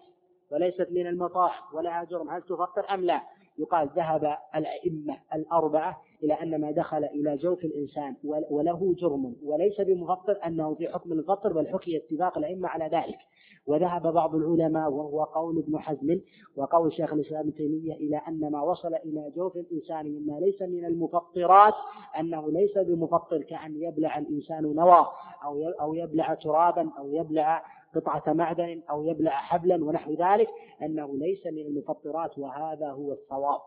وليست 0.50 0.88
من 0.90 1.06
المطاح 1.06 1.74
ولها 1.74 2.04
جرم. 2.04 2.30
هل 2.30 2.42
تفطر 2.42 2.94
أم 2.94 3.04
لا؟ 3.04 3.22
يقال 3.58 3.88
ذهب 3.96 4.36
الأئمة 4.56 5.18
الأربعة 5.34 6.00
إلى 6.22 6.34
أن 6.34 6.60
ما 6.60 6.70
دخل 6.70 7.04
إلى 7.04 7.36
جوف 7.36 7.64
الإنسان 7.64 8.16
وله 8.24 8.94
جرم. 8.98 9.36
وليس 9.44 9.80
بمفطر 9.80 10.38
أنه 10.46 10.74
في 10.74 10.88
حكم 10.88 11.12
المفطر 11.12 11.52
بل 11.52 11.68
حكي 11.68 11.96
اتفاق 11.96 12.38
الأئمة 12.38 12.68
على 12.68 12.84
ذلك. 12.84 13.18
وذهب 13.66 14.12
بعض 14.12 14.34
العلماء 14.34 14.90
وهو 14.90 15.24
قول 15.24 15.58
ابن 15.58 15.78
حزم 15.78 16.20
وقول 16.56 16.92
شيخ 16.92 17.12
الإسلام 17.12 17.40
ابن 17.40 17.54
تيمية 17.54 17.94
إلى 17.94 18.16
أن 18.28 18.52
ما 18.52 18.62
وصل 18.62 18.94
إلى 18.94 19.32
جوف 19.36 19.56
الإنسان 19.56 20.06
مما 20.06 20.40
ليس 20.40 20.62
من 20.62 20.84
المفطرات 20.84 21.74
أنه 22.20 22.50
ليس 22.50 22.78
بمفطر 22.78 23.42
كأن 23.42 23.82
يبلع 23.82 24.18
الإنسان 24.18 24.62
نوى 24.62 25.06
أو 25.44 25.68
أو 25.80 25.94
يبلع 25.94 26.34
ترابا 26.34 26.90
أو 26.98 27.12
يبلع 27.12 27.64
قطعة 27.94 28.32
معدن 28.32 28.82
أو 28.90 29.04
يبلع 29.04 29.30
حبلا 29.30 29.84
ونحو 29.84 30.12
ذلك 30.12 30.48
أنه 30.82 31.16
ليس 31.18 31.46
من 31.46 31.66
المفطرات 31.66 32.38
وهذا 32.38 32.90
هو 32.90 33.12
الصواب. 33.12 33.60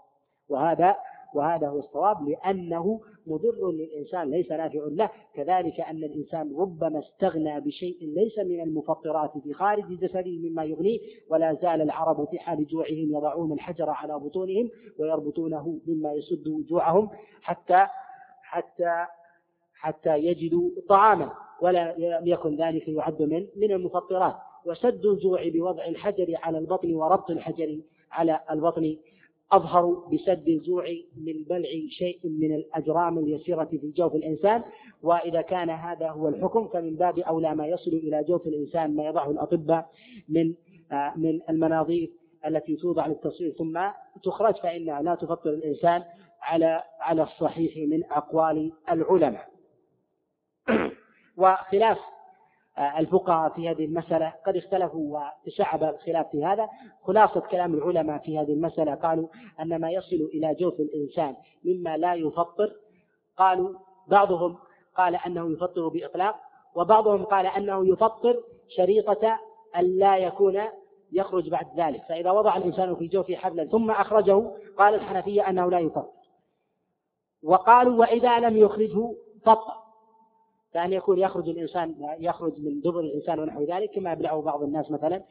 وهذا 0.49 0.95
وهذا 1.35 1.67
هو 1.67 1.79
الصواب 1.79 2.29
لأنه 2.29 3.01
مضر 3.27 3.71
للإنسان 3.71 4.31
ليس 4.31 4.51
نافع 4.51 4.79
له. 4.91 5.09
كذلك 5.33 5.79
أن 5.79 5.97
الإنسان 6.03 6.55
ربما 6.57 6.99
استغنى 6.99 7.59
بشيء 7.61 7.97
ليس 8.01 8.39
من 8.39 8.61
المفطرات 8.61 9.37
في 9.37 9.53
خارج 9.53 9.99
جسده 9.99 10.49
مما 10.49 10.63
يغنيه 10.63 10.99
ولا 11.29 11.53
زال 11.53 11.81
العرب 11.81 12.27
في 12.27 12.39
حال 12.39 12.67
جوعهم 12.67 13.15
يضعون 13.15 13.51
الحجر 13.51 13.89
على 13.89 14.19
بطونهم 14.19 14.69
ويربطونه 14.99 15.79
مما 15.87 16.13
يسد 16.13 16.65
جوعهم 16.69 17.09
حتى 17.41 17.87
حتى 18.43 19.05
حتى 19.75 20.17
يجدوا 20.17 20.69
طعاما 20.89 21.31
ولا 21.61 21.95
يكن 22.25 22.55
ذلك 22.55 22.87
يعد 22.87 23.21
من 23.21 23.47
من 23.55 23.71
المفطرات. 23.71 24.35
وسد 24.65 25.05
الجوع 25.05 25.49
بوضع 25.49 25.85
الحجر 25.85 26.33
على 26.43 26.57
البطن 26.57 26.93
وربط 26.93 27.31
الحجر 27.31 27.79
على 28.11 28.39
البطن 28.51 28.97
أظهر 29.51 29.85
بسد 30.13 30.47
الجوع 30.47 30.85
من 31.17 31.43
بلع 31.49 31.69
شيء 31.89 32.19
من 32.23 32.55
الأجرام 32.55 33.17
اليسيرة 33.17 33.63
في 33.63 33.91
جوف 33.95 34.15
الإنسان. 34.15 34.63
وإذا 35.03 35.41
كان 35.41 35.69
هذا 35.69 36.09
هو 36.09 36.27
الحكم 36.27 36.67
فمن 36.67 36.95
باب 36.95 37.19
أولى 37.19 37.55
ما 37.55 37.67
يصل 37.67 37.91
إلى 37.91 38.23
جوف 38.23 38.47
الإنسان 38.47 38.95
ما 38.95 39.05
يضعه 39.05 39.31
الأطباء 39.31 39.89
من 40.29 40.53
من 41.15 41.39
المناظير 41.49 42.11
التي 42.47 42.75
توضع 42.75 43.07
للتصوير. 43.07 43.51
ثم 43.51 43.79
تخرج 44.23 44.55
فإنها 44.55 45.01
لا 45.01 45.15
تفطر 45.15 45.49
الإنسان 45.49 46.03
على 46.41 46.83
على 46.99 47.23
الصحيح 47.23 47.89
من 47.89 48.03
أقوال 48.03 48.71
العلماء. 48.91 49.54
وخلاف 51.37 51.97
آه، 52.77 52.99
الفقهاء 52.99 53.49
في 53.49 53.69
هذه 53.69 53.85
المسألة 53.85 54.33
قد 54.45 54.55
اختلفوا 54.55 55.19
وتشعب 55.19 55.83
الخلاف 55.83 56.27
في 56.31 56.45
هذا. 56.45 56.69
خلاصة 57.03 57.39
كلام 57.39 57.73
العلماء 57.73 58.17
في 58.17 58.39
هذه 58.39 58.53
المسألة 58.53 58.95
قالوا 58.95 59.27
أن 59.59 59.81
ما 59.81 59.91
يصل 59.91 60.29
إلى 60.33 60.55
جوف 60.55 60.79
الإنسان 60.79 61.35
مما 61.65 61.97
لا 61.97 62.13
يفطر. 62.13 62.71
قالوا 63.37 63.79
بعضهم 64.07 64.57
قال 64.97 65.15
أنه 65.15 65.51
يفطر 65.51 65.87
بإطلاق 65.87 66.35
وبعضهم 66.75 67.23
قال 67.23 67.45
أنه 67.45 67.87
يفطر 67.87 68.43
شريطة 68.77 69.39
أن 69.75 69.97
لا 69.97 70.17
يكون 70.17 70.61
يخرج 71.11 71.49
بعد 71.49 71.79
ذلك. 71.79 72.01
فإذا 72.09 72.31
وضع 72.31 72.57
الإنسان 72.57 72.95
في 72.95 73.07
جوفه 73.07 73.35
حبلا 73.35 73.65
ثم 73.65 73.91
أخرجه 73.91 74.51
قال 74.77 74.95
الحنفية 74.95 75.49
أنه 75.49 75.71
لا 75.71 75.79
يفطر. 75.79 76.11
وقالوا 77.43 77.99
وإذا 77.99 78.39
لم 78.39 78.57
يخرجه 78.57 79.15
فطر. 79.45 79.84
كأن 80.75 80.93
يكون 80.93 81.19
يخرج 81.19 81.49
الإنسان 81.49 81.95
يخرج 82.19 82.53
من 82.57 82.81
دبر 82.81 82.99
الإنسان 82.99 83.39
ونحو 83.39 83.63
ذلك 83.63 83.91
كما 83.91 84.11
يبلعه 84.11 84.41
بعض 84.41 84.63
الناس 84.63 84.91
مثلا 84.91 85.23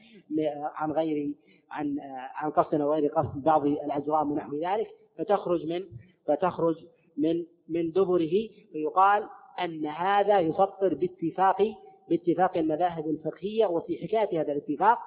عن 0.74 0.92
غير 0.92 1.32
عن 1.70 1.96
عن 2.34 2.50
قصد 2.50 2.80
أو 2.80 2.92
غير 2.92 3.06
قصد 3.06 3.42
بعض 3.42 3.66
الأجرام 3.66 4.32
ونحو 4.32 4.56
ذلك 4.56 4.88
فتخرج 5.18 5.66
من 5.66 5.84
فتخرج 6.26 6.76
من 7.16 7.44
من 7.68 7.90
دبره 7.90 8.48
فيقال 8.72 9.28
أن 9.60 9.86
هذا 9.86 10.40
يفطر 10.40 10.94
باتفاق 10.94 11.74
باتفاق 12.08 12.56
المذاهب 12.56 13.06
الفقهية 13.06 13.66
وفي 13.66 13.98
حكاية 13.98 14.40
هذا 14.40 14.52
الاتفاق 14.52 14.98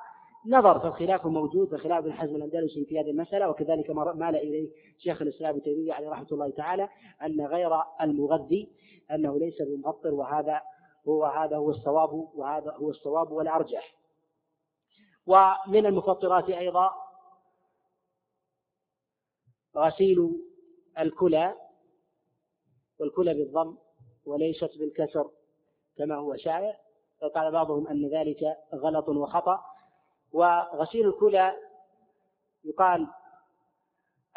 نظر 0.47 0.79
فالخلاف 0.79 1.25
موجود 1.25 1.69
فخلاف 1.69 1.97
ابن 1.97 2.13
حزم 2.13 2.35
الأندلسي 2.35 2.85
في 2.85 2.99
هذه 2.99 3.09
المسألة 3.09 3.49
وكذلك 3.49 3.89
مال 3.89 4.35
إليه 4.35 4.69
شيخ 4.97 5.21
الإسلام 5.21 5.49
ابن 5.49 5.63
تيمية 5.63 5.93
عليه 5.93 6.09
رحمة 6.09 6.27
الله 6.31 6.49
تعالى 6.49 6.89
أن 7.21 7.45
غير 7.45 7.81
المغذي 8.01 8.69
أنه 9.11 9.39
ليس 9.39 9.61
بمفطر 9.61 10.13
وهذا 10.13 10.61
هو 11.07 11.25
هذا 11.25 11.57
هو 11.57 11.69
الصواب 11.69 12.13
وهذا 12.35 12.71
هو 12.71 12.89
الصواب 12.89 13.31
والأرجح. 13.31 13.95
ومن 15.25 15.85
المفطرات 15.85 16.49
أيضا 16.49 16.91
غسيل 19.77 20.41
الكلى 20.99 21.55
والكلى 22.99 23.33
بالضم 23.33 23.77
وليست 24.25 24.77
بالكسر 24.77 25.29
كما 25.97 26.15
هو 26.15 26.35
شائع 26.35 26.79
فقال 27.21 27.51
بعضهم 27.51 27.87
أن 27.87 28.09
ذلك 28.09 28.57
غلط 28.73 29.09
وخطأ 29.09 29.76
وغسيل 30.31 31.07
الكلى 31.07 31.57
يقال 32.63 33.07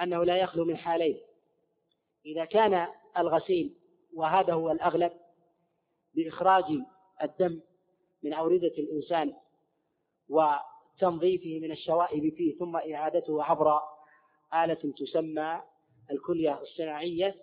أنه 0.01 0.25
لا 0.25 0.37
يخلو 0.37 0.65
من 0.65 0.77
حالين. 0.77 1.21
إذا 2.27 2.45
كان 2.45 2.89
الغسيل 3.19 3.75
وهذا 4.15 4.53
هو 4.53 4.71
الأغلب 4.71 5.13
بإخراج 6.15 6.65
الدم 7.23 7.61
من 8.23 8.33
أوردة 8.33 8.73
الإنسان 8.79 9.35
وتنظيفه 10.29 11.61
من 11.63 11.73
الشوائب 11.73 12.35
فيه 12.35 12.59
ثم 12.59 12.77
إعادته 12.77 13.43
عبر 13.45 13.81
آلة 14.55 14.93
تسمى 14.99 15.63
الكلية 16.11 16.61
الصناعية 16.61 17.35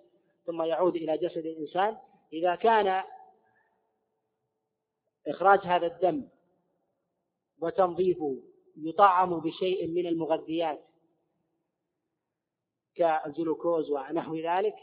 ثم 0.45 0.61
يعود 0.61 0.95
إلى 0.95 1.17
جسد 1.17 1.45
الإنسان. 1.45 1.97
إذا 2.33 2.55
كان 2.55 3.03
إخراج 5.27 5.59
هذا 5.59 5.87
الدم 5.87 6.27
وتنظيفه 7.61 8.37
يطعم 8.77 9.39
بشيء 9.39 9.87
من 9.87 10.07
المغذيات 10.07 10.83
كالجلوكوز 12.95 13.91
ونحو 13.91 14.35
ذلك 14.35 14.75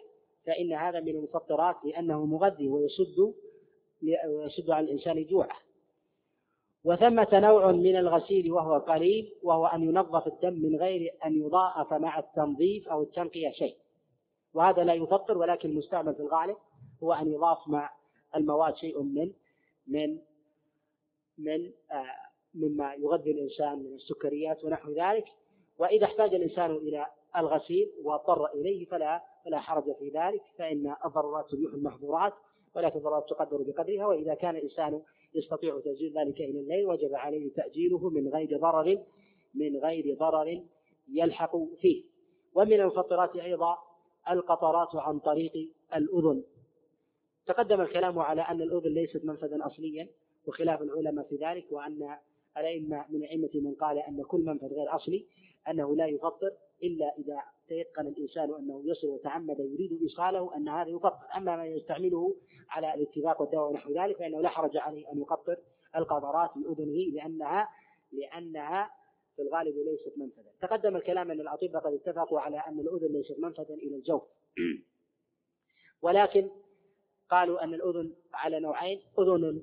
فإن 0.46 0.72
هذا 0.72 1.00
من 1.00 1.08
المفطرات 1.08 1.76
لأنه 1.84 2.26
مغذي 2.26 2.68
ويسد 2.68 3.34
ويسد 4.28 4.70
على 4.70 4.84
الإنسان 4.84 5.24
جوعه. 5.24 5.58
وثمة 6.84 7.28
نوع 7.32 7.72
من 7.72 7.96
الغسيل 7.96 8.52
وهو 8.52 8.78
قليل 8.78 9.34
وهو 9.42 9.66
أن 9.66 9.82
ينظف 9.82 10.26
الدم 10.26 10.54
من 10.54 10.76
غير 10.76 11.14
أن 11.24 11.34
يضاعف 11.34 11.92
مع 11.92 12.18
التنظيف 12.18 12.88
أو 12.88 13.02
التنقية 13.02 13.50
شيء. 13.50 13.76
وهذا 14.54 14.84
لا 14.84 14.94
يفطر 14.94 15.38
ولكن 15.38 15.70
المستعمل 15.70 16.14
في 16.14 16.20
الغالب 16.20 16.56
هو 17.02 17.12
أن 17.12 17.32
يضاف 17.32 17.68
مع 17.68 17.90
المواد 18.36 18.76
شيء 18.76 19.02
من 19.02 19.32
من 19.86 20.18
من 21.38 21.72
آه 21.90 22.23
مما 22.54 22.94
يغذي 22.94 23.30
الإنسان 23.30 23.78
من 23.78 23.94
السكريات 23.94 24.64
ونحو 24.64 24.90
ذلك 24.92 25.24
وإذا 25.78 26.04
احتاج 26.04 26.34
الإنسان 26.34 26.70
إلى 26.70 27.06
الغسيل 27.36 27.90
واضطر 28.02 28.46
إليه 28.46 28.86
فلا 28.86 29.22
فلا 29.44 29.60
حرج 29.60 29.84
في 29.98 30.08
ذلك 30.08 30.42
فإن 30.58 30.94
الضرورات 31.04 31.50
تبيح 31.50 31.74
المحظورات 31.74 32.32
ولكن 32.74 32.98
الضرورات 32.98 33.28
تقدر 33.28 33.62
بقدرها 33.62 34.06
وإذا 34.06 34.34
كان 34.34 34.56
الإنسان 34.56 35.02
يستطيع 35.34 35.80
تأجيل 35.80 36.18
ذلك 36.18 36.40
إلى 36.40 36.60
الليل 36.60 36.86
وجب 36.86 37.14
عليه 37.14 37.52
تأجيله 37.52 38.08
من 38.10 38.28
غير 38.28 38.58
ضرر 38.58 38.98
من 39.54 39.76
غير 39.76 40.16
ضرر 40.18 40.62
يلحق 41.08 41.56
فيه. 41.80 42.04
ومن 42.54 42.80
المفطرات 42.80 43.36
أيضا 43.36 43.78
القطرات 44.30 44.88
عن 44.94 45.18
طريق 45.18 45.70
الأذن. 45.96 46.42
تقدم 47.46 47.80
الكلام 47.80 48.18
على 48.18 48.42
أن 48.42 48.62
الأذن 48.62 48.94
ليست 48.94 49.24
منفذا 49.24 49.66
أصليا 49.66 50.08
وخلاف 50.46 50.82
العلماء 50.82 51.24
في 51.28 51.36
ذلك 51.36 51.66
وأن 51.70 52.16
الأئمة 52.58 53.04
من 53.08 53.24
أئمة 53.24 53.50
من 53.54 53.74
قال 53.74 53.98
أن 53.98 54.22
كل 54.22 54.40
منفذ 54.40 54.66
غير 54.66 54.96
أصلي 54.96 55.26
أنه 55.68 55.96
لا 55.96 56.06
يفطر 56.06 56.50
إلا 56.82 57.14
إذا 57.18 57.42
تيقن 57.68 58.06
الإنسان 58.06 58.54
أنه 58.54 58.82
يصل 58.84 59.06
وتعمد 59.06 59.58
يريد 59.58 60.02
إيصاله 60.02 60.56
أن 60.56 60.68
هذا 60.68 60.88
يفطر. 60.88 61.26
أما 61.36 61.56
ما 61.56 61.66
يستعمله 61.66 62.34
على 62.68 62.94
الاتفاق 62.94 63.40
والدواء 63.40 63.70
ونحو 63.70 63.92
ذلك 63.92 64.16
فإنه 64.16 64.40
لا 64.40 64.48
حرج 64.48 64.76
عليه 64.76 65.12
أن 65.12 65.22
يفطر 65.22 65.56
القذرات 65.96 66.50
بأذنه 66.56 67.12
لأنها 67.14 67.68
لأنها 68.12 68.90
في 69.36 69.42
الغالب 69.42 69.74
ليست 69.76 70.18
منفذا 70.18 70.50
تقدم 70.60 70.96
الكلام 70.96 71.30
أن 71.30 71.40
الأطباء 71.40 71.82
قد 71.82 71.92
اتفقوا 71.92 72.40
على 72.40 72.56
أن 72.56 72.80
الأذن 72.80 73.12
ليست 73.12 73.38
منفذا 73.38 73.74
إلى 73.74 73.96
الجوف. 73.96 74.22
ولكن 76.02 76.50
قالوا 77.30 77.64
أن 77.64 77.74
الأذن 77.74 78.14
على 78.34 78.60
نوعين 78.60 79.00
أذن 79.18 79.62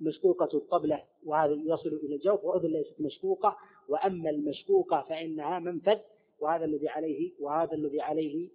مشقوقة 0.00 0.48
الطبلة 0.54 1.02
وهذا 1.26 1.52
يصل 1.52 1.88
إلى 1.88 2.14
الجوف 2.14 2.44
وأذن 2.44 2.68
ليست 2.68 3.00
مشقوقة 3.00 3.56
وأما 3.88 4.30
المشقوقة 4.30 5.06
فإنها 5.08 5.58
منفذ 5.58 5.98
وهذا 6.40 6.64
الذي 6.64 6.88
عليه 6.88 7.32
وهذا 7.40 7.74
الذي 7.74 8.00
عليه 8.00 8.48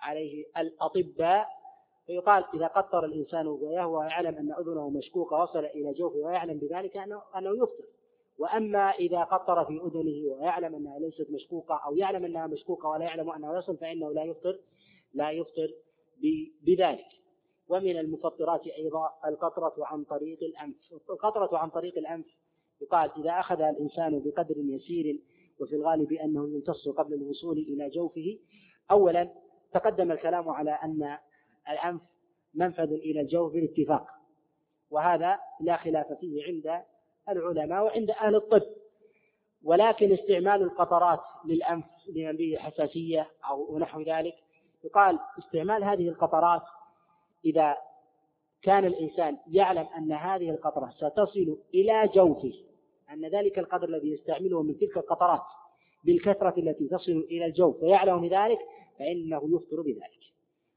عليه 0.00 0.44
الأطباء. 0.56 1.46
فيقال 2.06 2.44
إذا 2.54 2.66
قطر 2.66 3.04
الإنسان 3.04 3.46
وهو 3.46 4.02
يعلم 4.02 4.34
أن 4.34 4.52
أذنه 4.52 4.90
مشقوقة 4.90 5.42
وصل 5.42 5.64
إلى 5.64 5.92
جوفه 5.92 6.16
ويعلم 6.16 6.58
بذلك 6.58 6.96
أنه 6.96 7.22
أنه 7.38 7.50
يفطر. 7.56 7.84
وأما 8.38 8.90
إذا 8.90 9.24
قطر 9.24 9.64
في 9.64 9.72
أذنه 9.72 10.34
ويعلم 10.34 10.74
أنها 10.74 10.98
ليست 10.98 11.30
مشقوقة 11.30 11.80
أو 11.86 11.96
يعلم 11.96 12.24
أنها 12.24 12.46
مشقوقة 12.46 12.88
ولا 12.88 13.04
يعلم 13.04 13.30
أنه 13.30 13.58
يصل 13.58 13.76
فإنه 13.76 14.12
لا 14.12 14.24
يفطر 14.24 14.58
لا 15.14 15.30
يفطر 15.30 15.74
بذلك. 16.62 17.06
ومن 17.68 17.98
المفطرات 17.98 18.66
أيضا 18.66 19.10
القطرة 19.26 19.74
عن 19.78 20.04
طريق 20.04 20.38
الأنف. 20.42 20.76
القطرة 21.10 21.58
عن 21.58 21.70
طريق 21.70 21.98
الأنف. 21.98 22.26
يقال 22.80 23.10
إذا 23.16 23.30
أخذها 23.30 23.70
الإنسان 23.70 24.22
بقدر 24.24 24.54
يسير 24.56 25.20
وفي 25.60 25.76
الغالب 25.76 26.12
أنه 26.12 26.48
يمتص 26.48 26.88
قبل 26.88 27.14
الوصول 27.14 27.58
إلى 27.58 27.90
جوفه 27.90 28.38
أولا 28.90 29.30
تقدم 29.72 30.12
الكلام 30.12 30.48
على 30.48 30.70
أن 30.70 31.18
الأنف 31.68 32.02
منفذ 32.54 32.92
إلى 32.92 33.20
الجوف 33.20 33.52
بالاتفاق. 33.52 34.06
وهذا 34.90 35.38
لا 35.60 35.76
خلاف 35.76 36.12
فيه 36.12 36.44
عند 36.44 36.82
العلماء 37.28 37.84
وعند 37.84 38.10
أهل 38.10 38.34
الطب. 38.36 38.62
ولكن 39.64 40.12
استعمال 40.12 40.62
القطرات 40.62 41.20
للأنف 41.44 41.84
لمن 42.16 42.36
به 42.36 42.56
حساسية 42.58 43.30
أو 43.50 43.78
نحو 43.78 44.00
ذلك 44.00 44.34
يقال 44.84 45.18
استعمال 45.38 45.84
هذه 45.84 46.08
القطرات 46.08 46.62
إذا 47.44 47.76
كان 48.62 48.84
الإنسان 48.84 49.36
يعلم 49.50 49.86
أن 49.98 50.12
هذه 50.12 50.50
القطرة 50.50 50.90
ستصل 50.96 51.58
إلى 51.74 52.10
جوفه 52.14 52.52
أن 53.12 53.26
ذلك 53.26 53.58
القدر 53.58 53.88
الذي 53.88 54.12
يستعمله 54.12 54.62
من 54.62 54.78
تلك 54.78 54.96
القطرات 54.96 55.42
بالكثرة 56.04 56.54
التي 56.58 56.88
تصل 56.88 57.26
إلى 57.30 57.46
الجوف 57.46 57.82
ويعلم 57.82 58.20
بذلك 58.20 58.58
فإنه 58.98 59.42
يفطر 59.44 59.82
بذلك. 59.82 60.24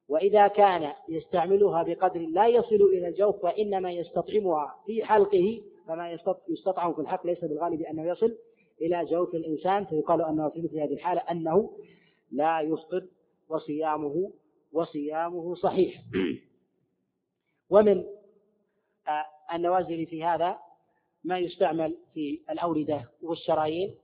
وإذا 0.10 0.48
كان 0.48 0.94
يستعملها 1.10 1.84
بقدر 1.84 2.19
لا 2.19 2.48
يصل 2.48 2.76
إلى 2.76 3.07
الجوف 3.07 3.44
وإنما 3.44 3.91
يستطعمها 3.91 4.76
في 4.85 5.06
حلقه 5.06 5.61
فما 5.88 6.18
يستطعم 6.49 6.94
في 6.94 7.02
الحلق 7.02 7.26
ليس 7.26 7.39
بالغالب 7.45 7.81
أنه 7.81 8.07
يصل 8.07 8.38
إلى 8.81 9.06
جوف 9.06 9.35
الإنسان 9.35 9.85
فيقال 9.85 10.22
أنه 10.22 10.49
في 10.49 10.61
مثل 10.61 10.80
هذه 10.80 10.94
الحالة 10.94 11.22
أنه 11.22 11.72
لا 12.31 12.61
يفطر 12.61 13.06
وصيامه 13.49 14.31
وصيامه 14.73 15.56
صحيح. 15.56 16.02
ومن 17.69 18.03
آه، 19.07 19.26
النوازل 19.56 20.06
في 20.06 20.23
هذا 20.23 20.57
ما 21.23 21.39
يستعمل 21.39 21.98
في 22.14 22.41
الأوردة 22.49 23.10
والشرايين 23.22 23.95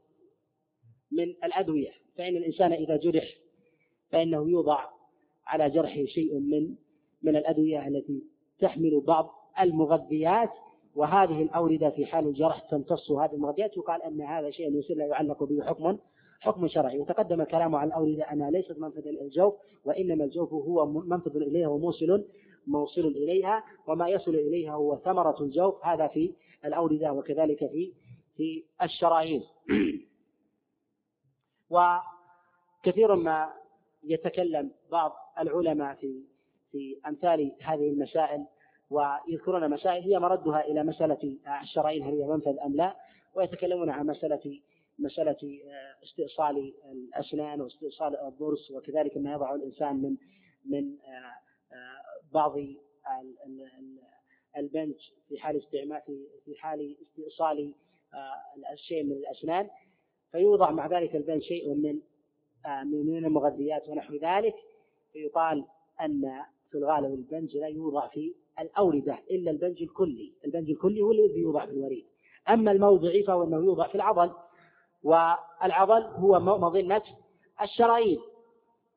من 1.12 1.24
الأدوية. 1.44 1.92
فإن 2.18 2.38
الإنسان 2.38 2.74
إذا 2.74 2.98
جرح 2.98 3.24
فإنه 4.10 4.50
يوضع 4.50 4.86
على 5.46 5.70
جرحه 5.70 6.06
شيء 6.06 6.40
من 6.40 6.76
من 7.22 7.36
الأدوية 7.36 7.88
التي 7.88 8.24
تحمل 8.60 9.02
بعض 9.02 9.30
المغذيات 9.60 10.50
وهذه 10.96 11.42
الأوردة 11.42 11.90
في 11.90 12.06
حال 12.06 12.28
الجرح 12.28 12.60
تمتص 12.60 13.12
هذه 13.12 13.34
المغذيات. 13.34 13.78
يقال 13.78 14.02
أن 14.02 14.22
هذا 14.22 14.52
شيء 14.52 14.80
يصير 14.80 14.98
لا 14.98 15.06
يعلق 15.06 15.44
به 15.44 15.62
حكم 15.62 15.98
حكم 16.40 16.68
شرعي. 16.68 17.00
وتقدم 17.00 17.42
الكلام 17.42 17.76
عن 17.76 17.88
الأوردة 17.88 18.24
أنها 18.24 18.52
ليست 18.52 18.80
منفذا 18.80 19.10
إلى 19.10 19.22
الجوف 19.22 19.54
وإنما 19.86 20.24
الجوف 20.24 20.54
هو 20.54 20.86
منفذ 20.86 21.36
إليها 21.36 21.68
وموصل 21.68 22.26
موصل 22.68 23.02
إليها 23.02 23.64
وما 23.88 24.10
يصل 24.10 24.36
إليها 24.36 24.74
هو 24.74 24.98
ثمرة 24.98 25.44
الجوف. 25.44 25.86
هذا 25.86 26.08
في 26.08 26.34
الأوردة 26.66 27.14
وكذلك 27.14 27.60
في 27.60 27.94
في 28.38 28.64
الشرايين. 28.82 29.44
وكثير 31.74 33.16
ما 33.16 33.54
يتكلم 34.04 34.72
بعض 34.92 35.14
العلماء 35.40 35.96
في 35.96 36.24
في 36.72 36.98
أمثال 37.08 37.52
هذه 37.62 37.90
المسائل 37.90 38.46
ويذكرون 38.90 39.70
مسائل 39.70 40.04
هي 40.04 40.20
مردها 40.20 40.66
إلى 40.66 40.84
مسألة 40.84 41.38
الشرايين 41.62 42.04
هل 42.04 42.14
هي 42.14 42.28
منفذ 42.28 42.60
أم 42.60 42.76
لا 42.76 42.96
ويتكلمون 43.36 43.90
عن 43.90 44.08
مسألة 44.08 44.60
مسألة 45.00 45.60
استئصال 46.04 46.74
الأسنان 46.92 47.62
واستئصال 47.62 48.18
الضرس 48.18 48.72
وكذلك 48.72 49.18
ما 49.18 49.34
يضع 49.34 49.56
الإنسان 49.56 49.96
من 49.96 50.16
من 50.66 50.98
بعض 52.34 52.56
البنج 54.58 54.96
في 55.30 55.40
حال 55.40 55.58
استعمال 55.58 56.02
في 56.46 56.56
حال 56.58 56.96
استئصال 57.02 57.74
الشيء 58.74 59.04
من 59.04 59.12
الأسنان. 59.12 59.70
فيوضع 60.32 60.72
مع 60.72 60.88
ذلك 60.88 61.16
البنج 61.16 61.42
شيء 61.42 61.74
من 61.74 62.00
من 62.84 63.26
المغذيات 63.26 63.90
ونحو 63.90 64.16
ذلك. 64.16 64.56
فيقال 65.14 65.66
أن 66.02 66.42
في 66.72 66.78
الغالب 66.78 67.14
البنج 67.14 67.58
لا 67.58 67.68
يوضع 67.68 68.08
في 68.08 68.36
الأوردة 68.60 69.20
إلا 69.32 69.52
البنج 69.52 69.82
الكلي. 69.84 70.34
البنج 70.46 70.70
الكلي 70.70 71.02
هو 71.02 71.12
الذي 71.12 71.40
يوضع 71.40 71.66
في 71.66 71.72
الوريد. 71.72 72.06
أما 72.50 72.72
الموضعي 72.72 73.24
فهو 73.24 73.44
أنه 73.44 73.58
يوضع 73.58 73.88
في 73.88 73.96
العضل 73.96 74.32
والعضل 75.04 76.02
هو 76.02 76.40
مظنة 76.40 77.04
الشرايين. 77.62 78.20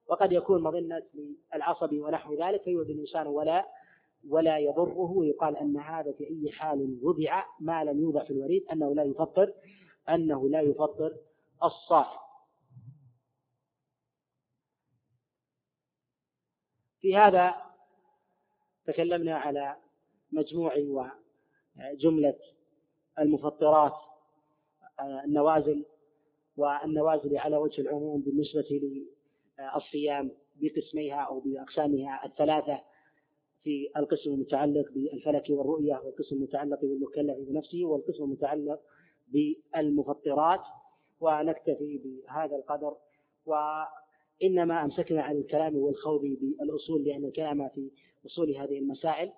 وقد 0.09 0.33
يكون 0.33 0.63
مظنة 0.63 1.03
للعصب 1.55 1.93
ونحو 1.93 2.35
ذلك 2.35 2.63
فيؤذي 2.63 2.93
الإنسان 2.93 3.27
ولا 3.27 3.69
ولا 4.29 4.59
يضره. 4.59 5.11
ويقال 5.11 5.57
أن 5.57 5.77
هذا 5.77 6.13
في 6.13 6.25
أي 6.25 6.53
حال 6.53 6.99
وضع 7.03 7.45
ما 7.61 7.85
لم 7.85 8.01
يوضع 8.01 8.25
في 8.25 8.31
الوريد 8.31 8.65
أنه 8.73 8.95
لا 8.95 9.03
يفطر 9.03 9.53
أنه 10.09 10.49
لا 10.49 10.61
يفطر 10.61 11.17
الصائم. 11.65 12.19
في 17.01 17.17
هذا 17.17 17.55
تكلمنا 18.87 19.37
على 19.37 19.77
مجموع 20.33 20.75
وجملة 20.77 22.39
المفطرات 23.19 23.93
النوازل 25.01 25.85
والنوازل 26.57 27.39
على 27.39 27.57
وجه 27.57 27.81
العموم 27.81 28.21
بالنسبة 28.21 28.65
للصيام 29.59 30.31
بقسميها 30.57 31.21
أو 31.21 31.41
بأقسامها 31.41 32.27
الثلاثة 32.27 32.81
في 33.63 33.89
القسم 33.97 34.31
المتعلق 34.31 34.93
بالفلك 34.93 35.45
والرؤية 35.51 35.95
والقسم 36.05 36.37
المتعلق 36.37 36.81
بالمكلف 36.81 37.49
بنفسه 37.49 37.85
والقسم 37.85 38.25
المتعلق 38.25 38.81
بالمفطرات 39.29 40.61
ونكتفي 41.21 41.99
بهذا 42.05 42.57
القدر. 42.57 42.97
وإنما 43.47 44.85
أمسكنا 44.85 45.23
عن 45.23 45.37
الكلام 45.37 45.77
والخوض 45.77 46.21
بالأصول 46.21 47.05
لأن 47.05 47.25
الكلام 47.25 47.69
في 47.69 47.91
أصول 48.27 48.57
هذه 48.57 48.79
المسائل 48.79 49.33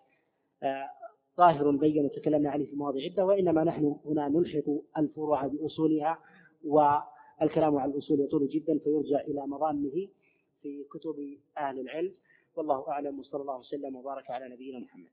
آه، 0.63 0.89
ظاهر 1.37 1.71
بين 1.71 2.05
وتكلمنا 2.05 2.51
عليه 2.51 2.67
في 2.67 2.77
مواضع 2.77 3.01
عدة 3.03 3.25
وإنما 3.25 3.65
نحن 3.65 3.97
هنا 4.05 4.29
نلحق 4.29 4.71
الفروع 4.99 5.47
بأصولها 5.47 6.19
والكلام 7.41 7.77
على 7.77 7.93
الأصول 7.93 8.21
يطول 8.21 8.49
جدا 8.49 8.79
فيرجع 8.79 9.21
إلى 9.21 9.47
مظانه 9.47 10.09
في 10.63 10.85
كتب 10.85 11.39
أهل 11.59 11.81
العلم 11.81 12.15
والله 12.57 12.89
أعلم 12.89 13.19
وصلى 13.21 13.41
الله 13.41 13.59
وسلم 13.59 13.97
وبارك 13.97 14.31
على 14.31 14.49
نبينا 14.49 14.79
محمد 14.79 15.11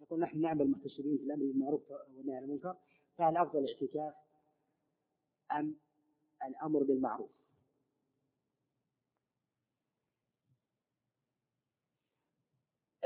يقول 0.00 0.20
نحن 0.20 0.40
نعمل 0.40 0.70
محتسبين 0.70 1.18
في 1.18 1.24
الأمر 1.24 1.44
بالمعروف 1.44 1.90
والنهي 1.90 2.36
عن 2.36 2.44
المنكر 2.44 2.76
فهل 3.18 3.36
أفضل 3.36 3.58
الاعتكاف 3.58 4.14
أم 5.52 5.76
الأمر 6.46 6.82
بالمعروف؟ 6.82 7.35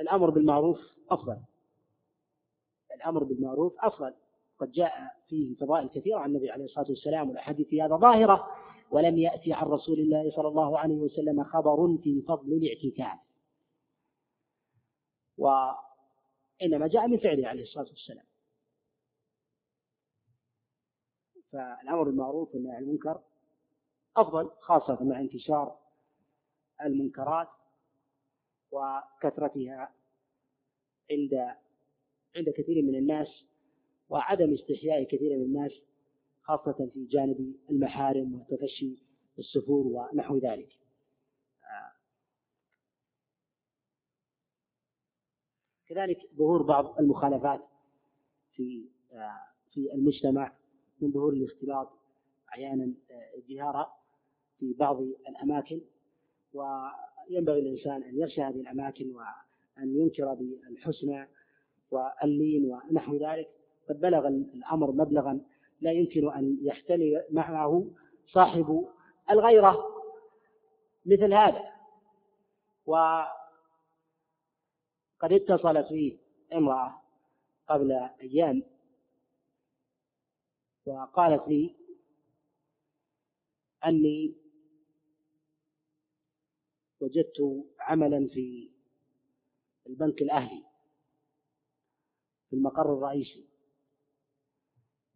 الأمر 0.01 0.31
بالمعروف 0.31 0.79
أفضل. 1.11 1.37
الأمر 2.95 3.25
بالمعروف 3.25 3.75
أفضل. 3.79 4.15
قد 4.59 4.73
جاء 4.73 4.93
فيه 5.29 5.55
فضائل 5.57 5.89
كثيره 5.89 6.19
عن 6.19 6.31
النبي 6.31 6.51
عليه 6.51 6.65
الصلاة 6.65 6.89
والسلام 6.89 7.29
والأحاديث 7.29 7.69
في 7.69 7.83
هذا 7.83 7.97
ظاهرة 7.97 8.47
ولم 8.91 9.19
يأتي 9.19 9.53
عن 9.53 9.67
رسول 9.67 10.01
الله 10.01 10.31
صلى 10.37 10.49
الله 10.49 10.79
عليه 10.79 10.95
وسلم 10.95 11.45
خبر 11.45 11.97
في 12.03 12.23
فضل 12.23 12.53
الاعتكاف. 12.53 13.19
وإنما 15.39 16.87
جاء 16.87 17.09
من 17.09 17.19
فعله 17.19 17.49
عليه 17.49 17.63
الصلاة 17.63 17.87
والسلام. 17.87 18.25
فالأمر 21.53 22.03
بالمعروف 22.03 22.55
والنهي 22.55 22.77
عن 22.77 22.83
المنكر 22.83 23.21
أفضل 24.17 24.51
خاصة 24.61 25.05
مع 25.05 25.21
انتشار 25.21 25.77
المنكرات 26.85 27.49
وكثرتها 28.73 29.95
عند 31.11 31.35
عند 32.37 32.49
كثير 32.57 32.83
من 32.83 32.95
الناس 32.95 33.45
وعدم 34.09 34.55
استحياء 34.55 35.05
كثير 35.05 35.37
من 35.37 35.43
الناس 35.45 35.73
خاصة 36.43 36.91
في 36.95 37.05
جانب 37.07 37.55
المحارم 37.71 38.35
وتفشي 38.35 38.95
السفور 39.39 39.87
ونحو 39.87 40.39
ذلك. 40.39 40.69
كذلك 45.89 46.19
ظهور 46.37 46.63
بعض 46.63 46.99
المخالفات 46.99 47.61
في 48.53 48.85
في 49.71 49.93
المجتمع 49.95 50.53
من 51.01 51.13
ظهور 51.13 51.33
الاختلاط 51.33 51.89
أحيانا 52.49 52.95
جهارا 53.49 53.93
في 54.59 54.73
بعض 54.73 55.01
الأماكن 55.01 55.81
وينبغي 57.31 57.61
الإنسان 57.61 58.03
أن 58.03 58.19
يخشى 58.19 58.43
هذه 58.43 58.61
الأماكن 58.61 59.15
وأن 59.15 59.97
ينكر 59.97 60.35
بالحسنى 60.35 61.29
واللين 61.91 62.65
ونحو 62.65 63.17
ذلك. 63.17 63.49
قد 63.89 64.01
بلغ 64.01 64.29
الأمر 64.29 64.93
مبلغا. 64.93 65.41
لا 65.81 65.93
يمكن 65.93 66.33
أن 66.33 66.59
يحتمل 66.63 67.25
معه 67.31 67.91
صاحب 68.27 68.89
الغيرة 69.31 69.87
مثل 71.07 71.35
هذا. 71.35 71.73
وقد 72.87 73.29
اتصلت 75.23 75.87
فيه 75.87 76.17
امرأة 76.53 77.03
قبل 77.69 77.93
أيام 78.21 78.63
وقالت 80.87 81.49
لي 81.49 81.75
أني 83.85 84.35
وجدت 87.01 87.65
عملا 87.79 88.29
في 88.29 88.71
البنك 89.87 90.23
الأهلي 90.23 90.65
في 92.51 92.57
المقر 92.57 92.93
الرئيسي. 92.93 93.45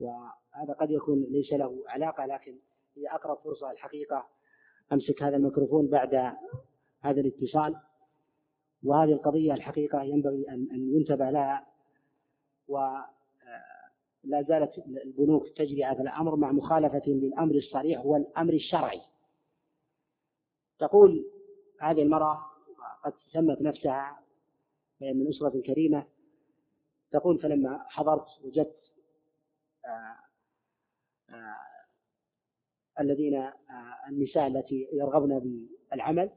وهذا 0.01 0.73
قد 0.81 0.91
يكون 0.91 1.23
ليس 1.31 1.53
له 1.53 1.83
علاقة 1.87 2.27
لكن 2.27 2.59
هي 2.97 3.09
أقرب 3.09 3.39
فرصة 3.39 3.71
الحقيقة 3.71 4.27
أمسك 4.93 5.23
هذا 5.23 5.37
الميكروفون 5.37 5.87
بعد 5.87 6.15
هذا 7.01 7.21
الاتصال. 7.21 7.77
وهذه 8.85 9.13
القضية 9.13 9.55
الحقيقة 9.55 10.03
ينبغي 10.03 10.49
أن 10.49 10.95
ينتبه 10.97 11.31
لها. 11.31 11.67
ولا 12.69 13.09
آه، 14.35 14.43
زالت 14.43 14.79
البنوك 14.79 15.49
تجري 15.49 15.85
هذا 15.85 16.03
الأمر 16.03 16.37
مع 16.37 16.53
مخالفة 16.53 17.03
للأمر 17.07 17.55
الصريح 17.55 18.07
والأمر 18.07 18.53
الشرعي. 18.53 19.01
تقول 20.79 21.34
هذه 21.81 22.03
المرأة 22.03 22.45
قد 23.05 23.13
سمت 23.33 23.63
نفسها 23.63 24.19
من 25.01 25.29
أسرة 25.29 25.63
كريمة. 25.67 26.07
تقول 27.11 27.39
فلما 27.39 27.85
حضرت 27.89 28.27
وجدت 28.45 28.77
آه، 29.87 30.17
آه، 31.31 31.57
الذين 33.01 33.35
آه، 33.35 33.53
النساء 34.09 34.47
التي 34.47 34.89
يرغبن 34.93 35.67
بالعمل 35.91 36.31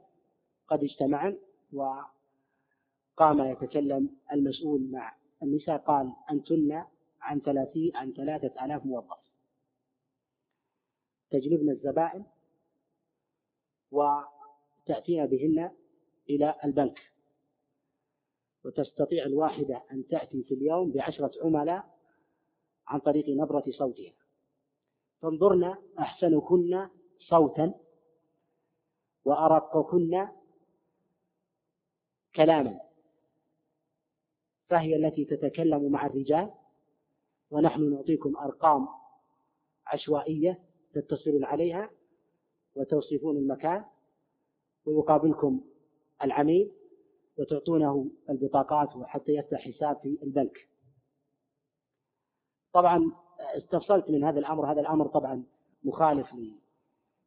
قد 0.68 0.84
اجتمعن 0.84 1.38
وقام 1.74 3.40
يتكلم 3.40 4.10
المسؤول 4.32 4.92
مع 4.92 5.16
النساء 5.44 5.78
قال 5.78 6.14
أنتن 6.32 6.84
عن 7.22 7.40
ثلاثين 7.40 7.96
عن 7.96 8.14
ثلاثة 8.14 8.66
آلاف 8.66 8.86
موظف. 8.86 9.18
تجلبن 11.30 11.70
الزبائن 11.70 12.26
وتأتين 14.88 15.26
بهن 15.26 15.72
إلى 16.30 16.56
البنك. 16.66 17.00
وتستطيع 18.64 19.26
الواحدة 19.26 19.84
أن 19.92 20.08
تأتي 20.08 20.44
في 20.44 20.54
اليوم 20.54 20.92
بعشرة 20.92 21.32
عملاء 21.44 21.98
عن 22.88 23.00
طريق 23.00 23.30
نبرة 23.30 23.64
صوتها. 23.70 24.14
فانظرن 25.22 25.76
أحسنكن 26.00 26.88
صوتا 27.20 27.74
وأرقكن 29.26 30.28
كلاما. 32.36 32.80
فهي 34.70 34.96
التي 34.96 35.26
تتكلم 35.26 35.92
مع 35.92 36.06
الرجال 36.06 36.54
ونحن 37.52 37.94
نعطيكم 37.94 38.38
أرقام 38.38 38.88
عشوائية 39.88 40.64
تتصلون 40.94 41.44
عليها 41.44 41.90
وتوصفون 42.76 43.38
المكان. 43.38 43.86
ويقابلكم 44.88 45.62
العميل 46.24 46.72
وتعطونه 47.38 48.08
البطاقات 48.30 48.90
حتى 49.04 49.32
يفتح 49.32 49.60
حساب 49.60 49.98
في 49.98 50.18
البنك. 50.24 50.70
طبعا 52.74 53.12
استفصلت 53.58 54.10
من 54.10 54.24
هذا 54.24 54.40
الأمر. 54.40 54.72
هذا 54.72 54.82
الأمر 54.82 55.08
طبعا 55.08 55.44
مخالف 55.84 56.34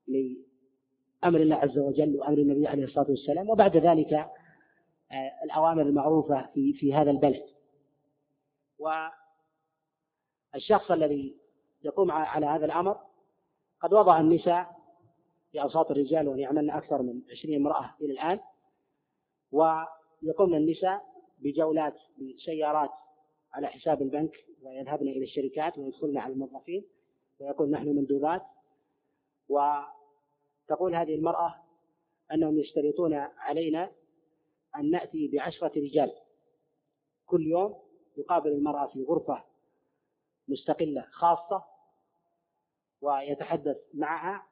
لأمر 0.06 1.40
الله 1.40 1.56
عز 1.56 1.78
وجل 1.78 2.16
وأمر 2.16 2.38
النبي 2.38 2.66
عليه 2.66 2.84
الصلاة 2.84 3.10
والسلام. 3.10 3.50
وبعد 3.50 3.76
ذلك 3.76 4.12
آه، 4.12 5.32
الأوامر 5.44 5.82
المعروفة 5.82 6.46
في 6.54 6.72
في 6.72 6.94
هذا 6.94 7.10
البلد. 7.10 7.44
والشخص 10.54 10.90
الذي 10.90 11.36
يقوم 11.82 12.10
على 12.10 12.46
هذا 12.46 12.64
الأمر 12.64 12.96
قد 13.80 13.92
وضع 13.92 14.20
النساء 14.20 14.79
في 15.52 15.62
أوساط 15.62 15.90
الرجال 15.90 16.28
وأن 16.28 16.38
يعملن 16.38 16.70
أكثر 16.70 17.02
من 17.02 17.22
عشرين 17.30 17.60
امرأة 17.60 17.94
إلى 18.00 18.12
الآن 18.12 18.40
ويقومن 19.52 20.56
النساء 20.56 21.02
بجولات 21.38 21.94
بسيارات 22.18 22.90
على 23.52 23.66
حساب 23.66 24.02
البنك 24.02 24.32
ويذهبن 24.62 25.08
إلى 25.08 25.24
الشركات 25.24 25.78
ويدخلن 25.78 26.18
على 26.18 26.32
الموظفين 26.32 26.84
ويقول 27.40 27.70
نحن 27.70 27.88
مندوبات 27.88 28.42
وتقول 29.48 30.94
هذه 30.94 31.14
المرأة 31.14 31.54
أنهم 32.32 32.58
يشترطون 32.58 33.14
علينا 33.14 33.90
أن 34.76 34.90
نأتي 34.90 35.28
بعشرة 35.28 35.72
رجال. 35.76 36.12
كل 37.26 37.46
يوم 37.46 37.74
يقابل 38.16 38.50
المرأة 38.50 38.86
في 38.86 39.02
غرفة 39.04 39.44
مستقلة 40.48 41.06
خاصة 41.10 41.64
ويتحدث 43.00 43.76
معها 43.94 44.46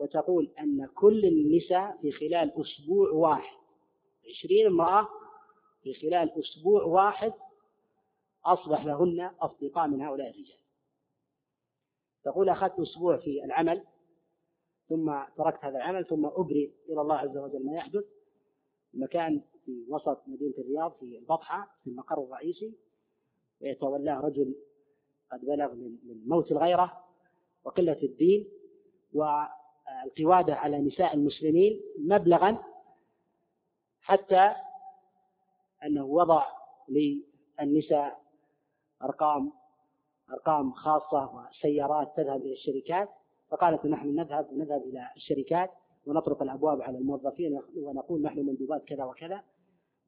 وتقول 0.00 0.50
أن 0.60 0.86
كل 0.86 1.24
النساء 1.24 1.98
في 2.02 2.12
خلال 2.12 2.52
أسبوع 2.60 3.10
واحد. 3.10 3.56
عشرين 4.28 4.66
امرأة 4.66 5.08
في 5.82 5.94
خلال 5.94 6.40
أسبوع 6.40 6.82
واحد 6.82 7.32
أصبح 8.44 8.84
لهن 8.84 9.20
أصدقاء 9.20 9.88
من 9.88 10.02
هؤلاء 10.02 10.30
الرجال. 10.30 10.60
تقول 12.24 12.48
أخذت 12.48 12.80
أسبوع 12.80 13.16
في 13.16 13.44
العمل 13.44 13.84
ثم 14.88 15.12
تركت 15.36 15.64
هذا 15.64 15.76
العمل 15.76 16.06
ثم 16.06 16.26
أبري 16.26 16.72
إلى 16.88 17.00
الله 17.00 17.14
عز 17.14 17.36
وجل 17.36 17.66
ما 17.66 17.76
يحدث. 17.76 18.04
مكان 18.94 19.42
في 19.64 19.84
وسط 19.88 20.22
مدينة 20.26 20.54
الرياض 20.58 20.92
في 20.92 21.18
البطحة 21.18 21.76
في 21.84 21.90
المقر 21.90 22.22
الرئيسي. 22.22 22.72
ويتولاه 23.60 24.20
رجل 24.20 24.54
قد 25.32 25.40
بلغ 25.40 25.74
من 25.74 26.22
موت 26.26 26.52
الغيرة 26.52 27.04
وقلة 27.64 28.02
الدين. 28.02 28.48
والقوادة 30.04 30.54
على 30.54 30.78
نساء 30.78 31.14
المسلمين 31.14 31.80
مبلغا 31.98 32.58
حتى 34.00 34.54
أنه 35.84 36.04
وضع 36.04 36.46
للنساء 36.88 38.20
أرقام 39.02 39.52
أرقام 40.30 40.72
خاصة 40.72 41.34
وسيارات 41.34 42.12
تذهب 42.16 42.40
إلى 42.40 42.52
الشركات. 42.52 43.08
فقالت 43.48 43.86
نحن 43.86 44.14
نذهب 44.16 44.48
نذهب 44.52 44.82
إلى 44.82 45.10
الشركات 45.16 45.70
ونطرق 46.06 46.42
الأبواب 46.42 46.82
على 46.82 46.98
الموظفين 46.98 47.60
ونقول 47.76 48.22
نحن 48.22 48.38
مندوبات 48.46 48.84
كذا 48.84 49.04
وكذا. 49.04 49.42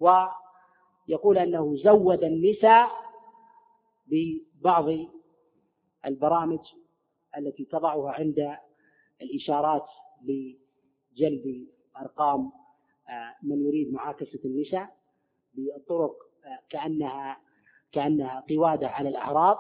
ويقول 0.01 1.39
أنه 1.39 1.77
زود 1.77 2.25
النساء 2.25 2.91
ببعض 4.07 4.85
البرامج 6.07 6.61
التي 7.39 7.65
تضعها 7.65 8.11
عند 8.11 8.57
الإشارات 9.23 9.87
لجلب 10.23 11.67
أرقام 11.97 12.51
آه، 13.09 13.35
من 13.43 13.67
يريد 13.67 13.93
معاكسة 13.93 14.39
النساء 14.45 14.97
بالطرق 15.55 16.17
آه، 16.45 16.59
كأنها 16.71 17.39
كأنها 17.93 18.45
قوادة 18.51 18.89
على 18.89 19.09
الأعراض. 19.09 19.59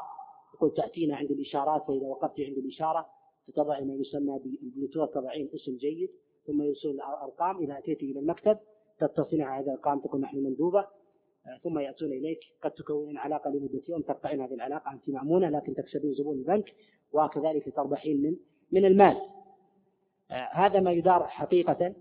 يقول 0.54 0.74
تأتينا 0.74 1.16
عند 1.16 1.30
الإشارات 1.30 1.82
فإذا 1.86 2.06
وقفت 2.06 2.40
عند 2.40 2.58
الإشارة 2.58 3.06
تضع 3.54 3.80
ما 3.80 3.94
يسمى 3.94 4.38
بالبلوتوث 4.38 5.10
تضعين 5.10 5.50
اسم 5.54 5.76
جيد 5.76 6.10
ثم 6.46 6.62
يرسل 6.62 6.90
الأرقام. 6.90 7.56
إذا 7.58 7.78
أتيت 7.78 8.02
إلى 8.02 8.20
المكتب 8.20 8.58
تتصل 8.98 9.40
على 9.40 9.62
هذه 9.62 9.66
الأرقام 9.66 10.00
تقول 10.00 10.20
نحن 10.20 10.36
مندوبة 10.36 10.80
آه، 11.46 11.58
ثم 11.62 11.78
يأتون 11.78 12.12
إليك. 12.12 12.40
قد 12.62 12.70
تكونين 12.70 13.18
علاقة 13.18 13.50
لمدة 13.50 13.82
يوم 13.88 14.02
تقطعين 14.02 14.40
هذه 14.40 14.54
العلاقة 14.54 14.92
أنت 14.92 15.08
مأمونة 15.08 15.48
لكن 15.48 15.74
تكسبين 15.74 16.14
زبون 16.14 16.38
البنك 16.38 16.74
وكذلك 17.12 17.76
تربحين 17.76 18.22
من 18.22 18.36
من 18.72 18.84
المال. 18.84 19.16
هذا 20.32 20.80
ما 20.80 20.92
يدار 20.92 21.26
حقيقة 21.26 21.94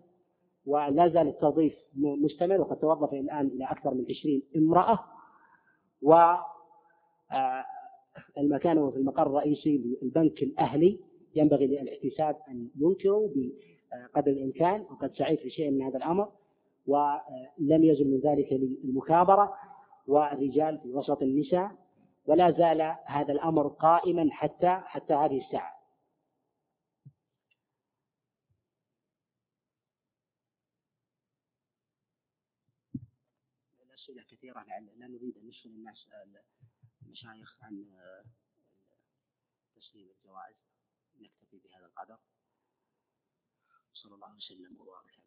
ولا 0.66 1.08
زال 1.08 1.28
التوظيف 1.28 1.74
مستمر 1.96 2.62
وقد 2.62 2.80
توظف 2.80 3.14
الآن 3.14 3.48
إلى 3.48 3.66
أكثر 3.66 3.94
من 3.94 4.06
عشرين 4.10 4.44
امرأة. 4.56 5.00
والمكان 6.02 6.38
آه، 8.78 8.82
هو 8.82 8.92
في 8.92 8.98
المقر 8.98 9.28
الرئيسي 9.28 9.98
للبنك 10.02 10.44
الأهلي. 10.44 11.00
ينبغي 11.36 11.68
للاحتساب 11.68 12.38
أن 12.50 12.70
ينكروا 12.80 13.28
بقدر 13.28 14.32
الإمكان 14.32 14.82
وقد 14.82 15.12
سعيت 15.14 15.40
في 15.40 15.50
شيء 15.50 15.72
من 15.72 15.82
هذا 15.82 15.98
الأمر. 15.98 16.28
ولم 16.88 17.84
يزل 17.84 18.12
من 18.12 18.20
ذلك 18.20 18.48
للمكابرة 18.84 19.54
والرجال 20.08 20.78
في 20.78 20.90
وسط 20.90 21.22
النساء. 21.22 21.72
ولا 22.26 22.52
زال 22.52 22.96
هذا 23.06 23.34
الأمر 23.34 23.68
قائما 23.68 24.28
حتى 24.32 24.80
حتى 24.86 25.14
هذه 25.14 25.38
الساعة. 25.38 25.81
كثيرة 34.52 34.80
لا 34.98 35.08
نريد 35.08 35.38
أن 35.38 35.48
نشغل 35.48 35.72
الناس 35.72 36.08
المشايخ 37.02 37.64
عن 37.64 37.86
تسليم 39.76 40.10
الجوائز. 40.10 40.56
نكتفي 41.20 41.60
بهذا 41.60 41.86
القدر. 41.86 42.20
صلى 43.94 44.16
الله 44.16 44.36
وسلم 44.36 44.82
وبارك 44.82 45.21